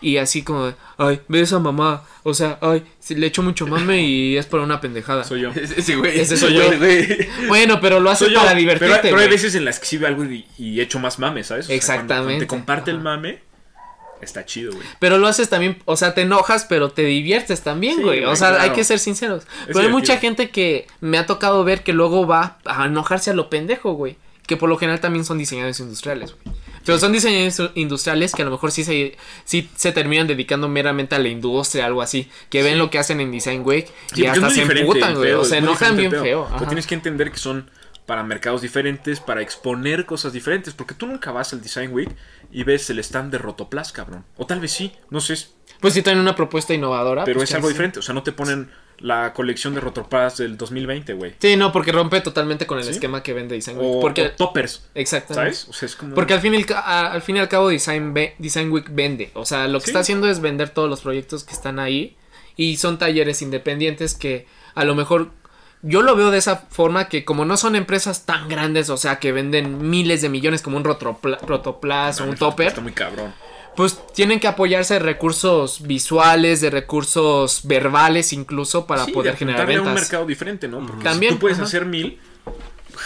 y 0.00 0.16
así 0.18 0.42
como, 0.42 0.66
de, 0.66 0.74
ay, 0.96 1.20
ve 1.28 1.40
esa 1.40 1.58
mamá, 1.58 2.04
o 2.22 2.34
sea, 2.34 2.58
ay, 2.60 2.84
le 3.08 3.26
echo 3.26 3.42
mucho 3.42 3.66
mame 3.66 4.02
y 4.02 4.36
es 4.36 4.46
por 4.46 4.60
una 4.60 4.80
pendejada. 4.80 5.24
Soy 5.24 5.40
yo. 5.42 5.50
Ese 5.50 5.96
güey. 5.96 6.18
Ese 6.20 6.36
soy 6.36 6.54
yo. 6.54 6.72
yo. 6.72 6.78
Bueno, 7.48 7.80
pero 7.80 8.00
lo 8.00 8.10
haces 8.10 8.26
Soy 8.28 8.34
yo. 8.34 8.40
para 8.40 8.50
pero, 8.50 8.60
divertirte, 8.60 8.98
pero 9.02 9.16
hay 9.16 9.26
güey. 9.26 9.28
veces 9.36 9.54
en 9.54 9.64
las 9.64 9.78
que 9.80 9.86
sí 9.86 9.96
veo 9.98 10.08
algo 10.08 10.24
y, 10.24 10.46
y 10.58 10.80
echo 10.80 10.98
más 10.98 11.18
mame, 11.18 11.42
¿sabes? 11.44 11.66
O 11.66 11.68
sea, 11.68 11.76
cuando- 11.78 11.84
cuando 11.86 12.04
Exactamente. 12.04 12.44
te 12.44 12.46
comparte 12.48 12.90
el 12.90 13.00
mame, 13.00 13.38
está 14.20 14.44
chido, 14.44 14.72
güey. 14.72 14.86
Pero 14.98 15.18
lo 15.18 15.26
haces 15.28 15.48
también, 15.48 15.78
o 15.84 15.96
sea, 15.96 16.14
te 16.14 16.22
enojas, 16.22 16.66
pero 16.68 16.90
te 16.90 17.02
diviertes 17.04 17.62
también, 17.62 17.96
Sí, 17.96 18.02
güey. 18.02 18.20
o 18.24 18.26
güey, 18.26 18.36
sea, 18.36 18.60
hay 18.60 18.70
que 18.70 18.84
ser 18.84 18.98
sinceros. 18.98 19.44
pero 19.66 19.80
hay 19.80 19.88
mucha 19.88 20.16
gente 20.18 20.50
que 20.50 20.86
me 21.00 21.18
ha 21.18 21.26
tocado 21.26 21.62
ver 21.64 21.82
que 21.82 21.92
luego 21.92 22.26
va 22.26 22.58
a 22.64 22.86
enojarse 22.86 23.30
a 23.30 23.34
lo 23.34 23.48
pendejo, 23.50 23.92
güey. 23.92 24.16
Que 24.46 24.56
por 24.56 24.68
lo 24.70 24.76
general 24.78 24.98
también 25.00 25.24
son 25.26 25.36
diseñadores 25.38 25.78
industriales, 25.80 26.34
güey. 26.42 26.56
Pero 26.84 26.98
son 26.98 27.12
diseñadores 27.12 27.60
industriales 27.74 28.32
que 28.34 28.42
a 28.42 28.44
lo 28.44 28.50
mejor 28.50 28.72
sí 28.72 28.84
se, 28.84 29.16
sí 29.44 29.68
se 29.76 29.92
terminan 29.92 30.26
dedicando 30.26 30.68
meramente 30.68 31.14
a 31.14 31.18
la 31.18 31.28
industria, 31.28 31.86
algo 31.86 32.02
así. 32.02 32.30
Que 32.50 32.62
ven 32.62 32.78
lo 32.78 32.90
que 32.90 32.98
hacen 32.98 33.20
en 33.20 33.30
Design 33.30 33.62
Week 33.64 33.86
Sí, 34.14 34.22
y 34.22 34.26
hasta 34.26 34.50
se 34.50 34.62
emputan, 34.62 35.14
güey. 35.14 35.32
O 35.32 35.44
se 35.44 35.58
enojan 35.58 35.96
bien 35.96 36.10
pedo. 36.10 36.22
feo. 36.22 36.48
Pero 36.54 36.66
tienes 36.66 36.86
que 36.86 36.94
entender 36.94 37.30
que 37.30 37.38
son 37.38 37.70
para 38.06 38.22
mercados 38.22 38.62
diferentes, 38.62 39.20
para 39.20 39.42
exponer 39.42 40.06
cosas 40.06 40.32
diferentes. 40.32 40.72
Porque 40.74 40.94
tú 40.94 41.06
nunca 41.06 41.30
vas 41.30 41.52
al 41.52 41.60
Design 41.60 41.92
Week 41.92 42.08
y 42.50 42.62
ves 42.64 42.88
el 42.90 42.98
stand 43.00 43.30
de 43.32 43.38
Rotoplas, 43.38 43.92
cabrón. 43.92 44.24
O 44.36 44.46
tal 44.46 44.60
vez 44.60 44.72
sí, 44.72 44.92
no 45.10 45.20
sé, 45.20 45.36
Pues 45.80 45.92
si 45.94 46.00
traen 46.02 46.18
una 46.18 46.34
propuesta 46.34 46.72
innovadora. 46.72 47.24
pero 47.24 47.38
pues 47.40 47.50
es 47.50 47.54
algo 47.54 47.68
diferente. 47.68 47.98
O 47.98 48.02
sea, 48.02 48.14
no 48.14 48.22
te 48.22 48.32
ponen 48.32 48.70
la 49.00 49.32
colección 49.32 49.74
de 49.74 49.80
Rotoplas 49.80 50.38
del 50.38 50.56
2020, 50.56 51.12
güey. 51.14 51.34
Sí, 51.38 51.56
no, 51.56 51.70
porque 51.72 51.92
rompe 51.92 52.20
totalmente 52.20 52.66
con 52.66 52.78
el 52.78 52.84
¿Sí? 52.84 52.90
esquema 52.90 53.22
que 53.22 53.32
vende 53.32 53.54
Design 53.54 53.78
Week. 53.78 53.88
O, 53.96 54.00
porque, 54.00 54.26
o 54.26 54.30
toppers, 54.32 54.88
exactamente. 54.94 55.54
¿sabes? 55.56 55.68
O 55.68 55.72
sea, 55.72 55.86
es 55.86 55.96
como... 55.96 56.14
Porque 56.14 56.34
al 56.34 56.40
fin, 56.40 56.54
y 56.54 56.64
al, 56.72 57.06
al 57.06 57.22
fin 57.22 57.36
y 57.36 57.38
al 57.38 57.48
cabo 57.48 57.68
Design, 57.68 58.12
Design 58.38 58.70
Week 58.72 58.86
vende. 58.90 59.30
O 59.34 59.44
sea, 59.46 59.68
lo 59.68 59.78
que 59.78 59.86
Sí. 59.86 59.90
está 59.90 60.00
haciendo 60.00 60.28
es 60.28 60.40
vender 60.40 60.70
todos 60.70 60.90
los 60.90 61.00
proyectos 61.00 61.44
que 61.44 61.52
están 61.52 61.78
ahí. 61.78 62.16
Y 62.56 62.76
son 62.78 62.98
talleres 62.98 63.40
independientes 63.42 64.14
que 64.14 64.46
a 64.74 64.84
lo 64.84 64.94
mejor 64.96 65.30
yo 65.82 66.02
lo 66.02 66.16
veo 66.16 66.32
de 66.32 66.38
esa 66.38 66.56
forma 66.70 67.08
que 67.08 67.24
como 67.24 67.44
no 67.44 67.56
son 67.56 67.76
empresas 67.76 68.26
tan 68.26 68.48
grandes, 68.48 68.90
o 68.90 68.96
sea, 68.96 69.20
que 69.20 69.30
venden 69.30 69.88
miles 69.90 70.22
de 70.22 70.28
millones 70.28 70.60
como 70.60 70.76
un 70.76 70.82
Rotopla- 70.82 71.38
Rotoplas 71.46 72.18
No, 72.18 72.26
o 72.26 72.30
un 72.30 72.36
Topper, 72.36 72.66
Está 72.66 72.80
muy 72.80 72.90
cabrón. 72.90 73.32
Pues 73.78 73.96
tienen 74.12 74.40
que 74.40 74.48
apoyarse 74.48 74.94
de 74.94 74.98
recursos 75.00 75.86
visuales, 75.86 76.60
de 76.60 76.68
recursos 76.68 77.60
verbales 77.62 78.32
incluso 78.32 78.88
para 78.88 79.04
Sí, 79.04 79.12
poder 79.12 79.34
de 79.34 79.38
generar 79.38 79.68
ventas. 79.68 79.86
un 79.86 79.94
mercado 79.94 80.26
diferente, 80.26 80.66
¿no? 80.66 80.84
Porque 80.84 81.04
También, 81.04 81.34
si 81.34 81.36
tú 81.36 81.40
puedes 81.42 81.58
ajá. 81.58 81.66
hacer 81.68 81.86
mil, 81.86 82.18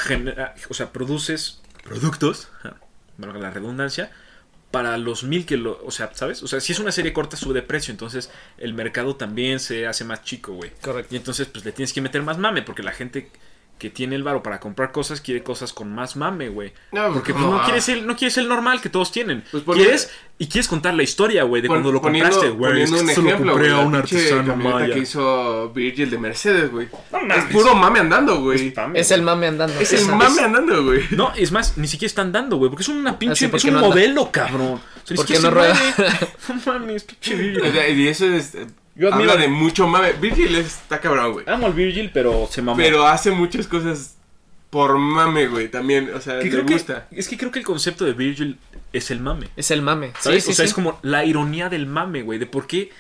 genera- 0.07 0.55
o 0.71 0.73
sea, 0.73 0.91
produces 0.91 1.61
productos, 1.85 2.49
valga 3.19 3.39
la 3.39 3.51
redundancia, 3.51 4.11
para 4.71 4.97
los 4.97 5.25
mil 5.25 5.45
que 5.45 5.59
lo, 5.59 5.79
o 5.85 5.91
sea, 5.91 6.11
¿sabes? 6.15 6.43
O 6.43 6.47
sea, 6.47 6.59
si 6.59 6.73
es 6.73 6.79
una 6.79 6.91
serie 6.91 7.13
corta 7.13 7.37
sube 7.37 7.53
de 7.53 7.61
precio, 7.63 7.93
entonces 7.93 8.31
el 8.57 8.73
mercado 8.73 9.15
también 9.17 9.61
se 9.61 9.87
hace 9.87 10.05
más 10.05 10.23
chico, 10.25 10.55
güey. 10.55 10.71
Correcto. 10.81 11.15
Y 11.15 11.19
entonces 11.19 11.49
pues 11.49 11.67
le 11.67 11.73
tienes 11.73 11.93
que 11.93 12.01
meter 12.01 12.23
más 12.23 12.39
mame, 12.39 12.63
porque 12.63 12.83
la 12.83 12.93
gente 12.93 13.31
que 13.83 13.91
tiene 13.91 14.15
el 14.15 14.23
varo 14.23 14.45
para 14.45 14.61
comprar 14.61 14.93
cosas 14.93 15.21
quiere 15.21 15.43
cosas 15.43 15.73
con 15.73 15.93
más 15.93 16.15
mame, 16.15 16.49
güey. 16.51 16.73
No, 16.93 17.13
Porque 17.13 17.33
¿cómo? 17.33 17.47
pues, 17.49 17.57
no 17.57 17.63
Ah. 17.63 17.65
quieres 17.65 17.89
el 17.89 18.07
no 18.07 18.15
quieres 18.17 18.39
el 18.39 18.49
normal 18.49 18.81
que 18.81 18.89
todos 18.89 19.11
tienen. 19.11 19.43
Pues, 19.51 19.65
quieres 19.75 20.09
y 20.39 20.47
quieres 20.47 20.69
contar 20.69 20.95
la 20.95 21.03
historia, 21.03 21.43
güey, 21.43 21.63
de 21.63 21.67
Pon- 21.69 21.79
cuando 21.79 21.91
lo 21.91 22.01
poniendo- 22.01 22.31
compraste, 22.31 22.57
güey. 22.57 22.71
Poniendo 22.71 22.95
Es 22.97 23.01
un 23.03 23.07
lo 23.25 23.31
ejemplo, 23.31 23.53
compré 23.55 23.71
a 23.71 23.77
la 23.77 23.79
un 23.81 23.95
artesano 23.97 24.55
maya. 24.57 24.95
que 24.95 25.01
hizo 25.01 25.71
Virgil 25.75 26.11
de 26.11 26.19
Mercedes, 26.19 26.71
güey. 26.71 26.89
No 27.11 27.35
Es 27.35 27.45
puro 27.47 27.75
mame 27.75 27.99
andando, 27.99 28.41
güey. 28.41 28.73
Es 28.95 29.11
el 29.11 29.23
mame 29.23 29.49
andando. 29.49 29.81
Es 29.81 29.93
el 29.93 30.07
mame 30.07 30.41
andando, 30.43 30.85
güey. 30.85 31.01
No, 31.11 31.33
es 31.35 31.51
más, 31.51 31.77
ni 31.77 31.89
siquiera 31.89 32.07
están 32.09 32.31
dando, 32.31 32.59
güey, 32.59 32.71
porque 32.71 32.83
es 32.83 32.89
una 32.89 33.19
pinche, 33.19 33.47
es 33.47 33.51
porque 33.51 33.67
un 33.67 33.73
no 33.75 33.79
anda. 33.81 33.89
modelo, 33.89 34.31
cabrón. 34.31 34.75
O 34.75 34.79
sea, 35.05 35.11
ni 35.11 35.17
¿Por 35.17 35.27
qué 35.27 35.35
siquiera 35.35 35.51
no 35.55 35.61
rueda? 35.61 35.77
No 36.49 36.61
mames, 36.67 37.03
pinche 37.03 37.35
Virgil. 37.35 37.99
Y 37.99 38.07
eso 38.07 38.27
es. 38.27 38.57
Yo 38.95 39.09
admiro- 39.09 39.31
habla 39.33 39.37
de 39.43 39.49
mucho 39.49 39.87
mame. 39.89 40.13
Virgil 40.15 40.55
está 40.57 41.01
cabrón, 41.01 41.33
güey. 41.33 41.45
Amo 41.49 41.67
al 41.67 41.73
Virgil, 41.73 42.11
pero 42.13 42.47
se 42.51 42.61
mamó. 42.63 42.77
Pero 42.77 43.07
hace 43.07 43.31
muchas 43.31 43.67
cosas 43.67 44.17
por 44.71 44.99
mame, 44.99 45.47
güey. 45.49 45.69
También, 45.71 46.11
o 46.15 46.21
sea, 46.21 46.39
Que 46.39 46.45
le 46.45 46.51
creo 46.51 46.67
que- 46.67 46.73
gusta. 46.75 47.07
es 47.11 47.29
que 47.29 47.37
creo 47.39 47.51
que 47.51 47.59
el 47.59 47.65
concepto 47.65 48.05
de 48.05 48.13
Virgil 48.13 48.59
es 48.93 49.11
el 49.11 49.21
mame. 49.21 49.49
Es 49.57 49.71
el 49.71 49.83
mame. 49.83 50.13
¿Sabes? 50.19 50.45
Sí, 50.45 50.49
sí, 50.49 50.53
o 50.53 50.55
sea, 50.57 50.65
sí. 50.67 50.69
es 50.71 50.75
como 50.75 50.99
la 51.03 51.25
ironía 51.25 51.69
del 51.69 51.87
mame, 51.87 52.23
güey, 52.23 52.39
de 52.39 52.47
por 52.47 52.67
qué 52.67 52.91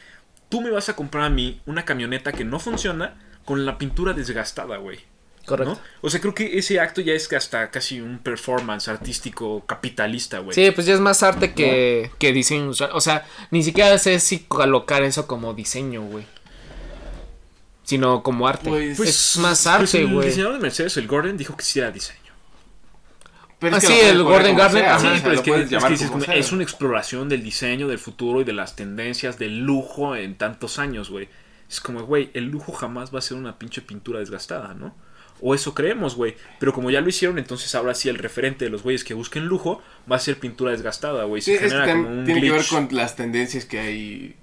tú 0.48 0.60
me 0.60 0.70
vas 0.70 0.88
a 0.88 0.96
comprar 0.96 1.24
a 1.24 1.30
mí 1.30 1.60
una 1.66 1.84
camioneta 1.84 2.32
que 2.32 2.44
no 2.44 2.58
funciona 2.58 3.14
con 3.44 3.64
la 3.66 3.76
pintura 3.78 4.12
desgastada, 4.12 4.76
güey. 4.78 5.00
Correcto. 5.46 5.74
¿no? 5.74 5.80
O 6.02 6.08
sea, 6.10 6.20
creo 6.20 6.34
que 6.34 6.58
ese 6.58 6.78
acto 6.78 7.00
ya 7.00 7.12
es 7.14 7.32
hasta 7.32 7.70
casi 7.70 8.00
un 8.00 8.18
performance 8.18 8.88
artístico 8.88 9.64
capitalista, 9.66 10.38
güey. 10.38 10.54
Sí, 10.54 10.70
pues 10.70 10.86
ya 10.86 10.94
es 10.94 11.00
más 11.00 11.22
arte 11.22 11.52
que, 11.52 12.10
que 12.18 12.32
diseño. 12.32 12.70
O 12.92 13.00
sea, 13.00 13.26
ni 13.50 13.62
siquiera 13.62 13.98
sé 13.98 14.20
si 14.20 14.40
colocar 14.40 15.02
eso 15.02 15.26
como 15.26 15.52
diseño, 15.54 16.02
güey. 16.02 16.24
Sino 17.84 18.22
como 18.22 18.46
arte. 18.46 18.70
Pues- 18.70 19.00
es 19.00 19.36
más 19.38 19.62
pues 19.62 19.66
arte, 19.66 20.00
el 20.02 20.12
güey. 20.12 20.26
diseñador 20.28 20.54
de 20.54 20.60
Mercedes, 20.60 20.96
el 20.96 21.08
Gordon, 21.08 21.36
dijo 21.36 21.56
que 21.56 21.64
sí 21.64 21.80
era 21.80 21.90
diseño. 21.90 22.18
Pero 23.58 23.76
Ah, 23.76 23.80
que 23.80 23.86
sí, 23.86 23.92
el 24.00 24.22
Gordon 24.22 24.56
Garnet, 24.56 24.82
sea, 24.82 24.96
ajá. 24.96 24.98
o 24.98 25.00
sea, 25.00 25.14
sí, 25.16 25.20
pero 25.22 25.34
es 25.34 25.40
que, 26.00 26.08
como 26.08 26.24
es 26.24 26.52
una 26.52 26.62
exploración 26.64 27.28
del 27.28 27.42
diseño, 27.44 27.86
del 27.86 27.98
futuro 27.98 28.40
y 28.40 28.44
de 28.44 28.52
las 28.52 28.74
tendencias 28.74 29.38
del 29.38 29.60
lujo 29.60 30.16
en 30.16 30.36
tantos 30.36 30.78
años, 30.80 31.10
güey. 31.10 31.28
Es 31.68 31.80
como, 31.80 32.02
güey, 32.02 32.30
el 32.34 32.46
lujo 32.46 32.72
jamás 32.72 33.14
va 33.14 33.18
a 33.20 33.22
ser 33.22 33.36
una 33.36 33.58
pinche 33.58 33.80
pintura 33.80 34.18
desgastada, 34.18 34.74
¿no? 34.74 34.94
O 35.42 35.54
eso 35.54 35.74
creemos, 35.74 36.14
güey. 36.14 36.36
Pero 36.60 36.72
como 36.72 36.90
ya 36.90 37.00
lo 37.00 37.08
hicieron, 37.08 37.38
entonces 37.38 37.74
ahora 37.74 37.94
sí 37.94 38.08
el 38.08 38.16
referente 38.16 38.64
de 38.64 38.70
los 38.70 38.82
güeyes 38.82 39.02
que 39.02 39.12
busquen 39.12 39.46
lujo 39.46 39.82
va 40.10 40.16
a 40.16 40.20
ser 40.20 40.38
pintura 40.38 40.70
desgastada, 40.70 41.24
güey. 41.24 41.42
Sí, 41.42 41.50
Se 41.50 41.56
es 41.56 41.60
que 41.60 41.68
genera 41.68 41.86
también 41.86 42.04
como 42.06 42.18
un 42.20 42.24
tiene 42.24 42.40
que 42.40 42.50
ver 42.50 42.66
con 42.66 42.88
las 42.92 43.16
tendencias 43.16 43.64
que 43.64 43.80
hay. 43.80 44.36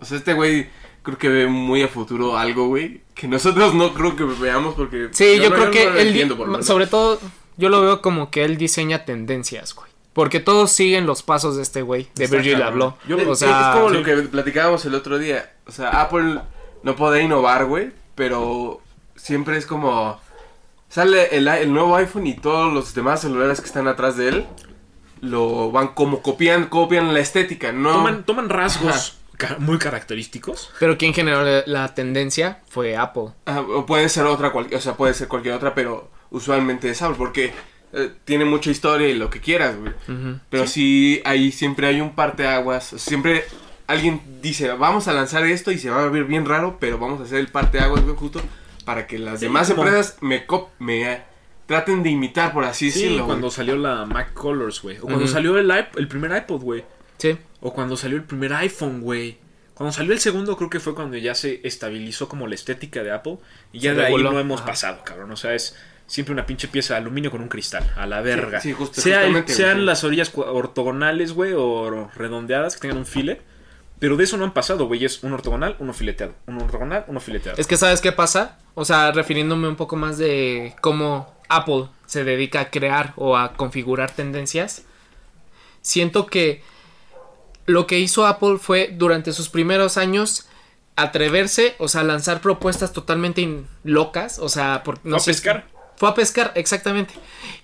O 0.00 0.04
sea, 0.04 0.18
este 0.18 0.34
güey 0.34 0.68
creo 1.02 1.18
que 1.18 1.28
ve 1.28 1.46
muy 1.46 1.82
a 1.82 1.88
futuro 1.88 2.36
algo, 2.36 2.68
güey. 2.68 3.00
Que 3.14 3.28
nosotros 3.28 3.74
no 3.74 3.94
creo 3.94 4.14
que 4.14 4.24
veamos 4.24 4.74
porque. 4.74 5.08
Sí, 5.12 5.38
yo, 5.38 5.50
no- 5.50 5.56
creo 5.56 5.64
no 5.66 5.70
que 5.70 5.84
él, 5.84 6.08
entiendo, 6.08 6.62
sobre 6.62 6.86
todo, 6.86 7.18
yo 7.56 7.68
lo 7.68 7.80
veo 7.80 8.02
como 8.02 8.30
que 8.30 8.44
él 8.44 8.56
diseña 8.56 9.04
tendencias, 9.04 9.74
güey. 9.74 9.90
Porque 10.12 10.40
todos 10.40 10.70
siguen 10.72 11.06
los 11.06 11.22
pasos 11.22 11.56
de 11.56 11.62
este 11.62 11.80
güey. 11.80 12.08
De 12.14 12.26
Virgil 12.26 12.60
habló. 12.62 12.98
O 13.26 13.34
sea, 13.34 13.70
es 13.70 13.76
como 13.76 13.90
sí. 13.90 13.96
lo 13.96 14.04
que 14.04 14.16
platicábamos 14.28 14.84
el 14.84 14.94
otro 14.94 15.18
día. 15.18 15.54
O 15.66 15.72
sea, 15.72 16.02
Apple 16.02 16.40
no 16.82 16.96
puede 16.96 17.22
innovar, 17.22 17.64
güey. 17.64 17.92
Pero 18.14 18.82
siempre 19.16 19.56
es 19.56 19.64
como. 19.66 20.20
Sale 20.92 21.34
el, 21.36 21.48
el 21.48 21.72
nuevo 21.72 21.96
iPhone 21.96 22.26
y 22.26 22.34
todos 22.34 22.70
los 22.72 22.92
demás 22.94 23.22
celulares 23.22 23.60
que 23.60 23.66
están 23.66 23.88
atrás 23.88 24.16
de 24.18 24.28
él 24.28 24.46
lo 25.22 25.70
van 25.70 25.88
como 25.88 26.20
copian, 26.20 26.66
copian 26.66 27.14
la 27.14 27.20
estética, 27.20 27.72
¿no? 27.72 27.92
Toman, 27.92 28.24
toman 28.24 28.48
rasgos 28.50 29.18
muy 29.58 29.78
característicos. 29.78 30.70
pero 30.78 30.98
quien 30.98 31.14
generó 31.14 31.42
la, 31.44 31.62
la 31.66 31.94
tendencia 31.94 32.60
fue 32.68 32.96
Apple. 32.96 33.28
Ah, 33.46 33.60
o 33.60 33.86
puede 33.86 34.08
ser 34.08 34.24
otra, 34.26 34.50
cual- 34.52 34.68
o 34.74 34.80
sea, 34.80 34.94
puede 34.94 35.14
ser 35.14 35.28
cualquier 35.28 35.54
otra, 35.54 35.74
pero 35.74 36.10
usualmente 36.30 36.90
es 36.90 37.00
Apple 37.02 37.16
porque 37.18 37.52
eh, 37.92 38.12
tiene 38.24 38.44
mucha 38.44 38.70
historia 38.70 39.08
y 39.08 39.14
lo 39.14 39.30
que 39.30 39.40
quieras, 39.40 39.76
güey. 39.78 39.92
Pero 40.50 40.66
sí. 40.66 41.22
ahí 41.24 41.52
siempre 41.52 41.86
hay 41.86 42.00
un 42.00 42.14
parteaguas. 42.14 42.84
Siempre 42.98 43.44
alguien 43.86 44.20
dice, 44.42 44.70
vamos 44.72 45.08
a 45.08 45.12
lanzar 45.12 45.44
esto 45.46 45.70
y 45.72 45.78
se 45.78 45.90
va 45.90 46.02
a 46.02 46.08
ver 46.08 46.24
bien 46.24 46.44
raro, 46.46 46.76
pero 46.78 46.98
vamos 46.98 47.20
a 47.20 47.24
hacer 47.24 47.38
el 47.38 47.48
parteaguas, 47.48 48.02
güey, 48.04 48.14
justo 48.16 48.40
para 48.84 49.06
que 49.06 49.18
las 49.18 49.40
Sí, 49.40 49.46
demás 49.46 49.70
como- 49.70 49.84
empresas 49.84 50.16
me, 50.20 50.46
cop- 50.46 50.68
me 50.78 51.22
traten 51.66 52.02
de 52.02 52.10
imitar, 52.10 52.52
por 52.52 52.64
así 52.64 52.90
Sí, 52.90 53.02
decirlo. 53.04 53.26
cuando 53.26 53.50
salió 53.50 53.76
la 53.76 54.04
Mac 54.04 54.32
Colors, 54.34 54.82
güey. 54.82 54.98
O 54.98 55.02
cuando 55.02 55.26
salió 55.26 55.56
el, 55.58 55.68
iP- 55.70 55.96
el 55.96 56.08
primer 56.08 56.36
iPod, 56.36 56.60
güey. 56.62 56.84
Sí. 57.18 57.36
O 57.60 57.72
cuando 57.72 57.96
salió 57.96 58.16
el 58.16 58.24
primer 58.24 58.52
iPhone, 58.54 59.00
güey. 59.00 59.38
Cuando 59.74 59.92
salió 59.92 60.12
el 60.12 60.20
segundo, 60.20 60.56
creo 60.56 60.68
que 60.68 60.80
fue 60.80 60.94
cuando 60.94 61.16
ya 61.16 61.34
se 61.34 61.60
estabilizó 61.64 62.28
como 62.28 62.46
la 62.46 62.54
estética 62.54 63.02
de 63.02 63.10
Apple. 63.10 63.38
Y 63.72 63.78
ya 63.80 63.92
Se 63.92 64.00
de 64.00 64.06
ahí 64.06 64.14
no 64.22 64.38
hemos 64.38 64.60
Ajá. 64.60 64.70
pasado, 64.70 65.02
cabrón. 65.04 65.30
O 65.32 65.36
sea, 65.36 65.54
es 65.54 65.76
siempre 66.06 66.32
una 66.34 66.44
pinche 66.44 66.68
pieza 66.68 66.94
de 66.94 67.00
aluminio 67.00 67.30
con 67.30 67.40
un 67.40 67.48
cristal. 67.48 67.90
A 67.96 68.06
la 68.06 68.20
verga. 68.20 68.60
sí, 68.60 68.72
justo- 68.72 69.00
Sea 69.00 69.24
el- 69.24 69.48
sean 69.48 69.86
las 69.86 70.04
orillas 70.04 70.30
ortogonales, 70.36 71.32
güey, 71.32 71.52
o 71.56 72.10
redondeadas, 72.14 72.74
que 72.74 72.82
tengan 72.82 72.98
un 72.98 73.06
fillet. 73.06 73.40
Pero 74.02 74.16
de 74.16 74.24
eso 74.24 74.36
no 74.36 74.42
han 74.42 74.52
pasado, 74.52 74.88
güey. 74.88 75.04
Es 75.04 75.22
un 75.22 75.32
ortogonal, 75.32 75.76
uno 75.78 75.92
fileteado. 75.92 76.34
Un 76.48 76.60
ortogonal, 76.60 77.04
uno 77.06 77.20
fileteado. 77.20 77.56
Es 77.56 77.68
que 77.68 77.76
sabes 77.76 78.00
qué 78.00 78.10
pasa, 78.10 78.58
o 78.74 78.84
sea, 78.84 79.12
refiriéndome 79.12 79.68
un 79.68 79.76
poco 79.76 79.94
más 79.94 80.18
de 80.18 80.74
cómo 80.80 81.32
Apple 81.48 81.84
se 82.06 82.24
dedica 82.24 82.62
a 82.62 82.70
crear 82.70 83.12
o 83.14 83.36
a 83.36 83.52
configurar 83.52 84.10
tendencias, 84.10 84.82
siento 85.82 86.26
que 86.26 86.64
lo 87.66 87.86
que 87.86 88.00
hizo 88.00 88.26
Apple 88.26 88.58
fue 88.60 88.90
durante 88.92 89.32
sus 89.32 89.48
primeros 89.48 89.96
años 89.96 90.48
atreverse, 90.96 91.76
o 91.78 91.86
sea, 91.86 92.02
lanzar 92.02 92.40
propuestas 92.40 92.92
totalmente 92.92 93.62
locas, 93.84 94.40
o 94.40 94.48
sea, 94.48 94.82
por, 94.82 94.98
no 95.04 95.20
Fue 95.20 95.22
a 95.22 95.26
pescar. 95.26 95.68
Fue 95.94 96.08
a 96.08 96.14
pescar, 96.14 96.50
exactamente. 96.56 97.14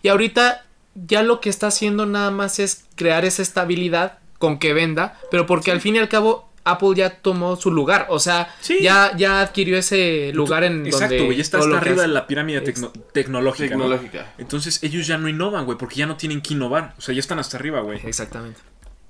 Y 0.02 0.08
ahorita 0.08 0.64
ya 0.94 1.24
lo 1.24 1.40
que 1.40 1.50
está 1.50 1.66
haciendo 1.66 2.06
nada 2.06 2.30
más 2.30 2.60
es 2.60 2.84
crear 2.94 3.24
esa 3.24 3.42
estabilidad 3.42 4.20
con 4.38 4.58
que 4.58 4.72
venda, 4.72 5.18
pero 5.30 5.46
porque 5.46 5.70
al 5.70 5.80
fin 5.80 5.96
y 5.96 5.98
al 5.98 6.08
cabo 6.08 6.48
Apple 6.64 6.90
ya 6.94 7.16
tomó 7.22 7.56
su 7.56 7.70
lugar. 7.70 8.06
O 8.10 8.18
sea, 8.18 8.54
Sí. 8.60 8.78
ya, 8.82 9.16
ya 9.16 9.40
adquirió 9.40 9.78
ese 9.78 10.32
lugar 10.34 10.64
en 10.64 10.84
Exacto, 10.86 11.14
donde. 11.14 11.24
güey. 11.24 11.36
Ya 11.38 11.42
está 11.42 11.58
que 11.60 11.74
arriba 11.74 12.02
de 12.02 12.08
la 12.08 12.26
pirámide 12.26 12.62
tecno- 12.62 12.92
tecnológica. 13.12 13.74
¿no? 13.74 13.84
Tecnológica. 13.84 14.34
Entonces 14.38 14.82
ellos 14.82 15.06
ya 15.06 15.16
no 15.18 15.28
innovan, 15.28 15.64
güey, 15.64 15.78
porque 15.78 15.96
ya 15.96 16.06
no 16.06 16.16
tienen 16.16 16.42
que 16.42 16.54
innovar. 16.54 16.94
O 16.98 17.00
sea, 17.00 17.14
ya 17.14 17.20
están 17.20 17.38
hasta 17.38 17.56
arriba, 17.56 17.80
güey. 17.80 18.00
Exactamente. 18.04 18.60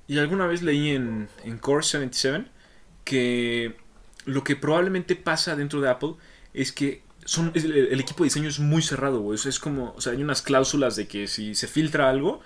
Y 0.07 0.19
alguna 0.19 0.47
vez 0.47 0.63
leí 0.63 0.91
en, 0.91 1.29
en 1.45 1.59
Core 1.59 1.83
77 1.83 2.45
que 3.05 3.75
lo 4.25 4.45
que 4.45 4.57
probablemente 4.57 5.17
pasa 5.17 5.57
dentro 5.57 5.81
de 5.81 5.89
Apple 5.91 6.15
es 6.55 6.73
que 6.73 7.03
son, 7.25 7.51
el, 7.55 7.89
el 7.91 8.01
equipo 8.01 8.23
de 8.25 8.29
diseño 8.29 8.49
es 8.49 8.59
muy 8.59 8.83
cerrado, 8.83 9.21
güey. 9.21 9.35
O 9.35 9.39
sea, 9.39 9.51
es 9.51 9.59
como, 9.59 9.93
o 9.97 10.01
sea, 10.01 10.13
hay 10.13 10.23
unas 10.23 10.43
cláusulas 10.43 10.97
de 10.97 11.07
que 11.09 11.27
si 11.27 11.55
se 11.55 11.67
filtra 11.67 12.09
algo, 12.09 12.41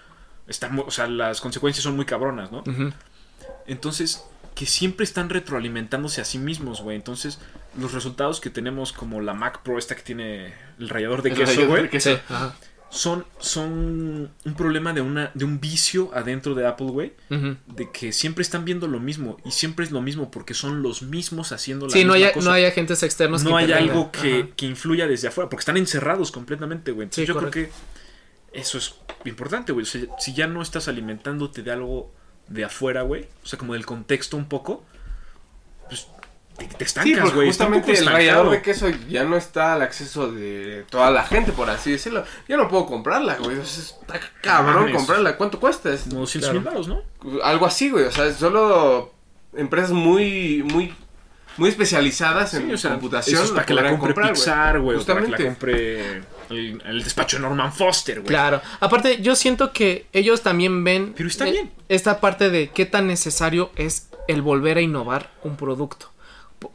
está, 0.53 0.71
o 0.87 0.91
sea, 0.93 1.09
las 1.09 1.41
consecuencias 1.41 1.83
son 1.83 1.97
muy 1.97 2.05
cabronas, 2.05 2.53
¿no? 2.53 2.63
Entonces, 3.67 4.25
que 4.55 4.67
siempre 4.67 5.05
están 5.05 5.29
retroalimentándose 5.31 6.21
a 6.21 6.25
sí 6.25 6.39
mismos, 6.39 6.81
güey. 6.83 6.97
Entonces, 6.97 7.39
los 7.79 7.93
resultados 7.93 8.41
que 8.41 8.51
tenemos 8.51 8.93
como 8.93 9.21
la 9.21 9.35
Mac 9.35 9.63
Pro 9.63 9.79
esta 9.79 9.95
que 9.95 10.03
tiene 10.03 10.53
el 10.79 10.89
rallador 10.89 11.23
de 11.23 11.31
El 11.31 11.37
queso, 11.37 11.67
güey. 11.67 11.89
Sí, 12.01 12.11
ajá. 12.29 12.55
son, 12.91 13.25
son 13.39 14.31
un 14.45 14.55
problema 14.55 14.93
de, 14.93 15.01
una, 15.01 15.31
de 15.33 15.47
un 15.47 15.59
vicio 15.61 16.11
adentro 16.13 16.55
de 16.55 16.67
Apple, 16.67 16.89
güey 16.89 17.13
de 17.31 17.91
que 17.91 18.13
siempre 18.13 18.43
están 18.43 18.67
viendo 18.67 18.87
lo 18.89 19.01
mismo 19.01 19.39
y 19.47 19.53
siempre 19.53 19.87
es 19.87 19.91
lo 19.91 20.03
mismo 20.03 20.31
porque 20.31 20.53
son 20.53 20.83
los 20.83 21.01
mismos 21.01 21.53
haciendo 21.53 21.87
la 21.87 21.93
Sí, 21.93 22.05
no 22.05 22.13
hay, 22.13 22.31
cosa. 22.33 22.47
no 22.51 22.53
hay 22.55 22.67
agentes 22.67 23.03
externos 23.03 23.43
No 23.45 23.57
que 23.57 23.65
hay 23.65 23.73
algo 23.73 24.11
que, 24.13 24.53
que 24.55 24.67
influya 24.67 25.07
desde 25.07 25.29
afuera 25.29 25.49
porque 25.49 25.63
están 25.63 25.79
encerrados 25.79 26.31
completamente, 26.31 26.93
güey. 26.93 27.05
Entonces 27.05 27.23
Sí, 27.23 27.27
yo 27.29 27.33
correcto. 27.35 27.53
creo 27.53 27.67
que 27.69 27.73
eso 28.53 28.79
es 28.79 28.95
importante, 29.25 29.73
güey. 29.73 29.85
O 29.85 29.89
sea, 29.89 30.03
si 30.19 30.35
ya 30.35 30.47
no 30.47 30.63
estás 30.63 30.89
alimentándote 30.89 31.63
de 31.63 31.73
algo 31.73 32.11
de 32.49 32.65
afuera, 32.65 33.03
güey, 33.03 33.27
o 33.43 33.47
sea, 33.47 33.59
como 33.59 33.73
del 33.75 33.87
contexto 33.87 34.37
un 34.37 34.47
poco, 34.49 34.85
pues 35.89 36.07
te, 36.59 36.67
te 36.67 36.85
estancas, 36.85 37.33
güey. 37.35 37.47
justamente 37.47 37.93
el 37.99 38.05
rallador 38.07 38.51
de 38.51 38.61
queso 38.63 38.89
ya 39.09 39.25
no 39.25 39.37
está 39.37 39.73
al 39.73 39.83
acceso 39.83 40.31
de 40.31 40.85
toda 40.91 41.11
la 41.11 41.25
gente, 41.25 41.53
por 41.53 41.71
así 41.71 41.93
decirlo. 41.93 42.25
Yo 42.49 42.57
no 42.59 42.69
puedo 42.69 42.85
comprarla, 42.87 43.37
güey. 43.37 43.59
o 43.59 43.65
sea, 43.65 43.83
Está 43.85 44.21
cabrón 44.43 44.93
comprarla. 44.93 45.37
¿Cuánto 45.37 45.59
cuesta? 45.59 45.93
Es 45.93 46.03
Como 46.03 46.21
200 46.21 46.53
mil 46.53 46.63
Claro. 46.63 46.77
baros, 46.85 46.89
¿no? 46.89 47.43
algo 47.43 47.65
así, 47.67 47.91
güey. 47.91 48.05
O 48.05 48.13
sea, 48.13 48.31
solo 48.35 49.15
empresas 49.55 49.93
muy, 49.93 50.63
muy, 50.63 50.95
muy 51.57 51.69
especializadas 51.71 52.53
en 52.55 52.67
Sí, 52.67 52.73
o 52.75 52.79
sea, 52.79 52.91
computación. 52.93 53.37
eso 53.37 53.45
es 53.47 53.51
para 53.53 53.65
que 53.67 53.75
la 53.75 53.83
compre 53.89 54.09
comprar, 54.15 54.33
Pixar, 54.33 54.81
güey, 54.81 54.99
para 55.05 55.21
que 55.23 55.29
la 55.31 55.37
Justamente. 55.39 56.23
El, 56.53 56.83
el 56.87 57.03
despacho 57.05 57.37
de 57.37 57.43
Norman 57.43 57.73
Foster, 57.73 58.21
güey. 58.21 58.29
Claro. 58.29 58.61
Aparte, 58.81 59.21
yo 59.23 59.35
siento 59.37 59.73
que 59.73 60.07
ellos 60.13 60.43
también 60.43 60.85
ven. 60.85 61.15
Pero 61.17 61.29
está 61.29 61.49
eh, 61.49 61.53
bien. 61.53 61.71
Esta 61.89 62.21
parte 62.21 62.51
de 62.51 62.71
qué 62.71 62.87
tan 62.87 63.07
necesario 63.07 63.71
es 63.77 64.09
el 64.29 64.43
volver 64.43 64.79
a 64.79 64.81
innovar 64.83 65.31
un 65.43 65.57
producto. 65.57 66.11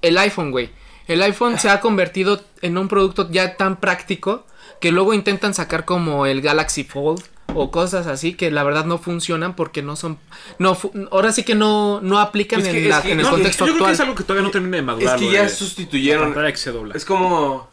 El 0.01 0.17
iPhone, 0.17 0.51
güey. 0.51 0.69
El 1.07 1.21
iPhone 1.21 1.57
se 1.59 1.69
ha 1.69 1.79
convertido 1.81 2.43
en 2.61 2.77
un 2.77 2.87
producto 2.89 3.29
ya 3.31 3.55
tan 3.55 3.77
práctico 3.79 4.45
que 4.81 4.91
luego 4.91 5.13
intentan 5.13 5.53
sacar 5.53 5.85
como 5.85 6.25
el 6.25 6.41
Galaxy 6.41 6.83
Fold 6.83 7.23
o 7.55 7.71
cosas 7.71 8.05
así 8.07 8.33
que 8.33 8.51
la 8.51 8.61
verdad 8.63 8.83
no 8.83 8.97
funcionan 8.97 9.55
porque 9.55 9.81
no 9.81 9.95
son 9.95 10.19
no 10.59 10.77
ahora 11.11 11.31
sí 11.31 11.43
que 11.43 11.55
no 11.55 12.01
no 12.01 12.19
aplican 12.19 12.59
Es 12.59 12.65
que- 12.67 12.71
en, 12.71 12.83
es 12.83 12.89
la- 12.89 13.01
que 13.01 13.11
en 13.13 13.19
el 13.21 13.25
no, 13.25 13.31
contexto 13.31 13.65
yo 13.65 13.71
creo 13.71 13.77
que 13.77 13.91
actual. 13.91 13.93
es 13.93 13.99
algo 14.01 14.15
que 14.15 14.23
todavía 14.23 14.43
no 14.43 14.51
termina 14.51 14.75
de 14.75 14.83
madurar. 14.83 15.15
Es 15.15 15.21
que 15.21 15.31
ya 15.31 15.43
de- 15.43 15.49
sustituyeron. 15.49 16.21
la 16.29 16.35
pantalla 16.35 16.51
que 16.51 16.57
se 16.57 16.71
dobla. 16.71 16.93
Es 16.95 17.05
como. 17.05 17.69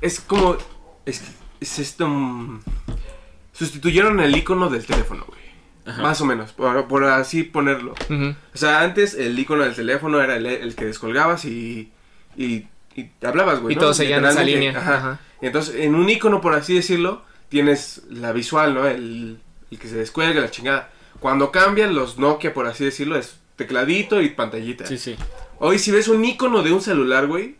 Es 0.00 0.20
como. 0.20 0.56
Es, 1.06 1.22
es 1.60 1.78
esto. 1.78 2.08
mm, 2.08 2.60
Sustituyeron 3.52 4.20
el 4.20 4.36
icono 4.36 4.68
del 4.68 4.84
teléfono, 4.84 5.24
güey. 5.28 5.40
Ajá. 5.86 6.02
Más 6.02 6.20
o 6.20 6.24
menos, 6.24 6.52
por, 6.52 6.88
por 6.88 7.04
así 7.04 7.42
ponerlo. 7.44 7.92
O 7.92 8.56
sea, 8.56 8.80
antes 8.82 9.14
el 9.14 9.38
icono 9.38 9.62
del 9.64 9.74
teléfono 9.74 10.20
era 10.20 10.36
el, 10.36 10.46
el 10.46 10.74
que 10.74 10.86
descolgabas 10.86 11.44
y. 11.44 11.92
y, 12.36 12.66
y 12.96 13.10
hablabas, 13.22 13.60
güey. 13.60 13.74
Y 13.74 13.76
¿no? 13.76 13.82
todos 13.82 13.96
seguían 13.98 14.24
esa 14.24 14.42
línea, 14.42 14.76
Ajá. 14.78 15.20
entonces, 15.40 15.76
en 15.76 15.94
un 15.94 16.08
icono, 16.08 16.40
por 16.40 16.54
así 16.54 16.74
decirlo, 16.74 17.22
tienes 17.48 18.02
la 18.08 18.32
visual, 18.32 18.74
¿no? 18.74 18.86
El, 18.86 19.38
el 19.70 19.78
que 19.78 19.88
se 19.88 19.96
descuelga, 19.96 20.40
la 20.40 20.50
chingada. 20.50 20.90
Cuando 21.20 21.50
cambian 21.52 21.94
los 21.94 22.18
Nokia, 22.18 22.54
por 22.54 22.66
así 22.66 22.84
decirlo, 22.84 23.16
es 23.16 23.36
tecladito 23.56 24.20
y 24.22 24.30
pantallita. 24.30 24.86
Sí, 24.86 24.98
sí. 24.98 25.16
Hoy, 25.58 25.78
si 25.78 25.90
ves 25.92 26.08
un 26.08 26.24
icono 26.24 26.62
de 26.62 26.72
un 26.72 26.80
celular, 26.80 27.26
güey, 27.26 27.56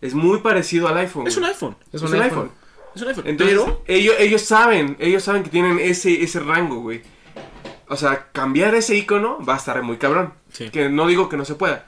es 0.00 0.14
muy 0.14 0.38
parecido 0.40 0.88
al 0.88 0.96
iPhone. 0.98 1.26
Es 1.26 1.36
un 1.36 1.44
iPhone. 1.44 1.76
Es 1.92 2.02
Es 2.02 2.02
un 2.02 2.14
iPhone. 2.14 2.24
iPhone. 2.24 2.50
Es 2.94 3.02
un 3.02 3.08
iPhone. 3.08 3.24
Entonces, 3.26 3.58
pero 3.58 3.82
ellos, 3.86 4.14
ellos 4.18 4.42
saben, 4.42 4.96
ellos 4.98 5.22
saben 5.22 5.42
que 5.42 5.50
tienen 5.50 5.78
ese, 5.78 6.22
ese 6.22 6.40
rango, 6.40 6.80
güey. 6.80 7.02
O 7.88 7.96
sea, 7.96 8.30
cambiar 8.32 8.74
ese 8.74 8.96
icono 8.96 9.38
va 9.44 9.54
a 9.54 9.58
estar 9.58 9.80
muy 9.82 9.96
cabrón. 9.96 10.34
Sí. 10.52 10.70
Que 10.70 10.88
no 10.88 11.06
digo 11.06 11.28
que 11.28 11.36
no 11.36 11.44
se 11.44 11.54
pueda. 11.54 11.86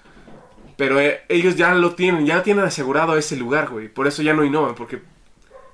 Pero 0.77 0.99
eh, 0.99 1.21
ellos 1.29 1.57
ya 1.57 1.75
lo 1.75 1.95
tienen, 1.95 2.25
ya 2.25 2.43
tienen 2.43 2.65
asegurado 2.65 3.17
ese 3.19 3.37
lugar, 3.37 3.69
güey. 3.69 3.89
Por 3.89 4.07
eso 4.07 4.23
ya 4.23 4.33
no 4.33 4.45
innovan, 4.45 4.75
porque 4.75 5.03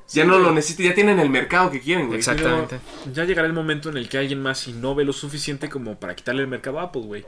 ya 0.09 0.24
no 0.24 0.32
güey. 0.34 0.45
lo 0.47 0.53
necesitan, 0.53 0.87
ya 0.87 0.95
tienen 0.95 1.20
el 1.20 1.30
mercado 1.30 1.70
que 1.70 1.80
quieren, 1.80 2.09
güey. 2.09 2.20
Pero 2.20 2.32
Exactamente. 2.32 2.80
ya 3.12 3.24
llegará 3.24 3.47
el 3.47 3.53
momento 3.55 3.89
en 3.89 3.99
el 3.99 4.09
que 4.09 4.18
alguien 4.18 4.43
más 4.43 4.66
innove 4.66 5.05
lo 5.05 5.12
suficiente 5.12 5.68
como 5.68 5.99
para 6.01 6.16
quitarle 6.16 6.43
el 6.43 6.49
mercado 6.49 6.80
a 6.80 6.84
Apple, 6.84 7.03
güey. 7.03 7.24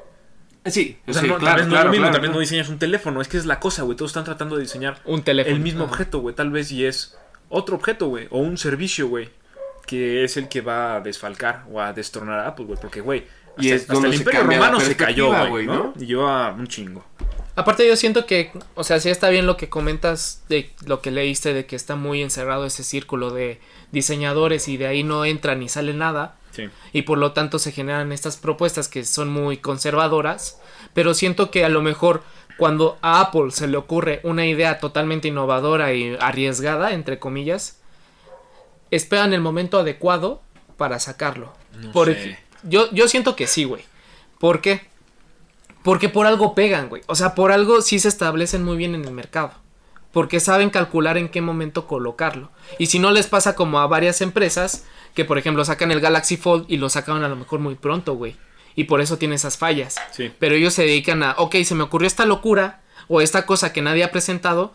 Sí, 0.66 0.98
O 1.06 1.12
sea, 1.12 1.22
sí, 1.22 1.28
no, 1.28 1.38
claro, 1.38 1.56
tal 1.56 1.60
vez 1.60 1.68
no 1.68 1.78
es 1.78 1.84
lo 1.84 1.90
mismo, 1.90 2.02
claro, 2.02 2.12
tal 2.12 2.20
vez 2.22 2.30
no 2.30 2.40
diseñas 2.40 2.68
un 2.68 2.78
teléfono, 2.78 3.20
es 3.20 3.28
que 3.28 3.36
es 3.36 3.46
la 3.46 3.60
cosa, 3.60 3.82
güey. 3.82 3.96
Todos 3.96 4.10
están 4.10 4.24
tratando 4.24 4.56
de 4.56 4.62
diseñar 4.62 5.00
Un 5.04 5.22
teléfono. 5.22 5.54
el 5.56 5.62
mismo 5.62 5.84
objeto, 5.84 6.20
güey. 6.20 6.34
Tal 6.34 6.50
vez 6.50 6.70
y 6.72 6.84
es 6.84 7.16
otro 7.48 7.76
objeto, 7.76 8.08
güey. 8.08 8.26
O 8.30 8.38
un 8.38 8.58
servicio, 8.58 9.08
güey. 9.08 9.30
Que 9.86 10.24
es 10.24 10.36
el 10.36 10.48
que 10.48 10.60
va 10.60 10.96
a 10.96 11.00
desfalcar 11.00 11.64
o 11.70 11.80
a 11.80 11.92
destronar 11.92 12.40
a 12.40 12.48
Apple, 12.48 12.66
güey. 12.66 12.78
Porque, 12.78 13.00
güey, 13.00 13.24
hasta, 13.50 13.62
Y 13.64 13.70
es 13.70 13.82
hasta 13.82 13.94
donde 13.94 14.08
el 14.08 14.14
Imperio 14.14 14.44
Romano 14.44 14.80
se 14.80 14.96
cayó, 14.96 15.48
güey, 15.48 15.66
¿no? 15.66 15.74
¿no? 15.74 15.94
Y 15.98 16.06
lleva 16.06 16.52
un 16.52 16.66
chingo. 16.66 17.04
Aparte 17.56 17.88
yo 17.88 17.96
siento 17.96 18.24
que, 18.24 18.52
o 18.74 18.84
sea, 18.84 19.00
sí 19.00 19.10
está 19.10 19.30
bien 19.30 19.46
lo 19.46 19.56
que 19.56 19.68
comentas 19.68 20.44
de 20.48 20.70
lo 20.86 21.00
que 21.00 21.10
leíste 21.10 21.54
de 21.54 21.66
que 21.66 21.74
está 21.74 21.96
muy 21.96 22.22
encerrado 22.22 22.66
ese 22.66 22.84
círculo 22.84 23.30
de 23.30 23.60
diseñadores 23.90 24.68
y 24.68 24.76
de 24.76 24.86
ahí 24.86 25.02
no 25.02 25.24
entra 25.24 25.56
ni 25.56 25.68
sale 25.68 25.92
nada 25.92 26.37
Sí. 26.50 26.68
y 26.92 27.02
por 27.02 27.18
lo 27.18 27.32
tanto 27.32 27.58
se 27.58 27.72
generan 27.72 28.10
estas 28.10 28.36
propuestas 28.36 28.88
que 28.88 29.04
son 29.04 29.28
muy 29.28 29.58
conservadoras, 29.58 30.60
pero 30.92 31.14
siento 31.14 31.50
que 31.50 31.64
a 31.64 31.68
lo 31.68 31.82
mejor 31.82 32.22
cuando 32.58 32.98
a 33.02 33.20
Apple 33.20 33.52
se 33.52 33.68
le 33.68 33.76
ocurre 33.76 34.20
una 34.24 34.44
idea 34.44 34.80
totalmente 34.80 35.28
innovadora 35.28 35.92
y 35.92 36.16
arriesgada, 36.20 36.92
entre 36.92 37.20
comillas, 37.20 37.78
esperan 38.90 39.32
el 39.32 39.40
momento 39.40 39.78
adecuado 39.78 40.42
para 40.76 40.98
sacarlo. 40.98 41.52
No 41.80 42.04
sé. 42.04 42.38
yo, 42.64 42.90
yo 42.90 43.06
siento 43.06 43.36
que 43.36 43.46
sí, 43.46 43.64
güey. 43.64 43.84
¿Por 44.40 44.60
qué? 44.60 44.82
Porque 45.82 46.08
por 46.08 46.26
algo 46.26 46.54
pegan, 46.54 46.88
güey. 46.88 47.02
O 47.06 47.14
sea, 47.14 47.34
por 47.34 47.52
algo 47.52 47.80
sí 47.80 47.98
se 47.98 48.08
establecen 48.08 48.64
muy 48.64 48.76
bien 48.76 48.94
en 48.94 49.04
el 49.04 49.12
mercado. 49.12 49.52
Porque 50.12 50.40
saben 50.40 50.70
calcular 50.70 51.16
en 51.16 51.28
qué 51.28 51.40
momento 51.40 51.86
colocarlo. 51.86 52.50
Y 52.78 52.86
si 52.86 52.98
no 52.98 53.10
les 53.10 53.26
pasa 53.26 53.54
como 53.54 53.78
a 53.78 53.86
varias 53.86 54.20
empresas 54.20 54.84
que, 55.14 55.24
por 55.24 55.38
ejemplo, 55.38 55.64
sacan 55.64 55.90
el 55.90 56.00
Galaxy 56.00 56.36
Fold 56.36 56.66
y 56.68 56.76
lo 56.76 56.88
sacan 56.88 57.22
a 57.22 57.28
lo 57.28 57.36
mejor 57.36 57.60
muy 57.60 57.74
pronto, 57.74 58.14
güey. 58.14 58.36
Y 58.74 58.84
por 58.84 59.00
eso 59.00 59.18
tiene 59.18 59.34
esas 59.34 59.58
fallas. 59.58 59.96
Sí. 60.12 60.30
Pero 60.38 60.54
ellos 60.54 60.74
se 60.74 60.82
dedican 60.82 61.22
a, 61.22 61.32
ok, 61.38 61.56
se 61.64 61.74
me 61.74 61.82
ocurrió 61.82 62.06
esta 62.06 62.26
locura 62.26 62.80
o 63.08 63.20
esta 63.20 63.46
cosa 63.46 63.72
que 63.72 63.82
nadie 63.82 64.04
ha 64.04 64.12
presentado 64.12 64.72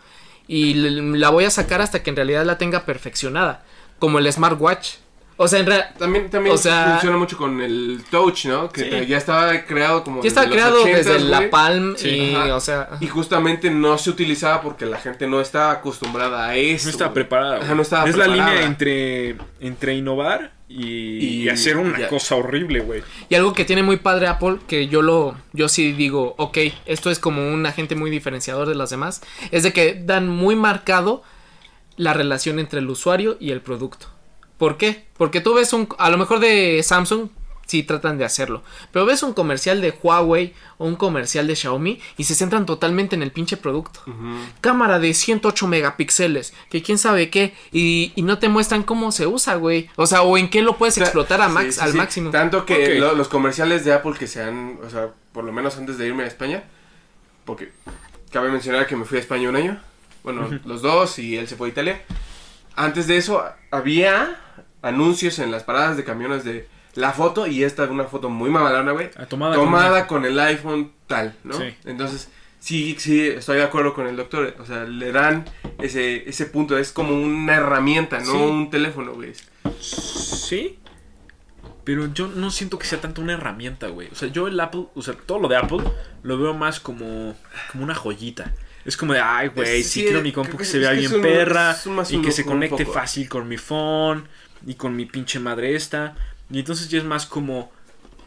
y 0.48 0.74
la 0.74 1.30
voy 1.30 1.46
a 1.46 1.50
sacar 1.50 1.82
hasta 1.82 2.04
que 2.04 2.10
en 2.10 2.18
realidad 2.18 2.46
la 2.46 2.58
tenga 2.58 2.86
perfeccionada. 2.86 3.64
Como 4.00 4.20
el 4.20 4.32
smartwatch. 4.32 4.96
O 5.36 5.48
sea, 5.48 5.60
en 5.60 5.66
realidad... 5.66 5.96
También, 5.98 6.30
también 6.30 6.54
O 6.54 6.58
sea- 6.58 6.92
funciona 6.92 7.18
mucho 7.18 7.38
con 7.38 7.60
el 7.62 8.04
touch, 8.12 8.46
¿no? 8.46 8.70
Que 8.70 9.02
Sí. 9.02 9.08
ya 9.08 9.18
estaba 9.18 9.66
creado 9.66 10.04
como 10.04 10.22
Ya 10.22 10.28
está 10.28 10.42
desde 10.42 10.56
los 10.56 10.64
creado 10.64 10.84
80s, 10.86 10.96
desde 10.96 11.20
la. 11.20 11.50
Palm 11.50 11.96
Sí. 11.98 12.10
y, 12.10 12.36
o 12.36 12.60
sea... 12.60 12.90
Y 13.00 13.08
justamente 13.08 13.70
no 13.72 13.98
se 13.98 14.10
utilizaba 14.12 14.62
porque 14.62 14.86
la 14.86 15.00
gente 15.00 15.26
no 15.28 15.42
estaba 15.42 15.72
acostumbrada 15.72 16.48
a 16.50 16.56
eso. 16.56 16.86
No 16.86 16.92
estaba 16.92 17.10
güey. 17.10 17.24
preparada. 17.24 17.58
Ajá, 17.64 17.74
no 17.76 17.82
estaba 17.82 18.08
es 18.08 18.16
la 18.16 18.28
línea 18.28 18.64
entre, 18.64 19.38
entre 19.60 19.96
innovar 19.96 20.52
y, 20.70 20.86
Y- 20.86 21.44
y 21.44 21.50
hacer 21.50 21.78
una 21.78 21.98
ya. 22.00 22.08
cosa 22.10 22.36
horrible, 22.36 22.80
güey. 22.82 23.04
Y 23.30 23.36
algo 23.36 23.54
que 23.54 23.66
tiene 23.66 23.82
muy 23.84 23.98
padre 23.98 24.28
Apple, 24.28 24.58
que 24.68 24.88
yo 24.88 25.02
lo, 25.02 25.36
yo 25.52 25.68
sí 25.68 25.92
digo, 25.94 26.36
ok, 26.38 26.58
esto 26.86 27.10
es 27.12 27.18
como 27.20 27.48
un 27.52 27.66
agente 27.66 27.96
muy 27.96 28.10
diferenciador 28.12 28.68
de 28.68 28.76
las 28.76 28.90
demás, 28.92 29.22
es 29.52 29.64
de 29.64 29.74
que 29.74 29.96
dan 30.04 30.28
muy 30.28 30.56
marcado 30.56 31.24
la 31.96 32.14
relación 32.14 32.60
entre 32.60 32.80
el 32.80 32.90
usuario 32.90 33.38
y 33.40 33.52
el 33.52 33.62
producto. 33.62 34.08
¿Por 34.64 34.78
qué? 34.78 35.04
Porque 35.18 35.42
tú 35.42 35.54
ves 35.54 35.74
un, 35.74 35.90
a 35.98 36.10
lo 36.10 36.18
mejor 36.18 36.40
de 36.40 36.82
Samsung, 36.84 37.28
sí 37.66 37.84
tratan 37.84 38.18
de 38.18 38.24
hacerlo, 38.24 38.64
pero 38.94 39.06
ves 39.06 39.22
un 39.24 39.34
comercial 39.34 39.82
de 39.82 39.92
Huawei 40.02 40.54
o 40.78 40.86
un 40.86 40.96
comercial 40.96 41.48
de 41.48 41.56
Xiaomi 41.58 42.00
y 42.18 42.24
se 42.24 42.34
centran 42.34 42.66
totalmente 42.66 43.14
en 43.18 43.24
el 43.24 43.32
pinche 43.34 43.58
producto. 43.58 44.00
Cámara 44.62 45.00
de 45.00 45.14
108 45.14 45.68
megapíxeles, 45.68 46.54
que 46.70 46.82
quién 46.82 46.98
sabe 46.98 47.30
qué, 47.30 47.54
y, 47.74 48.14
y 48.16 48.22
no 48.22 48.40
te 48.40 48.48
muestran 48.48 48.84
cómo 48.84 49.12
se 49.12 49.28
usa, 49.28 49.56
güey. 49.56 49.90
O 49.98 50.08
sea, 50.08 50.22
o 50.22 50.38
en 50.38 50.50
qué 50.50 50.62
lo 50.62 50.78
puedes 50.78 50.94
O 50.94 50.96
sea, 50.96 51.04
explotar 51.08 51.42
a 51.42 51.48
sí, 51.48 51.54
max, 51.54 51.76
sí, 51.76 51.82
al 51.82 51.92
sí. 51.92 51.98
máximo. 51.98 52.30
Tanto 52.32 52.66
que 52.66 52.96
lo- 53.00 53.16
los 53.16 53.28
comerciales 53.28 53.84
de 53.84 53.92
Apple 53.92 54.14
que 54.18 54.28
se 54.28 54.42
han, 54.44 54.80
o 54.86 54.90
sea, 54.90 55.10
por 55.34 55.44
lo 55.44 55.52
menos 55.52 55.76
antes 55.78 55.98
de 55.98 56.08
irme 56.08 56.24
a 56.24 56.28
España, 56.28 56.64
porque 57.44 57.74
cabe 58.32 58.50
mencionar 58.50 58.88
que 58.88 58.96
me 58.96 59.04
fui 59.04 59.18
a 59.18 59.22
España 59.22 59.50
un 59.50 59.58
año, 59.58 59.82
bueno, 60.24 60.48
los 60.64 60.82
dos 60.82 61.20
y 61.20 61.36
él 61.38 61.50
se 61.50 61.58
fue 61.58 61.68
a 61.68 61.72
Italia. 61.72 62.02
Antes 62.76 63.08
de 63.08 63.18
eso 63.18 63.44
había 63.72 64.40
anuncios 64.84 65.40
en 65.40 65.50
las 65.50 65.64
paradas 65.64 65.98
de 65.98 66.04
camiones 66.04 66.44
de 66.44 66.68
la 66.94 67.12
foto 67.12 67.48
y 67.48 67.64
esta 67.64 67.86
es 67.86 67.90
una 67.90 68.04
foto 68.04 68.30
muy 68.30 68.52
mamalona, 68.52 68.92
güey. 68.92 69.10
Ah, 69.18 69.26
tomada, 69.26 69.56
Tomada 69.56 70.06
con 70.06 70.26
el 70.26 70.40
iPhone 70.40 70.92
tal, 71.08 71.36
¿no? 71.44 71.58
Sí. 71.58 71.74
Entonces, 71.86 72.30
sí, 72.60 72.96
sí, 73.00 73.28
estoy 73.28 73.58
de 73.58 73.64
acuerdo 73.64 73.96
con 73.96 74.06
el 74.06 74.16
doctor. 74.16 74.56
O 74.60 74.66
sea, 74.68 74.84
le 74.84 75.12
dan 75.12 75.46
ese, 75.80 76.30
ese 76.30 76.46
punto. 76.46 76.78
Es 76.78 76.92
como 76.92 77.16
una 77.20 77.56
herramienta, 77.56 78.20
no 78.20 78.26
Sí. 78.26 78.38
un 78.38 78.70
teléfono, 78.70 79.14
güey. 79.14 79.34
Sí. 79.80 80.78
Pero 81.84 82.14
yo 82.14 82.28
no 82.28 82.50
siento 82.50 82.80
que 82.80 82.86
sea 82.86 83.02
tanto 83.02 83.22
una 83.22 83.34
herramienta, 83.34 83.88
güey. 83.88 84.08
O 84.12 84.16
sea, 84.16 84.30
yo 84.30 84.48
el 84.48 84.58
Apple, 84.60 84.86
o 84.96 85.02
sea, 85.02 85.16
todo 85.16 85.40
lo 85.40 85.48
de 85.50 85.58
Apple 85.58 85.80
lo 86.24 86.38
veo 86.38 86.54
más 86.54 86.80
como, 86.80 87.36
como 87.72 87.84
una 87.84 87.96
joyita. 87.96 88.54
Es 88.86 88.96
como 88.98 89.14
de, 89.14 89.20
ay, 89.22 89.48
güey, 89.50 89.82
si 89.84 90.04
quiero 90.04 90.22
mi 90.22 90.32
compu 90.32 90.58
que 90.58 90.66
se 90.66 90.78
vea 90.80 90.92
bien 90.92 91.14
un- 91.14 91.22
perra 91.22 91.76
un- 91.86 92.04
y 92.10 92.16
un 92.18 92.22
que 92.24 92.32
se 92.32 92.46
conecte 92.46 92.86
fácil 92.86 93.28
con 93.30 93.48
mi 93.48 93.58
phone 93.58 94.28
y 94.66 94.76
con 94.76 94.96
mi 94.96 95.06
pinche 95.06 95.40
madre 95.40 95.76
esta. 95.76 96.16
Y 96.50 96.60
entonces 96.60 96.90
ya 96.90 96.98
es 97.00 97.04
más 97.04 97.26
como 97.26 97.72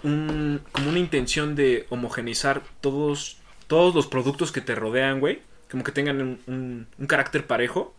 un, 0.02 0.60
como 0.72 0.90
una 0.90 0.98
intención 0.98 1.54
de 1.54 1.86
homogeneizar 1.90 2.62
todos, 2.80 3.38
todos 3.66 3.94
los 3.94 4.06
productos 4.06 4.52
que 4.52 4.60
te 4.60 4.74
rodean, 4.74 5.20
güey. 5.20 5.42
Como 5.70 5.84
que 5.84 5.92
tengan 5.92 6.20
un, 6.20 6.40
un- 6.46 6.86
un 6.98 7.06
carácter 7.06 7.46
parejo. 7.46 7.94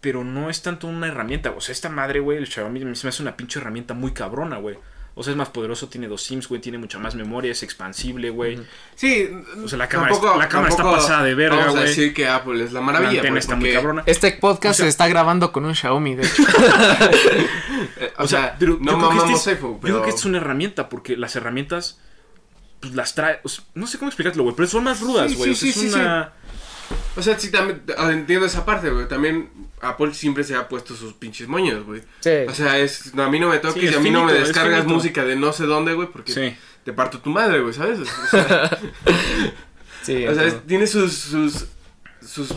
Pero 0.00 0.24
no 0.24 0.50
es 0.50 0.62
tanto 0.62 0.88
una 0.88 1.06
herramienta. 1.08 1.50
O 1.52 1.60
sea, 1.60 1.72
esta 1.72 1.88
madre, 1.88 2.20
güey, 2.20 2.38
el 2.38 2.48
Xiaomi 2.48 2.80
se 2.96 3.06
me 3.06 3.08
hace 3.10 3.22
una 3.22 3.36
pinche 3.36 3.60
herramienta 3.60 3.94
muy 3.94 4.12
cabrona, 4.12 4.56
güey. 4.58 4.76
O 5.14 5.22
sea, 5.22 5.32
es 5.32 5.36
más 5.36 5.50
poderoso, 5.50 5.88
tiene 5.88 6.08
dos 6.08 6.22
SIMs, 6.22 6.48
güey, 6.48 6.60
tiene 6.60 6.78
mucha 6.78 6.98
más 6.98 7.14
memoria, 7.14 7.52
es 7.52 7.62
expansible, 7.62 8.30
güey. 8.30 8.58
Sí, 8.94 9.28
O 9.62 9.68
sea, 9.68 9.76
la 9.76 9.86
cámara 9.88 10.14
está- 10.14 10.36
la 10.38 10.48
cámara 10.48 10.70
está 10.70 10.82
pasada 10.84 11.22
de 11.22 11.34
verga, 11.34 11.56
Vamos 11.56 11.74
a 11.74 11.78
güey. 11.80 11.88
decir 11.88 12.14
que 12.14 12.26
Apple 12.28 12.64
es 12.64 12.72
la 12.72 12.80
La 12.80 12.86
maravilla. 12.86 13.10
antena 13.20 13.28
güey, 13.30 13.38
está 13.38 13.56
muy 13.56 13.72
cabrona. 13.74 14.02
Este 14.06 14.32
podcast 14.32 14.74
O 14.74 14.76
sea- 14.78 14.84
se 14.86 14.88
está 14.88 15.08
grabando 15.08 15.52
con 15.52 15.66
un 15.66 15.74
Xiaomi, 15.74 16.14
de 16.14 16.26
hecho. 16.26 16.42
eh, 17.98 18.12
O, 18.18 18.24
O 18.24 18.26
sea, 18.28 18.56
pero 18.58 18.72
no 18.72 18.78
yo 18.78 18.84
creo 18.84 18.98
que 19.10 19.14
mamamos 19.16 19.38
este 19.38 19.50
es- 19.52 19.56
iPhone, 19.58 19.72
Yo 19.74 19.78
pero... 19.80 19.94
creo 19.96 20.04
que 20.04 20.10
es 20.18 20.24
una 20.24 20.38
herramienta, 20.38 20.88
porque 20.88 21.16
las 21.16 21.36
herramientas, 21.36 21.98
pues 22.80 22.94
las 22.94 23.14
trae. 23.14 23.40
o 23.42 23.48
sea, 23.48 23.64
no 23.74 23.86
sé 23.86 23.98
cómo 23.98 24.08
explicártelo, 24.08 24.44
güey, 24.44 24.56
pero 24.56 24.68
son 24.68 24.84
más 24.84 25.00
rudas, 25.00 25.30
Sí, 25.30 25.36
güey. 25.36 25.54
sí, 25.54 25.68
o 25.70 25.72
sea, 25.72 25.80
sí, 25.82 25.86
es 25.88 25.92
sí, 25.92 25.98
una. 26.00 26.32
O 27.16 27.22
sea, 27.22 27.38
sí, 27.38 27.50
también 27.50 27.82
ah, 27.98 28.10
entiendo 28.12 28.46
esa 28.46 28.64
parte, 28.64 28.90
güey. 28.90 29.06
También 29.08 29.50
Apple 29.80 30.14
siempre 30.14 30.44
se 30.44 30.54
ha 30.54 30.68
puesto 30.68 30.94
sus 30.94 31.12
pinches 31.14 31.48
moños, 31.48 31.84
güey. 31.84 32.02
Sí. 32.20 32.30
O 32.48 32.54
sea, 32.54 32.78
es, 32.78 33.14
no, 33.14 33.22
a 33.24 33.28
mí 33.30 33.38
no 33.40 33.48
me 33.48 33.58
toques 33.58 33.82
Sí, 33.82 33.88
y 33.92 33.94
a 33.94 34.00
mí 34.00 34.10
no 34.10 34.24
me 34.24 34.32
descargas 34.32 34.86
música 34.86 35.24
de 35.24 35.36
no 35.36 35.52
sé 35.52 35.64
dónde, 35.66 35.94
güey, 35.94 36.08
porque 36.08 36.32
Sí. 36.32 36.56
te 36.84 36.92
parto 36.92 37.18
tu 37.20 37.30
madre, 37.30 37.60
güey, 37.60 37.74
¿sabes? 37.74 37.98
O 38.00 38.04
sea, 38.30 38.70
sí, 40.02 40.26
o 40.28 40.34
sea, 40.34 40.44
es- 40.44 40.66
tiene 40.66 40.86
sus, 40.86 41.12
sus, 41.12 41.66
sus, 42.26 42.48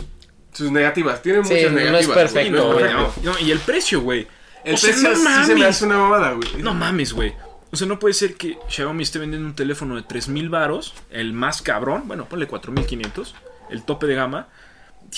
sus 0.52 0.70
negativas. 0.70 1.22
Tiene 1.22 1.44
Sí, 1.44 1.54
muchas 1.54 1.72
no 1.72 1.78
es 1.78 1.84
negativas. 1.84 2.06
güey, 2.32 2.50
no 2.50 2.58
es 2.60 2.72
perfecto. 2.72 3.12
no, 3.22 3.32
no, 3.32 3.38
y 3.40 3.50
el 3.50 3.58
precio, 3.60 4.00
güey. 4.00 4.26
El 4.64 4.74
O 4.74 4.76
sea, 4.78 4.90
precio 4.90 5.10
no 5.10 5.16
sí 5.16 5.46
se 5.46 5.54
me 5.54 5.64
hace 5.64 5.84
una 5.84 5.98
mamada, 5.98 6.32
güey. 6.32 6.62
No 6.62 6.74
mames, 6.74 7.12
güey. 7.12 7.34
O 7.72 7.76
sea, 7.76 7.86
no 7.86 7.98
puede 7.98 8.14
ser 8.14 8.34
que 8.36 8.58
Xiaomi 8.68 9.02
esté 9.02 9.18
vendiendo 9.18 9.46
un 9.46 9.54
teléfono 9.54 9.96
de 9.96 10.02
3000 10.02 10.48
varos, 10.48 10.94
el 11.10 11.32
más 11.32 11.62
cabrón, 11.62 12.04
bueno, 12.06 12.26
ponle 12.28 12.46
4500, 12.46 13.34
el 13.70 13.82
tope 13.84 14.06
de 14.06 14.14
gama. 14.14 14.48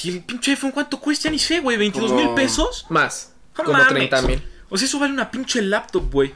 Y 0.03 0.11
el 0.11 0.23
pinche 0.23 0.51
iPhone, 0.53 0.71
¿cuánto 0.71 1.01
cuesta? 1.01 1.31
Ni 1.31 1.39
sé, 1.39 1.61
güey, 1.61 1.77
22 1.77 2.13
mil 2.13 2.31
pesos. 2.35 2.87
Más. 2.91 3.33
No 3.57 3.65
como 3.65 3.79
mames. 3.79 4.11
30 4.11 4.23
mil. 4.23 4.43
O 4.69 4.77
sea, 4.77 4.87
eso 4.87 4.99
vale 4.99 5.13
una 5.13 5.31
pinche 5.31 5.63
laptop, 5.63 6.13
güey. 6.13 6.35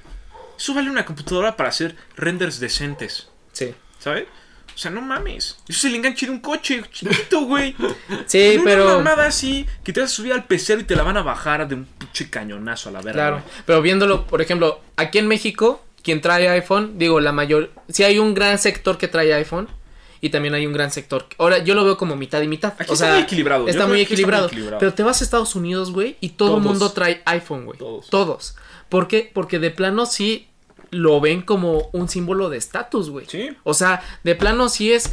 Eso 0.56 0.74
vale 0.74 0.88
una 0.90 1.04
computadora 1.04 1.56
para 1.56 1.68
hacer 1.68 1.96
renders 2.16 2.60
decentes, 2.60 3.28
Sí. 3.52 3.74
¿sabes? 3.98 4.26
O 4.74 4.78
sea, 4.78 4.90
no 4.90 5.02
mames. 5.02 5.58
Eso 5.68 5.78
es 5.80 5.84
el 5.84 5.96
enganche 5.96 6.24
de 6.24 6.32
un 6.32 6.40
coche 6.40 6.82
chiquito, 6.90 7.42
güey. 7.42 7.76
Sí, 8.26 8.54
No 8.56 8.64
pero. 8.64 8.86
Una 8.86 8.96
mamada 8.96 9.26
así 9.26 9.66
que 9.84 9.92
te 9.92 10.00
vas 10.00 10.10
a 10.10 10.14
subir 10.14 10.32
al 10.32 10.44
pecero 10.46 10.80
y 10.80 10.84
te 10.84 10.96
la 10.96 11.02
van 11.02 11.18
a 11.18 11.22
bajar 11.22 11.68
de 11.68 11.74
un 11.74 11.84
pinche 11.84 12.30
cañonazo 12.30 12.88
a 12.88 12.92
la 12.92 13.02
verga. 13.02 13.12
Claro. 13.12 13.42
Pero 13.66 13.82
viéndolo, 13.82 14.26
por 14.26 14.40
ejemplo, 14.40 14.80
aquí 14.96 15.18
en 15.18 15.26
México, 15.28 15.84
quien 16.02 16.22
trae 16.22 16.48
iPhone, 16.48 16.98
digo, 16.98 17.20
la 17.20 17.32
mayor. 17.32 17.70
Sí 17.90 18.02
hay 18.04 18.18
un 18.18 18.32
gran 18.32 18.58
sector 18.58 18.96
que 18.96 19.08
trae 19.08 19.34
iPhone. 19.34 19.68
Y 20.24 20.30
también 20.30 20.54
hay 20.54 20.66
un 20.66 20.72
gran 20.72 20.92
sector. 20.92 21.26
Ahora, 21.36 21.58
yo 21.58 21.74
lo 21.74 21.84
veo 21.84 21.98
como 21.98 22.14
mitad 22.14 22.40
y 22.40 22.46
mitad. 22.46 22.74
Aquí 22.78 22.90
o 22.90 22.94
está 22.94 23.06
sea, 23.06 23.14
muy 23.14 23.22
equilibrado. 23.24 23.66
Está 23.66 23.72
muy 23.72 23.72
aquí 23.72 23.80
está 23.80 23.86
muy 23.88 24.00
equilibrado. 24.02 24.46
equilibrado. 24.46 24.78
Pero 24.78 24.94
te 24.94 25.02
vas 25.02 25.20
a 25.20 25.24
Estados 25.24 25.56
Unidos, 25.56 25.90
güey, 25.90 26.16
y 26.20 26.30
todo 26.30 26.58
el 26.58 26.62
mundo 26.62 26.92
trae 26.92 27.22
iPhone, 27.24 27.64
güey. 27.64 27.76
Todos. 27.76 28.08
Todos. 28.08 28.56
¿Por 28.88 29.08
qué? 29.08 29.28
Porque 29.34 29.58
de 29.58 29.72
plano 29.72 30.06
sí 30.06 30.46
lo 30.90 31.20
ven 31.20 31.42
como 31.42 31.88
un 31.92 32.08
símbolo 32.08 32.50
de 32.50 32.58
estatus, 32.58 33.10
güey. 33.10 33.26
Sí. 33.26 33.50
O 33.64 33.74
sea, 33.74 34.00
de 34.22 34.36
plano 34.36 34.68
sí 34.68 34.92
es. 34.92 35.10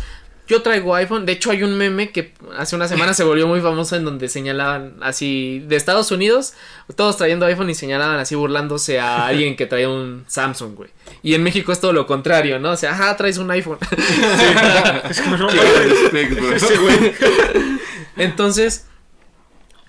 Yo 0.50 0.64
traigo 0.64 0.96
iPhone. 0.96 1.28
De 1.28 1.34
hecho, 1.34 1.52
hay 1.52 1.62
un 1.62 1.78
meme 1.78 2.10
que 2.10 2.34
hace 2.58 2.76
una 2.76 2.88
semana 2.88 3.14
se 3.14 3.24
volvió 3.24 3.48
muy 3.48 3.62
famoso 3.62 3.96
en 3.96 4.04
donde 4.04 4.28
señalaban 4.28 4.96
así 5.00 5.64
de 5.68 5.76
Estados 5.76 6.12
Unidos, 6.12 6.54
todos 6.96 7.18
trayendo 7.18 7.46
iPhone 7.46 7.70
y 7.70 7.76
señalaban 7.76 8.18
así 8.20 8.34
burlándose 8.34 9.00
a 9.00 9.28
alguien 9.28 9.56
que 9.56 9.68
traía 9.68 9.90
un 9.90 10.26
Samsung, 10.28 10.74
güey. 10.74 10.90
Y 11.22 11.36
en 11.36 11.44
México 11.44 11.72
es 11.72 11.80
todo 11.80 11.94
lo 11.94 12.08
contrario, 12.08 12.58
¿no? 12.58 12.72
O 12.72 12.78
sea, 12.78 12.94
ajá, 12.94 13.16
traes 13.16 13.38
un 13.38 13.52
iPhone. 13.52 13.78
Ese 16.56 16.78
güey. 16.78 17.14
Entonces, 18.18 18.88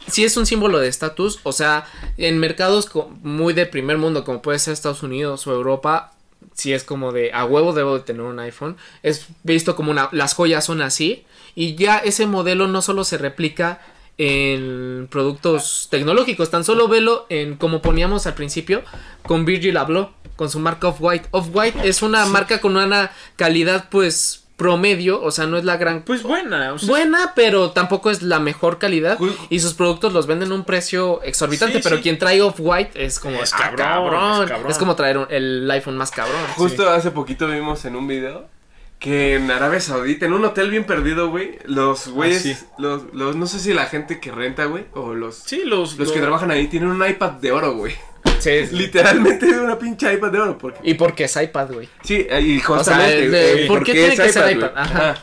sí 0.08 0.24
es 0.24 0.36
un 0.36 0.44
símbolo 0.44 0.78
de 0.78 0.88
estatus. 0.88 1.40
O 1.42 1.52
sea, 1.52 1.86
en 2.18 2.38
mercados 2.38 2.90
muy 3.22 3.54
de 3.54 3.64
primer 3.64 3.96
mundo, 3.96 4.24
como 4.24 4.42
puede 4.42 4.58
ser 4.58 4.74
Estados 4.74 5.02
Unidos 5.02 5.46
o 5.46 5.52
Europa, 5.52 6.12
sí 6.55 6.72
es 6.72 6.84
como 6.84 7.12
de 7.12 7.32
a 7.32 7.45
huevo 7.45 7.72
debo 7.72 7.99
de 7.99 8.05
tener 8.05 8.22
un 8.22 8.38
iPhone. 8.38 8.76
Es 9.03 9.26
visto 9.43 9.76
como 9.76 9.91
una. 9.91 10.09
Las 10.12 10.34
joyas 10.34 10.64
son 10.64 10.82
así. 10.82 11.24
Y 11.55 11.74
ya 11.74 11.99
ese 11.99 12.26
modelo 12.26 12.68
no 12.68 12.82
solo 12.82 13.05
se 13.05 13.18
replica 13.18 13.80
en 14.18 15.09
productos 15.11 15.88
tecnológicos, 15.91 16.51
tan 16.51 16.62
solo 16.62 16.88
velo 16.88 17.24
en 17.30 17.57
como 17.57 17.80
poníamos 17.80 18.26
al 18.26 18.34
principio 18.34 18.82
con 19.22 19.47
Virgil 19.47 19.78
Abloh, 19.78 20.11
con 20.36 20.51
su 20.51 20.61
marca 20.61 20.88
Off-White. 20.88 21.28
Off-White 21.30 21.88
es 21.88 22.03
una 22.03 22.26
marca 22.26 22.61
con 22.61 22.76
una 22.76 23.12
calidad 23.36 23.88
pues 23.91 24.39
promedio, 24.61 25.22
o 25.22 25.30
sea, 25.30 25.46
no 25.46 25.56
es 25.56 25.64
la 25.64 25.78
gran 25.78 26.02
Pues 26.02 26.22
buena. 26.22 26.74
O 26.74 26.78
sea, 26.78 26.86
buena, 26.90 27.32
pero 27.34 27.70
tampoco 27.70 28.11
es 28.11 28.20
la 28.20 28.40
mejor 28.40 28.76
calidad. 28.78 29.18
Y 29.48 29.61
sus 29.61 29.72
productos 29.72 30.12
los 30.12 30.26
venden 30.26 30.52
a 30.52 30.54
un 30.54 30.64
precio 30.64 31.22
exorbitante. 31.22 31.78
Sí, 31.78 31.80
pero 31.82 31.96
sí. 31.96 32.02
quien 32.02 32.18
trae 32.18 32.42
Off-White 32.42 33.02
es 33.02 33.18
como. 33.18 33.42
Es 33.42 33.54
"Ah, 33.54 33.72
cabrón, 33.74 34.42
es 34.44 34.50
cabrón". 34.50 34.70
Es 34.70 34.76
como 34.76 34.96
traer 34.96 35.16
un- 35.16 35.26
el 35.30 35.70
iPhone 35.70 35.96
más 35.96 36.11
cabrón. 36.11 36.36
Justo 36.56 36.90
hace 36.90 37.11
poquito 37.11 37.48
vimos 37.48 37.86
en 37.86 37.96
un 37.96 38.06
video 38.06 38.48
que 38.98 39.36
en 39.36 39.50
Arabia 39.50 39.80
Saudita, 39.80 40.26
en 40.26 40.34
un 40.34 40.44
hotel 40.44 40.68
bien 40.70 40.84
perdido, 40.84 41.30
güey, 41.30 41.58
los 41.64 42.08
güeyes, 42.08 42.42
sí. 42.42 42.54
los, 42.76 43.04
los, 43.14 43.34
no 43.34 43.46
sé 43.46 43.58
si 43.58 43.72
la 43.72 43.86
gente 43.86 44.20
que 44.20 44.30
renta, 44.30 44.66
güey, 44.66 44.84
o 44.92 45.14
los, 45.14 45.36
Sí, 45.36 45.62
los, 45.64 45.96
los 45.96 46.12
que 46.12 46.20
trabajan 46.20 46.50
ahí 46.50 46.66
tienen 46.66 46.90
un 46.90 47.08
iPad 47.08 47.30
de 47.40 47.50
oro, 47.50 47.74
güey. 47.76 47.94
Sí, 48.39 48.66
sí. 48.66 48.75
Literalmente 48.77 49.47
una 49.47 49.79
pinche 49.79 50.12
iPad 50.12 50.31
de 50.33 50.39
oro, 50.41 50.59
porque... 50.59 50.81
Y 50.83 50.95
porque 50.95 51.25
es 51.25 51.37
iPad, 51.37 51.73
güey. 51.73 51.89
Sí, 52.03 52.27
y 52.41 52.59
justamente, 52.61 53.25
el 53.25 53.31
de- 53.31 53.64
eh, 53.64 53.66
¿por 53.66 53.79
porque 53.79 53.93
qué 53.93 53.99
tiene 53.99 54.14
es 54.14 54.21
que 54.21 54.33
ser 54.33 54.43
güey. 54.43 54.55
iPad? 54.57 54.73
Ajá. 54.77 55.14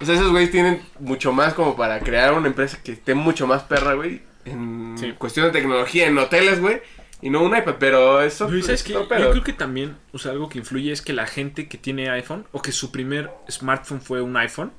O 0.00 0.04
sea, 0.04 0.14
esos 0.14 0.30
güeyes 0.30 0.50
tienen 0.50 0.82
mucho 1.00 1.32
más 1.32 1.54
como 1.54 1.76
para 1.76 1.98
crear 2.00 2.32
una 2.34 2.46
empresa 2.48 2.78
que 2.82 2.92
esté 2.92 3.14
mucho 3.14 3.46
más 3.46 3.62
perra, 3.62 3.94
güey, 3.94 4.22
en 4.44 4.94
Sí. 4.98 5.12
cuestión 5.18 5.46
de 5.46 5.52
tecnología, 5.52 6.06
en 6.06 6.18
hoteles, 6.18 6.60
güey, 6.60 6.80
y 7.22 7.30
no 7.30 7.42
un 7.42 7.56
iPad, 7.56 7.76
pero 7.78 8.20
eso... 8.20 8.46
Pero 8.46 8.60
¿sabes 8.62 8.80
es 8.82 8.86
qué? 8.86 8.96
otro 8.96 9.18
Yo 9.18 9.30
creo 9.30 9.44
que 9.44 9.52
también, 9.54 9.96
o 10.12 10.18
sea, 10.18 10.32
algo 10.32 10.48
que 10.48 10.58
influye 10.58 10.92
es 10.92 11.00
que 11.00 11.12
la 11.12 11.26
gente 11.26 11.68
que 11.68 11.78
tiene 11.78 12.10
iPhone 12.10 12.46
o 12.52 12.60
que 12.60 12.70
su 12.72 12.90
primer 12.92 13.30
smartphone 13.50 14.00
fue 14.00 14.20
un 14.20 14.36
iPhone, 14.36 14.72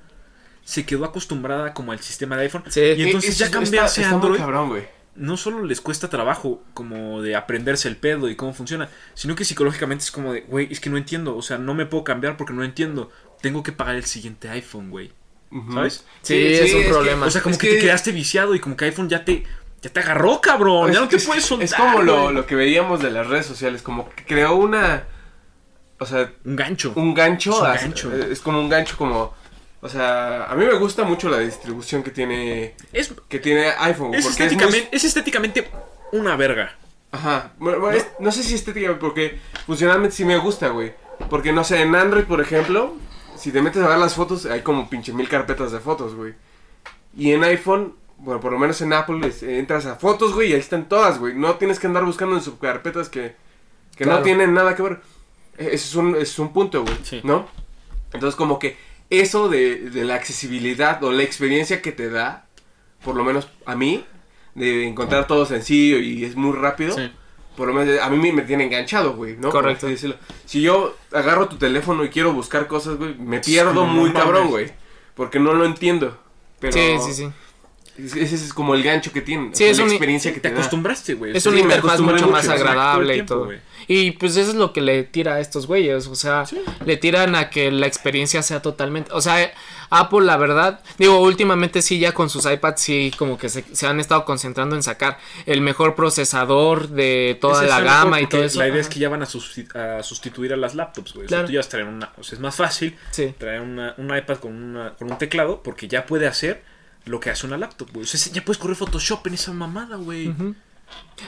se 0.64 0.86
quedó 0.86 1.06
acostumbrada 1.06 1.74
como 1.74 1.92
al 1.92 2.00
sistema 2.00 2.36
de 2.38 2.44
iPhone. 2.44 2.64
Sí. 2.70 2.82
Y 2.82 3.04
entonces 3.04 3.32
Eso 3.32 3.40
ya 3.40 3.46
está 3.86 4.08
a 4.08 4.10
Android 4.12 4.38
cabrón, 4.40 4.70
güey. 4.70 4.84
No 5.16 5.38
solo 5.38 5.64
les 5.64 5.82
cuesta 5.82 6.10
trabajo 6.10 6.62
como 6.74 7.22
de 7.22 7.36
aprenderse 7.36 7.88
el 7.88 7.96
pedo 7.98 8.30
y 8.30 8.36
cómo 8.36 8.54
funciona, 8.54 8.90
sino 9.14 9.36
que 9.36 9.46
psicológicamente 9.46 10.04
es 10.04 10.12
como 10.12 10.34
de, 10.34 10.42
güey, 10.42 10.68
es 10.72 10.80
que 10.80 10.90
no 10.90 10.98
entiendo, 10.98 11.36
o 11.38 11.42
sea, 11.42 11.58
no 11.58 11.74
me 11.74 11.86
puedo 11.86 12.04
cambiar 12.04 12.38
porque 12.38 12.54
no 12.54 12.64
entiendo. 12.64 13.10
Tengo 13.42 13.64
que 13.64 13.72
pagar 13.72 13.96
el 13.96 14.06
siguiente 14.06 14.50
iPhone, 14.50 14.90
güey. 14.90 15.12
¿Sabes? 15.74 16.04
Sí, 16.22 16.36
es 16.36 16.74
un 16.74 16.84
problema. 16.86 17.28
O 17.28 17.30
sea, 17.30 17.42
como 17.42 17.54
es 17.54 17.60
que, 17.60 17.70
te 17.76 17.80
quedaste 17.80 18.12
viciado 18.12 18.56
y 18.56 18.60
como 18.60 18.76
que 18.76 18.86
iPhone 18.86 19.08
ya 19.08 19.24
te 19.24 19.44
ya 19.82 19.90
te 19.92 20.00
agarró, 20.00 20.42
cabrón. 20.42 20.92
ya 20.92 21.00
no 21.00 21.08
te 21.08 21.18
es, 21.18 21.26
puedes 21.26 21.46
soltar. 21.46 21.66
es 21.66 21.74
como 21.76 22.02
lo, 22.02 22.32
lo 22.32 22.46
que 22.46 22.56
veíamos 22.56 23.02
de 23.02 23.12
las 23.12 23.28
redes 23.28 23.46
sociales, 23.46 23.82
como 23.82 24.10
que 24.10 24.26
creó 24.26 24.56
una. 24.56 25.04
O 26.00 26.06
sea, 26.06 26.34
un 26.44 26.56
gancho. 26.56 26.92
un 26.96 27.14
gancho. 27.14 27.52
Es 27.54 27.60
un 27.60 27.66
a- 27.68 27.74
gancho. 27.76 28.14
es 28.16 28.40
como 28.42 28.60
un 28.60 28.68
gancho, 28.68 28.98
como. 28.98 29.34
O 29.86 29.90
sea, 29.90 30.46
a 30.46 30.56
mí 30.56 30.66
me 30.66 30.74
gusta 30.74 31.04
mucho 31.04 31.30
la 31.30 31.38
distribución 31.40 32.02
que 32.02 32.10
tiene. 32.10 32.74
Es, 32.92 33.14
Que 33.30 33.38
tiene 33.38 33.68
iPhone. 33.78 34.16
es, 34.16 34.26
porque 34.26 34.46
es 34.46 34.54
muy- 34.54 34.64
estéticamente, 34.64 34.90
es 34.96 35.04
estéticamente 35.04 35.70
una 36.12 36.36
verga. 36.36 36.76
Ajá. 37.12 37.52
Bueno, 37.60 37.80
bueno, 37.80 37.96
es- 37.96 38.08
no 38.20 38.32
sé 38.32 38.42
si 38.42 38.56
estéticamente, 38.56 39.00
porque 39.00 39.40
funcionalmente 39.68 40.16
sí 40.16 40.26
me 40.26 40.38
gusta, 40.38 40.70
güey. 40.70 40.94
Porque 41.30 41.54
no 41.54 41.64
sé, 41.64 41.82
en 41.84 41.94
Android, 41.96 42.24
por 42.26 42.42
ejemplo, 42.42 42.96
si 43.38 43.52
te 43.52 43.62
metes 43.62 43.84
a 43.84 43.88
ver 43.88 44.00
las 44.00 44.16
fotos, 44.16 44.48
hay 44.48 44.62
como 44.62 44.90
pinche 44.90 45.14
mil 45.14 45.30
carpetas 45.30 45.72
de 45.72 45.80
fotos, 45.80 46.16
güey. 46.16 46.34
Y 47.16 47.32
en 47.34 47.44
iPhone, 47.44 47.94
bueno, 48.18 48.42
por 48.42 48.52
lo 48.52 48.58
menos 48.58 48.82
en 48.82 48.92
Apple, 48.92 49.28
es- 49.28 49.44
entras 49.44 49.86
a 49.86 49.98
fotos, 49.98 50.34
güey, 50.34 50.50
y 50.50 50.54
ahí 50.54 50.60
están 50.60 50.90
todas, 50.90 51.20
güey. 51.20 51.36
No 51.36 51.56
tienes 51.56 51.80
que 51.80 51.86
andar 51.86 52.04
buscando 52.06 52.36
en 52.36 52.42
subcarpetas 52.42 53.08
que, 53.10 53.36
que 53.96 54.04
Claro. 54.04 54.18
no 54.20 54.24
tienen 54.24 54.52
nada 54.56 54.76
que 54.76 54.82
ver. 54.82 55.00
E- 55.60 55.68
Ese 55.68 55.76
es 55.76 55.96
un, 55.96 56.16
es 56.16 56.40
un 56.40 56.52
punto, 56.52 56.82
güey. 56.82 56.98
Sí. 57.04 57.22
¿No? 57.24 57.48
Entonces, 58.14 58.36
como 58.36 58.58
que 58.58 58.78
eso 59.20 59.50
de, 59.50 59.90
de 59.90 60.06
la 60.06 60.16
accesibilidad 60.16 61.04
o 61.04 61.12
la 61.12 61.24
experiencia 61.24 61.82
que 61.82 61.92
te 61.92 62.10
da, 62.10 62.46
por 63.04 63.16
lo 63.16 63.24
menos 63.24 63.48
a 63.66 63.76
mí, 63.76 64.06
de 64.56 64.88
encontrar 64.88 65.28
todo 65.28 65.46
sencillo 65.46 66.00
y 66.00 66.24
es 66.26 66.36
muy 66.36 66.54
rápido. 66.54 66.96
Sí. 66.96 67.12
por 67.56 67.68
lo 67.68 67.74
menos 67.74 68.00
a 68.02 68.10
mí 68.10 68.32
me, 68.32 68.42
tiene 68.44 68.66
enganchado, 68.66 69.16
güey, 69.16 69.38
¿no? 69.38 69.50
Correcto. 69.50 69.88
decirlo. 69.88 70.16
Si 70.46 70.62
yo 70.62 70.96
agarro 71.12 71.48
tu 71.48 71.58
teléfono 71.58 72.04
y 72.04 72.10
quiero 72.10 72.34
buscar 72.34 72.68
cosas, 72.68 72.98
güey, 72.98 73.16
me 73.16 73.40
pierdo 73.40 73.86
Sí, 73.86 73.92
muy 73.92 74.12
cabrón, 74.12 74.50
güey. 74.50 74.72
Porque 75.14 75.40
no 75.40 75.54
lo 75.54 75.66
entiendo. 75.66 76.18
Pero 76.60 76.74
Sí, 76.74 76.98
sí, 77.06 77.14
sí. 77.14 77.30
Ese 77.98 78.36
es 78.36 78.54
como 78.54 78.76
el 78.76 78.84
gancho 78.84 79.12
que 79.14 79.22
tiene. 79.22 79.50
Sí, 79.54 79.64
o 79.64 79.68
sea, 79.68 79.70
es 79.72 79.78
la 79.78 79.84
un- 79.86 79.90
experiencia 79.92 80.34
que 80.34 80.40
Te 80.42 80.50
te, 80.50 80.56
acostumbraste, 80.56 81.14
güey. 81.14 81.36
Es 81.36 81.44
Sí, 81.44 81.50
una 81.50 81.60
interfaz 81.60 82.00
mucho 82.02 82.14
mucho, 82.16 82.28
más 82.30 82.48
agradable 82.50 83.16
y 83.18 83.24
todo. 83.26 83.50
Y 83.88 84.12
pues 84.12 84.36
eso 84.36 84.50
es 84.50 84.56
lo 84.56 84.74
que 84.74 84.82
le 84.82 85.04
tira 85.04 85.36
a 85.36 85.40
estos 85.40 85.68
güeyes, 85.68 86.08
o 86.08 86.16
sea, 86.16 86.46
Sí. 86.46 86.60
le 86.86 86.98
tiran 86.98 87.36
a 87.36 87.50
que 87.52 87.72
la 87.72 87.86
experiencia 87.86 88.42
sea 88.42 88.62
totalmente, 88.62 89.12
o 89.14 89.22
sea, 89.22 89.52
Apple 89.92 90.22
la 90.26 90.38
verdad, 90.38 90.82
digo, 90.98 91.20
últimamente 91.22 91.84
sí 91.84 92.00
ya 92.00 92.12
con 92.12 92.28
sus 92.32 92.48
iPads 92.48 92.82
sí 92.82 93.14
como 93.16 93.38
que 93.38 93.48
se, 93.48 93.64
se 93.74 93.86
han 93.86 94.00
estado 94.00 94.26
concentrando 94.26 94.76
en 94.76 94.82
sacar 94.82 95.20
el 95.46 95.62
mejor 95.62 95.94
procesador 95.94 96.90
de 96.90 97.38
toda 97.40 97.62
Ese 97.62 97.70
la 97.70 97.82
gama 97.82 98.20
y 98.22 98.28
todo 98.28 98.44
eso. 98.44 98.58
La 98.58 98.68
idea 98.68 98.82
es 98.82 98.90
que 98.90 98.98
ya 99.00 99.08
van 99.10 99.22
a, 99.22 99.28
susti- 99.28 99.74
a 99.76 100.02
sustituir 100.02 100.52
a 100.54 100.58
las 100.58 100.74
laptops, 100.74 101.14
güey. 101.14 101.28
O 101.28 101.30
sea, 101.30 101.38
Claro. 101.38 101.48
tú 101.48 101.54
ya 101.54 101.60
vas 101.60 101.68
a 101.68 101.70
traer 101.70 101.86
una. 101.88 102.12
O 102.18 102.24
sea, 102.24 102.36
es 102.36 102.40
más 102.42 102.56
fácil 102.56 102.98
Sí. 103.12 103.36
traer 103.38 103.62
una, 103.62 103.94
un 103.98 104.06
iPad 104.18 104.38
con, 104.38 104.52
una, 104.56 104.96
con 104.96 105.12
un 105.12 105.18
teclado 105.20 105.62
porque 105.64 105.88
ya 105.88 106.08
puede 106.08 106.26
hacer 106.26 106.64
lo 107.06 107.20
que 107.20 107.30
hace 107.30 107.46
una 107.48 107.58
laptop, 107.58 107.90
güey. 107.94 108.04
O 108.04 108.08
sea, 108.08 108.34
ya 108.34 108.44
puedes 108.44 108.58
correr 108.58 108.76
Photoshop 108.76 109.26
en 109.28 109.34
esa 109.36 109.54
mamada, 109.54 109.96
güey. 109.98 110.34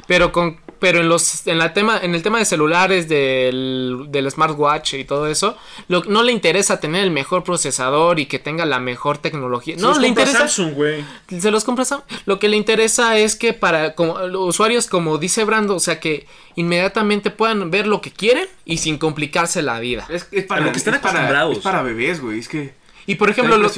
Pero 0.05 0.31
con 0.31 0.59
pero 0.79 0.99
en 0.99 1.09
los 1.09 1.47
en 1.47 1.57
la 1.57 1.73
tema 1.73 1.97
en 1.99 2.13
el 2.13 2.21
tema 2.21 2.37
de 2.37 2.45
celulares 2.45 3.09
del, 3.09 4.05
del 4.09 4.29
smartwatch 4.29 4.93
y 4.93 5.03
todo 5.03 5.25
eso, 5.25 5.57
lo, 5.87 6.03
no 6.03 6.21
le 6.21 6.31
interesa 6.31 6.79
tener 6.79 7.03
el 7.03 7.09
mejor 7.09 7.43
procesador 7.43 8.19
y 8.19 8.27
que 8.27 8.37
tenga 8.37 8.65
la 8.67 8.79
mejor 8.79 9.17
tecnología. 9.17 9.75
Se 9.75 9.81
no 9.81 9.89
los 9.89 9.97
le 9.99 10.07
compra 10.09 10.23
interesa 10.25 10.47
Samsung, 10.47 10.73
güey. 10.75 11.05
se 11.39 11.49
los 11.49 11.63
compra 11.63 11.85
Sam- 11.85 12.03
Lo 12.27 12.37
que 12.37 12.49
le 12.49 12.57
interesa 12.57 13.17
es 13.17 13.35
que 13.35 13.53
para 13.53 13.95
como, 13.95 14.19
los 14.27 14.49
usuarios, 14.49 14.85
como 14.85 15.17
dice 15.17 15.43
Brando, 15.43 15.75
o 15.75 15.79
sea, 15.79 15.99
que 15.99 16.27
inmediatamente 16.55 17.31
puedan 17.31 17.71
ver 17.71 17.87
lo 17.87 17.99
que 18.01 18.11
quieren 18.11 18.47
y 18.63 18.77
sin 18.77 18.99
complicarse 18.99 19.63
la 19.63 19.79
vida. 19.79 20.05
Es, 20.09 20.27
es 20.31 20.45
para 20.45 20.61
lo 20.61 20.71
que 20.71 20.77
están 20.77 20.93
es 20.93 20.99
para- 20.99 21.13
acostumbrados. 21.19 21.57
Es 21.57 21.63
para 21.63 21.81
bebés, 21.81 22.21
güey. 22.21 22.37
Es 22.39 22.47
que. 22.47 22.75
Y 23.07 23.15
por 23.15 23.29
Ejemplo, 23.29 23.57
lo, 23.57 23.71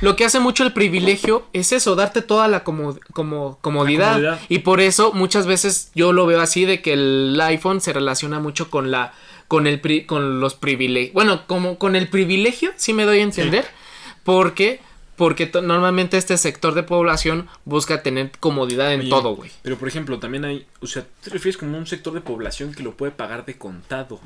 lo 0.00 0.16
que 0.16 0.24
hace 0.24 0.40
mucho 0.40 0.64
el 0.64 0.72
privilegio 0.72 1.46
es 1.52 1.70
eso, 1.72 1.94
darte 1.94 2.20
toda 2.20 2.48
la 2.48 2.64
como, 2.64 2.98
como 3.12 3.58
comodidad. 3.62 4.10
comodidad. 4.14 4.40
Y 4.48 4.58
por 4.58 4.80
eso 4.80 5.12
muchas 5.12 5.46
veces 5.46 5.90
yo 5.94 6.12
lo 6.12 6.26
veo 6.26 6.40
así 6.40 6.64
de 6.64 6.82
que 6.82 6.92
el 6.94 7.40
iPhone 7.40 7.80
se 7.80 7.92
relaciona 7.92 8.40
mucho 8.40 8.68
con 8.68 8.90
la 8.90 9.14
con 9.48 9.68
el 9.68 9.80
pri- 9.80 10.04
con 10.06 10.40
los 10.40 10.54
privilegios. 10.56 11.14
Bueno, 11.14 11.46
como 11.46 11.78
con 11.78 11.94
el 11.94 12.08
privilegio, 12.08 12.72
sí 12.76 12.92
me 12.92 13.04
doy 13.04 13.20
a 13.20 13.22
entender, 13.22 13.64
porque 14.24 14.80
porque 15.14 15.46
to- 15.46 15.62
normalmente 15.62 16.18
este 16.18 16.36
sector 16.36 16.74
de 16.74 16.82
población 16.82 17.48
busca 17.64 18.02
tener 18.02 18.32
comodidad 18.40 18.92
en 18.92 19.00
Oye, 19.02 19.08
todo, 19.10 19.36
güey. 19.36 19.50
Pero 19.62 19.78
por 19.78 19.86
ejemplo, 19.88 20.18
también 20.18 20.44
hay. 20.44 20.66
O 20.80 20.86
sea, 20.88 21.06
te 21.22 21.30
refieres 21.30 21.56
como 21.56 21.76
a 21.76 21.78
un 21.78 21.86
sector 21.86 22.12
de 22.12 22.20
población 22.20 22.74
que 22.74 22.82
lo 22.82 22.96
puede 22.96 23.12
pagar 23.12 23.46
de 23.46 23.56
contado. 23.56 24.20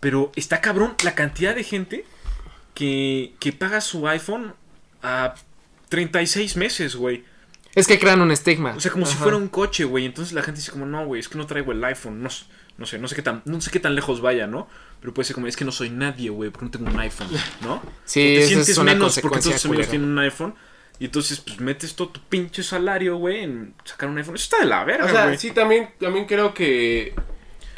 Pero 0.00 0.30
está 0.36 0.60
cabrón 0.60 0.94
la 1.02 1.14
cantidad 1.16 1.54
de 1.56 1.64
gente 1.64 2.04
que, 2.78 3.34
que 3.40 3.52
paga 3.52 3.80
su 3.80 4.06
iPhone 4.06 4.54
a 5.02 5.34
36 5.88 6.56
meses, 6.56 6.94
güey. 6.94 7.24
Es 7.74 7.88
que 7.88 7.98
crean 7.98 8.20
un 8.20 8.30
estigma. 8.30 8.74
O 8.76 8.80
sea, 8.80 8.92
como 8.92 9.04
si 9.04 9.16
fuera 9.16 9.36
un 9.36 9.48
coche, 9.48 9.82
güey. 9.82 10.06
Entonces 10.06 10.32
la 10.32 10.42
gente 10.42 10.60
dice 10.60 10.70
como, 10.70 10.86
no, 10.86 11.04
güey, 11.04 11.18
es 11.18 11.28
que 11.28 11.38
no 11.38 11.46
traigo 11.46 11.72
el 11.72 11.82
iPhone. 11.82 12.22
No, 12.22 12.30
sé, 12.30 12.98
no 13.00 13.08
sé 13.08 13.16
qué 13.16 13.22
tan, 13.22 13.42
no 13.46 13.60
sé 13.60 13.72
qué 13.72 13.80
tan 13.80 13.96
lejos 13.96 14.20
vaya, 14.20 14.46
¿no? 14.46 14.68
Pero 15.00 15.12
puede 15.12 15.26
ser 15.26 15.34
como, 15.34 15.48
es 15.48 15.56
que 15.56 15.64
no 15.64 15.72
soy 15.72 15.90
nadie, 15.90 16.30
güey, 16.30 16.50
porque 16.50 16.66
no 16.66 16.70
tengo 16.70 16.88
un 16.88 17.00
iPhone, 17.00 17.26
¿no? 17.62 17.82
Sí, 18.04 18.20
te 18.20 18.38
esa 18.38 18.46
sientes 18.46 18.68
es 18.68 18.78
una 18.78 18.92
menos 18.92 19.18
porque 19.18 19.40
todos 19.40 19.56
tus 19.56 19.64
amigos 19.64 19.88
tienen 19.88 20.10
un 20.10 20.18
iPhone. 20.20 20.54
Y 21.00 21.06
entonces, 21.06 21.40
pues 21.40 21.58
metes 21.58 21.96
todo 21.96 22.10
tu 22.10 22.20
pinche 22.20 22.62
salario, 22.62 23.16
güey, 23.16 23.42
en 23.42 23.74
sacar 23.84 24.08
un 24.08 24.18
iPhone. 24.18 24.36
Eso 24.36 24.44
está 24.44 24.58
de 24.60 24.66
la 24.66 24.84
verga, 24.84 25.06
O 25.06 25.08
sea, 25.08 25.36
sí, 25.36 25.50
también, 25.50 25.90
también 25.98 26.26
creo 26.26 26.54
que, 26.54 27.12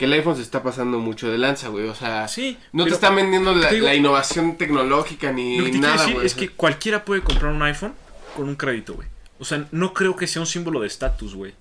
que 0.01 0.07
el 0.07 0.15
iPhone 0.15 0.35
se 0.35 0.41
está 0.41 0.63
pasando 0.63 0.99
mucho 0.99 1.31
de 1.31 1.37
lanza, 1.37 1.69
güey. 1.69 1.87
O 1.87 1.95
sea, 1.95 2.27
Sí, 2.27 2.57
no 2.73 2.85
te 2.85 2.91
están 2.93 3.15
vendiendo 3.17 3.55
la, 3.55 3.69
te 3.69 3.75
digo- 3.75 3.87
la 3.87 3.95
innovación 3.95 4.57
tecnológica 4.57 5.31
ni 5.31 5.59
Lo 5.59 5.65
que 5.67 5.73
te 5.73 5.79
quiero 5.79 5.89
nada, 5.89 6.01
decir 6.01 6.15
güey. 6.15 6.27
es 6.27 6.35
que 6.35 6.49
cualquiera 6.49 7.05
puede 7.05 7.21
comprar 7.21 7.53
un 7.53 7.61
iPhone 7.63 7.93
con 8.35 8.49
un 8.49 8.57
crédito, 8.57 8.95
güey. 8.95 9.07
O 9.39 9.45
sea, 9.45 9.67
no 9.73 9.93
creo 9.93 10.17
que 10.17 10.27
sea 10.27 10.41
un 10.41 10.47
símbolo 10.47 10.81
de 10.81 10.87
estatus, 10.87 11.35
güey. 11.35 11.55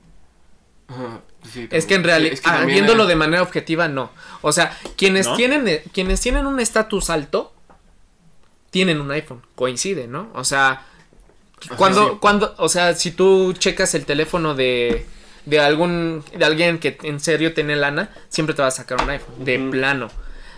Ajá, 0.87 1.19
sí, 1.51 1.67
Es 1.69 1.85
que 1.85 1.95
en 1.95 2.01
también. 2.01 2.03
realidad, 2.05 2.33
Es 2.33 2.39
que 2.41 2.49
también 2.49 2.75
viéndolo 2.77 3.03
hay- 3.03 3.09
de 3.09 3.15
manera 3.17 3.43
objetiva, 3.43 3.89
no. 3.89 4.09
O 4.41 4.53
sea, 4.53 4.75
quienes 4.95 5.27
¿No? 5.27 5.35
tienen 5.35 5.67
eh, 5.67 5.83
quienes 5.93 6.21
tienen 6.21 6.45
un 6.47 6.61
estatus 6.61 7.09
alto 7.09 7.53
tienen 8.69 9.01
un 9.01 9.11
iPhone, 9.11 9.41
coincide, 9.55 10.07
¿no? 10.07 10.29
O 10.33 10.43
sea, 10.45 10.85
cuando 11.75 12.09
sí. 12.11 12.17
cuando, 12.21 12.55
o 12.57 12.69
sea, 12.69 12.95
si 12.95 13.11
tú 13.11 13.51
checas 13.53 13.93
el 13.95 14.05
teléfono 14.05 14.55
de 14.55 15.05
de 15.49 15.59
algún 15.59 16.23
de 16.35 16.45
alguien 16.45 16.79
que 16.79 16.97
en 17.03 17.19
serio 17.19 17.53
tiene 17.53 17.75
lana, 17.75 18.09
siempre 18.29 18.55
te 18.55 18.61
va 18.61 18.67
a 18.67 18.71
sacar 18.71 19.01
un 19.01 19.09
iPhone 19.09 19.43
de 19.45 19.59
plano. 19.71 20.09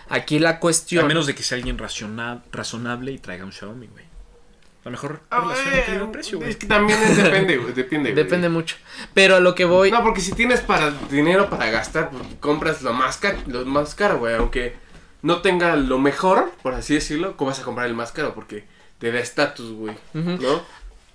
Aquí 0.08 0.38
la 0.38 0.50
A 0.50 0.60
cuestión 0.60 1.06
menos 1.06 1.26
de 1.26 1.34
que 1.34 1.42
sea 1.42 1.56
alguien 1.56 1.78
raciona- 1.78 2.42
razonable 2.52 3.12
y 3.12 3.18
traiga 3.18 3.44
un 3.44 3.52
Xiaomi, 3.52 3.86
güey. 3.86 4.04
La 4.84 4.90
mejor 4.90 5.20
Ah, 5.30 5.40
relación 5.40 5.70
güey, 5.70 5.84
calidad-precio, 5.86 6.38
güey. 6.38 6.50
Es 6.50 6.56
que 6.56 6.66
también 6.66 6.98
es- 7.00 7.16
depende, 7.16 7.56
güey. 7.56 7.72
Depende, 7.72 8.10
güey. 8.12 8.24
depende 8.24 8.48
mucho. 8.48 8.76
Pero 9.14 9.36
a 9.36 9.40
lo 9.40 9.54
que 9.54 9.64
voy 9.64 9.90
No, 9.92 10.02
porque 10.02 10.20
si 10.20 10.32
tienes 10.32 10.60
para 10.60 10.90
dinero 11.08 11.48
para 11.48 11.70
gastar, 11.70 12.10
pues, 12.10 12.22
compras 12.40 12.82
lo 12.82 12.92
más 12.92 13.16
caro, 13.16 13.38
lo 13.46 13.64
más 13.64 13.94
caro, 13.94 14.18
güey. 14.18 14.34
Aunque 14.34 14.74
no 15.22 15.40
tenga 15.40 15.76
lo 15.76 15.98
mejor, 16.00 16.50
por 16.62 16.74
así 16.74 16.94
decirlo, 16.94 17.36
¿cómo 17.36 17.50
vas 17.50 17.60
a 17.60 17.62
comprar 17.62 17.86
el 17.86 17.94
más 17.94 18.10
caro? 18.10 18.34
Porque 18.34 18.64
te 18.98 19.12
da 19.12 19.20
estatus, 19.20 19.70
güey. 19.72 19.94
¿No? 20.14 20.62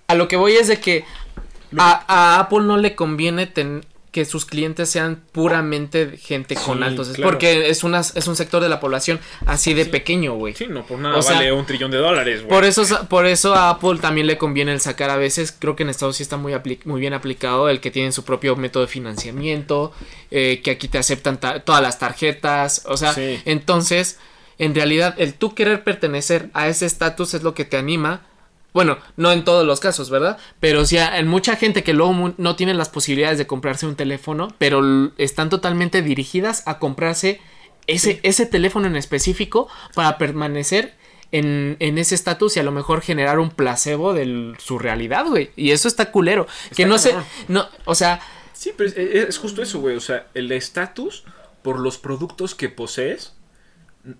A 0.07 0.15
lo 0.15 0.29
que 0.29 0.37
voy 0.37 0.53
es 0.53 0.69
de 0.69 0.79
que 0.79 1.03
a, 1.77 2.03
a 2.07 2.39
Apple 2.39 2.61
no 2.61 2.77
le 2.77 2.95
conviene 2.95 3.47
ten- 3.47 3.83
que 4.09 4.25
sus 4.25 4.45
clientes 4.45 4.89
sean 4.89 5.21
puramente 5.31 6.17
gente 6.17 6.55
con 6.55 6.81
altos. 6.81 7.09
claro. 7.09 7.29
Porque 7.29 7.69
es, 7.69 7.83
una, 7.83 7.99
es 7.99 8.27
un 8.27 8.35
sector 8.35 8.63
de 8.63 8.69
la 8.69 8.79
población 8.79 9.19
así 9.45 9.75
de 9.75 9.83
Sí. 9.83 9.89
pequeño, 9.91 10.33
güey. 10.33 10.55
Sí, 10.55 10.65
no, 10.67 10.83
por 10.87 10.97
nada 10.97 11.17
O 11.17 11.21
sea, 11.21 11.35
vale 11.35 11.51
un 11.51 11.67
trillón 11.67 11.91
de 11.91 11.97
dólares, 11.97 12.39
güey. 12.41 12.49
Por 12.49 12.63
eso, 12.65 12.83
por 13.09 13.27
eso 13.27 13.53
a 13.53 13.69
Apple 13.69 13.99
también 14.01 14.25
le 14.25 14.39
conviene 14.39 14.71
el 14.73 14.81
sacar 14.81 15.11
a 15.11 15.17
veces, 15.17 15.53
creo 15.57 15.75
que 15.75 15.83
en 15.83 15.89
Estados 15.89 16.15
sí 16.17 16.23
está 16.23 16.35
muy, 16.37 16.53
muy 16.85 16.99
bien 16.99 17.13
aplicado, 17.13 17.69
el 17.69 17.79
que 17.79 17.91
tienen 17.91 18.11
su 18.11 18.23
propio 18.23 18.55
método 18.55 18.83
de 18.83 18.87
financiamiento, 18.87 19.91
eh, 20.31 20.61
que 20.63 20.71
aquí 20.71 20.87
te 20.87 20.97
aceptan 20.97 21.39
ta- 21.39 21.59
todas 21.59 21.83
las 21.83 21.99
tarjetas, 21.99 22.83
o 22.87 22.97
sea, 22.97 23.13
Sí. 23.13 23.39
entonces, 23.45 24.17
en 24.57 24.73
realidad, 24.73 25.13
el 25.19 25.35
tú 25.35 25.53
querer 25.53 25.83
pertenecer 25.83 26.49
a 26.55 26.67
ese 26.69 26.87
estatus 26.87 27.35
es 27.35 27.43
lo 27.43 27.53
que 27.53 27.65
te 27.65 27.77
anima. 27.77 28.21
Bueno, 28.73 28.97
no 29.15 29.31
en 29.31 29.43
todos 29.43 29.65
los 29.65 29.79
casos, 29.79 30.09
¿verdad? 30.09 30.37
Pero 30.59 30.85
sí, 30.85 30.97
hay 30.97 31.23
mucha 31.23 31.55
gente 31.55 31.83
que 31.83 31.93
luego 31.93 32.33
no 32.37 32.55
tiene 32.55 32.73
las 32.73 32.89
posibilidades 32.89 33.37
de 33.37 33.47
comprarse 33.47 33.87
un 33.87 33.95
teléfono, 33.95 34.53
pero 34.57 35.11
están 35.17 35.49
totalmente 35.49 36.01
dirigidas 36.01 36.63
a 36.67 36.77
comprarse 36.77 37.41
ese, 37.87 38.19
ese 38.23 38.45
teléfono 38.45 38.87
en 38.87 38.95
específico 38.95 39.67
para 39.95 40.17
permanecer 40.17 40.93
en, 41.31 41.77
en 41.79 41.97
ese 41.97 42.15
estatus 42.15 42.55
y 42.57 42.59
a 42.59 42.63
lo 42.63 42.71
mejor 42.71 43.01
generar 43.01 43.39
un 43.39 43.49
placebo 43.49 44.13
de 44.13 44.53
su 44.59 44.77
realidad, 44.77 45.25
güey. 45.25 45.49
Y 45.55 45.71
eso 45.71 45.87
está 45.87 46.11
culero. 46.11 46.47
que 46.75 46.85
no 46.85 46.97
sé, 46.99 47.15
no, 47.47 47.67
o 47.85 47.95
sea, 47.95 48.21
Sí, 48.57 48.73
pero 48.75 48.89
es, 48.89 48.97
es 48.97 49.37
justo 49.37 49.61
eso, 49.61 49.79
güey. 49.79 49.95
O 49.95 50.01
sea, 50.01 50.27
el 50.33 50.51
estatus 50.51 51.23
por 51.61 51.79
los 51.79 51.97
productos 51.97 52.55
que 52.55 52.69
posees 52.69 53.33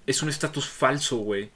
es 0.06 0.22
un 0.22 0.30
estatus 0.30 0.68
falso, 0.68 1.18
güey. 1.18 1.50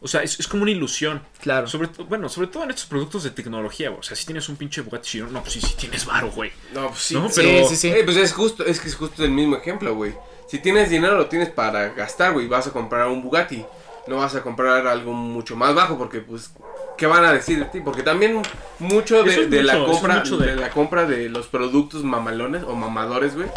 O 0.00 0.06
sea, 0.06 0.22
es, 0.22 0.38
es 0.38 0.46
como 0.46 0.62
una 0.62 0.70
ilusión. 0.70 1.22
claro. 1.40 1.66
Sobre 1.66 1.88
bueno, 2.08 2.28
sobre 2.28 2.46
todo 2.48 2.62
en 2.64 2.70
estos 2.70 2.86
productos 2.86 3.24
de 3.24 3.30
tecnología, 3.30 3.88
güey. 3.88 4.00
O 4.00 4.02
sea, 4.04 4.16
si 4.16 4.24
tienes 4.26 4.48
un 4.48 4.56
pinche 4.56 4.80
Bugatti 4.80 5.08
Chiron, 5.10 5.32
no, 5.32 5.40
pues 5.42 5.54
sí, 5.54 5.60
sí 5.60 5.74
tienes 5.76 6.06
varo, 6.06 6.30
güey. 6.30 6.52
No, 6.72 6.88
pues 6.88 7.00
sí. 7.00 7.14
No, 7.14 7.28
Sí, 7.28 7.40
pero- 7.42 7.68
sí, 7.68 7.76
sí. 7.76 7.92
Pues 8.04 8.16
es 8.16 8.32
justo, 8.32 8.64
es 8.64 8.78
que 8.80 8.88
es 8.88 8.94
justo 8.94 9.24
el 9.24 9.30
mismo 9.32 9.56
ejemplo, 9.56 9.94
güey. 9.94 10.14
Si 10.48 10.58
tienes 10.60 10.88
dinero, 10.88 11.16
lo 11.16 11.26
tienes 11.26 11.50
para 11.50 11.88
gastar, 11.90 12.32
güey. 12.32 12.46
Vas 12.46 12.66
a 12.66 12.70
comprar 12.70 13.08
un 13.08 13.22
Bugatti. 13.22 13.64
No 14.06 14.16
vas 14.16 14.34
a 14.36 14.42
comprar 14.42 14.86
algo 14.86 15.12
mucho 15.12 15.54
más 15.56 15.74
bajo 15.74 15.98
porque, 15.98 16.20
pues, 16.20 16.50
¿qué 16.96 17.06
van 17.06 17.24
a 17.26 17.32
decir 17.32 17.58
de 17.58 17.66
ti? 17.66 17.80
Porque 17.80 18.02
también 18.02 18.40
mucho 18.78 19.22
de, 19.22 19.30
Eso 19.32 19.40
es 19.42 19.50
de 19.50 19.62
la 19.62 19.74
es 19.76 19.84
compra 19.84 20.14
mucho 20.16 20.38
de- 20.38 20.46
de... 20.46 20.56
la 20.56 20.70
compra 20.70 21.04
de 21.06 21.28
los 21.28 21.46
productos 21.48 22.04
mamalones 22.04 22.62
o 22.62 22.74
mamadores, 22.74 23.34
güey. 23.34 23.48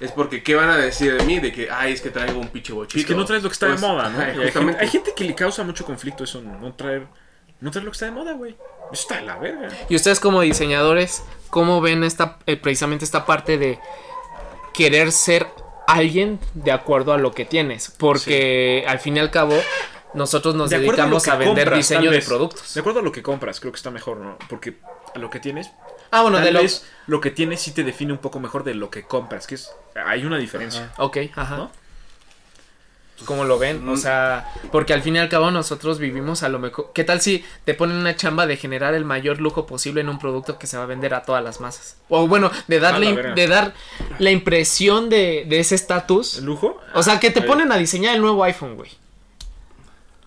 Es 0.00 0.12
porque, 0.12 0.42
¿qué 0.42 0.54
van 0.54 0.68
a 0.68 0.76
decir 0.76 1.16
de 1.16 1.24
mí? 1.24 1.40
De 1.40 1.52
que, 1.52 1.70
ay, 1.70 1.92
es 1.92 2.00
que 2.00 2.10
traigo 2.10 2.38
un 2.38 2.48
pinche 2.48 2.72
bochito. 2.72 2.98
Es 2.98 3.06
que 3.06 3.14
no 3.14 3.24
traes 3.24 3.42
lo 3.42 3.48
que 3.48 3.54
está 3.54 3.68
Pues, 3.68 3.80
de 3.80 3.86
moda, 3.86 4.10
¿no? 4.10 4.18
hay, 4.18 4.26
gente, 4.26 4.42
justamente. 4.44 4.80
hay 4.80 4.88
gente 4.88 5.12
que 5.16 5.24
le 5.24 5.34
causa 5.34 5.64
mucho 5.64 5.84
conflicto 5.84 6.24
eso, 6.24 6.42
no, 6.42 6.58
no 6.58 6.74
traer, 6.74 7.06
no 7.60 7.70
traer 7.70 7.84
lo 7.84 7.90
que 7.90 7.96
está 7.96 8.06
de 8.06 8.12
moda, 8.12 8.32
güey. 8.32 8.56
Eso 8.92 9.02
está 9.02 9.16
de 9.16 9.22
la 9.22 9.36
verga. 9.36 9.68
Y 9.88 9.96
ustedes 9.96 10.20
como 10.20 10.42
diseñadores, 10.42 11.22
¿cómo 11.50 11.80
ven 11.80 12.04
esta, 12.04 12.38
eh, 12.46 12.56
precisamente 12.56 13.04
esta 13.04 13.24
parte 13.26 13.58
de 13.58 13.78
querer 14.74 15.12
ser 15.12 15.46
alguien 15.86 16.38
de 16.54 16.72
acuerdo 16.72 17.12
a 17.12 17.18
lo 17.18 17.32
que 17.32 17.44
tienes? 17.44 17.92
Porque 17.96 18.84
al 18.86 18.98
fin 18.98 19.16
y 19.16 19.20
al 19.20 19.30
cabo, 19.30 19.54
nosotros 20.14 20.54
nos 20.54 20.70
De 20.70 20.76
a 20.76 20.78
dedicamos 20.80 21.26
a, 21.28 21.36
vender 21.36 21.64
compras, 21.64 21.78
diseño 21.78 22.10
tal 22.10 22.20
de 22.20 22.22
productos. 22.22 22.74
De 22.74 22.80
acuerdo 22.80 23.00
a 23.00 23.02
lo 23.02 23.12
que 23.12 23.22
compras, 23.22 23.60
creo 23.60 23.72
que 23.72 23.76
está 23.76 23.90
mejor, 23.90 24.18
¿no? 24.18 24.38
Porque 24.48 24.76
a 25.14 25.18
lo 25.18 25.30
que 25.30 25.40
tienes, 25.40 25.70
Ah, 26.10 26.22
bueno, 26.22 26.38
tal 26.38 26.46
de 26.46 26.52
lo... 26.52 26.62
vez 26.62 26.84
lo 27.06 27.20
que 27.20 27.30
tienes 27.30 27.60
sí 27.60 27.72
te 27.72 27.84
define 27.84 28.12
un 28.12 28.18
poco 28.18 28.40
mejor 28.40 28.64
de 28.64 28.74
lo 28.74 28.90
que 28.90 29.02
compras, 29.04 29.46
que 29.46 29.54
es 29.56 29.70
hay 30.06 30.24
una 30.24 30.38
diferencia. 30.38 30.92
Ok, 30.98 31.18
ajá. 31.34 31.56
¿No? 31.56 31.70
¿Cómo 33.24 33.44
lo 33.44 33.58
ven? 33.58 33.88
O 33.88 33.92
Mm. 33.92 33.96
sea, 33.96 34.52
porque 34.70 34.92
al 34.92 35.00
fin 35.00 35.16
y 35.16 35.18
al 35.18 35.30
cabo 35.30 35.50
nosotros 35.50 35.98
vivimos 35.98 36.42
a 36.42 36.50
lo 36.50 36.58
mejor. 36.58 36.90
¿Qué 36.92 37.02
tal 37.02 37.22
si 37.22 37.42
te 37.64 37.72
ponen 37.72 37.96
una 37.96 38.14
chamba 38.14 38.46
de 38.46 38.58
generar 38.58 38.92
el 38.92 39.06
mayor 39.06 39.40
lujo 39.40 39.66
posible 39.66 40.02
en 40.02 40.10
un 40.10 40.18
producto 40.18 40.58
que 40.58 40.66
se 40.66 40.76
va 40.76 40.82
a 40.82 40.86
vender 40.86 41.14
a 41.14 41.22
todas 41.22 41.42
las 41.42 41.58
masas? 41.60 41.96
O 42.10 42.28
bueno, 42.28 42.50
de 42.68 42.78
darle, 42.78 43.14
de 43.32 43.46
dar 43.46 43.72
la 44.18 44.30
impresión 44.30 45.08
de, 45.08 45.46
de 45.48 45.60
ese 45.60 45.74
estatus. 45.76 46.38
¿El 46.38 46.44
lujo? 46.44 46.78
O 46.92 47.02
sea, 47.02 47.18
que 47.18 47.30
te 47.30 47.40
Ahí. 47.40 47.46
ponen 47.46 47.72
a 47.72 47.78
diseñar 47.78 48.14
el 48.16 48.20
nuevo 48.20 48.44
iPhone, 48.44 48.76
güey. 48.76 48.90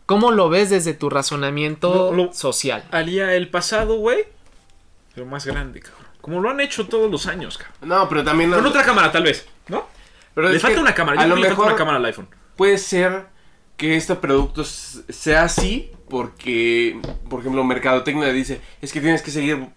¿Cómo 0.07 0.31
lo 0.31 0.49
ves 0.49 0.71
desde 0.71 0.95
tu 0.95 1.11
razonamiento 1.11 2.11
lo- 2.11 2.33
social? 2.33 2.83
Haría 2.89 3.35
el 3.35 3.49
pasado, 3.49 3.97
güey. 3.97 4.25
Pero 5.13 5.25
más 5.25 5.45
grande, 5.45 5.79
cabrón. 5.81 6.05
Como 6.21 6.39
lo 6.41 6.49
han 6.49 6.59
hecho 6.59 6.87
todos 6.87 7.09
los 7.09 7.25
años, 7.27 7.57
cabrón. 7.57 7.75
No, 7.89 8.07
pero 8.09 8.23
también... 8.23 8.51
Con 8.51 8.65
otra 8.65 8.83
cámara, 8.83 9.11
tal 9.11 9.23
vez, 9.23 9.47
¿no? 9.67 9.87
pero 10.33 10.49
le 10.49 10.59
falta 10.59 10.79
una 10.79 10.93
cámara. 10.93 11.17
Yo 11.17 11.23
A 11.23 11.27
lo 11.27 11.35
que 11.35 11.41
le 11.41 11.47
falta 11.47 11.55
mejor 11.61 11.71
una 11.73 11.77
cámara 11.77 11.97
al 11.97 12.05
iPhone. 12.05 12.27
puede 12.55 12.77
ser 12.77 13.25
que 13.77 13.95
este 13.95 14.15
producto 14.15 14.63
sea 14.63 15.43
así 15.43 15.91
porque, 16.09 16.99
por 17.29 17.39
ejemplo, 17.41 17.63
Mercadotecnia 17.63 18.31
dice, 18.31 18.61
es 18.81 18.91
que 18.93 19.01
tienes 19.01 19.21
que 19.21 19.31
seguir 19.31 19.67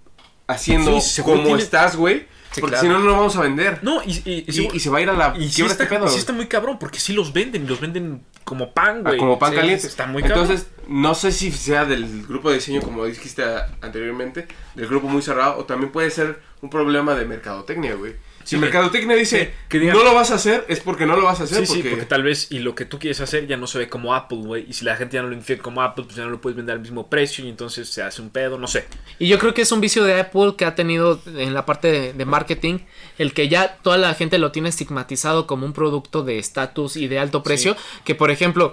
haciendo 0.46 1.00
Sí, 1.00 1.22
como 1.22 1.42
tiene- 1.44 1.62
estás, 1.62 1.96
güey, 1.96 2.26
Sí, 2.52 2.60
porque 2.60 2.74
claro. 2.76 2.86
si 2.86 2.88
no, 2.92 2.98
no 2.98 3.06
lo 3.06 3.12
vamos 3.16 3.34
a 3.36 3.40
vender. 3.40 3.78
No, 3.82 4.02
y, 4.04 4.10
y, 4.26 4.44
y, 4.46 4.68
y 4.74 4.80
se 4.80 4.90
va 4.90 4.98
a 4.98 5.00
ir 5.00 5.08
a 5.08 5.14
la 5.14 5.34
y 5.38 5.48
sí 5.48 5.54
quiebra 5.56 5.72
está, 5.72 5.84
este 5.84 5.96
pedo. 5.96 6.06
y 6.06 6.10
sí 6.10 6.18
está 6.18 6.32
muy 6.34 6.46
cabrón, 6.46 6.78
porque 6.78 7.00
sí 7.00 7.12
los 7.14 7.32
venden, 7.32 7.64
y 7.64 7.66
los 7.66 7.80
venden 7.80 8.24
como 8.44 8.72
pan, 8.72 8.98
Ah, 9.04 9.08
güey. 9.10 9.18
como 9.18 9.38
pan 9.38 9.50
Sí, 9.50 9.56
caliente. 9.56 9.86
Está 9.86 10.06
muy 10.06 10.22
cabrón. 10.22 10.40
Entonces, 10.42 10.68
no 10.88 11.14
sé 11.14 11.32
si 11.32 11.50
sea 11.52 11.84
del 11.84 12.26
grupo 12.26 12.48
de 12.50 12.56
diseño, 12.56 12.80
como 12.82 13.04
dijiste 13.04 13.44
anteriormente, 13.80 14.46
del 14.74 14.88
grupo 14.88 15.08
muy 15.08 15.22
cerrado, 15.22 15.58
o 15.58 15.64
también 15.64 15.92
puede 15.92 16.10
ser 16.10 16.40
un 16.60 16.70
problema 16.70 17.14
de 17.14 17.24
mercadotecnia, 17.24 17.94
güey. 17.94 18.14
Si 18.44 18.56
Sí, 18.56 18.60
mercadotecnia 18.60 19.16
dice, 19.16 19.44
sí, 19.44 19.50
que 19.68 19.78
no 19.80 20.02
lo 20.02 20.14
vas 20.14 20.30
a 20.30 20.34
hacer, 20.34 20.64
es 20.68 20.80
porque 20.80 21.06
no 21.06 21.16
lo 21.16 21.24
vas 21.24 21.40
a 21.40 21.44
hacer. 21.44 21.66
Sí, 21.66 21.82
sí, 21.82 21.88
porque... 21.88 22.06
tal 22.06 22.22
vez 22.22 22.48
y 22.50 22.58
lo 22.58 22.74
que 22.74 22.84
tú 22.84 22.98
quieres 22.98 23.20
hacer 23.20 23.46
ya 23.46 23.56
no 23.56 23.66
se 23.66 23.78
ve 23.78 23.88
como 23.88 24.14
Apple, 24.14 24.38
güey. 24.38 24.66
Y 24.68 24.72
si 24.72 24.84
la 24.84 24.96
gente 24.96 25.14
ya 25.14 25.22
no 25.22 25.28
lo 25.28 25.34
identifica 25.34 25.62
como 25.62 25.82
Apple, 25.82 26.04
pues 26.04 26.16
ya 26.16 26.24
no 26.24 26.30
lo 26.30 26.40
puedes 26.40 26.56
vender 26.56 26.74
al 26.74 26.80
mismo 26.80 27.08
precio 27.08 27.44
y 27.44 27.48
entonces 27.48 27.88
se 27.88 28.02
hace 28.02 28.20
un 28.20 28.30
pedo, 28.30 28.58
no 28.58 28.66
sé. 28.66 28.86
Y 29.18 29.28
yo 29.28 29.38
creo 29.38 29.54
que 29.54 29.62
es 29.62 29.72
un 29.72 29.80
vicio 29.80 30.04
de 30.04 30.20
Apple 30.20 30.54
que 30.56 30.64
ha 30.64 30.74
tenido 30.74 31.20
en 31.26 31.54
la 31.54 31.64
parte 31.66 31.90
de, 31.90 32.12
de 32.12 32.24
marketing, 32.24 32.80
el 33.18 33.32
que 33.32 33.48
ya 33.48 33.78
toda 33.82 33.98
la 33.98 34.14
gente 34.14 34.38
lo 34.38 34.52
tiene 34.52 34.68
estigmatizado 34.68 35.46
como 35.46 35.66
un 35.66 35.72
producto 35.72 36.22
de 36.22 36.38
estatus 36.38 36.96
y 36.96 37.08
de 37.08 37.18
alto 37.18 37.42
precio, 37.42 37.76
que 38.04 38.14
por 38.14 38.30
ejemplo, 38.30 38.72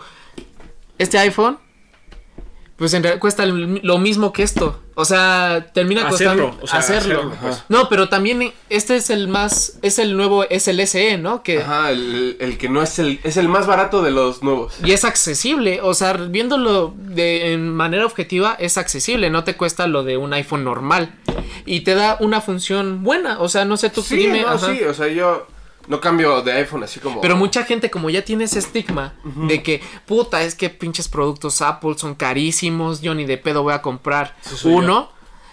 este 0.97 1.17
iPhone, 1.17 1.57
pues 2.79 2.93
en 2.95 3.03
realidad 3.03 3.19
cuesta 3.21 3.45
lo 3.45 3.97
mismo 3.99 4.33
que 4.33 4.41
esto. 4.43 4.79
O 4.95 5.05
sea, 5.05 5.67
termina 5.73 6.07
Hacerlo, 6.07 6.47
costando 6.49 6.63
o 6.63 6.67
sea, 6.67 6.79
hacerlo. 6.79 7.19
hacerlo, 7.19 7.37
pues. 7.41 7.63
No, 7.69 7.87
pero 7.87 8.09
también 8.09 8.51
este 8.69 8.95
es 8.97 9.09
el 9.09 9.27
más, 9.29 9.77
es 9.81 9.97
el 9.99 10.17
nuevo, 10.17 10.43
es 10.49 10.67
el 10.67 10.85
SE, 10.87 11.17
¿no? 11.17 11.41
Que, 11.43 11.59
Ajá, 11.59 11.91
el, 11.91 12.35
el 12.39 12.57
que 12.57 12.67
no 12.67 12.81
es 12.81 12.99
el, 12.99 13.19
es 13.23 13.37
el 13.37 13.47
más 13.47 13.65
barato 13.67 14.01
de 14.01 14.11
los 14.11 14.43
nuevos. 14.43 14.73
Y 14.83 14.91
es 14.91 15.05
accesible, 15.05 15.79
o 15.81 15.93
sea, 15.93 16.13
viéndolo 16.13 16.93
de 16.97 17.53
en 17.53 17.69
manera 17.73 18.05
objetiva, 18.05 18.55
es 18.59 18.77
accesible, 18.77 19.29
no 19.29 19.43
te 19.45 19.55
cuesta 19.55 19.87
lo 19.87 20.03
de 20.03 20.17
un 20.17 20.33
iPhone 20.33 20.63
normal. 20.65 21.15
Y 21.65 21.81
te 21.81 21.95
da 21.95 22.17
una 22.19 22.41
función 22.41 23.03
buena, 23.03 23.39
o 23.39 23.47
sea, 23.47 23.63
no 23.65 23.77
sé 23.77 23.89
tú 23.89 24.01
Sí, 24.01 24.15
dime. 24.17 24.41
no, 24.41 24.49
ajá. 24.49 24.73
sí, 24.73 24.83
o 24.83 24.93
sea, 24.93 25.07
yo 25.07 25.47
no 25.87 25.99
cambio 25.99 26.41
de 26.41 26.51
iPhone 26.53 26.83
así 26.83 26.99
como... 26.99 27.21
Pero 27.21 27.35
mucha 27.35 27.63
gente 27.63 27.89
como 27.89 28.09
ya 28.09 28.23
tiene 28.23 28.43
ese 28.43 28.59
estigma 28.59 29.13
de 29.23 29.63
que, 29.63 29.81
puta, 30.05 30.43
es 30.43 30.55
que 30.55 30.69
pinches 30.69 31.07
productos 31.07 31.61
Apple 31.61 31.95
son 31.97 32.15
carísimos, 32.15 33.01
yo 33.01 33.15
ni 33.15 33.25
de 33.25 33.37
pedo 33.37 33.63
voy 33.63 33.73
a 33.73 33.81
comprar 33.81 34.35
uno, 34.63 35.11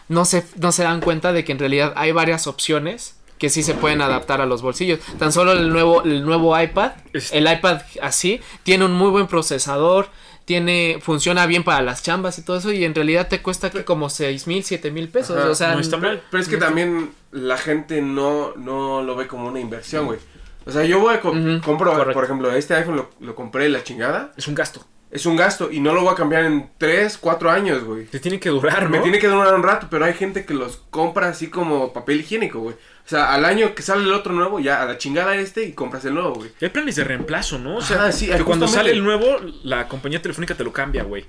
no 0.08 0.24
se, 0.24 0.46
no 0.56 0.72
se 0.72 0.82
dan 0.82 1.00
cuenta 1.00 1.32
de 1.32 1.44
que 1.44 1.52
en 1.52 1.58
realidad 1.58 1.92
hay 1.96 2.12
varias 2.12 2.46
opciones 2.46 3.16
que 3.38 3.50
sí 3.50 3.62
se 3.62 3.74
pueden 3.74 4.00
adaptar 4.00 4.40
a 4.40 4.46
los 4.46 4.62
bolsillos. 4.62 5.00
Tan 5.18 5.32
solo 5.32 5.52
el 5.52 5.70
nuevo, 5.70 6.02
el 6.02 6.24
nuevo 6.24 6.58
iPad, 6.58 6.92
el 7.32 7.52
iPad 7.52 7.82
así, 8.00 8.40
tiene 8.62 8.84
un 8.84 8.92
muy 8.92 9.10
buen 9.10 9.26
procesador, 9.26 10.08
tiene, 10.46 11.00
funciona 11.02 11.44
bien 11.46 11.64
para 11.64 11.82
las 11.82 12.02
chambas 12.02 12.38
y 12.38 12.42
todo 12.42 12.58
eso, 12.58 12.72
y 12.72 12.84
en 12.84 12.94
realidad 12.94 13.28
te 13.28 13.42
cuesta 13.42 13.68
que 13.68 13.84
como 13.84 14.08
seis 14.08 14.46
mil, 14.46 14.64
siete 14.64 14.90
mil 14.90 15.08
pesos. 15.08 15.36
Ajá, 15.36 15.50
o 15.50 15.54
sea, 15.54 15.74
no 15.74 15.80
está 15.80 15.96
mal. 15.96 16.22
Pero 16.30 16.42
es 16.42 16.48
que 16.48 16.56
también 16.56 17.10
la 17.36 17.56
gente 17.56 18.00
no, 18.02 18.54
no 18.56 19.02
lo 19.02 19.14
ve 19.16 19.26
como 19.26 19.48
una 19.48 19.60
inversión, 19.60 20.06
güey. 20.06 20.18
O 20.64 20.72
sea, 20.72 20.84
yo 20.84 20.98
voy 20.98 21.14
a 21.14 21.20
co- 21.20 21.32
compro, 21.64 21.92
correcto. 21.92 22.12
por 22.12 22.24
ejemplo, 22.24 22.50
este 22.52 22.74
iPhone 22.74 22.96
lo, 22.96 23.10
lo 23.20 23.34
compré 23.34 23.68
la 23.68 23.84
chingada. 23.84 24.32
Es 24.36 24.48
un 24.48 24.54
gasto. 24.54 24.84
Es 25.08 25.24
un 25.24 25.36
gasto 25.36 25.70
y 25.70 25.78
no 25.78 25.94
lo 25.94 26.02
voy 26.02 26.12
a 26.12 26.16
cambiar 26.16 26.44
en 26.44 26.70
3, 26.78 27.16
4 27.18 27.50
años, 27.50 27.84
güey. 27.84 28.06
Te 28.06 28.18
tiene 28.18 28.40
que 28.40 28.48
durar, 28.48 28.82
¿no? 28.84 28.88
Me 28.90 28.98
tiene 28.98 29.20
que 29.20 29.28
durar 29.28 29.54
un 29.54 29.62
rato, 29.62 29.86
pero 29.88 30.04
hay 30.04 30.14
gente 30.14 30.44
que 30.44 30.52
los 30.52 30.78
compra 30.90 31.28
así 31.28 31.48
como 31.48 31.92
papel 31.92 32.20
higiénico, 32.20 32.58
güey. 32.58 32.74
O 32.74 33.08
sea, 33.08 33.32
al 33.32 33.44
año 33.44 33.72
que 33.76 33.82
sale 33.82 34.02
el 34.02 34.12
otro 34.12 34.32
nuevo, 34.32 34.58
ya 34.58 34.82
a 34.82 34.86
la 34.86 34.98
chingada 34.98 35.36
este 35.36 35.62
y 35.62 35.72
compras 35.72 36.04
el 36.06 36.14
nuevo, 36.14 36.34
güey. 36.34 36.50
Hay 36.60 36.70
planes 36.70 36.96
de 36.96 37.04
reemplazo, 37.04 37.58
¿no? 37.60 37.76
O 37.76 37.80
sea, 37.80 38.10
sí, 38.10 38.26
que 38.26 38.42
cuando 38.42 38.66
sale 38.66 38.90
el 38.90 39.04
nuevo, 39.04 39.36
la 39.62 39.86
compañía 39.86 40.20
telefónica 40.20 40.56
te 40.56 40.64
lo 40.64 40.72
cambia, 40.72 41.04
güey. 41.04 41.24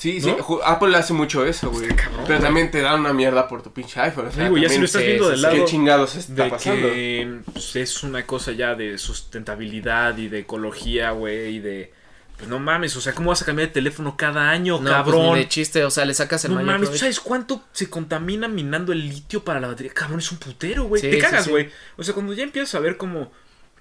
Sí, 0.00 0.18
¿No? 0.20 0.34
sí, 0.38 0.54
Apple 0.64 0.96
hace 0.96 1.12
mucho 1.12 1.44
eso, 1.44 1.70
güey. 1.70 1.88
Está 1.88 2.04
cabrón, 2.04 2.24
Pero 2.26 2.38
güey. 2.38 2.46
también 2.48 2.70
te 2.70 2.80
dan 2.80 3.00
una 3.00 3.12
mierda 3.12 3.46
por 3.46 3.60
tu 3.62 3.70
pinche 3.70 4.00
iPhone. 4.00 4.28
O 4.28 4.32
sea, 4.32 4.44
Sí, 4.44 4.50
güey, 4.50 4.62
ya 4.62 4.68
si 4.70 4.78
lo 4.78 4.86
estás 4.86 5.02
viendo 5.02 5.28
del 5.28 5.42
lado 5.42 5.54
¿Qué 5.54 5.64
chingados 5.66 6.14
está 6.16 6.44
de 6.44 6.50
pasando? 6.50 6.88
que 6.88 7.38
pues, 7.52 7.76
es 7.76 8.02
una 8.02 8.24
cosa 8.24 8.52
ya 8.52 8.74
de 8.74 8.96
sustentabilidad 8.96 10.16
y 10.16 10.28
de 10.28 10.38
ecología, 10.40 11.10
güey, 11.10 11.56
y 11.56 11.58
de... 11.60 11.92
Pues 12.38 12.48
no 12.48 12.58
mames, 12.58 12.96
o 12.96 13.02
sea, 13.02 13.12
¿cómo 13.12 13.28
vas 13.28 13.42
a 13.42 13.44
cambiar 13.44 13.68
de 13.68 13.74
teléfono 13.74 14.16
cada 14.16 14.48
año, 14.48 14.76
no, 14.76 14.84
pues, 14.84 14.92
cabrón? 14.94 15.34
ni 15.34 15.40
de 15.40 15.48
chiste, 15.48 15.84
o 15.84 15.90
sea, 15.90 16.06
le 16.06 16.14
sacas 16.14 16.42
el 16.46 16.52
No 16.52 16.54
mayor 16.56 16.66
mames, 16.68 16.80
¿tú 16.80 16.84
provecho. 16.86 17.00
sabes 17.00 17.20
cuánto 17.20 17.62
se 17.72 17.90
contamina 17.90 18.48
minando 18.48 18.92
el 18.92 19.06
litio 19.06 19.44
para 19.44 19.60
la 19.60 19.66
batería? 19.68 19.92
Cabrón, 19.92 20.20
es 20.20 20.32
un 20.32 20.38
putero, 20.38 20.84
güey. 20.84 21.02
Sí, 21.02 21.10
te 21.10 21.18
cagas, 21.18 21.44
sí. 21.44 21.50
güey. 21.50 21.68
O 21.98 22.02
sea, 22.02 22.14
cuando 22.14 22.32
ya 22.32 22.42
empiezas 22.42 22.74
a 22.76 22.80
ver 22.80 22.96
como 22.96 23.30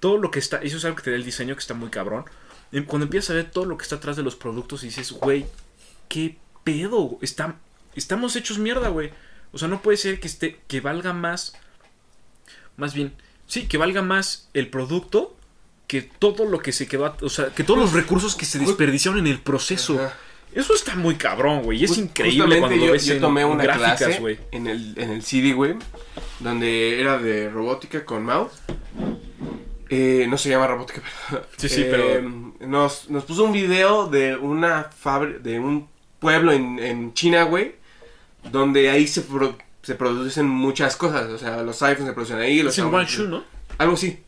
todo 0.01 0.17
lo 0.17 0.29
que 0.31 0.39
está, 0.39 0.57
eso 0.57 0.75
es 0.75 0.83
algo 0.83 0.97
que 0.97 1.03
te 1.03 1.11
da 1.11 1.15
el 1.15 1.23
diseño 1.23 1.55
que 1.55 1.61
está 1.61 1.73
muy 1.73 1.87
cabrón. 1.89 2.25
Em, 2.73 2.83
Cuando 2.83 3.05
empiezas 3.05 3.29
a 3.29 3.33
ver 3.35 3.49
todo 3.49 3.63
lo 3.63 3.77
que 3.77 3.83
está 3.83 3.95
atrás 3.95 4.17
de 4.17 4.23
los 4.23 4.35
productos 4.35 4.83
y 4.83 4.87
dices, 4.87 5.13
güey, 5.13 5.45
qué 6.09 6.37
pedo, 6.65 7.17
está, 7.21 7.55
estamos 7.95 8.35
hechos 8.35 8.57
mierda, 8.59 8.89
güey. 8.89 9.11
O 9.53 9.57
sea, 9.57 9.67
no 9.69 9.81
puede 9.81 9.97
ser 9.97 10.19
que 10.19 10.27
esté, 10.27 10.59
que 10.67 10.81
valga 10.81 11.13
más, 11.13 11.53
más 12.77 12.93
bien, 12.93 13.13
sí, 13.47 13.67
que 13.67 13.77
valga 13.77 14.01
más 14.01 14.49
el 14.53 14.67
producto 14.69 15.35
que 15.87 16.01
todo 16.03 16.45
lo 16.45 16.59
que 16.59 16.71
se 16.71 16.87
quedó, 16.87 17.15
o 17.21 17.29
sea, 17.29 17.47
que 17.47 17.63
todos 17.63 17.79
los 17.79 17.93
recursos 17.93 18.35
que 18.35 18.45
se 18.45 18.59
desperdiciaron 18.59 19.19
en 19.21 19.27
el 19.27 19.39
proceso. 19.39 19.95
Ajá. 19.95 20.13
Eso 20.53 20.73
está 20.73 20.95
muy 20.95 21.15
cabrón, 21.15 21.61
güey. 21.63 21.79
Y 21.79 21.83
es 21.85 21.91
Just- 21.91 22.01
increíble 22.01 22.57
cuando 22.59 22.77
lo 22.77 22.85
yo, 22.87 22.91
ves 22.91 23.05
yo 23.05 23.13
en 23.15 23.21
tomé 23.21 23.45
una 23.45 23.63
gráficas, 23.63 23.97
clase 24.17 24.39
en 24.51 24.65
el, 24.67 24.93
en 24.97 25.11
el 25.11 25.21
CD, 25.23 25.53
güey, 25.53 25.75
donde 26.39 26.99
era 26.99 27.17
de 27.19 27.49
robótica 27.49 28.03
con 28.03 28.23
mouse. 28.23 28.53
Eh, 29.89 30.25
no 30.29 30.37
se 30.37 30.49
llama 30.49 30.67
robótica, 30.67 31.01
pero... 31.29 31.45
Sí, 31.57 31.69
sí, 31.69 31.81
eh, 31.81 31.87
pero- 31.89 32.67
Nos, 32.67 33.09
nos 33.09 33.25
puso 33.25 33.43
un 33.43 33.51
video 33.51 34.07
de 34.07 34.35
una 34.35 34.83
fábrica, 34.85 35.39
de 35.39 35.59
un 35.59 35.87
pueblo 36.19 36.51
en, 36.51 36.79
en 36.79 37.13
China, 37.13 37.43
güey, 37.43 37.75
donde 38.51 38.89
ahí 38.89 39.07
se, 39.07 39.21
pro- 39.21 39.57
se 39.81 39.95
producen 39.95 40.47
muchas 40.47 40.95
cosas. 40.95 41.29
O 41.29 41.37
sea, 41.37 41.63
los 41.63 41.81
iPhones 41.81 42.07
se 42.09 42.13
producen 42.13 42.37
ahí, 42.39 42.61
los 42.61 42.73
Es 42.73 42.79
en 42.79 42.85
Samsung- 42.85 42.91
Guangzhou, 42.91 43.27
¿no? 43.27 43.43
Algo 43.77 43.93
así. 43.93 44.19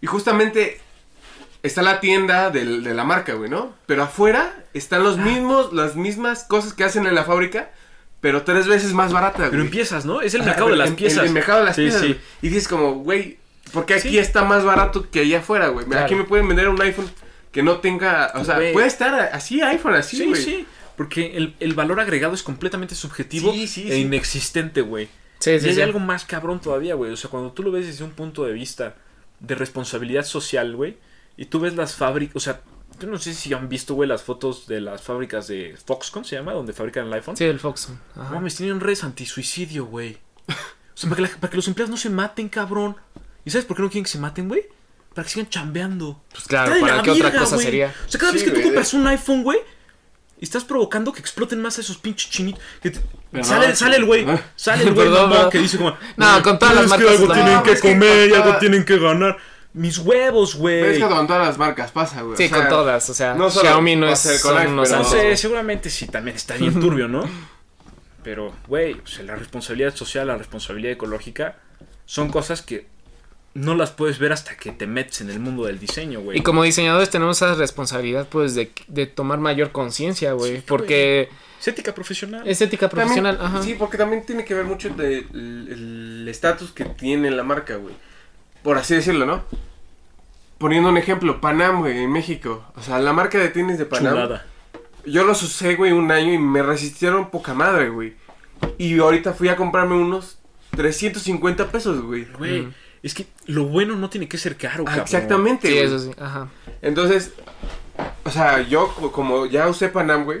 Y 0.00 0.06
justamente 0.06 0.80
está 1.62 1.82
la 1.82 2.00
tienda 2.00 2.50
de 2.50 2.64
la 2.64 3.04
marca, 3.04 3.34
güey, 3.34 3.48
¿no? 3.50 3.74
Pero 3.86 4.02
afuera 4.02 4.54
están 4.74 5.02
los 5.02 5.16
mismos, 5.18 5.72
las 5.72 5.96
mismas 5.96 6.44
cosas 6.44 6.74
que 6.74 6.84
hacen 6.84 7.06
en 7.06 7.14
la 7.14 7.24
fábrica, 7.24 7.70
pero 8.20 8.42
tres 8.42 8.66
veces 8.66 8.92
más 8.92 9.12
baratas, 9.12 9.48
Pero 9.50 9.50
güey. 9.52 9.62
en 9.66 9.70
piezas, 9.70 10.04
¿no? 10.04 10.20
Es 10.20 10.34
el 10.34 10.42
mercado 10.42 10.68
de 10.70 10.76
las 10.76 10.88
en- 10.90 10.96
piezas. 10.96 11.24
el 11.24 11.32
mercado 11.32 11.60
de 11.60 11.64
las 11.66 11.76
Sí, 11.76 11.82
piezas. 11.82 12.00
sí. 12.02 12.06
güey. 12.08 12.20
Y 12.42 12.48
dices 12.48 12.68
como, 12.68 12.92
güey, 12.96 13.38
¿por 13.72 13.86
qué 13.86 13.94
aquí 13.94 14.10
Sí. 14.10 14.18
está 14.18 14.44
más 14.44 14.64
barato 14.64 15.08
que 15.10 15.20
allá 15.20 15.38
afuera, 15.38 15.68
güey? 15.68 15.86
Claro. 15.86 16.04
Aquí 16.04 16.14
me 16.14 16.24
pueden 16.24 16.46
vender 16.48 16.68
un 16.68 16.80
iPhone 16.82 17.10
que 17.52 17.62
no 17.62 17.78
tenga, 17.78 18.32
o 18.34 18.44
sea, 18.44 18.56
Güey. 18.56 18.72
puede 18.72 18.86
estar 18.86 19.14
así 19.32 19.62
iPhone, 19.62 19.94
así, 19.94 20.16
Sí, 20.18 20.26
güey. 20.26 20.42
sí. 20.42 20.66
Porque 20.96 21.36
el, 21.36 21.54
el 21.60 21.74
valor 21.74 22.00
agregado 22.00 22.34
es 22.34 22.42
completamente 22.42 22.94
subjetivo 22.94 23.52
Sí, 23.52 23.66
sí, 23.66 23.88
e 23.90 23.94
sí. 23.94 24.00
inexistente, 24.02 24.80
güey. 24.80 25.08
Sí, 25.40 25.58
sí, 25.60 25.66
y 25.66 25.68
hay 25.70 25.74
sí. 25.76 25.82
algo 25.82 25.98
más 25.98 26.24
cabrón 26.24 26.60
todavía, 26.60 26.94
güey. 26.94 27.12
O 27.12 27.16
sea, 27.16 27.28
cuando 27.30 27.52
tú 27.52 27.62
lo 27.62 27.70
ves 27.72 27.86
desde 27.86 28.04
un 28.04 28.12
punto 28.12 28.44
de 28.44 28.52
vista 28.52 28.94
de 29.40 29.54
responsabilidad 29.54 30.24
social, 30.24 30.74
güey, 30.76 30.96
y 31.36 31.46
tú 31.46 31.58
ves 31.60 31.74
las 31.74 31.94
fábricas, 31.96 32.36
o 32.36 32.40
sea, 32.40 32.60
yo 33.00 33.08
no 33.08 33.18
sé 33.18 33.34
si 33.34 33.52
han 33.52 33.68
visto, 33.68 33.94
güey, 33.94 34.08
las 34.08 34.22
fotos 34.22 34.68
de 34.68 34.80
las 34.80 35.02
fábricas 35.02 35.48
de 35.48 35.76
Foxconn, 35.84 36.24
se 36.24 36.36
llama, 36.36 36.52
donde 36.52 36.72
fabrican 36.72 37.08
el 37.08 37.12
iPhone. 37.14 37.36
Sí, 37.36 37.44
el 37.44 37.58
Foxconn. 37.58 37.98
Mames, 38.14 38.54
tienen 38.54 38.78
redes 38.80 39.02
antisuicidio, 39.02 39.86
güey. 39.86 40.16
O 40.48 40.52
sea, 40.94 41.10
para 41.10 41.16
que, 41.16 41.22
la- 41.22 41.40
para 41.40 41.50
que 41.50 41.56
los 41.56 41.66
empleados 41.66 41.90
no 41.90 41.96
se 41.96 42.08
maten, 42.08 42.48
cabrón. 42.48 42.96
¿Y 43.44 43.50
sabes 43.50 43.64
por 43.66 43.76
qué 43.76 43.82
no 43.82 43.90
quieren 43.90 44.04
que 44.04 44.10
se 44.10 44.18
maten, 44.18 44.48
güey? 44.48 44.62
Para 45.12 45.24
que 45.26 45.32
sigan 45.32 45.48
chambeando. 45.50 46.22
Pues 46.30 46.44
claro, 46.44 46.72
¿para 46.80 47.02
qué 47.02 47.10
otra 47.10 47.32
cosa 47.36 47.58
sería? 47.58 47.92
O 48.06 48.10
sea, 48.10 48.20
cada 48.20 48.32
Sí, 48.32 48.38
vez 48.38 48.44
que 48.44 48.50
tú 48.52 48.62
compras 48.62 48.94
un 48.94 49.06
iPhone, 49.08 49.42
güey, 49.42 49.58
y 50.44 50.46
estás 50.46 50.62
provocando 50.62 51.10
que 51.10 51.20
exploten 51.20 51.62
más 51.62 51.78
a 51.78 51.80
esos 51.80 51.96
pinches 51.96 52.30
chinitos. 52.30 52.62
que 52.82 52.90
te- 52.90 53.00
Pero 53.32 53.44
sale, 53.44 53.68
no, 53.68 53.74
sale 53.74 53.96
el 53.96 54.04
güey, 54.04 54.28
ah. 54.28 54.38
sale 54.54 54.82
el 54.84 54.92
güey 54.92 55.08
perdón. 55.10 55.48
que 55.50 55.58
dice 55.58 55.78
como... 55.78 55.96
No, 56.18 56.42
con 56.42 56.58
todas 56.58 56.74
las 56.74 56.84
"Es 56.84 56.92
que 56.92 57.08
algo 57.08 57.32
tienen 57.32 57.44
misma". 57.56 57.62
que 57.62 57.80
comer 57.80 58.28
y 58.28 58.34
algo 58.34 58.56
tienen 58.58 58.84
que 58.84 58.98
ganar. 58.98 59.38
Mis 59.72 59.96
huevos, 59.98 60.50
Pero 60.52 60.60
güey. 60.62 60.84
es 60.84 60.98
que 60.98 61.08
con 61.08 61.26
todas 61.26 61.46
las 61.48 61.56
marcas 61.56 61.90
pasa, 61.92 62.20
güey. 62.20 62.36
Sí, 62.36 62.44
o 62.44 62.48
sea, 62.50 62.58
con 62.58 62.68
todas, 62.68 63.08
o 63.08 63.14
sea, 63.14 63.32
no 63.34 63.48
solo 63.50 63.68
Xiaomi 63.68 63.96
no 63.96 64.06
es 64.08 64.26
iPhone, 64.26 64.66
unos 64.74 64.88
pero- 64.90 65.02
No 65.02 65.08
sé, 65.08 65.36
seguramente 65.38 65.88
sí, 65.88 66.06
también 66.08 66.36
está 66.36 66.56
bien 66.56 66.78
turbio, 66.78 67.08
¿no? 67.08 67.24
Pero, 68.22 68.54
güey, 68.68 68.92
o 69.02 69.06
sea, 69.06 69.24
la 69.24 69.34
responsabilidad 69.36 69.94
social, 69.94 70.26
la 70.26 70.36
responsabilidad 70.36 70.92
ecológica 70.92 71.56
son 72.06 72.30
cosas 72.30 72.60
que 72.62 72.86
no 73.54 73.74
las 73.76 73.92
puedes 73.92 74.18
ver 74.18 74.32
hasta 74.32 74.56
que 74.56 74.72
te 74.72 74.86
metes 74.86 75.20
en 75.20 75.30
el 75.30 75.38
mundo 75.40 75.64
del 75.66 75.78
diseño, 75.78 76.20
güey. 76.20 76.38
Y 76.38 76.42
como 76.42 76.62
diseñadores 76.64 77.08
tenemos 77.10 77.36
esa 77.40 77.54
responsabilidad, 77.54 78.28
pues, 78.28 78.54
de, 78.54 78.72
de 78.88 79.06
tomar 79.06 79.38
mayor 79.38 79.70
conciencia, 79.72 80.32
güey. 80.32 80.56
Sí, 80.56 80.62
porque 80.66 81.28
Es 81.60 81.68
ética 81.68 81.94
profesional. 81.94 82.42
es 82.46 82.60
ética 82.60 82.88
profesional, 82.88 83.38
También- 83.38 83.56
ajá. 83.56 83.64
Sí, 83.64 83.76
porque 83.78 83.96
también 83.96 84.26
tiene 84.26 84.44
que 84.44 84.54
ver 84.54 84.64
mucho 84.64 84.88
del 84.90 85.26
el 85.32 86.26
estatus 86.28 86.72
que 86.72 86.84
tiene 86.84 87.30
la 87.30 87.44
marca, 87.44 87.76
güey. 87.76 87.94
Por 88.62 88.76
así 88.76 88.94
decirlo, 88.94 89.24
¿no? 89.24 89.44
Poniendo 90.58 90.88
un 90.88 90.96
ejemplo, 90.96 91.40
Panam, 91.40 91.80
güey, 91.80 91.98
en 91.98 92.10
México. 92.12 92.64
O 92.76 92.82
sea, 92.82 92.98
la 92.98 93.12
marca 93.12 93.38
de 93.38 93.48
tenis 93.48 93.78
de 93.78 93.84
Panam. 93.86 94.14
Chulada. 94.14 94.46
Yo 95.04 95.24
los 95.24 95.42
usé, 95.42 95.74
güey, 95.76 95.92
un 95.92 96.10
año 96.10 96.32
y 96.32 96.38
me 96.38 96.62
resistieron 96.62 97.30
poca 97.30 97.52
madre, 97.54 97.90
güey. 97.90 98.14
Y 98.78 98.98
ahorita 98.98 99.34
fui 99.34 99.48
a 99.48 99.56
comprarme 99.56 99.94
unos 99.96 100.38
350 100.70 101.70
pesos, 101.70 102.00
güey. 102.02 102.24
Güey, 102.38 102.62
Mm. 102.62 102.74
Es 103.04 103.14
que 103.14 103.26
lo 103.46 103.64
bueno 103.66 103.94
no 103.96 104.10
tiene 104.10 104.28
que 104.28 104.38
ser 104.38 104.56
caro, 104.56 104.82
Ah, 104.82 104.90
cabrón. 104.90 105.04
exactamente, 105.04 105.68
Sí, 105.68 105.74
güey. 105.74 105.86
eso 105.86 105.98
sí, 105.98 106.10
ajá. 106.20 106.48
Entonces, 106.82 107.32
o 108.24 108.30
sea, 108.30 108.62
yo 108.62 108.92
co- 108.94 109.12
como 109.12 109.46
ya 109.46 109.68
usé 109.68 109.88
Panam, 109.88 110.24
güey, 110.24 110.40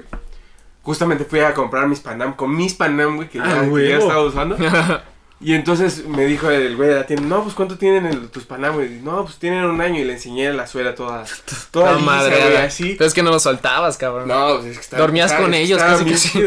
justamente 0.82 1.24
fui 1.24 1.40
a 1.40 1.54
comprar 1.54 1.86
mis 1.88 2.00
Panam 2.00 2.34
con 2.34 2.54
mis 2.54 2.74
Panam, 2.74 3.16
güey, 3.16 3.28
que, 3.28 3.40
Ah, 3.40 3.44
ya, 3.46 3.60
que 3.60 3.66
ya 3.66 3.72
huevo. 3.72 4.02
estaba 4.02 4.20
usando. 4.22 4.56
Y 5.40 5.52
entonces 5.52 6.06
me 6.06 6.24
dijo 6.24 6.48
el 6.48 6.74
güey 6.76 6.88
de 6.88 6.94
la 6.94 7.06
tienda, 7.06 7.26
no, 7.26 7.42
pues 7.42 7.54
¿cuánto 7.54 7.76
tienen 7.76 8.06
el- 8.06 8.30
tus 8.30 8.44
Panam, 8.44 8.76
güey? 8.76 9.00
No, 9.02 9.24
pues 9.24 9.36
tienen 9.36 9.64
un 9.64 9.78
año 9.80 10.00
y 10.00 10.04
le 10.04 10.14
enseñé 10.14 10.50
la 10.54 10.66
suela 10.66 10.94
toda, 10.94 11.24
toda 11.70 11.90
No, 11.92 11.98
lisa, 11.98 12.06
madre, 12.10 12.40
güey, 12.40 12.56
así. 12.56 12.94
Pero 12.96 13.06
es 13.08 13.12
que 13.12 13.22
no 13.22 13.30
lo 13.30 13.38
soltabas, 13.40 13.98
cabrón. 13.98 14.28
No, 14.28 14.54
pues 14.56 14.66
es 14.66 14.76
que 14.78 14.84
está- 14.84 14.96
Dormías 14.96 15.30
está- 15.32 15.42
con 15.42 15.52
ellos, 15.52 15.78
estaba 15.82 15.98
casi, 15.98 16.10
casi. 16.38 16.42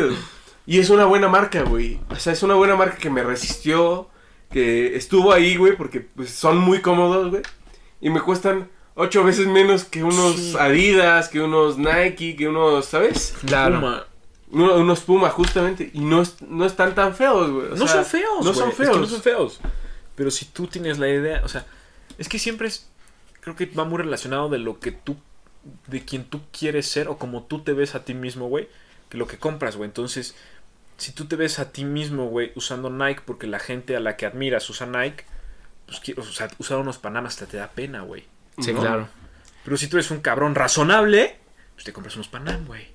Y 0.66 0.80
es 0.80 0.90
una 0.90 1.06
buena 1.06 1.28
marca, 1.28 1.62
güey. 1.62 2.00
O 2.10 2.16
sea, 2.16 2.34
es 2.34 2.42
una 2.42 2.56
buena 2.56 2.76
marca 2.76 2.98
que 2.98 3.10
me 3.12 3.22
resistió, 3.22 4.10
que 4.52 4.96
estuvo 4.96 5.32
ahí, 5.34 5.56
güey, 5.58 5.76
porque 5.76 6.02
pues, 6.02 6.32
son 6.32 6.58
muy 6.58 6.82
cómodos, 6.82 7.30
güey. 7.32 7.44
Y 8.02 8.10
me 8.10 8.22
cuestan 8.22 8.70
ocho 8.96 9.24
veces 9.24 9.48
menos 9.48 9.84
que 9.84 10.04
unos 10.04 10.36
Sí. 10.36 10.56
Adidas, 10.60 11.30
que 11.30 11.42
unos 11.42 11.78
Nike, 11.78 12.36
que 12.36 12.48
unos, 12.48 12.86
¿sabes? 12.86 13.36
Claro. 13.46 13.80
Puma. 13.80 14.08
Uno- 14.50 14.76
unos 14.78 15.02
Puma, 15.02 15.30
justamente. 15.30 15.92
Y 15.94 16.00
no, 16.00 16.22
es- 16.22 16.42
no 16.42 16.66
están 16.66 16.96
tan 16.96 17.14
feos, 17.16 17.52
güey. 17.52 17.70
No 17.72 17.78
sea, 17.88 17.88
son 18.04 18.06
feos, 18.06 18.46
No 18.46 18.54
son 18.54 18.70
Es 18.70 18.76
que 18.76 18.84
feos. 18.86 18.98
no 19.00 19.06
son 19.08 19.22
feos. 19.22 19.60
Pero 20.16 20.32
si 20.32 20.46
tú 20.46 20.68
tienes 20.68 20.98
la 21.00 21.10
idea, 21.10 21.42
o 21.44 21.48
sea, 21.50 21.66
es 22.18 22.30
que 22.30 22.40
siempre 22.40 22.68
es, 22.68 22.88
creo 23.42 23.56
que 23.56 23.66
va 23.68 23.84
muy 23.84 23.98
relacionado 23.98 24.50
de 24.50 24.58
lo 24.60 24.80
que 24.80 24.92
tú, 24.92 25.18
de 25.88 26.06
quien 26.06 26.24
tú 26.24 26.40
quieres 26.58 26.88
ser 26.88 27.10
o 27.10 27.18
como 27.18 27.44
tú 27.44 27.60
te 27.62 27.74
ves 27.74 27.94
a 27.94 28.06
ti 28.06 28.14
mismo, 28.14 28.48
güey, 28.48 28.70
que 29.10 29.18
lo 29.18 29.28
que 29.28 29.38
compras, 29.38 29.76
güey. 29.76 29.88
Entonces, 29.90 30.34
si 30.98 31.12
tú 31.12 31.26
te 31.26 31.36
ves 31.36 31.60
a 31.60 31.72
ti 31.72 31.86
mismo, 31.86 32.28
güey, 32.28 32.52
usando 32.56 32.90
Nike 32.90 33.22
porque 33.26 33.48
la 33.48 33.60
gente 33.60 33.96
a 33.96 34.00
la 34.00 34.18
que 34.18 34.26
admiras 34.26 34.70
usa 34.70 34.88
Nike, 34.88 35.26
pues, 35.86 36.02
o 36.18 36.24
sea, 36.24 36.50
usar 36.58 36.78
unos 36.80 36.98
Panamas 36.98 37.38
te, 37.38 37.46
te 37.46 37.58
da 37.58 37.70
pena, 37.70 38.02
güey. 38.02 38.26
Sí, 38.60 38.74
¿no? 38.74 38.82
claro. 38.82 39.08
Pero 39.64 39.78
si 39.78 39.88
tú 39.88 39.98
eres 39.98 40.12
un 40.12 40.22
cabrón 40.22 40.56
razonable, 40.56 41.38
pues 41.74 41.84
te 41.86 41.94
compras 41.94 42.16
unos 42.16 42.28
Panam, 42.30 42.66
güey. 42.66 42.88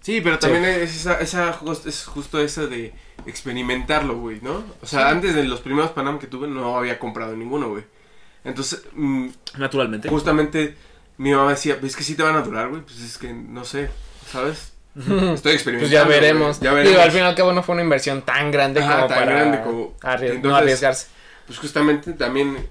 Sí, 0.00 0.20
pero 0.20 0.38
también 0.38 0.64
es, 0.64 0.96
esa, 0.96 1.20
esa 1.20 1.56
es 1.86 2.04
justo 2.06 2.40
eso 2.40 2.66
de 2.66 2.92
experimentarlo, 3.26 4.16
güey, 4.18 4.40
¿no? 4.40 4.64
O 4.80 4.86
sea, 4.86 5.06
Sí. 5.08 5.12
antes 5.14 5.34
de 5.34 5.44
los 5.44 5.60
primeros 5.60 5.90
Panam 5.92 6.18
que 6.18 6.26
tuve 6.26 6.48
no 6.48 6.76
había 6.76 6.98
comprado 6.98 7.36
ninguno, 7.36 7.68
güey. 7.68 7.84
Entonces, 8.44 8.82
mm, 8.94 9.28
Naturalmente. 9.58 10.08
justamente 10.08 10.76
mi 11.18 11.32
mamá 11.32 11.50
decía, 11.50 11.76
¿ves 11.80 11.94
que 11.94 12.02
sí 12.02 12.16
te 12.16 12.22
van 12.24 12.34
a 12.36 12.42
durar, 12.42 12.68
güey? 12.68 12.82
Pues 12.82 13.00
es 13.00 13.18
que 13.18 13.32
no 13.32 13.64
sé, 13.64 13.90
¿sabes? 14.30 14.71
Estoy 14.94 15.52
experimentando. 15.54 15.78
Pues 15.80 15.90
ya 15.90 16.04
veremos. 16.04 16.60
Ya 16.60 16.72
veremos. 16.72 16.90
Digo, 16.92 17.02
al 17.02 17.10
fin 17.10 17.20
y 17.20 17.24
al 17.24 17.34
cabo 17.34 17.52
no 17.52 17.62
fue 17.62 17.74
una 17.74 17.82
inversión 17.82 18.22
tan 18.22 18.50
grande 18.50 18.80
Ajá, 18.82 18.94
como 18.96 19.06
tan 19.08 19.18
para 19.18 19.32
grande 19.32 19.60
como- 19.62 19.94
arries- 20.02 20.28
no 20.28 20.34
Entonces- 20.34 20.62
arriesgarse. 20.62 21.06
Pues 21.46 21.58
justamente 21.58 22.12
también 22.12 22.68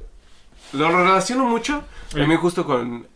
lo 0.74 0.90
relaciono 0.92 1.46
mucho 1.46 1.84
Sí. 2.10 2.18
también 2.20 2.40
justo 2.40 2.66
con 2.66 3.08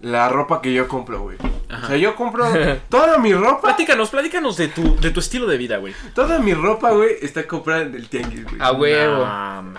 la 0.00 0.28
ropa 0.28 0.62
que 0.62 0.72
yo 0.72 0.86
compro, 0.86 1.20
güey. 1.22 1.36
Ajá. 1.68 1.84
O 1.84 1.88
sea, 1.88 1.96
yo 1.96 2.14
compro 2.14 2.46
toda 2.88 3.18
mi 3.18 3.34
ropa, 3.34 3.60
Platícanos, 3.62 4.10
platícanos 4.10 4.56
de 4.56 4.68
tu, 4.68 4.96
de 5.00 5.10
tu 5.10 5.20
estilo 5.20 5.46
de 5.46 5.56
vida, 5.58 5.78
güey. 5.78 5.92
toda 6.14 6.38
mi 6.38 6.54
ropa, 6.54 6.92
güey, 6.92 7.16
está 7.20 7.46
comprada 7.46 7.82
en 7.82 7.94
el 7.94 8.08
tianguis, 8.08 8.44
güey. 8.44 8.56
A 8.60 8.72
huevo. 8.72 9.26
No, 9.26 9.62
man. 9.62 9.78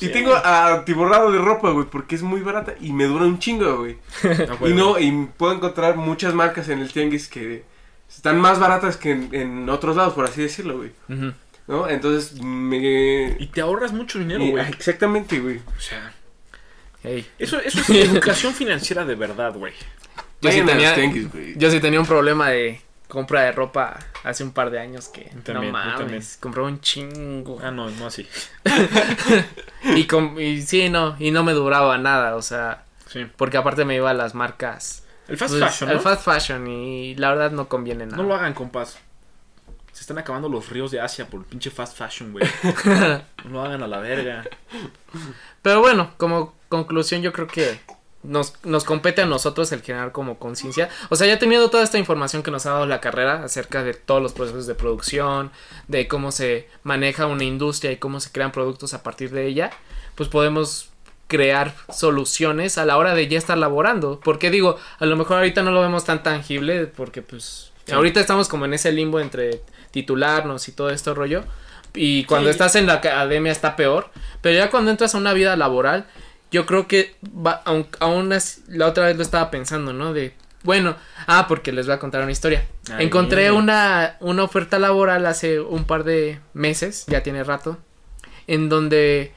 Y 0.00 0.08
tengo 0.08 0.34
atiborrado 0.34 1.30
de 1.30 1.38
ropa, 1.38 1.70
güey, 1.70 1.86
porque 1.86 2.14
es 2.14 2.22
muy 2.22 2.40
barata 2.40 2.74
y 2.80 2.92
me 2.92 3.04
dura 3.04 3.24
un 3.24 3.38
chingo, 3.38 3.78
güey. 3.78 3.98
A 4.24 4.54
huevo. 4.54 4.68
Y 4.68 4.74
no, 4.74 4.98
y 4.98 5.28
puedo 5.36 5.54
encontrar 5.54 5.96
muchas 5.96 6.34
marcas 6.34 6.68
en 6.68 6.80
el 6.80 6.92
tianguis 6.92 7.28
que 7.28 7.64
están 8.08 8.40
más 8.40 8.58
baratas 8.58 8.96
que 8.96 9.12
en, 9.12 9.28
en 9.32 9.68
otros 9.68 9.96
lados, 9.96 10.14
por 10.14 10.24
así 10.24 10.42
decirlo, 10.42 10.78
güey. 10.78 10.90
¿No? 11.66 11.88
Entonces 11.88 12.40
me... 12.42 13.36
Y 13.38 13.46
te 13.46 13.60
ahorras 13.60 13.92
mucho 13.92 14.18
dinero, 14.18 14.44
güey. 14.44 14.64
ah, 14.64 14.68
exactamente, 14.68 15.40
güey. 15.40 15.58
O 15.58 15.80
sea, 15.80 16.12
eso, 17.38 17.58
eso 17.60 17.80
es 17.80 17.90
educación 17.90 18.54
financiera 18.54 19.04
de 19.04 19.14
verdad, 19.14 19.54
güey. 19.54 19.72
Yo 20.40 20.52
sí, 20.52 20.62
tenía, 20.62 20.94
yo 21.56 21.70
sí 21.70 21.80
tenía 21.80 22.00
un 22.00 22.06
problema 22.06 22.50
de 22.50 22.80
compra 23.08 23.42
de 23.42 23.52
ropa 23.52 23.98
hace 24.24 24.42
un 24.42 24.52
par 24.52 24.70
de 24.70 24.80
años 24.80 25.08
que 25.08 25.30
también, 25.44 25.72
no 25.72 25.78
mames, 25.78 26.38
compré 26.40 26.62
un 26.62 26.80
chingo. 26.80 27.58
Ah, 27.62 27.70
no, 27.70 27.90
no 27.90 28.06
así. 28.06 28.26
Y, 29.84 30.08
y 30.40 30.62
sí, 30.62 30.88
no, 30.88 31.14
y 31.18 31.30
no 31.30 31.44
me 31.44 31.52
duraba 31.52 31.98
nada, 31.98 32.36
o 32.36 32.42
sea, 32.42 32.84
Sí. 33.06 33.26
porque 33.36 33.58
aparte 33.58 33.84
me 33.84 33.94
iba 33.94 34.08
a 34.10 34.14
las 34.14 34.34
marcas. 34.34 35.04
El 35.28 35.36
fast 35.36 35.54
pues, 35.54 35.64
fashion, 35.64 35.92
¿no? 35.94 36.00
fast 36.00 36.24
fashion 36.24 36.66
y 36.66 37.14
la 37.16 37.28
verdad 37.30 37.50
no 37.50 37.68
conviene 37.68 38.06
nada. 38.06 38.16
No 38.16 38.22
lo 38.22 38.34
hagan, 38.34 38.54
compas. 38.54 38.98
Se 39.92 40.00
están 40.00 40.18
acabando 40.18 40.48
los 40.48 40.70
ríos 40.70 40.90
de 40.90 41.00
Asia 41.00 41.26
por 41.26 41.40
el 41.40 41.46
pinche 41.46 41.70
fast 41.70 41.96
fashion, 41.96 42.32
güey. 42.32 42.44
no 43.44 43.50
lo 43.50 43.62
hagan 43.62 43.82
a 43.82 43.86
la 43.86 43.98
verga. 43.98 44.44
Pero 45.62 45.80
bueno, 45.80 46.14
como 46.16 46.54
conclusión 46.68 47.22
yo 47.22 47.32
creo 47.32 47.46
que 47.46 47.78
nos, 48.24 48.54
nos 48.64 48.84
compete 48.84 49.22
a 49.22 49.26
nosotros 49.26 49.70
el 49.72 49.82
generar 49.82 50.10
como 50.12 50.38
conciencia. 50.38 50.88
O 51.10 51.16
sea, 51.16 51.26
ya 51.26 51.38
teniendo 51.38 51.70
toda 51.70 51.84
esta 51.84 51.98
información 51.98 52.42
que 52.42 52.50
nos 52.50 52.66
ha 52.66 52.70
dado 52.70 52.86
la 52.86 53.00
carrera 53.00 53.44
acerca 53.44 53.84
de 53.84 53.94
todos 53.94 54.20
los 54.22 54.32
procesos 54.32 54.66
de 54.66 54.74
producción, 54.74 55.52
de 55.88 56.08
cómo 56.08 56.32
se 56.32 56.68
maneja 56.82 57.26
una 57.26 57.44
industria 57.44 57.92
y 57.92 57.98
cómo 57.98 58.18
se 58.20 58.32
crean 58.32 58.50
productos 58.50 58.94
a 58.94 59.02
partir 59.02 59.30
de 59.30 59.46
ella, 59.46 59.70
pues 60.16 60.28
podemos 60.28 60.88
crear 61.28 61.74
soluciones 61.92 62.76
a 62.78 62.84
la 62.84 62.96
hora 62.98 63.14
de 63.14 63.28
ya 63.28 63.38
estar 63.38 63.56
laborando. 63.58 64.20
Porque 64.22 64.50
digo, 64.50 64.76
a 64.98 65.06
lo 65.06 65.16
mejor 65.16 65.38
ahorita 65.38 65.62
no 65.62 65.70
lo 65.70 65.80
vemos 65.80 66.04
tan 66.04 66.22
tangible 66.22 66.86
porque 66.86 67.22
pues 67.22 67.70
Sí. 67.86 67.92
ahorita 67.92 68.20
estamos 68.20 68.48
como 68.48 68.64
en 68.64 68.74
ese 68.74 68.92
limbo 68.92 69.20
entre 69.20 69.60
titularnos 69.90 70.68
y 70.68 70.72
todo 70.72 70.90
esto 70.90 71.14
rollo. 71.14 71.44
Y 71.94 72.24
cuando 72.24 72.48
Sí. 72.48 72.52
estás 72.52 72.74
en 72.76 72.86
la 72.86 72.94
academia 72.94 73.52
está 73.52 73.76
peor. 73.76 74.10
Pero 74.40 74.56
ya 74.58 74.70
cuando 74.70 74.90
entras 74.90 75.14
a 75.14 75.18
una 75.18 75.32
vida 75.32 75.56
laboral, 75.56 76.06
yo 76.54 76.66
creo 76.66 76.86
que 76.86 77.16
va, 77.24 77.62
aun, 77.64 77.86
aún 77.98 78.32
así- 78.32 78.62
la 78.68 78.86
otra 78.86 79.06
vez 79.06 79.16
lo 79.16 79.22
estaba 79.24 79.50
pensando, 79.50 79.92
¿no? 79.92 80.12
De, 80.12 80.34
bueno, 80.62 80.94
ah, 81.26 81.46
porque 81.48 81.72
les 81.72 81.86
voy 81.86 81.96
a 81.96 81.98
contar 81.98 82.22
una 82.22 82.30
historia. 82.30 82.64
Ay, 82.92 83.06
Encontré 83.06 83.50
una, 83.50 84.16
una 84.20 84.44
oferta 84.44 84.78
laboral 84.78 85.26
hace 85.26 85.58
un 85.60 85.84
par 85.84 86.04
de 86.04 86.38
meses, 86.54 87.04
ya 87.08 87.22
tiene 87.24 87.42
rato, 87.42 87.78
en 88.46 88.68
donde 88.68 89.32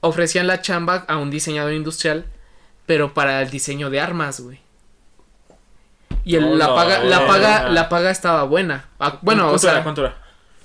ofrecían 0.00 0.46
la 0.46 0.62
chamba 0.62 1.04
a 1.08 1.18
un 1.18 1.30
diseñador 1.30 1.74
industrial, 1.74 2.24
pero 2.86 3.12
para 3.12 3.42
el 3.42 3.50
diseño 3.50 3.90
de 3.90 4.00
armas, 4.00 4.40
güey. 4.40 4.60
Y 6.24 6.36
el- 6.36 6.58
la, 6.58 6.70
Hola, 6.72 6.74
paga, 6.74 7.04
la, 7.04 7.26
paga, 7.26 7.68
la 7.68 7.88
paga 7.90 8.10
estaba 8.10 8.44
buena. 8.44 8.86
Ah, 8.98 9.18
bueno, 9.22 9.42
o 9.44 9.48
¿Cuánto 9.50 9.58
sea, 9.58 9.72
era? 9.72 9.82
¿Cuánto 9.82 10.00
era? 10.06 10.16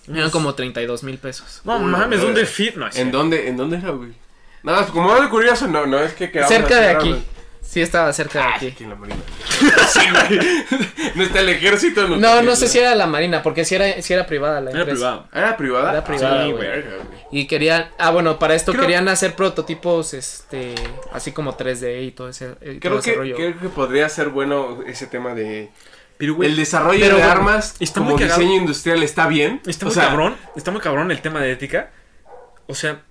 eran 0.07 0.29
como 0.29 0.53
32 0.53 1.03
mil 1.03 1.17
pesos. 1.17 1.61
No 1.65 1.79
mames. 1.79 2.21
¿dónde 2.21 2.45
fit? 2.45 2.75
No, 2.75 2.87
¿En 2.93 3.11
dónde, 3.11 3.49
¿En 3.49 3.57
dónde 3.57 3.77
era, 3.77 3.89
güey? 3.91 4.13
Nada, 4.65 4.85
como 4.87 5.13
algo 5.13 5.29
curioso, 5.29 5.67
no, 5.67 5.85
no 5.85 5.99
es 5.99 6.13
que 6.13 6.31
queramos 6.31 6.53
Cerca 6.53 6.79
de 6.81 6.89
aquí. 6.89 7.23
Sí, 7.61 7.81
estaba 7.81 8.13
cerca 8.13 8.39
de 8.39 8.45
Ay, 8.45 8.53
aquí. 8.55 8.67
aquí 8.67 8.83
en 8.85 8.89
la 8.91 8.95
marina. 8.95 9.19
sí, 9.89 9.99
güey. 10.11 10.39
No 11.15 11.23
está 11.23 11.39
el 11.41 11.49
ejército. 11.49 12.07
No, 12.07 12.41
no 12.41 12.51
el- 12.51 12.55
sé 12.57 12.67
si 12.67 12.79
era 12.79 12.95
la 12.95 13.05
marina, 13.07 13.41
porque 13.43 13.65
si 13.65 13.75
era, 13.75 14.01
si 14.01 14.13
era 14.13 14.25
privada 14.27 14.61
la 14.61 14.69
Era 14.69 14.79
empresa. 14.81 14.95
privado. 14.99 15.27
¿Era 15.33 15.57
privada? 15.57 15.91
Era 15.91 16.03
privada, 16.03 16.45
Sí, 16.45 16.51
güey. 16.51 16.67
verga, 16.67 16.89
güey. 16.95 17.19
Y 17.31 17.47
querían, 17.47 17.89
ah, 17.97 18.11
bueno, 18.11 18.39
para 18.39 18.53
esto 18.55 18.71
Creo- 18.71 18.83
querían 18.83 19.07
hacer 19.09 19.35
prototipos, 19.35 20.13
este, 20.13 20.75
así 21.11 21.31
como 21.31 21.57
3D 21.57 22.03
y 22.05 22.11
todo 22.11 22.29
ese, 22.29 22.51
eh, 22.61 22.79
todo 22.79 22.79
Creo 22.79 22.99
ese 22.99 23.11
que, 23.11 23.17
rollo. 23.17 23.35
creo 23.35 23.59
que 23.59 23.69
podría 23.69 24.07
ser 24.09 24.29
bueno 24.29 24.79
ese 24.87 25.07
tema 25.07 25.33
de... 25.33 25.69
Pero, 26.17 26.41
el 26.43 26.55
desarrollo 26.55 26.99
pero, 27.01 27.17
de 27.17 27.23
armas 27.23 27.75
está 27.81 27.99
como 27.99 28.11
muy 28.11 28.23
diseño 28.23 28.55
industrial 28.55 29.03
está 29.03 29.27
bien. 29.27 29.59
Está 29.65 29.85
O 29.85 29.87
muy 29.89 29.95
sea, 29.95 30.07
cabrón, 30.07 30.37
está 30.55 30.71
muy 30.71 30.79
cabrón 30.79 31.11
el 31.11 31.19
tema 31.21 31.41
de 31.41 31.51
ética. 31.51 31.89
O 32.67 32.75
sea, 32.75 33.01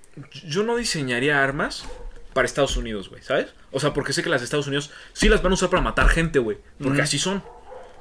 yo 0.47 0.63
no 0.63 0.77
diseñaría 0.77 1.43
armas 1.43 1.85
para 2.33 2.47
Estados 2.47 2.77
Unidos, 2.77 3.09
güey, 3.11 3.23
¿sabes? 3.23 3.55
O 3.71 3.81
sea, 3.81 3.93
porque 3.93 4.13
sé 4.13 4.23
que 4.23 4.29
las 4.31 4.41
de 4.41 4.45
Estados 4.47 4.67
Unidos 4.67 4.91
sí 5.13 5.29
las 5.29 5.43
van 5.43 5.53
a 5.53 5.55
usar 5.55 5.71
para 5.71 5.83
matar 5.83 6.09
gente, 6.09 6.39
güey. 6.39 6.59
Porque 6.83 7.03
así 7.03 7.19
son. 7.19 7.43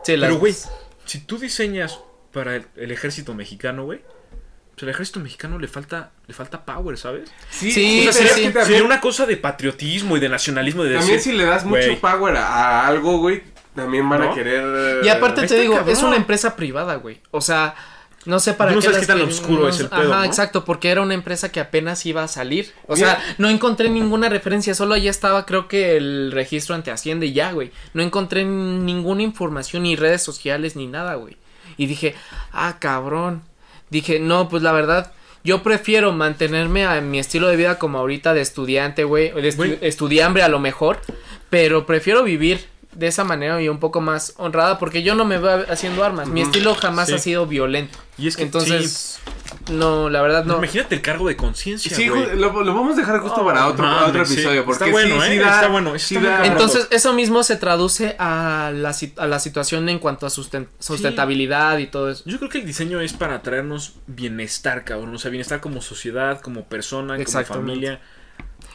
Sí, 0.04 0.18
las- 0.18 0.30
Pero, 0.30 0.40
güey, 0.40 0.56
si 1.06 1.20
tú 1.20 1.38
diseñas 1.38 2.00
para 2.32 2.56
el, 2.56 2.66
el 2.76 2.92
ejército 2.92 3.34
mexicano, 3.36 3.84
güey, 3.86 4.02
pues 4.74 4.84
al 4.84 4.90
ejército 4.90 5.20
mexicano 5.20 5.60
le 5.60 5.68
falta, 5.68 6.12
le 6.28 6.34
falta 6.34 6.66
power, 6.66 6.98
¿sabes? 6.98 7.30
Sí, 7.52 7.72
Sí, 7.72 8.08
o 8.08 8.12
sea, 8.12 8.24
sí, 8.24 8.28
sería, 8.30 8.34
sí. 8.36 8.44
también, 8.46 8.66
sería 8.66 8.84
una 8.84 9.00
cosa 9.02 9.26
de 9.28 9.38
patriotismo 9.38 10.18
y 10.18 10.20
de 10.20 10.30
nacionalismo. 10.30 10.84
De 10.84 10.90
decir, 10.90 11.02
también 11.02 11.22
si 11.22 11.32
le 11.34 11.46
das 11.46 11.64
mucho 11.64 12.00
power 12.02 12.36
a, 12.38 12.48
a 12.48 12.88
algo, 12.88 13.20
güey, 13.20 13.44
también 13.76 14.10
van 14.10 14.22
¿No? 14.22 14.32
a 14.32 14.34
querer... 14.36 15.06
Y 15.06 15.10
aparte 15.10 15.42
te 15.42 15.46
Está 15.46 15.58
digo, 15.58 15.76
cabrón. 15.76 15.94
es 15.94 16.02
una 16.02 16.16
empresa 16.16 16.56
privada, 16.56 16.96
güey. 16.96 17.22
O 17.30 17.40
sea, 17.42 17.76
No 18.26 18.40
sé 18.40 18.54
para 18.54 18.72
No 18.72 18.78
qué. 18.80 18.84
sabes 18.84 18.98
las 19.00 19.06
qué 19.08 19.14
tan 19.14 19.22
oscuro 19.22 19.68
es 19.68 19.80
el 19.82 19.90
pedo, 19.90 20.14
Ajá, 20.14 20.20
¿no? 20.20 20.24
exacto, 20.24 20.64
porque 20.66 20.90
era 20.90 21.02
una 21.02 21.14
empresa 21.14 21.52
que 21.52 21.60
apenas 21.60 22.06
iba 22.06 22.24
a 22.24 22.28
salir. 22.28 22.72
O 22.88 22.96
Mira. 22.96 23.16
sea, 23.22 23.36
no 23.38 23.50
encontré 23.50 23.90
ninguna 23.90 24.30
referencia, 24.30 24.74
solo 24.76 24.96
ya 24.98 25.10
estaba 25.12 25.46
creo 25.46 25.68
que 25.68 25.98
el 25.98 26.32
registro 26.32 26.74
ante 26.76 26.92
Hacienda 26.92 27.26
y 27.26 27.34
ya, 27.34 27.52
güey. 27.52 27.72
No 27.94 28.02
encontré 28.02 28.46
ninguna 28.46 29.24
información, 29.24 29.84
ni 29.84 29.96
redes 29.96 30.22
sociales, 30.24 30.76
ni 30.76 30.88
nada, 30.88 31.16
güey. 31.16 31.36
Y 31.78 31.88
dije, 31.88 32.16
ah, 32.52 32.78
cabrón. 32.80 33.42
Dije, 33.90 34.20
no, 34.20 34.48
pues 34.50 34.64
la 34.64 34.72
verdad, 34.72 35.12
yo 35.44 35.62
prefiero 35.62 36.12
mantenerme 36.14 36.86
a 36.86 37.02
mi 37.02 37.20
estilo 37.20 37.48
de 37.48 37.58
vida 37.58 37.78
como 37.78 37.98
ahorita 38.00 38.34
de 38.34 38.42
estudiante, 38.42 39.04
güey. 39.04 39.32
De 39.32 39.50
estu- 39.50 39.58
Güey. 39.58 39.78
estudiambre 39.82 40.44
a 40.44 40.48
lo 40.48 40.60
mejor. 40.60 41.00
Pero 41.50 41.86
prefiero 41.86 42.24
vivir 42.24 42.66
de 42.96 43.08
esa 43.08 43.24
manera 43.24 43.62
y 43.62 43.70
un 43.70 43.80
poco 43.80 44.02
más 44.02 44.34
honrada 44.38 44.78
porque 44.80 45.04
yo 45.04 45.16
no 45.16 45.26
me 45.26 45.38
veo 45.38 45.66
haciendo 45.70 46.04
armas. 46.04 46.28
Mi 46.28 46.42
estilo 46.42 46.76
jamás 46.76 47.08
Sí. 47.10 47.16
ha 47.16 47.18
sido 47.18 47.46
violento. 47.48 47.98
Y 48.18 48.28
es 48.28 48.36
que 48.38 48.44
Entonces, 48.44 49.20
no, 49.72 50.10
la 50.10 50.22
verdad 50.22 50.46
no. 50.46 50.58
Imagínate 50.58 50.94
el 50.96 51.02
cargo 51.02 51.28
de 51.28 51.36
conciencia, 51.36 51.96
Sí, 51.96 52.08
güey. 52.10 52.36
lo, 52.36 52.52
lo 52.64 52.76
vamos 52.76 52.94
a 52.94 53.00
dejar 53.00 53.20
justo 53.22 53.42
Oh, 53.42 53.46
para 53.46 53.68
otro, 53.68 53.86
otro 54.06 54.26
sí. 54.26 54.34
episodio. 54.34 54.64
Porque 54.66 54.84
Está 54.84 54.92
bueno, 54.92 55.22
sí, 55.24 55.32
¿eh? 55.32 55.40
da- 55.40 55.56
Está 55.56 55.68
bueno, 55.70 55.98
sí 55.98 56.16
está 56.16 56.20
muy 56.20 56.28
da- 56.30 56.36
cabrón. 56.38 56.52
Entonces, 56.52 56.88
eso 56.92 57.14
mismo 57.14 57.42
se 57.44 57.56
traduce 57.56 58.16
a 58.20 58.72
la, 58.76 58.96
a 59.18 59.28
la 59.28 59.40
situación 59.40 59.90
en 59.90 59.98
cuanto 60.00 60.26
a 60.28 60.30
susten- 60.30 60.68
sustentabilidad 60.80 61.78
y 61.80 61.88
todo 61.88 62.10
eso. 62.12 62.24
Yo 62.26 62.38
creo 62.38 62.50
que 62.50 62.60
el 62.60 62.66
diseño 62.66 63.02
es 63.02 63.14
para 63.14 63.42
traernos 63.42 63.94
bienestar, 64.08 64.84
cabrón. 64.84 65.16
O 65.16 65.18
sea, 65.18 65.32
bienestar 65.32 65.60
como 65.62 65.82
sociedad, 65.82 66.40
como 66.42 66.66
persona, 66.66 67.14
como 67.14 67.22
Exactamente. 67.24 67.68
familia. 67.72 68.02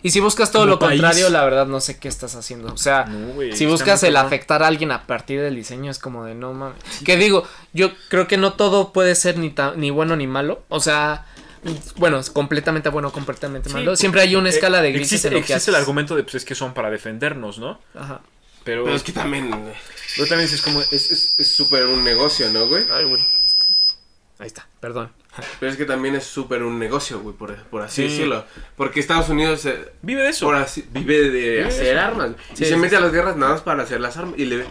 Y 0.02 0.10
si 0.10 0.20
buscas 0.20 0.50
todo 0.52 0.62
Como 0.62 0.72
lo 0.74 0.78
país. 0.78 1.00
contrario, 1.00 1.28
la 1.30 1.44
verdad 1.44 1.66
no 1.66 1.80
sé 1.80 1.98
qué 1.98 2.08
estás 2.08 2.34
haciendo. 2.36 2.72
O 2.72 2.76
sea, 2.76 3.04
No, 3.06 3.34
si 3.54 3.66
buscas 3.66 4.02
el 4.04 4.16
afectar 4.16 4.62
a 4.62 4.66
alguien 4.68 4.92
a 4.92 5.06
partir 5.06 5.40
del 5.40 5.56
diseño, 5.56 5.90
es 5.90 5.98
como 5.98 6.24
de 6.24 6.34
no 6.34 6.52
mames. 6.54 6.82
Que 7.04 7.16
digo, 7.16 7.46
yo 7.72 7.90
creo 8.08 8.26
que 8.28 8.36
no 8.36 8.52
todo 8.54 8.92
puede 8.92 9.14
ser 9.14 9.38
ni, 9.38 9.50
ta- 9.50 9.74
ni 9.76 9.90
bueno 9.90 10.14
ni 10.16 10.26
malo. 10.26 10.62
O 10.68 10.80
sea, 10.80 11.26
bueno, 11.96 12.18
es 12.20 12.30
completamente 12.30 12.88
bueno 12.90 13.08
o 13.08 13.12
completamente 13.12 13.68
Sí, 13.68 13.74
malo. 13.74 13.96
Siempre 13.96 14.20
hay 14.20 14.36
una 14.36 14.48
Eh, 14.48 14.52
escala 14.52 14.80
de 14.80 14.92
grises 14.92 15.12
Existe, 15.14 15.28
en 15.28 15.34
lo 15.34 15.40
que 15.46 15.52
existe 15.52 15.70
el 15.72 15.76
argumento 15.76 16.14
de 16.14 16.22
pues 16.22 16.36
es 16.36 16.44
que 16.44 16.54
son 16.54 16.74
para 16.74 16.90
defendernos, 16.90 17.58
¿no? 17.58 17.80
Ajá. 17.94 18.20
Pero, 18.64 18.84
Pero 18.84 18.96
es 18.96 19.02
que 19.02 19.12
también. 19.12 19.50
pero 20.16 20.28
también 20.28 20.48
es 20.52 20.62
como. 20.62 20.80
Es 20.82 20.92
es- 21.10 21.34
es 21.38 21.48
súper 21.48 21.86
un 21.86 22.04
negocio, 22.04 22.48
¿no, 22.52 22.66
güey? 22.68 22.84
Ay, 22.92 23.04
güey. 23.04 23.20
Es 23.44 23.56
Ahí 24.38 24.46
está, 24.46 24.68
perdón. 24.80 25.10
Pero 25.60 25.72
es 25.72 25.78
que 25.78 25.84
también 25.84 26.14
es 26.16 26.24
súper 26.24 26.62
un 26.62 26.78
negocio, 26.78 27.20
güey, 27.20 27.34
por, 27.36 27.54
por 27.64 27.82
así 27.82 28.02
Sí. 28.02 28.08
decirlo. 28.08 28.44
Porque 28.76 29.00
Estados 29.00 29.28
Unidos 29.28 29.64
eh, 29.66 29.92
Vive 30.02 30.22
de 30.22 30.30
eso. 30.30 30.46
por 30.46 30.54
así- 30.56 30.84
vive 30.90 31.30
de 31.30 31.30
Vive 31.30 31.64
hacer 31.64 31.96
eso. 31.96 32.06
armas. 32.06 32.30
Sí, 32.54 32.64
y 32.64 32.66
se 32.68 32.76
mete 32.76 32.96
a 32.96 33.00
las 33.00 33.12
guerras 33.12 33.36
nada 33.36 33.52
más 33.52 33.62
para 33.62 33.82
hacer 33.82 34.00
las 34.00 34.16
armas. 34.16 34.34
Y 34.38 34.44
le 34.46 34.64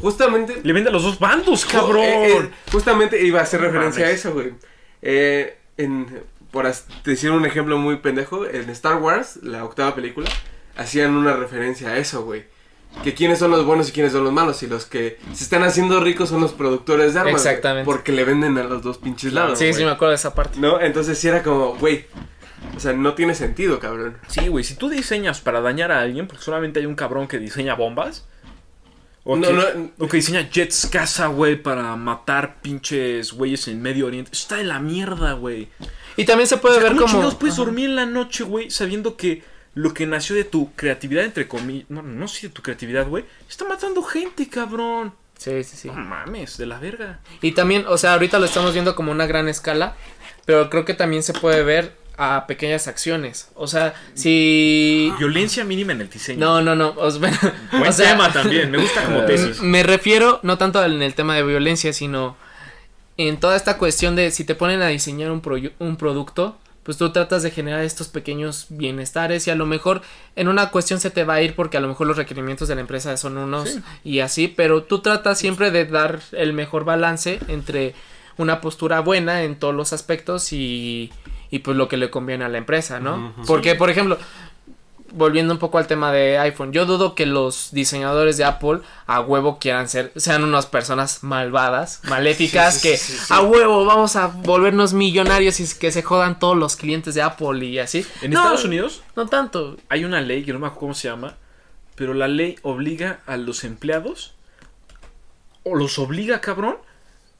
justamente. 0.00 0.60
Le 0.62 0.72
vende 0.72 0.90
a 0.90 0.92
los 0.92 1.02
dos 1.02 1.18
bandos, 1.18 1.64
cabrón. 1.66 2.02
Eh, 2.04 2.36
eh, 2.38 2.50
justamente 2.70 3.24
iba 3.24 3.40
a 3.40 3.42
hacer 3.42 3.60
referencia 3.60 4.06
a 4.06 4.10
eso, 4.10 4.32
güey. 4.32 4.52
Eh, 5.02 5.56
en, 5.76 6.22
por 6.50 6.70
decir 7.04 7.30
un 7.30 7.46
ejemplo 7.46 7.78
muy 7.78 7.96
pendejo, 7.96 8.46
en 8.46 8.68
Star 8.70 8.96
Wars, 8.96 9.38
la 9.42 9.64
octava 9.64 9.94
película, 9.94 10.28
hacían 10.76 11.14
una 11.14 11.32
referencia 11.34 11.88
a 11.90 11.98
eso, 11.98 12.22
güey. 12.24 12.44
Que 13.02 13.14
quiénes 13.14 13.38
son 13.38 13.50
los 13.50 13.64
buenos 13.64 13.88
y 13.88 13.92
quiénes 13.92 14.12
son 14.12 14.22
los 14.24 14.32
malos. 14.32 14.62
Y 14.62 14.66
los 14.66 14.86
que 14.86 15.18
se 15.32 15.44
están 15.44 15.62
haciendo 15.62 16.00
ricos 16.00 16.28
son 16.28 16.40
los 16.40 16.52
productores 16.52 17.14
de 17.14 17.20
armas. 17.20 17.34
Exactamente. 17.44 17.84
porque 17.84 18.12
le 18.12 18.24
venden 18.24 18.56
a 18.58 18.64
los 18.64 18.82
dos 18.82 18.98
pinches 18.98 19.32
lados. 19.32 19.58
sí, 19.58 19.72
sí, 19.72 19.84
me 19.84 19.90
acuerdo 19.90 20.10
de 20.10 20.16
esa 20.16 20.34
parte. 20.34 20.60
¿No? 20.60 20.80
Entonces 20.80 21.18
sí 21.18 21.28
era 21.28 21.42
como, 21.42 21.74
güey. 21.76 22.06
O 22.76 22.80
sea, 22.80 22.92
no 22.92 23.14
tiene 23.14 23.34
sentido, 23.34 23.80
cabrón. 23.80 24.18
Sí, 24.28 24.46
güey, 24.48 24.62
si 24.64 24.74
tú 24.76 24.88
diseñas 24.88 25.40
para 25.40 25.60
dañar 25.60 25.90
a 25.90 26.00
alguien, 26.00 26.28
porque 26.28 26.44
solamente 26.44 26.78
hay 26.78 26.86
un 26.86 26.94
cabrón 26.94 27.26
que 27.26 27.38
diseña 27.38 27.74
bombas. 27.74 28.26
O, 29.24 29.36
No, 29.36 29.48
que, 29.48 29.52
no. 29.52 29.90
o 29.98 30.08
que 30.08 30.16
diseña 30.18 30.48
jets 30.48 30.86
caza, 30.90 31.26
güey, 31.26 31.60
para 31.60 31.96
matar 31.96 32.60
pinches 32.62 33.32
güeyes 33.32 33.66
en 33.68 33.82
Medio 33.82 34.06
Oriente. 34.06 34.30
Está 34.32 34.56
de 34.56 34.64
la 34.64 34.78
mierda, 34.78 35.32
güey. 35.32 35.68
Y 36.16 36.24
también 36.24 36.46
se 36.46 36.56
O 36.56 36.60
puede 36.60 36.76
sea, 36.80 36.84
ver 36.90 36.96
¿cómo 36.96 37.12
como. 37.20 37.38
puedes 37.38 37.54
Ajá. 37.56 37.64
dormir 37.64 37.86
en 37.90 37.96
la 37.96 38.06
noche, 38.06 38.44
güey, 38.44 38.70
sabiendo 38.70 39.16
que 39.16 39.42
lo 39.74 39.94
que 39.94 40.06
nació 40.06 40.36
de 40.36 40.44
tu 40.44 40.72
creatividad, 40.74 41.24
entre 41.24 41.48
comillas. 41.48 41.88
No, 41.90 42.02
no 42.02 42.28
sí 42.28 42.46
de 42.48 42.52
tu 42.52 42.62
creatividad, 42.62 43.06
güey. 43.08 43.24
Está 43.48 43.64
matando 43.64 44.02
gente, 44.02 44.48
cabrón. 44.48 45.14
Sí, 45.38 45.64
sí, 45.64 45.76
sí. 45.76 45.88
No 45.88 45.94
mames, 45.94 46.56
de 46.58 46.66
la 46.66 46.78
verga. 46.78 47.20
Y 47.40 47.52
también, 47.52 47.84
o 47.88 47.98
sea, 47.98 48.12
ahorita 48.12 48.38
lo 48.38 48.44
estamos 48.44 48.72
viendo 48.74 48.94
como 48.94 49.10
una 49.10 49.26
gran 49.26 49.48
escala, 49.48 49.96
pero 50.44 50.70
creo 50.70 50.84
que 50.84 50.94
también 50.94 51.22
se 51.22 51.32
puede 51.32 51.62
ver 51.64 51.96
a 52.16 52.46
pequeñas 52.46 52.86
acciones. 52.86 53.48
O 53.54 53.66
sea, 53.66 53.94
si... 54.14 55.12
Violencia 55.18 55.64
mínima 55.64 55.92
en 55.92 56.02
el 56.02 56.10
diseño. 56.10 56.38
No, 56.38 56.62
no, 56.62 56.76
no. 56.76 56.94
o 56.96 57.10
sea, 57.10 57.20
Buen 57.72 57.88
o 57.88 57.92
sea, 57.92 58.10
tema 58.12 58.32
también, 58.32 58.70
me 58.70 58.78
gusta 58.78 59.04
como 59.04 59.22
tesis. 59.26 59.60
Me 59.62 59.82
refiero 59.82 60.38
no 60.42 60.58
tanto 60.58 60.84
en 60.84 61.02
el 61.02 61.14
tema 61.14 61.34
de 61.34 61.42
violencia, 61.42 61.92
sino 61.92 62.36
en 63.16 63.40
toda 63.40 63.56
esta 63.56 63.78
cuestión 63.78 64.14
de 64.16 64.30
si 64.30 64.44
te 64.44 64.54
ponen 64.54 64.82
a 64.82 64.88
diseñar 64.88 65.30
un, 65.32 65.42
proyu- 65.42 65.72
un 65.78 65.96
producto, 65.96 66.58
pues 66.82 66.96
tú 66.98 67.10
tratas 67.12 67.42
de 67.42 67.50
generar 67.50 67.82
estos 67.84 68.08
pequeños 68.08 68.66
bienestares 68.70 69.46
y 69.46 69.50
a 69.50 69.54
lo 69.54 69.66
mejor 69.66 70.02
en 70.36 70.48
una 70.48 70.70
cuestión 70.70 70.98
se 71.00 71.10
te 71.10 71.24
va 71.24 71.34
a 71.34 71.42
ir 71.42 71.54
porque 71.54 71.76
a 71.76 71.80
lo 71.80 71.88
mejor 71.88 72.06
los 72.08 72.16
requerimientos 72.16 72.66
de 72.68 72.74
la 72.74 72.80
empresa 72.80 73.16
son 73.16 73.36
unos 73.38 73.68
Sí. 73.70 73.82
y 74.04 74.18
así, 74.20 74.48
pero 74.48 74.82
tú 74.82 74.98
tratas 75.00 75.38
siempre 75.38 75.70
de 75.70 75.84
dar 75.84 76.20
el 76.32 76.52
mejor 76.52 76.84
balance 76.84 77.38
entre 77.48 77.94
una 78.36 78.60
postura 78.60 79.00
buena 79.00 79.42
en 79.42 79.56
todos 79.56 79.74
los 79.74 79.92
aspectos 79.92 80.52
y, 80.52 81.12
y 81.50 81.58
pues 81.60 81.76
lo 81.76 81.86
que 81.88 81.96
le 81.98 82.10
conviene 82.10 82.44
a 82.44 82.48
la 82.48 82.58
empresa, 82.58 82.98
¿no? 82.98 83.34
Porque, 83.46 83.74
por 83.74 83.90
ejemplo, 83.90 84.18
volviendo 85.12 85.52
un 85.54 85.58
poco 85.58 85.78
al 85.78 85.86
tema 85.86 86.10
de 86.12 86.38
iPhone, 86.38 86.72
yo 86.72 86.86
dudo 86.86 87.14
que 87.14 87.26
los 87.26 87.68
diseñadores 87.72 88.36
de 88.36 88.44
Apple 88.44 88.80
a 89.06 89.20
huevo 89.20 89.58
quieran 89.58 89.88
ser, 89.88 90.12
sean 90.16 90.44
unas 90.44 90.66
personas 90.66 91.22
malvadas, 91.22 92.00
maléficas, 92.08 92.74
Sí, 92.74 92.80
sí, 92.80 92.88
que 92.88 92.96
sí, 92.96 93.16
a 93.30 93.42
huevo 93.42 93.84
vamos 93.84 94.16
a 94.16 94.26
volvernos 94.28 94.92
millonarios 94.94 95.60
y 95.60 95.78
que 95.78 95.92
se 95.92 96.02
jodan 96.02 96.38
todos 96.38 96.56
los 96.56 96.76
clientes 96.76 97.14
de 97.14 97.22
Apple 97.22 97.64
y 97.64 97.78
así. 97.78 98.06
En 98.22 98.30
No, 98.32 98.40
Estados 98.40 98.64
Unidos 98.64 99.02
No 99.16 99.26
tanto. 99.28 99.76
hay 99.88 100.04
una 100.04 100.20
ley 100.20 100.44
que 100.44 100.52
no 100.52 100.58
me 100.58 100.66
acuerdo 100.66 100.80
cómo 100.80 100.94
se 100.94 101.08
llama, 101.08 101.36
pero 101.94 102.14
la 102.14 102.28
ley 102.28 102.56
obliga 102.62 103.20
a 103.26 103.36
los 103.36 103.64
empleados, 103.64 104.34
o 105.64 105.76
los 105.76 105.98
obliga, 105.98 106.40
cabrón, 106.40 106.76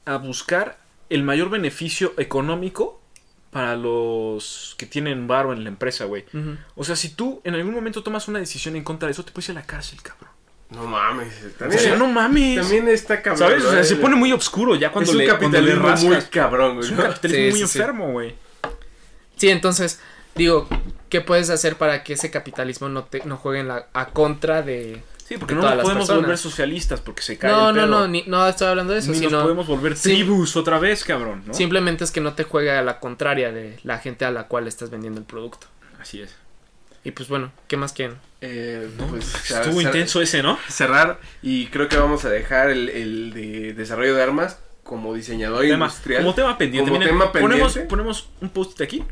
a 0.05 0.17
buscar 0.17 0.77
el 1.09 1.23
mayor 1.23 1.49
beneficio 1.49 2.13
económico 2.17 3.01
para 3.53 3.75
los 3.75 4.75
que 4.77 4.85
tienen 4.85 5.27
varo 5.27 5.53
en 5.53 5.63
la 5.63 5.69
empresa, 5.69 6.05
güey. 6.05 6.25
O 6.75 6.83
sea, 6.83 6.95
si 6.95 7.09
tú 7.09 7.39
en 7.43 7.53
algún 7.55 7.73
momento 7.73 8.03
tomas 8.03 8.27
una 8.27 8.39
decisión 8.39 8.75
en 8.75 8.83
contra 8.83 9.07
de 9.07 9.13
eso, 9.13 9.23
te 9.23 9.31
puedes 9.31 9.49
ir 9.49 9.57
a 9.57 9.61
la 9.61 9.65
cárcel, 9.67 10.01
cabrón. 10.01 10.31
No 10.71 10.87
mames. 10.87 11.31
O 11.45 11.49
También, 11.59 11.79
sea, 11.79 11.95
no 11.95 12.07
mames. 12.07 12.59
también 12.59 12.87
está 12.87 13.21
cabrón. 13.21 13.37
¿Sabes? 13.37 13.63
O 13.63 13.71
sea, 13.71 13.83
se 13.83 13.95
pone 13.97 14.15
muy 14.15 14.31
oscuro 14.33 14.75
ya 14.75 14.91
cuando 14.91 15.11
es 15.11 15.15
un 15.15 15.21
le, 15.21 15.27
cuando 15.29 15.61
le 15.61 15.71
capitalismo 15.71 16.09
muy 16.09 16.21
cabrón, 16.23 16.75
güey. 16.77 16.85
Es 16.87 16.91
un 16.91 16.97
capitalismo 16.97 17.43
Sí, 17.43 17.49
muy 17.61 17.67
sí, 17.69 17.77
enfermo, 17.79 18.11
güey. 18.11 18.35
Sí, 19.35 19.49
entonces, 19.49 19.99
digo, 20.35 20.67
¿qué 21.09 21.21
puedes 21.21 21.51
hacer 21.51 21.75
para 21.75 22.03
que 22.03 22.13
ese 22.13 22.31
capitalismo 22.31 22.89
no 22.89 23.03
te 23.03 23.23
no 23.25 23.37
juegue 23.37 23.59
en 23.59 23.67
la, 23.67 23.87
a 23.93 24.07
contra 24.07 24.61
de... 24.63 25.01
Sí, 25.33 25.37
porque 25.39 25.55
no 25.55 25.61
nos 25.61 25.71
podemos 25.75 25.93
personas? 26.07 26.21
volver 26.23 26.37
socialistas 26.37 27.01
porque 27.01 27.21
se 27.21 27.37
cae 27.37 27.51
No, 27.51 27.69
el 27.69 27.75
no, 27.75 27.81
pedo. 27.81 27.87
no, 27.91 28.07
ni- 28.07 28.23
no 28.27 28.47
estoy 28.47 28.67
hablando 28.67 28.93
de 28.93 28.99
eso, 28.99 29.11
Ni 29.11 29.19
nos 29.21 29.41
podemos 29.43 29.67
volver 29.67 29.95
Sí. 29.97 30.09
tribus 30.13 30.55
otra 30.55 30.79
vez, 30.79 31.03
cabrón, 31.03 31.43
¿no? 31.45 31.53
simplemente 31.53 32.03
es 32.03 32.11
que 32.11 32.21
no 32.21 32.33
te 32.33 32.43
juegue 32.43 32.71
a 32.71 32.81
la 32.81 32.99
contraria 32.99 33.51
de 33.51 33.79
la 33.83 33.97
gente 33.99 34.25
a 34.25 34.31
la 34.31 34.47
cual 34.47 34.67
estás 34.67 34.89
vendiendo 34.89 35.19
el 35.19 35.25
producto. 35.25 35.67
Así 35.99 36.21
es. 36.21 36.35
Y 37.05 37.11
pues 37.11 37.27
bueno, 37.29 37.51
¿qué 37.67 37.75
más 37.77 37.91
quieren? 37.93 38.17
Eh, 38.41 38.89
No, 38.97 39.07
pues, 39.07 39.51
estuvo 39.51 39.81
intenso 39.81 40.21
ese, 40.21 40.41
¿no? 40.43 40.57
Cerrar 40.69 41.19
y 41.41 41.67
creo 41.67 41.89
que 41.89 41.97
vamos 41.97 42.23
a 42.25 42.29
dejar 42.29 42.69
el, 42.69 42.87
el 42.89 43.33
de 43.33 43.73
desarrollo 43.73 44.15
de 44.15 44.23
armas 44.23 44.59
como 44.83 45.13
diseñador 45.13 45.65
industrial. 45.65 46.21
como 46.21 46.33
tema 46.35 46.57
pendiente. 46.57 46.89
Como 46.89 46.99
miren, 46.99 47.15
tema 47.17 47.31
ponemos, 47.31 47.73
pendiente. 47.73 47.89
ponemos 47.89 48.29
un 48.41 48.49
post 48.49 48.79
aquí 48.81 49.03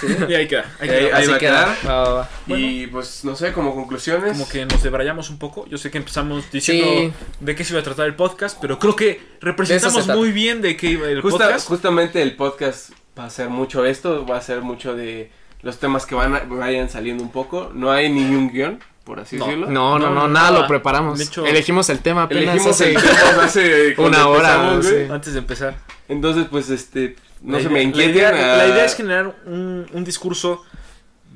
Sí. 0.00 0.06
y 0.28 0.34
ahí 0.34 0.46
queda. 0.48 0.64
Ahí 0.80 0.88
Eh, 0.88 0.98
queda. 0.98 1.16
ahí 1.16 1.22
Así 1.22 1.30
va 1.30 1.36
a 1.36 1.38
queda. 1.38 1.76
quedar. 1.80 1.90
Va, 1.90 2.02
va, 2.08 2.14
va. 2.14 2.28
Y 2.58 2.86
pues 2.88 3.24
no 3.24 3.34
sé, 3.36 3.52
como 3.52 3.74
conclusiones. 3.74 4.32
Como 4.32 4.48
que 4.48 4.66
nos 4.66 4.82
debrayamos 4.82 5.30
un 5.30 5.38
poco. 5.38 5.66
Yo 5.68 5.78
sé 5.78 5.90
que 5.90 5.98
empezamos 5.98 6.50
diciendo 6.50 6.86
Sí. 6.86 7.12
de 7.40 7.54
qué 7.54 7.64
se 7.64 7.72
iba 7.72 7.80
a 7.80 7.84
tratar 7.84 8.06
el 8.06 8.14
podcast, 8.14 8.58
pero 8.60 8.78
creo 8.78 8.96
que 8.96 9.20
representamos 9.40 10.06
muy 10.08 10.32
bien 10.32 10.62
de 10.62 10.76
qué 10.76 10.88
iba 10.88 11.08
el 11.08 11.20
Justa- 11.20 11.44
podcast. 11.46 11.68
justamente 11.68 12.22
el 12.22 12.36
podcast 12.36 12.90
va 13.18 13.26
a 13.26 13.30
ser 13.30 13.48
mucho 13.48 13.84
esto, 13.84 14.26
va 14.26 14.38
a 14.38 14.40
ser 14.42 14.60
mucho 14.62 14.94
de 14.94 15.30
los 15.62 15.78
temas 15.78 16.04
que 16.06 16.14
van 16.14 16.34
a- 16.34 16.40
vayan 16.40 16.88
saliendo 16.90 17.22
un 17.22 17.30
poco. 17.30 17.70
No 17.74 17.90
hay 17.90 18.10
ni 18.10 18.22
un 18.34 18.50
guion, 18.52 18.80
por 19.04 19.20
así 19.20 19.36
No. 19.36 19.44
decirlo. 19.46 19.66
No, 19.70 19.98
no, 19.98 20.08
No, 20.10 20.28
nada, 20.28 20.50
nada. 20.50 20.60
lo 20.62 20.66
preparamos. 20.66 21.18
De 21.18 21.24
hecho, 21.24 21.46
Elegimos 21.46 21.88
el 21.90 22.00
tema 22.00 22.24
apenas 22.24 22.42
Elegimos 22.44 22.80
hace- 22.80 22.90
el 22.94 23.02
tema 23.02 23.44
hace 23.44 23.94
cuando 23.96 24.18
Una 24.18 24.28
hora, 24.28 24.82
sí. 24.82 24.94
Antes 25.10 25.32
de 25.34 25.38
empezar. 25.38 25.76
Entonces, 26.08 26.46
pues 26.50 26.68
este, 26.70 27.16
no 27.44 27.52
La 27.52 27.58
se 27.58 27.62
idea- 27.64 27.70
me 27.72 27.78
la 27.78 27.82
inquieten. 27.84 28.14
idea, 28.16 28.28
a- 28.54 28.56
la 28.58 28.66
idea 28.68 28.84
es 28.84 28.96
generar 28.96 29.36
un, 29.46 29.86
un 29.92 30.04
discurso, 30.04 30.62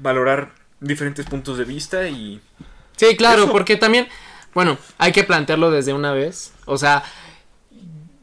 valorar 0.00 0.52
diferentes 0.80 1.26
puntos 1.26 1.58
de 1.58 1.64
vista 1.64 2.08
y 2.08 2.40
Sí, 2.96 3.16
claro, 3.16 3.44
Eso. 3.44 3.52
porque 3.52 3.76
también, 3.76 4.08
bueno, 4.54 4.76
hay 4.98 5.12
que 5.12 5.22
plantearlo 5.22 5.70
desde 5.70 5.92
una 5.92 6.12
vez. 6.12 6.52
O 6.64 6.78
sea, 6.78 7.04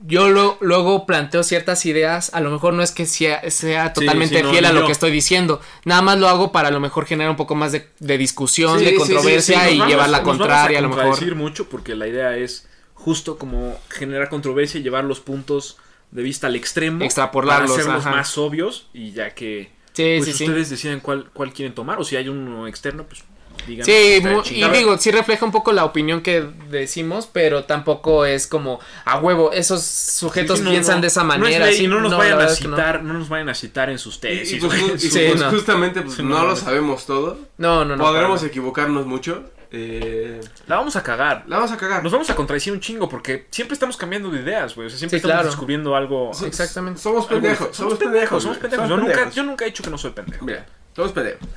yo 0.07 0.29
lo- 0.29 0.57
luego 0.61 1.05
planteo 1.05 1.43
ciertas 1.43 1.85
ideas, 1.85 2.29
a 2.33 2.39
lo 2.41 2.51
mejor 2.51 2.73
no 2.73 2.83
es 2.83 2.91
que 2.91 3.05
sea, 3.05 3.49
sea 3.49 3.93
totalmente 3.93 4.37
sí, 4.37 4.43
no, 4.43 4.51
fiel 4.51 4.65
a 4.65 4.71
lo 4.73 4.81
yo. 4.81 4.85
que 4.85 4.91
estoy 4.91 5.09
diciendo, 5.11 5.61
nada 5.83 6.01
más 6.01 6.17
lo 6.19 6.27
hago 6.27 6.51
para 6.51 6.67
a 6.67 6.71
lo 6.71 6.79
mejor 6.79 7.05
generar 7.05 7.31
un 7.31 7.37
poco 7.37 7.55
más 7.55 7.71
de, 7.71 7.89
de 7.99 8.17
discusión, 8.17 8.77
Sí, 8.79 8.85
de 8.85 8.91
sí, 8.91 8.97
sí, 8.97 9.05
sí, 9.05 9.13
controversia 9.13 9.71
y 9.71 9.77
Nos 9.79 9.87
llevar 9.87 10.09
la 10.09 10.19
vamos- 10.19 10.37
contraria 10.37 10.79
a 10.79 10.81
lo 10.81 10.89
vamos 10.89 10.97
mejor. 10.97 11.11
contradecir 11.13 11.35
mucho 11.35 11.69
porque 11.69 11.95
la 11.95 12.07
idea 12.07 12.37
es 12.37 12.67
justo 12.93 13.37
como 13.37 13.79
generar 13.89 14.29
controversia 14.29 14.79
y 14.79 14.83
llevar 14.83 15.05
los 15.05 15.19
puntos 15.21 15.77
de 16.11 16.23
vista 16.23 16.47
al 16.47 16.55
extremo. 16.55 17.03
Extrapolarlos, 17.03 17.71
Para 17.71 17.81
hacerlos 17.81 18.05
ajá. 18.05 18.15
más 18.15 18.37
obvios 18.37 18.87
y 18.93 19.11
ya 19.11 19.31
que 19.35 19.71
Sí, 19.93 20.15
pues 20.17 20.25
sí, 20.25 20.33
sí. 20.33 20.43
ustedes 20.45 20.69
deciden 20.69 20.99
cuál, 20.99 21.29
cuál 21.33 21.53
quieren 21.53 21.73
tomar 21.73 21.99
o 21.99 22.03
si 22.03 22.15
hay 22.17 22.27
uno 22.29 22.67
externo, 22.67 23.05
pues 23.05 23.23
digan. 23.65 23.85
Sí, 23.85 24.21
y 24.51 24.63
digo, 24.69 24.97
sí 24.97 25.09
refleja 25.11 25.45
un 25.45 25.53
poco 25.53 25.71
la 25.71 25.85
opinión 25.85 26.21
que 26.21 26.45
decimos, 26.69 27.29
pero 27.31 27.63
tampoco 27.63 28.25
es 28.25 28.45
como 28.47 28.79
a 29.05 29.17
huevo, 29.19 29.53
esos 29.53 29.83
sujetos 29.83 30.57
Sí, 30.57 30.63
sí, 30.63 30.65
no, 30.65 30.71
piensan 30.71 30.95
no. 30.95 31.01
de 31.01 31.07
esa 31.07 31.23
No 31.23 31.33
es 31.33 31.39
manera. 31.39 31.65
ley, 31.67 31.77
sí, 31.77 31.83
y 31.85 31.87
no 31.87 32.01
nos 32.01 32.15
vayan 32.17 32.39
a 32.41 32.43
no. 32.43 32.49
citar, 32.49 33.03
no. 33.03 33.13
nos 33.13 33.29
vayan 33.29 33.47
a 33.47 33.55
citar 33.55 33.89
en 33.89 33.97
sus 33.97 34.17
Y, 34.17 34.19
tesis. 34.19 34.61
y 34.61 34.67
pues, 34.67 35.01
Sí, 35.01 35.09
pues, 35.29 35.39
no. 35.39 35.49
justamente 35.49 36.01
pues, 36.01 36.15
Sí, 36.17 36.23
no, 36.23 36.29
no, 36.29 36.41
lo 36.43 36.49
no. 36.49 36.55
sabemos 36.57 37.05
todo. 37.05 37.39
No, 37.57 37.85
no, 37.85 37.95
no. 37.95 38.03
Podremos 38.03 38.43
equivocarnos 38.43 39.05
mucho. 39.05 39.45
Eh, 39.77 40.41
La 40.67 40.77
vamos 40.77 40.95
a 40.95 41.03
cagar. 41.03 41.43
la 41.47 41.57
vamos 41.57 41.71
a 41.71 41.77
cagar. 41.77 42.01
Nos 42.03 42.11
vamos 42.11 42.29
a 42.29 42.35
contradecir 42.35 42.71
un 42.73 42.79
chingo 42.79 43.09
porque 43.09 43.47
siempre 43.51 43.73
estamos 43.73 43.97
cambiando 43.97 44.29
de 44.31 44.39
ideas, 44.41 44.73
güey. 44.75 44.87
O 44.87 44.89
sea, 44.89 44.97
siempre 44.97 45.17
Sí, 45.19 45.21
estamos 45.21 45.35
claro. 45.35 45.49
descubriendo 45.49 45.95
algo. 45.95 46.31
Exactamente. 46.45 46.99
Somos 47.01 47.25
pendejos. 47.25 47.75
Somos 47.75 47.95
pendejos. 47.97 48.41
Somos 48.43 48.57
güey, 48.57 48.61
pendejos. 48.71 48.87
somos 48.87 48.89
Yo, 48.89 48.97
nunca, 48.97 49.11
pendejos. 49.13 49.35
yo 49.35 49.43
nunca 49.43 49.65
he 49.65 49.67
dicho 49.69 49.83
que 49.83 49.89
no 49.89 49.97
soy 49.97 50.11
pendejo. 50.11 50.45
Mira, 50.45 50.65
somos 50.95 51.11
pendejos. 51.11 51.47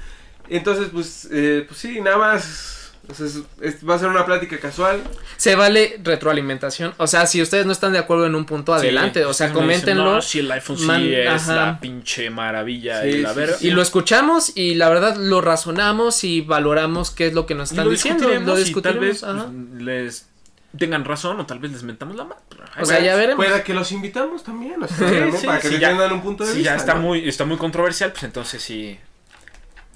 Entonces, 0.48 0.88
pues, 0.92 1.28
eh, 1.30 1.64
pues 1.68 1.78
sí, 1.78 2.00
nada 2.00 2.16
más. 2.18 2.74
O 3.10 3.14
sea, 3.14 3.26
es- 3.26 3.40
es- 3.60 3.88
va 3.88 3.94
a 3.94 3.98
ser 3.98 4.08
una 4.08 4.24
plática 4.26 4.58
casual. 4.58 5.00
Se 5.36 5.54
vale 5.56 5.98
retroalimentación. 6.02 6.94
O 6.98 7.06
sea, 7.06 7.26
si 7.26 7.40
ustedes 7.42 7.64
no 7.66 7.72
están 7.72 7.92
de 7.92 7.98
acuerdo 7.98 8.26
en 8.26 8.34
un 8.34 8.44
punto, 8.44 8.74
adelante. 8.74 9.20
Sí, 9.20 9.24
o 9.26 9.32
sea, 9.32 9.46
me 9.48 9.52
dicen, 9.52 9.62
coméntenlo. 9.66 10.14
No, 10.16 10.22
si 10.22 10.40
el 10.40 10.50
iPhone 10.52 10.78
sí 10.78 10.84
Man- 10.84 11.04
es 11.04 11.28
ajá. 11.28 11.54
la 11.54 11.80
pinche 11.80 12.30
maravilla 12.30 13.02
Sí, 13.02 13.08
y 13.08 13.18
la 13.22 13.30
sí, 13.32 13.36
verga. 13.38 13.56
Y 13.60 13.70
lo 13.70 13.82
escuchamos 13.82 14.56
y 14.56 14.74
la 14.74 14.88
verdad 14.88 15.16
lo 15.16 15.40
razonamos 15.40 16.22
y 16.24 16.40
valoramos 16.42 17.10
qué 17.10 17.28
es 17.28 17.32
lo 17.34 17.46
que 17.46 17.54
nos 17.54 17.70
Y 17.70 17.74
están 17.74 17.84
lo 17.86 17.90
diciendo. 17.92 18.18
discutiremos 18.28 18.48
Lo 18.54 18.60
y 18.60 18.64
discutiremos. 18.64 19.20
tal 19.20 19.30
vez 19.30 19.40
ajá. 19.42 19.50
pues, 19.72 19.82
les 19.82 20.26
tengan 20.78 21.04
razón 21.06 21.40
o 21.40 21.46
tal 21.46 21.58
vez 21.60 21.72
les 21.72 21.82
mentamos 21.82 22.14
la 22.14 22.24
mano. 22.24 22.40
O 22.80 22.84
sea, 22.84 23.00
ya 23.00 23.16
veremos. 23.16 23.44
Pueda 23.44 23.64
que 23.64 23.72
los 23.74 23.90
invitamos 23.90 24.44
también. 24.44 24.82
O 24.82 24.86
sea, 24.86 25.08
Sí, 25.08 25.38
sí, 25.40 25.46
para 25.46 25.60
que 25.60 25.68
sí, 25.70 25.78
ya- 25.78 25.88
tengan 25.88 26.12
un 26.12 26.20
punto 26.22 26.44
de 26.44 26.50
si 26.52 26.58
vista. 26.58 26.72
ya 26.72 26.76
está 26.76 26.94
¿no? 26.94 27.00
muy, 27.00 27.26
está 27.28 27.44
muy 27.46 27.56
controversial, 27.56 28.12
pues 28.12 28.24
entonces 28.24 28.62
sí 28.62 28.98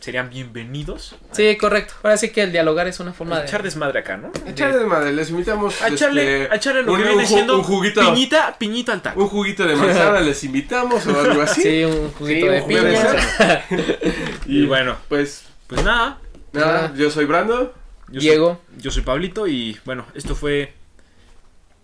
serían 0.02 0.30
bienvenidos 0.30 1.14
Sí, 1.30 1.56
correcto. 1.56 1.94
Ahora 2.02 2.16
sí 2.16 2.30
que 2.30 2.42
el 2.42 2.50
dialogar 2.52 2.88
es 2.88 2.98
una 3.00 3.12
forma 3.12 3.36
a 3.36 3.40
de. 3.40 3.46
echar 3.46 3.62
desmadre 3.62 4.00
acá, 4.00 4.16
¿no? 4.16 4.30
Echarle 4.46 4.78
de 4.78 4.84
madre, 4.84 5.12
les 5.12 5.30
invitamos. 5.30 5.80
A 5.80 5.88
echarle, 5.88 6.42
este, 6.42 6.52
a 6.52 6.56
echarle 6.56 6.82
lo 6.82 6.92
un- 6.92 6.98
que 6.98 7.02
un 7.04 7.08
viene 7.10 7.24
ju- 7.24 7.28
siendo 7.34 7.56
un 7.56 7.62
juguito. 7.62 8.00
piñita, 8.00 8.56
piñita 8.58 8.92
al 8.92 9.00
taco. 9.02 9.20
Un 9.22 9.28
juguito 9.28 9.64
de 9.66 9.76
manzana 9.76 10.20
les 10.20 10.42
invitamos 10.44 11.06
o 11.06 11.20
algo 11.20 11.40
así. 11.42 11.62
Sí, 11.62 11.84
un 11.84 12.10
juguito 12.12 12.46
Sí, 12.46 12.52
de 12.52 12.60
un 12.60 12.68
de 12.68 12.74
piña. 12.74 13.64
Y 14.46 14.66
bueno, 14.66 14.96
Pues 15.08 15.44
pues 15.68 15.82
nada, 15.84 16.18
nada, 16.52 16.92
yo 16.96 17.10
soy 17.10 17.24
Brando. 17.24 17.72
yo 18.08 18.20
Diego. 18.20 18.60
Soy, 18.72 18.82
yo 18.82 18.90
soy 18.90 19.02
Pablito 19.02 19.46
y 19.46 19.78
bueno, 19.84 20.04
esto 20.14 20.34
fue 20.34 20.74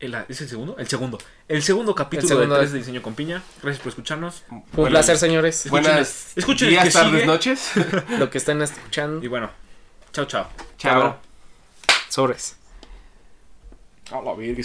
el, 0.01 0.15
¿es 0.29 0.41
el 0.41 0.49
segundo? 0.49 0.77
El 0.79 0.89
segundo. 0.89 1.19
El 1.49 1.63
segundo 1.63 1.95
capítulo 1.95 2.29
segundo. 2.29 2.55
de 2.55 2.61
3 2.61 2.73
de 2.73 2.79
diseño 2.79 3.03
con 3.03 3.15
piña. 3.15 3.43
Gracias 3.63 3.83
por 3.83 3.91
escucharnos. 3.91 4.45
Fue 4.49 4.57
un 4.59 4.65
Bueno, 4.73 4.91
placer, 4.91 5.19
señores. 5.19 5.67
Escuchen 5.67 5.83
Buenas 5.85 6.33
el- 6.37 6.41
escuchen 6.43 6.69
el 6.69 6.71
días, 6.75 6.85
que 6.85 6.91
tardes, 6.91 7.13
sigue. 7.13 7.27
noches. 7.27 7.71
Lo 8.19 8.31
que 8.31 8.39
están 8.39 8.63
escuchando. 8.63 9.25
Y 9.25 9.29
bueno, 9.29 9.51
chao, 10.13 10.25
chao. 10.27 10.49
Chao. 10.77 11.19
Sobres. 12.09 12.57
A 14.11 14.21
la 14.23 14.33
verga, 14.35 14.61